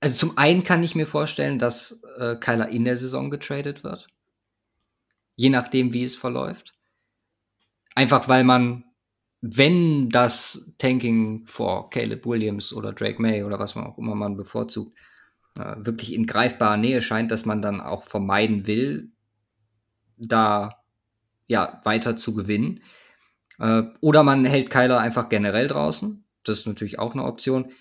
also 0.00 0.14
zum 0.14 0.38
einen 0.38 0.62
kann 0.62 0.82
ich 0.82 0.94
mir 0.94 1.06
vorstellen, 1.06 1.58
dass 1.58 2.02
äh, 2.18 2.36
Kyler 2.36 2.68
in 2.68 2.84
der 2.84 2.96
Saison 2.96 3.30
getradet 3.30 3.82
wird. 3.82 4.06
Je 5.34 5.50
nachdem, 5.50 5.92
wie 5.92 6.04
es 6.04 6.16
verläuft. 6.16 6.74
Einfach 7.94 8.28
weil 8.28 8.44
man, 8.44 8.84
wenn 9.40 10.08
das 10.08 10.64
Tanking 10.78 11.46
vor 11.46 11.90
Caleb 11.90 12.26
Williams 12.26 12.72
oder 12.72 12.92
Drake 12.92 13.20
May 13.20 13.42
oder 13.42 13.58
was 13.58 13.74
man 13.74 13.86
auch 13.86 13.98
immer 13.98 14.14
man 14.14 14.36
bevorzugt, 14.36 14.96
äh, 15.56 15.74
wirklich 15.78 16.12
in 16.12 16.26
greifbarer 16.26 16.76
Nähe 16.76 17.02
scheint, 17.02 17.30
dass 17.30 17.44
man 17.44 17.60
dann 17.60 17.80
auch 17.80 18.04
vermeiden 18.04 18.66
will, 18.66 19.10
da 20.16 20.84
ja 21.46 21.80
weiter 21.84 22.16
zu 22.16 22.34
gewinnen. 22.34 22.82
Äh, 23.58 23.82
oder 24.00 24.22
man 24.22 24.44
hält 24.44 24.70
Kyler 24.70 24.98
einfach 24.98 25.28
generell 25.28 25.68
draußen. 25.68 26.24
Das 26.44 26.60
ist 26.60 26.66
natürlich 26.66 26.98
auch 26.98 27.12
eine 27.12 27.24
Option. 27.24 27.72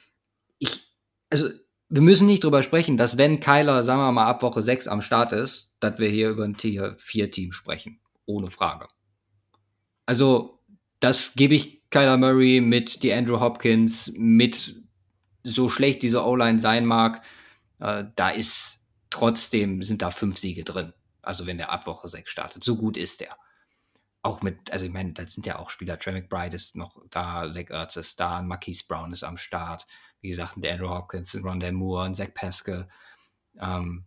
Ich, 0.59 0.93
also 1.29 1.49
wir 1.89 2.01
müssen 2.01 2.27
nicht 2.27 2.43
drüber 2.43 2.63
sprechen, 2.63 2.97
dass 2.97 3.17
wenn 3.17 3.39
Kyler, 3.39 3.83
sagen 3.83 4.01
wir 4.01 4.11
mal, 4.11 4.27
ab 4.27 4.43
Woche 4.43 4.61
6 4.61 4.87
am 4.87 5.01
Start 5.01 5.31
ist, 5.31 5.75
dass 5.79 5.99
wir 5.99 6.09
hier 6.09 6.29
über 6.29 6.43
ein 6.43 6.57
Tier 6.57 6.95
4 6.97 7.31
Team 7.31 7.51
sprechen. 7.51 7.99
Ohne 8.25 8.47
Frage. 8.47 8.87
Also, 10.05 10.59
das 10.99 11.33
gebe 11.35 11.55
ich 11.55 11.89
Kyler 11.89 12.17
Murray 12.17 12.59
mit 12.59 13.03
die 13.03 13.13
Andrew 13.13 13.39
Hopkins, 13.39 14.11
mit 14.15 14.75
so 15.43 15.69
schlecht 15.69 16.03
diese 16.03 16.25
O-Line 16.25 16.59
sein 16.59 16.85
mag, 16.85 17.21
äh, 17.79 18.05
da 18.15 18.29
ist 18.29 18.79
trotzdem, 19.09 19.81
sind 19.83 20.01
da 20.01 20.11
fünf 20.11 20.37
Siege 20.37 20.63
drin. 20.63 20.93
Also 21.21 21.45
wenn 21.45 21.57
der 21.57 21.71
ab 21.71 21.87
Woche 21.87 22.07
6 22.07 22.29
startet. 22.29 22.63
So 22.63 22.75
gut 22.75 22.97
ist 22.97 23.21
der. 23.21 23.37
Auch 24.27 24.41
mit, 24.41 24.71
also 24.71 24.85
ich 24.85 24.91
meine, 24.91 25.13
da 25.13 25.25
sind 25.25 25.45
ja 25.45 25.57
auch 25.57 25.69
Spieler, 25.69 25.97
Trey 25.97 26.13
McBride 26.13 26.55
ist 26.55 26.75
noch 26.75 27.01
da, 27.09 27.49
Zach 27.49 27.69
Ertz 27.69 27.95
ist 27.95 28.19
da, 28.19 28.41
Marquise 28.41 28.83
Brown 28.87 29.13
ist 29.13 29.23
am 29.23 29.37
Start 29.37 29.87
wie 30.21 30.29
gesagt, 30.29 30.53
der 30.57 30.73
Andrew 30.73 30.89
Hopkins, 30.89 31.35
Rondell 31.43 31.71
Moore, 31.71 32.05
ein 32.05 32.15
Zach 32.15 32.33
Pascal. 32.33 32.89
Ähm, 33.59 34.05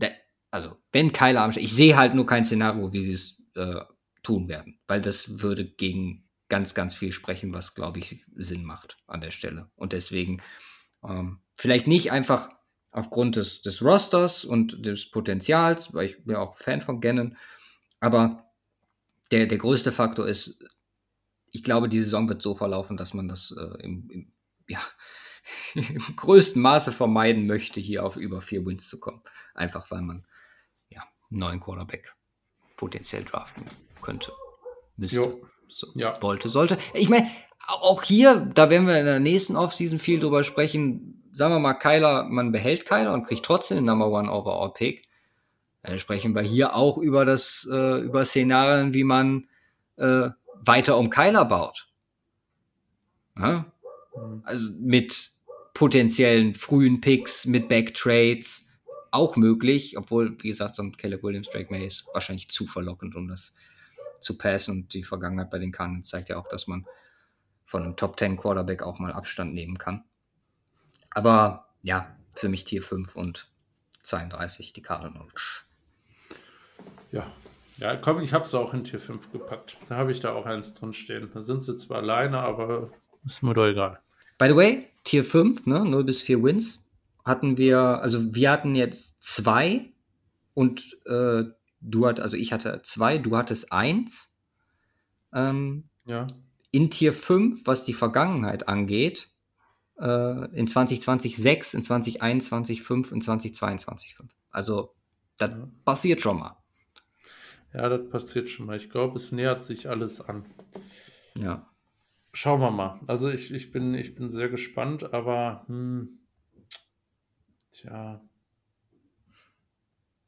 der, 0.00 0.14
also, 0.50 0.76
wenn 0.92 1.12
Kyler 1.12 1.42
am 1.42 1.50
Ich 1.56 1.74
sehe 1.74 1.96
halt 1.96 2.14
nur 2.14 2.26
kein 2.26 2.44
Szenario, 2.44 2.92
wie 2.92 3.02
sie 3.02 3.12
es 3.12 3.42
äh, 3.56 3.80
tun 4.22 4.48
werden, 4.48 4.78
weil 4.86 5.00
das 5.00 5.42
würde 5.42 5.64
gegen 5.64 6.28
ganz, 6.48 6.74
ganz 6.74 6.94
viel 6.94 7.12
sprechen, 7.12 7.52
was, 7.52 7.74
glaube 7.74 7.98
ich, 7.98 8.24
Sinn 8.36 8.64
macht 8.64 8.96
an 9.06 9.20
der 9.20 9.30
Stelle. 9.30 9.70
Und 9.76 9.92
deswegen 9.92 10.42
ähm, 11.06 11.40
vielleicht 11.54 11.86
nicht 11.86 12.12
einfach 12.12 12.48
aufgrund 12.90 13.36
des, 13.36 13.62
des 13.62 13.82
Rosters 13.82 14.44
und 14.44 14.86
des 14.86 15.10
Potenzials, 15.10 15.92
weil 15.92 16.06
ich 16.06 16.24
bin 16.24 16.36
auch 16.36 16.54
Fan 16.54 16.80
von 16.80 17.00
Gannon, 17.00 17.36
aber 17.98 18.43
der, 19.30 19.46
der 19.46 19.58
größte 19.58 19.92
Faktor 19.92 20.26
ist, 20.26 20.62
ich 21.50 21.62
glaube, 21.62 21.88
die 21.88 22.00
Saison 22.00 22.28
wird 22.28 22.42
so 22.42 22.54
verlaufen, 22.54 22.96
dass 22.96 23.14
man 23.14 23.28
das 23.28 23.52
äh, 23.56 23.82
im, 23.82 24.10
im, 24.10 24.32
ja, 24.68 24.80
im 25.74 26.16
größten 26.16 26.60
Maße 26.60 26.92
vermeiden 26.92 27.46
möchte, 27.46 27.80
hier 27.80 28.04
auf 28.04 28.16
über 28.16 28.40
vier 28.40 28.64
Wins 28.66 28.88
zu 28.88 29.00
kommen. 29.00 29.22
Einfach 29.54 29.90
weil 29.90 30.02
man 30.02 30.26
ja, 30.88 31.02
einen 31.30 31.40
neuen 31.40 31.60
Quarterback 31.60 32.14
potenziell 32.76 33.24
draften 33.24 33.64
könnte, 34.02 34.32
müsste. 34.96 35.40
So, 35.68 35.88
ja. 35.94 36.20
Wollte, 36.22 36.48
sollte. 36.48 36.76
Ich 36.92 37.08
meine, 37.08 37.28
auch 37.66 38.02
hier, 38.02 38.50
da 38.54 38.70
werden 38.70 38.86
wir 38.86 38.98
in 38.98 39.06
der 39.06 39.20
nächsten 39.20 39.56
Offseason 39.56 39.98
viel 39.98 40.20
drüber 40.20 40.44
sprechen. 40.44 41.30
Sagen 41.32 41.54
wir 41.54 41.58
mal, 41.58 41.74
Kyler, 41.74 42.24
man 42.24 42.52
behält 42.52 42.86
Kyler 42.86 43.12
und 43.12 43.24
kriegt 43.24 43.44
trotzdem 43.44 43.78
den 43.78 43.86
Number 43.86 44.08
One 44.08 44.30
Overall 44.30 44.72
Pick. 44.72 45.08
Dann 45.84 45.98
sprechen 45.98 46.34
wir 46.34 46.42
hier 46.42 46.74
auch 46.74 46.96
über 46.96 47.24
das, 47.24 47.68
äh, 47.70 48.00
über 48.00 48.24
Szenarien, 48.24 48.94
wie 48.94 49.04
man 49.04 49.48
äh, 49.96 50.30
weiter 50.54 50.96
um 50.96 51.10
Kyler 51.10 51.44
baut. 51.44 51.88
Ja? 53.38 53.72
Mhm. 54.16 54.42
Also 54.44 54.70
mit 54.78 55.32
potenziellen 55.74 56.54
frühen 56.54 57.00
Picks 57.00 57.46
mit 57.46 57.68
Backtrades 57.68 58.68
auch 59.10 59.36
möglich, 59.36 59.98
obwohl, 59.98 60.36
wie 60.42 60.48
gesagt, 60.48 60.74
so 60.74 60.82
ein 60.82 60.96
Caleb 60.96 61.22
Williams, 61.22 61.50
Drake 61.50 61.70
May 61.70 61.86
ist 61.86 62.06
wahrscheinlich 62.14 62.48
zu 62.48 62.66
verlockend, 62.66 63.14
um 63.14 63.28
das 63.28 63.54
zu 64.20 64.38
passen. 64.38 64.70
Und 64.70 64.94
die 64.94 65.02
Vergangenheit 65.02 65.50
bei 65.50 65.58
den 65.58 65.70
Cardinals 65.70 66.08
zeigt 66.08 66.30
ja 66.30 66.38
auch, 66.38 66.48
dass 66.48 66.66
man 66.66 66.86
von 67.64 67.82
einem 67.82 67.96
Top 67.96 68.18
10 68.18 68.36
Quarterback 68.36 68.82
auch 68.82 68.98
mal 68.98 69.12
Abstand 69.12 69.52
nehmen 69.52 69.76
kann. 69.76 70.04
Aber 71.10 71.68
ja, 71.82 72.16
für 72.34 72.48
mich 72.48 72.64
Tier 72.64 72.82
5 72.82 73.14
und 73.16 73.50
32 74.02 74.72
die 74.72 74.82
Cardinals. 74.82 75.64
Ja, 77.14 77.32
ja, 77.78 77.96
komm, 77.96 78.20
ich 78.20 78.32
habe 78.32 78.44
es 78.44 78.54
auch 78.54 78.72
in 78.72 78.84
Tier 78.84 79.00
5 79.00 79.32
gepackt. 79.32 79.76
Da 79.88 79.96
habe 79.96 80.12
ich 80.12 80.20
da 80.20 80.32
auch 80.32 80.46
eins 80.46 80.74
drin 80.74 80.92
stehen. 80.92 81.30
Da 81.34 81.42
sind 81.42 81.62
sie 81.62 81.76
zwar 81.76 81.98
alleine, 81.98 82.38
aber 82.38 82.90
ist 83.24 83.42
mir 83.42 83.54
doch 83.54 83.66
egal. 83.66 84.00
By 84.38 84.48
the 84.48 84.56
way, 84.56 84.88
Tier 85.02 85.24
5, 85.24 85.66
ne, 85.66 85.84
0 85.84 86.04
bis 86.04 86.20
4 86.22 86.42
Wins, 86.42 86.86
hatten 87.24 87.56
wir, 87.56 87.78
also 87.78 88.34
wir 88.34 88.50
hatten 88.50 88.74
jetzt 88.74 89.22
zwei 89.22 89.92
und 90.54 90.98
äh, 91.06 91.44
du 91.80 92.06
hattest, 92.06 92.22
also 92.22 92.36
ich 92.36 92.52
hatte 92.52 92.80
zwei, 92.84 93.18
du 93.18 93.36
hattest 93.36 93.72
eins. 93.72 94.36
Ähm, 95.32 95.88
ja. 96.04 96.26
In 96.70 96.90
Tier 96.90 97.12
5, 97.12 97.62
was 97.64 97.84
die 97.84 97.94
Vergangenheit 97.94 98.68
angeht, 98.68 99.28
äh, 99.98 100.50
in 100.54 100.68
2020 100.68 101.36
6, 101.36 101.74
in 101.74 101.82
2021 101.82 102.82
5, 102.82 103.12
in 103.12 103.20
2022 103.20 104.16
5. 104.16 104.30
Also, 104.50 104.94
das 105.38 105.50
ja. 105.50 105.68
passiert 105.84 106.20
schon 106.20 106.38
mal. 106.38 106.63
Ja, 107.74 107.88
das 107.88 108.08
passiert 108.08 108.48
schon 108.48 108.66
mal. 108.66 108.76
Ich 108.76 108.88
glaube, 108.88 109.16
es 109.16 109.32
nähert 109.32 109.62
sich 109.62 109.88
alles 109.88 110.20
an. 110.20 110.44
Ja. 111.36 111.68
Schauen 112.32 112.60
wir 112.60 112.70
mal. 112.70 113.00
Also 113.08 113.28
ich, 113.28 113.52
ich, 113.52 113.72
bin, 113.72 113.94
ich 113.94 114.14
bin 114.14 114.30
sehr 114.30 114.48
gespannt, 114.48 115.12
aber 115.12 115.64
hm, 115.66 116.20
tja, 117.72 118.22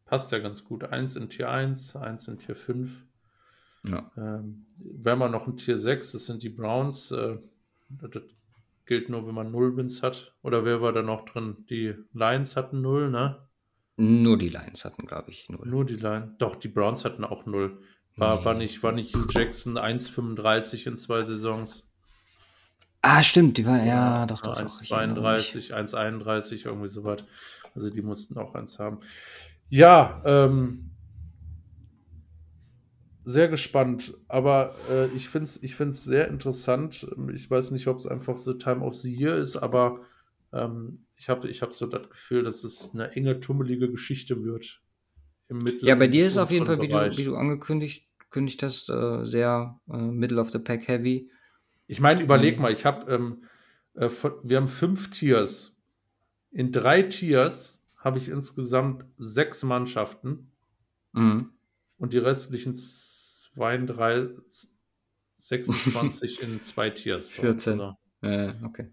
passt 0.04 0.32
ja 0.32 0.40
ganz 0.40 0.64
gut. 0.64 0.84
Eins 0.84 1.14
in 1.14 1.28
Tier 1.28 1.50
1, 1.50 1.94
eins 1.96 2.26
in 2.26 2.38
Tier 2.38 2.56
5. 2.56 2.90
Ja. 3.86 4.10
Ähm, 4.16 4.66
wenn 4.78 5.18
man 5.18 5.30
noch 5.30 5.46
ein 5.46 5.56
Tier 5.56 5.78
6, 5.78 6.12
das 6.12 6.26
sind 6.26 6.42
die 6.42 6.48
Browns, 6.48 7.12
äh, 7.12 7.38
das 7.88 8.22
gilt 8.86 9.08
nur, 9.08 9.26
wenn 9.26 9.34
man 9.34 9.52
0 9.52 9.76
Wins 9.76 10.02
hat. 10.02 10.34
Oder 10.42 10.64
wer 10.64 10.80
war 10.82 10.92
da 10.92 11.02
noch 11.02 11.24
drin? 11.24 11.64
Die 11.70 11.94
Lions 12.12 12.56
hatten 12.56 12.80
0, 12.80 13.10
ne? 13.10 13.45
Nur 13.96 14.36
die 14.36 14.50
Lions 14.50 14.84
hatten, 14.84 15.06
glaube 15.06 15.30
ich, 15.30 15.48
0. 15.48 15.66
Nur 15.66 15.86
die 15.86 15.96
Lions. 15.96 16.32
Doch, 16.38 16.56
die 16.56 16.68
Browns 16.68 17.04
hatten 17.04 17.24
auch 17.24 17.46
0. 17.46 17.78
War, 18.16 18.38
nee. 18.38 18.44
war, 18.44 18.54
nicht, 18.54 18.82
war 18.82 18.92
nicht 18.92 19.14
Hugh 19.14 19.26
Jackson 19.30 19.78
1,35 19.78 20.86
in 20.86 20.96
zwei 20.96 21.22
Saisons? 21.22 21.90
Ah, 23.02 23.22
stimmt, 23.22 23.56
die 23.56 23.66
war, 23.66 23.84
ja, 23.84 24.26
doch, 24.26 24.42
doch. 24.42 24.58
1,32, 24.58 25.72
1,31, 25.72 26.66
irgendwie 26.66 26.88
so 26.88 27.04
was. 27.04 27.24
Also 27.74 27.90
die 27.90 28.02
mussten 28.02 28.38
auch 28.38 28.54
eins 28.54 28.78
haben. 28.78 29.00
Ja, 29.68 30.22
ähm, 30.24 30.90
sehr 33.22 33.48
gespannt, 33.48 34.14
aber 34.28 34.74
äh, 34.90 35.06
ich 35.16 35.28
finde 35.28 35.44
es 35.44 35.62
ich 35.62 35.74
find's 35.74 36.04
sehr 36.04 36.28
interessant. 36.28 37.06
Ich 37.34 37.50
weiß 37.50 37.72
nicht, 37.72 37.86
ob 37.88 37.98
es 37.98 38.06
einfach 38.06 38.38
so 38.38 38.54
Time 38.54 38.84
of 38.84 38.94
the 38.94 39.12
Year 39.12 39.36
ist, 39.36 39.56
aber 39.56 40.00
ähm, 40.52 41.05
ich 41.16 41.28
habe 41.28 41.48
ich 41.48 41.62
hab 41.62 41.72
so 41.72 41.86
das 41.86 42.08
Gefühl, 42.08 42.42
dass 42.42 42.64
es 42.64 42.92
eine 42.92 43.12
enge, 43.12 43.40
tummelige 43.40 43.90
Geschichte 43.90 44.44
wird. 44.44 44.82
Im 45.48 45.60
ja, 45.80 45.94
bei 45.94 46.08
dir 46.08 46.26
ist 46.26 46.38
auf 46.38 46.50
jeden 46.50 46.66
Fall, 46.66 46.80
wie 46.80 46.88
du, 46.88 47.16
wie 47.16 47.24
du 47.24 47.36
angekündigt 47.36 48.06
kündigt 48.30 48.62
hast, 48.62 48.90
äh, 48.90 49.24
sehr 49.24 49.80
äh, 49.88 49.96
Middle 49.96 50.40
of 50.40 50.50
the 50.50 50.58
Pack 50.58 50.88
Heavy. 50.88 51.30
Ich 51.86 52.00
meine, 52.00 52.22
überleg 52.22 52.56
mhm. 52.56 52.62
mal, 52.62 52.72
ich 52.72 52.84
habe, 52.84 53.10
ähm, 53.12 53.44
äh, 53.94 54.10
wir 54.42 54.58
haben 54.58 54.68
fünf 54.68 55.10
Tiers. 55.10 55.80
In 56.50 56.72
drei 56.72 57.02
Tiers 57.02 57.86
habe 57.96 58.18
ich 58.18 58.28
insgesamt 58.28 59.04
sechs 59.16 59.62
Mannschaften. 59.62 60.50
Mhm. 61.12 61.52
Und 61.98 62.12
die 62.12 62.18
restlichen 62.18 62.74
32, 62.74 64.68
26 65.38 66.42
in 66.42 66.60
zwei 66.60 66.90
Tiers. 66.90 67.32
14. 67.32 67.80
Also. 67.80 67.96
Okay. 68.64 68.92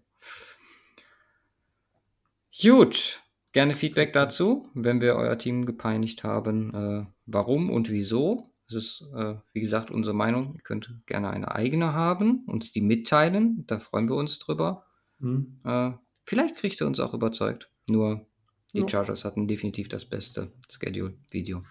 Gut. 2.60 3.22
Gerne 3.52 3.74
Feedback 3.74 4.12
dazu, 4.12 4.68
wenn 4.74 5.00
wir 5.00 5.14
euer 5.14 5.38
Team 5.38 5.64
gepeinigt 5.64 6.24
haben. 6.24 6.74
Äh, 6.74 7.06
warum 7.26 7.70
und 7.70 7.88
wieso? 7.90 8.50
Das 8.66 8.76
ist, 8.76 9.04
äh, 9.14 9.34
wie 9.52 9.60
gesagt, 9.60 9.90
unsere 9.90 10.14
Meinung. 10.14 10.54
Ihr 10.54 10.62
könnt 10.62 10.90
gerne 11.06 11.30
eine 11.30 11.52
eigene 11.52 11.92
haben, 11.92 12.44
uns 12.46 12.72
die 12.72 12.80
mitteilen. 12.80 13.64
Da 13.66 13.78
freuen 13.78 14.08
wir 14.08 14.16
uns 14.16 14.38
drüber. 14.38 14.86
Mhm. 15.18 15.60
Äh, 15.64 15.92
vielleicht 16.24 16.56
kriegt 16.56 16.80
ihr 16.80 16.86
uns 16.86 16.98
auch 16.98 17.14
überzeugt. 17.14 17.70
Nur 17.88 18.26
die 18.72 18.80
ja. 18.80 18.88
Chargers 18.88 19.24
hatten 19.24 19.46
definitiv 19.46 19.88
das 19.88 20.04
beste 20.04 20.52
Schedule-Video 20.68 21.62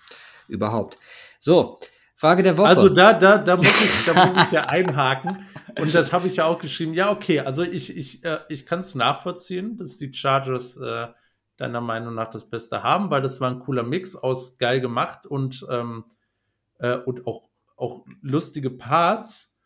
überhaupt. 0.48 1.00
So, 1.40 1.80
Frage 2.24 2.41
der 2.41 2.58
Woche. 2.58 2.70
Also 2.70 2.88
da, 2.88 3.12
da, 3.12 3.38
da, 3.38 3.58
muss, 3.58 3.68
ich, 3.68 4.06
da 4.06 4.26
muss 4.26 4.38
ich 4.38 4.52
ja 4.54 4.64
einhaken. 4.68 5.45
Und 5.78 5.94
das 5.94 6.14
habe 6.14 6.28
ich 6.30 6.38
ja 6.38 6.45
auch 6.45 6.58
geschrieben. 6.58 6.94
Ja, 6.94 7.12
okay, 7.12 7.41
also 7.41 7.64
ich, 7.64 7.98
ich, 7.98 8.24
äh, 8.24 8.40
ich 8.48 8.66
kann 8.66 8.80
es 8.80 8.95
nachvollziehen, 8.95 9.76
dass 9.76 9.98
die 9.98 10.14
Chargers 10.14 10.78
äh, 10.78 11.08
deiner 11.58 11.82
Meinung 11.82 12.16
nach 12.16 12.30
das 12.30 12.50
Beste 12.50 12.82
haben, 12.82 13.10
weil 13.10 13.22
das 13.22 13.41
war 13.41 13.52
ein 13.52 13.60
cooler 13.60 13.84
Mix 13.84 14.16
aus 14.16 14.58
geil 14.58 14.80
gemacht 14.80 15.26
und 15.26 15.68
ähm, 15.70 16.06
äh, 16.80 16.95
und 16.95 17.28
auch, 17.28 17.50
auch 17.76 18.06
lustige 18.22 18.70
Parts. 18.70 19.60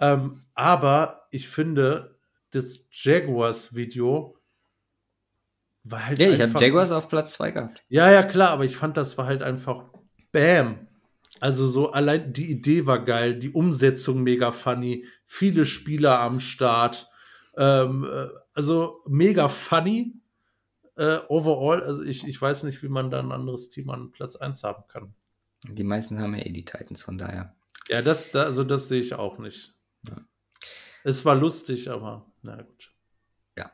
Ähm, 0.00 0.42
aber 0.54 1.28
ich 1.30 1.48
finde, 1.48 2.18
das 2.50 2.88
Jaguars-Video 2.90 4.36
war 5.84 6.06
halt. 6.06 6.18
Ja, 6.18 6.30
ich 6.30 6.40
habe 6.40 6.58
Jaguars 6.58 6.90
auf 6.90 7.08
Platz 7.08 7.34
2 7.34 7.52
gehabt. 7.52 7.84
Ja, 7.88 8.10
ja, 8.10 8.24
klar, 8.24 8.50
aber 8.50 8.64
ich 8.64 8.76
fand, 8.76 8.96
das 8.96 9.16
war 9.16 9.26
halt 9.26 9.44
einfach 9.44 9.84
Bam. 10.32 10.88
Also 11.40 11.66
so 11.66 11.90
allein 11.90 12.32
die 12.32 12.50
Idee 12.50 12.86
war 12.86 13.02
geil, 13.04 13.38
die 13.38 13.50
Umsetzung 13.50 14.22
mega 14.22 14.52
funny, 14.52 15.06
viele 15.24 15.64
Spieler 15.64 16.20
am 16.20 16.38
Start. 16.38 17.08
Ähm, 17.56 18.04
äh, 18.04 18.28
also 18.52 19.00
mega 19.08 19.48
funny. 19.48 20.14
Äh, 20.96 21.20
overall, 21.28 21.82
also 21.82 22.04
ich, 22.04 22.26
ich 22.28 22.40
weiß 22.40 22.64
nicht, 22.64 22.82
wie 22.82 22.88
man 22.88 23.10
da 23.10 23.20
ein 23.20 23.32
anderes 23.32 23.70
Team 23.70 23.88
an 23.88 24.10
Platz 24.10 24.36
1 24.36 24.62
haben 24.64 24.84
kann. 24.88 25.14
Die 25.64 25.84
meisten 25.84 26.18
haben 26.18 26.34
ja 26.34 26.44
eh 26.44 26.52
die 26.52 26.64
Titans, 26.64 27.02
von 27.02 27.16
daher. 27.16 27.54
Ja, 27.88 28.02
das, 28.02 28.30
da, 28.32 28.44
also 28.44 28.64
das 28.64 28.88
sehe 28.88 29.00
ich 29.00 29.14
auch 29.14 29.38
nicht. 29.38 29.74
Ja. 30.06 30.16
Es 31.04 31.24
war 31.24 31.34
lustig, 31.34 31.90
aber 31.90 32.30
na 32.42 32.60
gut. 32.60 32.92
Ja. 33.56 33.70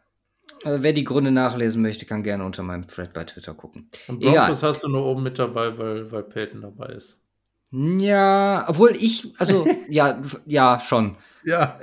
Also 0.64 0.84
wer 0.84 0.92
die 0.92 1.04
Gründe 1.04 1.32
nachlesen 1.32 1.82
möchte, 1.82 2.06
kann 2.06 2.22
gerne 2.22 2.44
unter 2.44 2.62
meinem 2.62 2.86
Thread 2.86 3.12
bei 3.12 3.24
Twitter 3.24 3.54
gucken. 3.54 3.90
Und 4.06 4.20
Broncos 4.20 4.62
hast 4.62 4.84
du 4.84 4.88
nur 4.88 5.04
oben 5.04 5.24
mit 5.24 5.38
dabei, 5.38 5.76
weil, 5.76 6.12
weil 6.12 6.22
Peyton 6.22 6.60
dabei 6.60 6.94
ist. 6.94 7.25
Ja, 7.72 8.64
obwohl 8.68 8.96
ich, 8.96 9.34
also 9.38 9.66
ja, 9.88 10.22
ja, 10.46 10.80
schon. 10.80 11.16
Ja. 11.44 11.78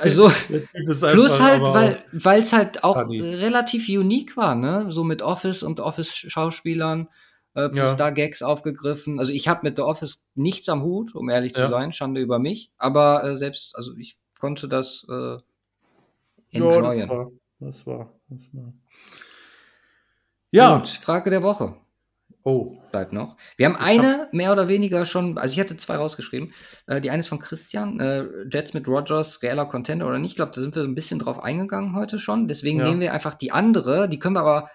Also 0.00 0.28
plus 0.72 1.40
halt, 1.40 1.62
weil 1.62 2.04
weil 2.12 2.42
es 2.42 2.52
halt 2.52 2.82
auch 2.82 3.00
funny. 3.00 3.20
relativ 3.20 3.88
unique 3.88 4.36
war, 4.36 4.54
ne? 4.56 4.86
So 4.90 5.04
mit 5.04 5.22
Office 5.22 5.62
und 5.62 5.78
Office-Schauspielern, 5.78 7.08
äh, 7.54 7.68
plus 7.68 7.90
ja. 7.90 7.96
da 7.96 8.10
Gags 8.10 8.42
aufgegriffen. 8.42 9.20
Also 9.20 9.32
ich 9.32 9.46
habe 9.46 9.60
mit 9.62 9.76
The 9.76 9.82
Office 9.82 10.24
nichts 10.34 10.68
am 10.68 10.82
Hut, 10.82 11.14
um 11.14 11.28
ehrlich 11.28 11.56
ja. 11.56 11.64
zu 11.64 11.68
sein, 11.68 11.92
Schande 11.92 12.20
über 12.20 12.40
mich. 12.40 12.72
Aber 12.76 13.22
äh, 13.24 13.36
selbst, 13.36 13.76
also 13.76 13.94
ich 13.96 14.18
konnte 14.40 14.68
das 14.68 15.06
äh, 15.08 15.36
enjoyen. 16.50 16.98
Ja, 16.98 17.06
das 17.06 17.08
war, 17.08 17.30
das 17.60 17.86
war, 17.86 18.12
das 18.28 18.48
war. 18.52 18.72
Ja. 20.50 20.76
Gut, 20.76 20.88
Frage 20.88 21.30
der 21.30 21.42
Woche. 21.42 21.76
Oh. 22.44 22.76
Bleibt 22.90 23.14
noch. 23.14 23.36
Wir 23.56 23.66
haben 23.66 23.76
eine 23.76 24.28
mehr 24.32 24.52
oder 24.52 24.68
weniger 24.68 25.06
schon, 25.06 25.38
also 25.38 25.54
ich 25.54 25.60
hatte 25.60 25.78
zwei 25.78 25.96
rausgeschrieben. 25.96 26.52
Äh, 26.86 27.00
die 27.00 27.10
eine 27.10 27.20
ist 27.20 27.28
von 27.28 27.38
Christian, 27.38 27.98
äh, 27.98 28.26
Jets 28.52 28.74
mit 28.74 28.86
Rogers, 28.86 29.42
reeller 29.42 29.64
Contender 29.64 30.06
oder 30.06 30.18
nicht. 30.18 30.32
Ich 30.32 30.36
glaube, 30.36 30.52
da 30.54 30.60
sind 30.60 30.76
wir 30.76 30.82
ein 30.82 30.94
bisschen 30.94 31.18
drauf 31.18 31.42
eingegangen 31.42 31.96
heute 31.96 32.18
schon. 32.18 32.46
Deswegen 32.46 32.80
ja. 32.80 32.84
nehmen 32.84 33.00
wir 33.00 33.14
einfach 33.14 33.34
die 33.34 33.50
andere. 33.50 34.10
Die 34.10 34.18
können 34.18 34.36
wir 34.36 34.42
aber 34.42 34.70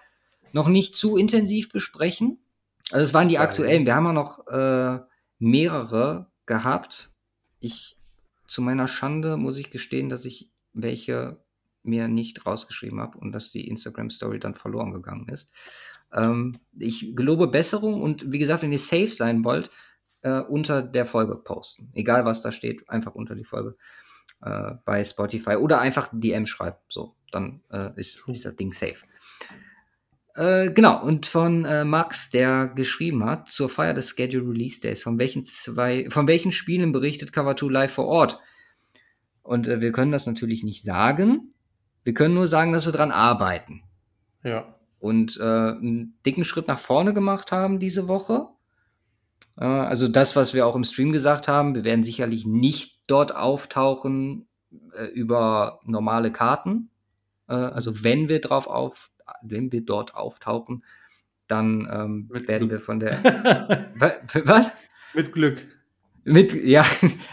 noch 0.52 0.66
nicht 0.66 0.96
zu 0.96 1.16
intensiv 1.16 1.70
besprechen. 1.70 2.40
Also 2.90 3.04
es 3.04 3.14
waren 3.14 3.28
die 3.28 3.38
aktuellen. 3.38 3.86
Wir 3.86 3.94
haben 3.94 4.06
ja 4.06 4.12
noch 4.12 4.46
äh, 4.48 4.98
mehrere 5.38 6.26
gehabt. 6.46 7.10
Ich, 7.60 7.96
zu 8.48 8.62
meiner 8.62 8.88
Schande 8.88 9.36
muss 9.36 9.58
ich 9.58 9.70
gestehen, 9.70 10.08
dass 10.08 10.24
ich 10.24 10.50
welche 10.72 11.38
mir 11.82 12.08
nicht 12.08 12.46
rausgeschrieben 12.46 13.00
habe 13.00 13.16
und 13.18 13.32
dass 13.32 13.50
die 13.50 13.68
Instagram-Story 13.68 14.40
dann 14.40 14.56
verloren 14.56 14.92
gegangen 14.92 15.28
ist. 15.28 15.52
Ähm, 16.12 16.52
ich 16.78 17.14
gelobe 17.14 17.48
Besserung 17.48 18.02
und 18.02 18.32
wie 18.32 18.38
gesagt, 18.38 18.62
wenn 18.62 18.72
ihr 18.72 18.78
safe 18.78 19.12
sein 19.12 19.44
wollt, 19.44 19.70
äh, 20.22 20.40
unter 20.40 20.82
der 20.82 21.06
Folge 21.06 21.36
posten. 21.36 21.90
Egal 21.94 22.24
was 22.24 22.42
da 22.42 22.52
steht, 22.52 22.88
einfach 22.88 23.14
unter 23.14 23.34
die 23.34 23.44
Folge 23.44 23.76
äh, 24.42 24.72
bei 24.84 25.04
Spotify 25.04 25.56
oder 25.56 25.80
einfach 25.80 26.08
DM 26.12 26.46
schreiben. 26.46 26.78
So, 26.88 27.14
dann 27.30 27.62
äh, 27.70 27.90
ist, 27.96 28.26
ist 28.28 28.44
das 28.44 28.56
Ding 28.56 28.72
safe. 28.72 29.04
Äh, 30.34 30.70
genau, 30.72 31.02
und 31.02 31.26
von 31.26 31.64
äh, 31.64 31.84
Max, 31.84 32.30
der 32.30 32.68
geschrieben 32.68 33.24
hat, 33.24 33.48
zur 33.48 33.68
Feier 33.68 33.94
des 33.94 34.10
Schedule 34.10 34.48
Release 34.48 34.80
Days, 34.80 35.02
von 35.02 35.18
welchen 35.18 35.44
zwei, 35.44 36.08
von 36.08 36.28
welchen 36.28 36.52
Spielen 36.52 36.92
berichtet 36.92 37.32
Cover 37.32 37.56
2 37.56 37.66
live 37.66 37.92
vor 37.92 38.06
Ort? 38.06 38.38
Und 39.42 39.66
äh, 39.66 39.80
wir 39.80 39.92
können 39.92 40.12
das 40.12 40.26
natürlich 40.26 40.62
nicht 40.62 40.82
sagen. 40.82 41.54
Wir 42.04 42.14
können 42.14 42.34
nur 42.34 42.46
sagen, 42.46 42.72
dass 42.72 42.86
wir 42.86 42.92
dran 42.92 43.10
arbeiten. 43.10 43.82
Ja 44.42 44.79
und 45.00 45.38
äh, 45.38 45.42
einen 45.42 46.14
dicken 46.24 46.44
Schritt 46.44 46.68
nach 46.68 46.78
vorne 46.78 47.12
gemacht 47.12 47.50
haben 47.50 47.80
diese 47.80 48.06
Woche. 48.06 48.48
Äh, 49.56 49.64
also 49.64 50.06
das, 50.06 50.36
was 50.36 50.54
wir 50.54 50.66
auch 50.66 50.76
im 50.76 50.84
Stream 50.84 51.10
gesagt 51.10 51.48
haben, 51.48 51.74
wir 51.74 51.84
werden 51.84 52.04
sicherlich 52.04 52.46
nicht 52.46 53.00
dort 53.06 53.34
auftauchen 53.34 54.46
äh, 54.96 55.06
über 55.06 55.80
normale 55.84 56.30
Karten. 56.30 56.90
Äh, 57.48 57.54
also 57.54 58.04
wenn 58.04 58.28
wir 58.28 58.40
drauf 58.40 58.66
auf, 58.66 59.10
wenn 59.42 59.72
wir 59.72 59.84
dort 59.84 60.14
auftauchen, 60.14 60.84
dann 61.46 61.88
ähm, 61.90 62.28
werden 62.30 62.68
Glück. 62.68 62.70
wir 62.70 62.80
von 62.80 63.00
der 63.00 63.92
was? 64.44 64.70
Mit 65.14 65.32
Glück. 65.32 65.66
Mit, 66.22 66.52
ja, 66.52 66.84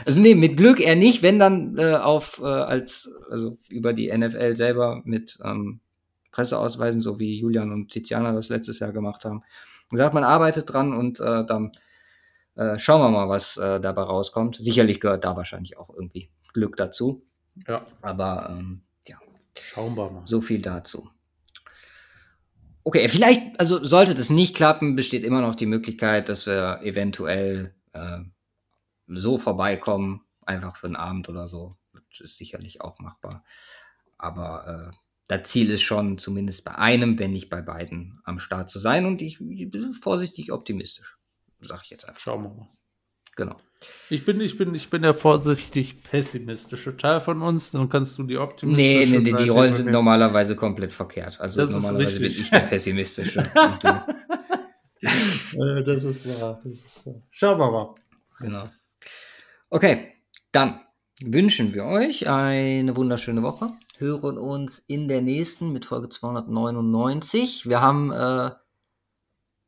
also 0.05 0.19
nee, 0.21 0.33
mit 0.33 0.55
Glück 0.55 0.79
eher 0.79 0.95
nicht, 0.95 1.21
wenn 1.21 1.37
dann 1.37 1.77
äh, 1.77 1.95
auf, 1.95 2.39
äh, 2.41 2.45
als, 2.45 3.11
also 3.29 3.57
über 3.69 3.91
die 3.91 4.15
NFL 4.15 4.55
selber 4.55 5.01
mit 5.03 5.37
ähm, 5.43 5.81
Presseausweisen, 6.37 7.01
so 7.01 7.17
wie 7.17 7.39
Julian 7.39 7.71
und 7.71 7.89
Tiziana 7.89 8.31
das 8.31 8.49
letztes 8.49 8.77
Jahr 8.77 8.91
gemacht 8.91 9.25
haben. 9.25 9.41
Und 9.89 9.97
sagt, 9.97 10.13
man 10.13 10.23
arbeitet 10.23 10.71
dran 10.71 10.93
und 10.93 11.19
äh, 11.19 11.43
dann 11.45 11.71
äh, 12.55 12.77
schauen 12.77 13.01
wir 13.01 13.09
mal, 13.09 13.27
was 13.27 13.57
äh, 13.57 13.79
dabei 13.79 14.03
rauskommt. 14.03 14.55
Sicherlich 14.57 14.99
gehört 14.99 15.23
da 15.23 15.35
wahrscheinlich 15.35 15.79
auch 15.79 15.89
irgendwie 15.89 16.29
Glück 16.53 16.77
dazu. 16.77 17.25
Ja. 17.67 17.81
Aber 18.03 18.49
ähm, 18.51 18.83
ja. 19.07 19.17
Schauen 19.59 19.95
wir 19.95 20.11
mal. 20.11 20.27
So 20.27 20.39
viel 20.39 20.61
dazu. 20.61 21.09
Okay, 22.83 23.09
vielleicht, 23.09 23.59
also 23.59 23.83
sollte 23.83 24.13
das 24.13 24.29
nicht 24.29 24.55
klappen, 24.55 24.95
besteht 24.95 25.23
immer 25.23 25.41
noch 25.41 25.55
die 25.55 25.65
Möglichkeit, 25.65 26.29
dass 26.29 26.45
wir 26.45 26.81
eventuell 26.83 27.73
äh, 27.93 28.19
so 29.07 29.39
vorbeikommen, 29.39 30.21
einfach 30.45 30.75
für 30.75 30.85
einen 30.85 30.97
Abend 30.97 31.29
oder 31.29 31.47
so. 31.47 31.77
Das 32.11 32.19
ist 32.19 32.37
sicherlich 32.37 32.81
auch 32.81 32.99
machbar. 32.99 33.43
Aber 34.19 34.91
äh, 34.93 35.06
das 35.27 35.43
Ziel 35.43 35.69
ist 35.71 35.81
schon, 35.81 36.17
zumindest 36.17 36.63
bei 36.63 36.75
einem, 36.75 37.19
wenn 37.19 37.31
nicht 37.31 37.49
bei 37.49 37.61
beiden, 37.61 38.19
am 38.23 38.39
Start 38.39 38.69
zu 38.69 38.79
sein. 38.79 39.05
Und 39.05 39.21
ich, 39.21 39.39
bin 39.39 39.93
vorsichtig 39.93 40.51
optimistisch, 40.51 41.17
sage 41.59 41.81
ich 41.83 41.89
jetzt 41.89 42.07
einfach. 42.07 42.21
Schauen 42.21 42.43
wir 42.43 42.49
mal. 42.49 42.67
Genau. 43.35 43.55
Ich 44.09 44.25
bin, 44.25 44.41
ich 44.41 44.57
bin, 44.57 44.73
ich 44.73 44.89
bin 44.89 45.03
der 45.03 45.13
vorsichtig 45.13 46.01
pessimistische 46.01 46.97
Teil 46.97 47.21
von 47.21 47.43
uns. 47.43 47.69
Dann 47.71 47.87
kannst 47.87 48.17
du 48.17 48.23
die 48.23 48.37
optimistische. 48.37 48.87
Nee, 48.89 49.05
nee, 49.05 49.19
nee 49.19 49.43
die 49.43 49.49
Rollen 49.49 49.73
sind 49.73 49.91
normalerweise 49.91 50.55
komplett 50.55 50.91
verkehrt. 50.91 51.39
Also 51.39 51.61
das 51.61 51.69
normalerweise 51.69 52.19
bin 52.19 52.31
ich 52.31 52.49
der 52.49 52.59
pessimistische. 52.59 53.43
Äh, 54.99 55.83
das 55.83 56.03
ist 56.03 56.27
wahr. 56.27 56.59
Das 56.63 56.73
ist 56.73 57.05
wahr. 57.05 57.21
Schauen 57.29 57.59
wir 57.59 57.71
mal. 57.71 57.95
Genau. 58.39 58.67
Okay, 59.69 60.13
dann 60.51 60.81
wünschen 61.21 61.75
wir 61.75 61.85
euch 61.85 62.27
eine 62.27 62.95
wunderschöne 62.95 63.43
Woche 63.43 63.71
hören 63.99 64.37
uns 64.37 64.79
in 64.79 65.07
der 65.07 65.21
nächsten 65.21 65.71
mit 65.71 65.85
Folge 65.85 66.09
299. 66.09 67.67
Wir 67.67 67.81
haben 67.81 68.11
äh, 68.11 68.51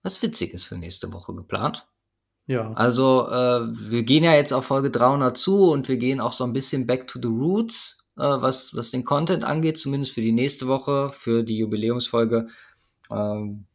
was 0.03 0.21
Witziges 0.21 0.65
für 0.65 0.77
nächste 0.77 1.11
Woche 1.13 1.33
geplant. 1.33 1.87
Ja. 2.47 2.71
Also 2.73 3.27
äh, 3.29 3.61
wir 3.91 4.03
gehen 4.03 4.23
ja 4.23 4.33
jetzt 4.33 4.53
auf 4.53 4.65
Folge 4.65 4.89
300 4.89 5.37
zu 5.37 5.71
und 5.71 5.87
wir 5.87 5.97
gehen 5.97 6.19
auch 6.19 6.31
so 6.31 6.43
ein 6.43 6.53
bisschen 6.53 6.87
back 6.87 7.07
to 7.07 7.19
the 7.21 7.27
roots, 7.27 8.07
äh, 8.17 8.23
was, 8.23 8.75
was 8.75 8.91
den 8.91 9.05
Content 9.05 9.43
angeht, 9.43 9.77
zumindest 9.77 10.13
für 10.13 10.21
die 10.21 10.31
nächste 10.31 10.67
Woche, 10.67 11.11
für 11.13 11.43
die 11.43 11.57
Jubiläumsfolge. 11.57 12.47
Ähm, 13.11 13.65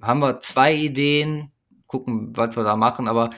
haben 0.00 0.20
wir 0.20 0.40
zwei 0.40 0.74
Ideen, 0.74 1.50
gucken, 1.86 2.36
was 2.36 2.56
wir 2.56 2.64
da 2.64 2.76
machen, 2.76 3.08
aber 3.08 3.30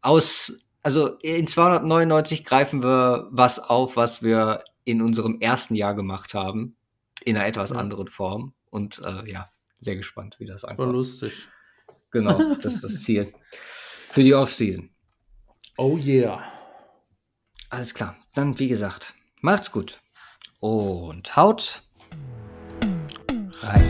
aus, 0.00 0.66
also 0.82 1.08
in 1.22 1.46
299 1.46 2.44
greifen 2.44 2.82
wir 2.82 3.28
was 3.30 3.58
auf, 3.58 3.96
was 3.96 4.22
wir 4.22 4.64
in 4.88 5.02
unserem 5.02 5.38
ersten 5.40 5.74
Jahr 5.74 5.94
gemacht 5.94 6.32
haben, 6.32 6.76
in 7.22 7.36
einer 7.36 7.46
etwas 7.46 7.72
anderen 7.72 8.08
Form. 8.08 8.54
Und 8.70 9.00
äh, 9.04 9.30
ja, 9.30 9.50
sehr 9.78 9.96
gespannt, 9.96 10.36
wie 10.38 10.46
das 10.46 10.64
ankommt. 10.64 10.88
War 10.88 10.92
lustig. 10.94 11.32
Genau, 12.10 12.54
das 12.62 12.76
ist 12.76 12.84
das 12.84 13.02
Ziel. 13.02 13.34
Für 14.10 14.22
die 14.22 14.34
Offseason. 14.34 14.90
Oh 15.76 15.98
yeah. 15.98 16.42
Alles 17.68 17.92
klar. 17.92 18.16
Dann, 18.34 18.58
wie 18.58 18.68
gesagt, 18.68 19.12
macht's 19.42 19.70
gut. 19.70 20.00
Und 20.58 21.36
haut 21.36 21.82
rein. 23.60 23.84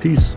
Peace. 0.00 0.36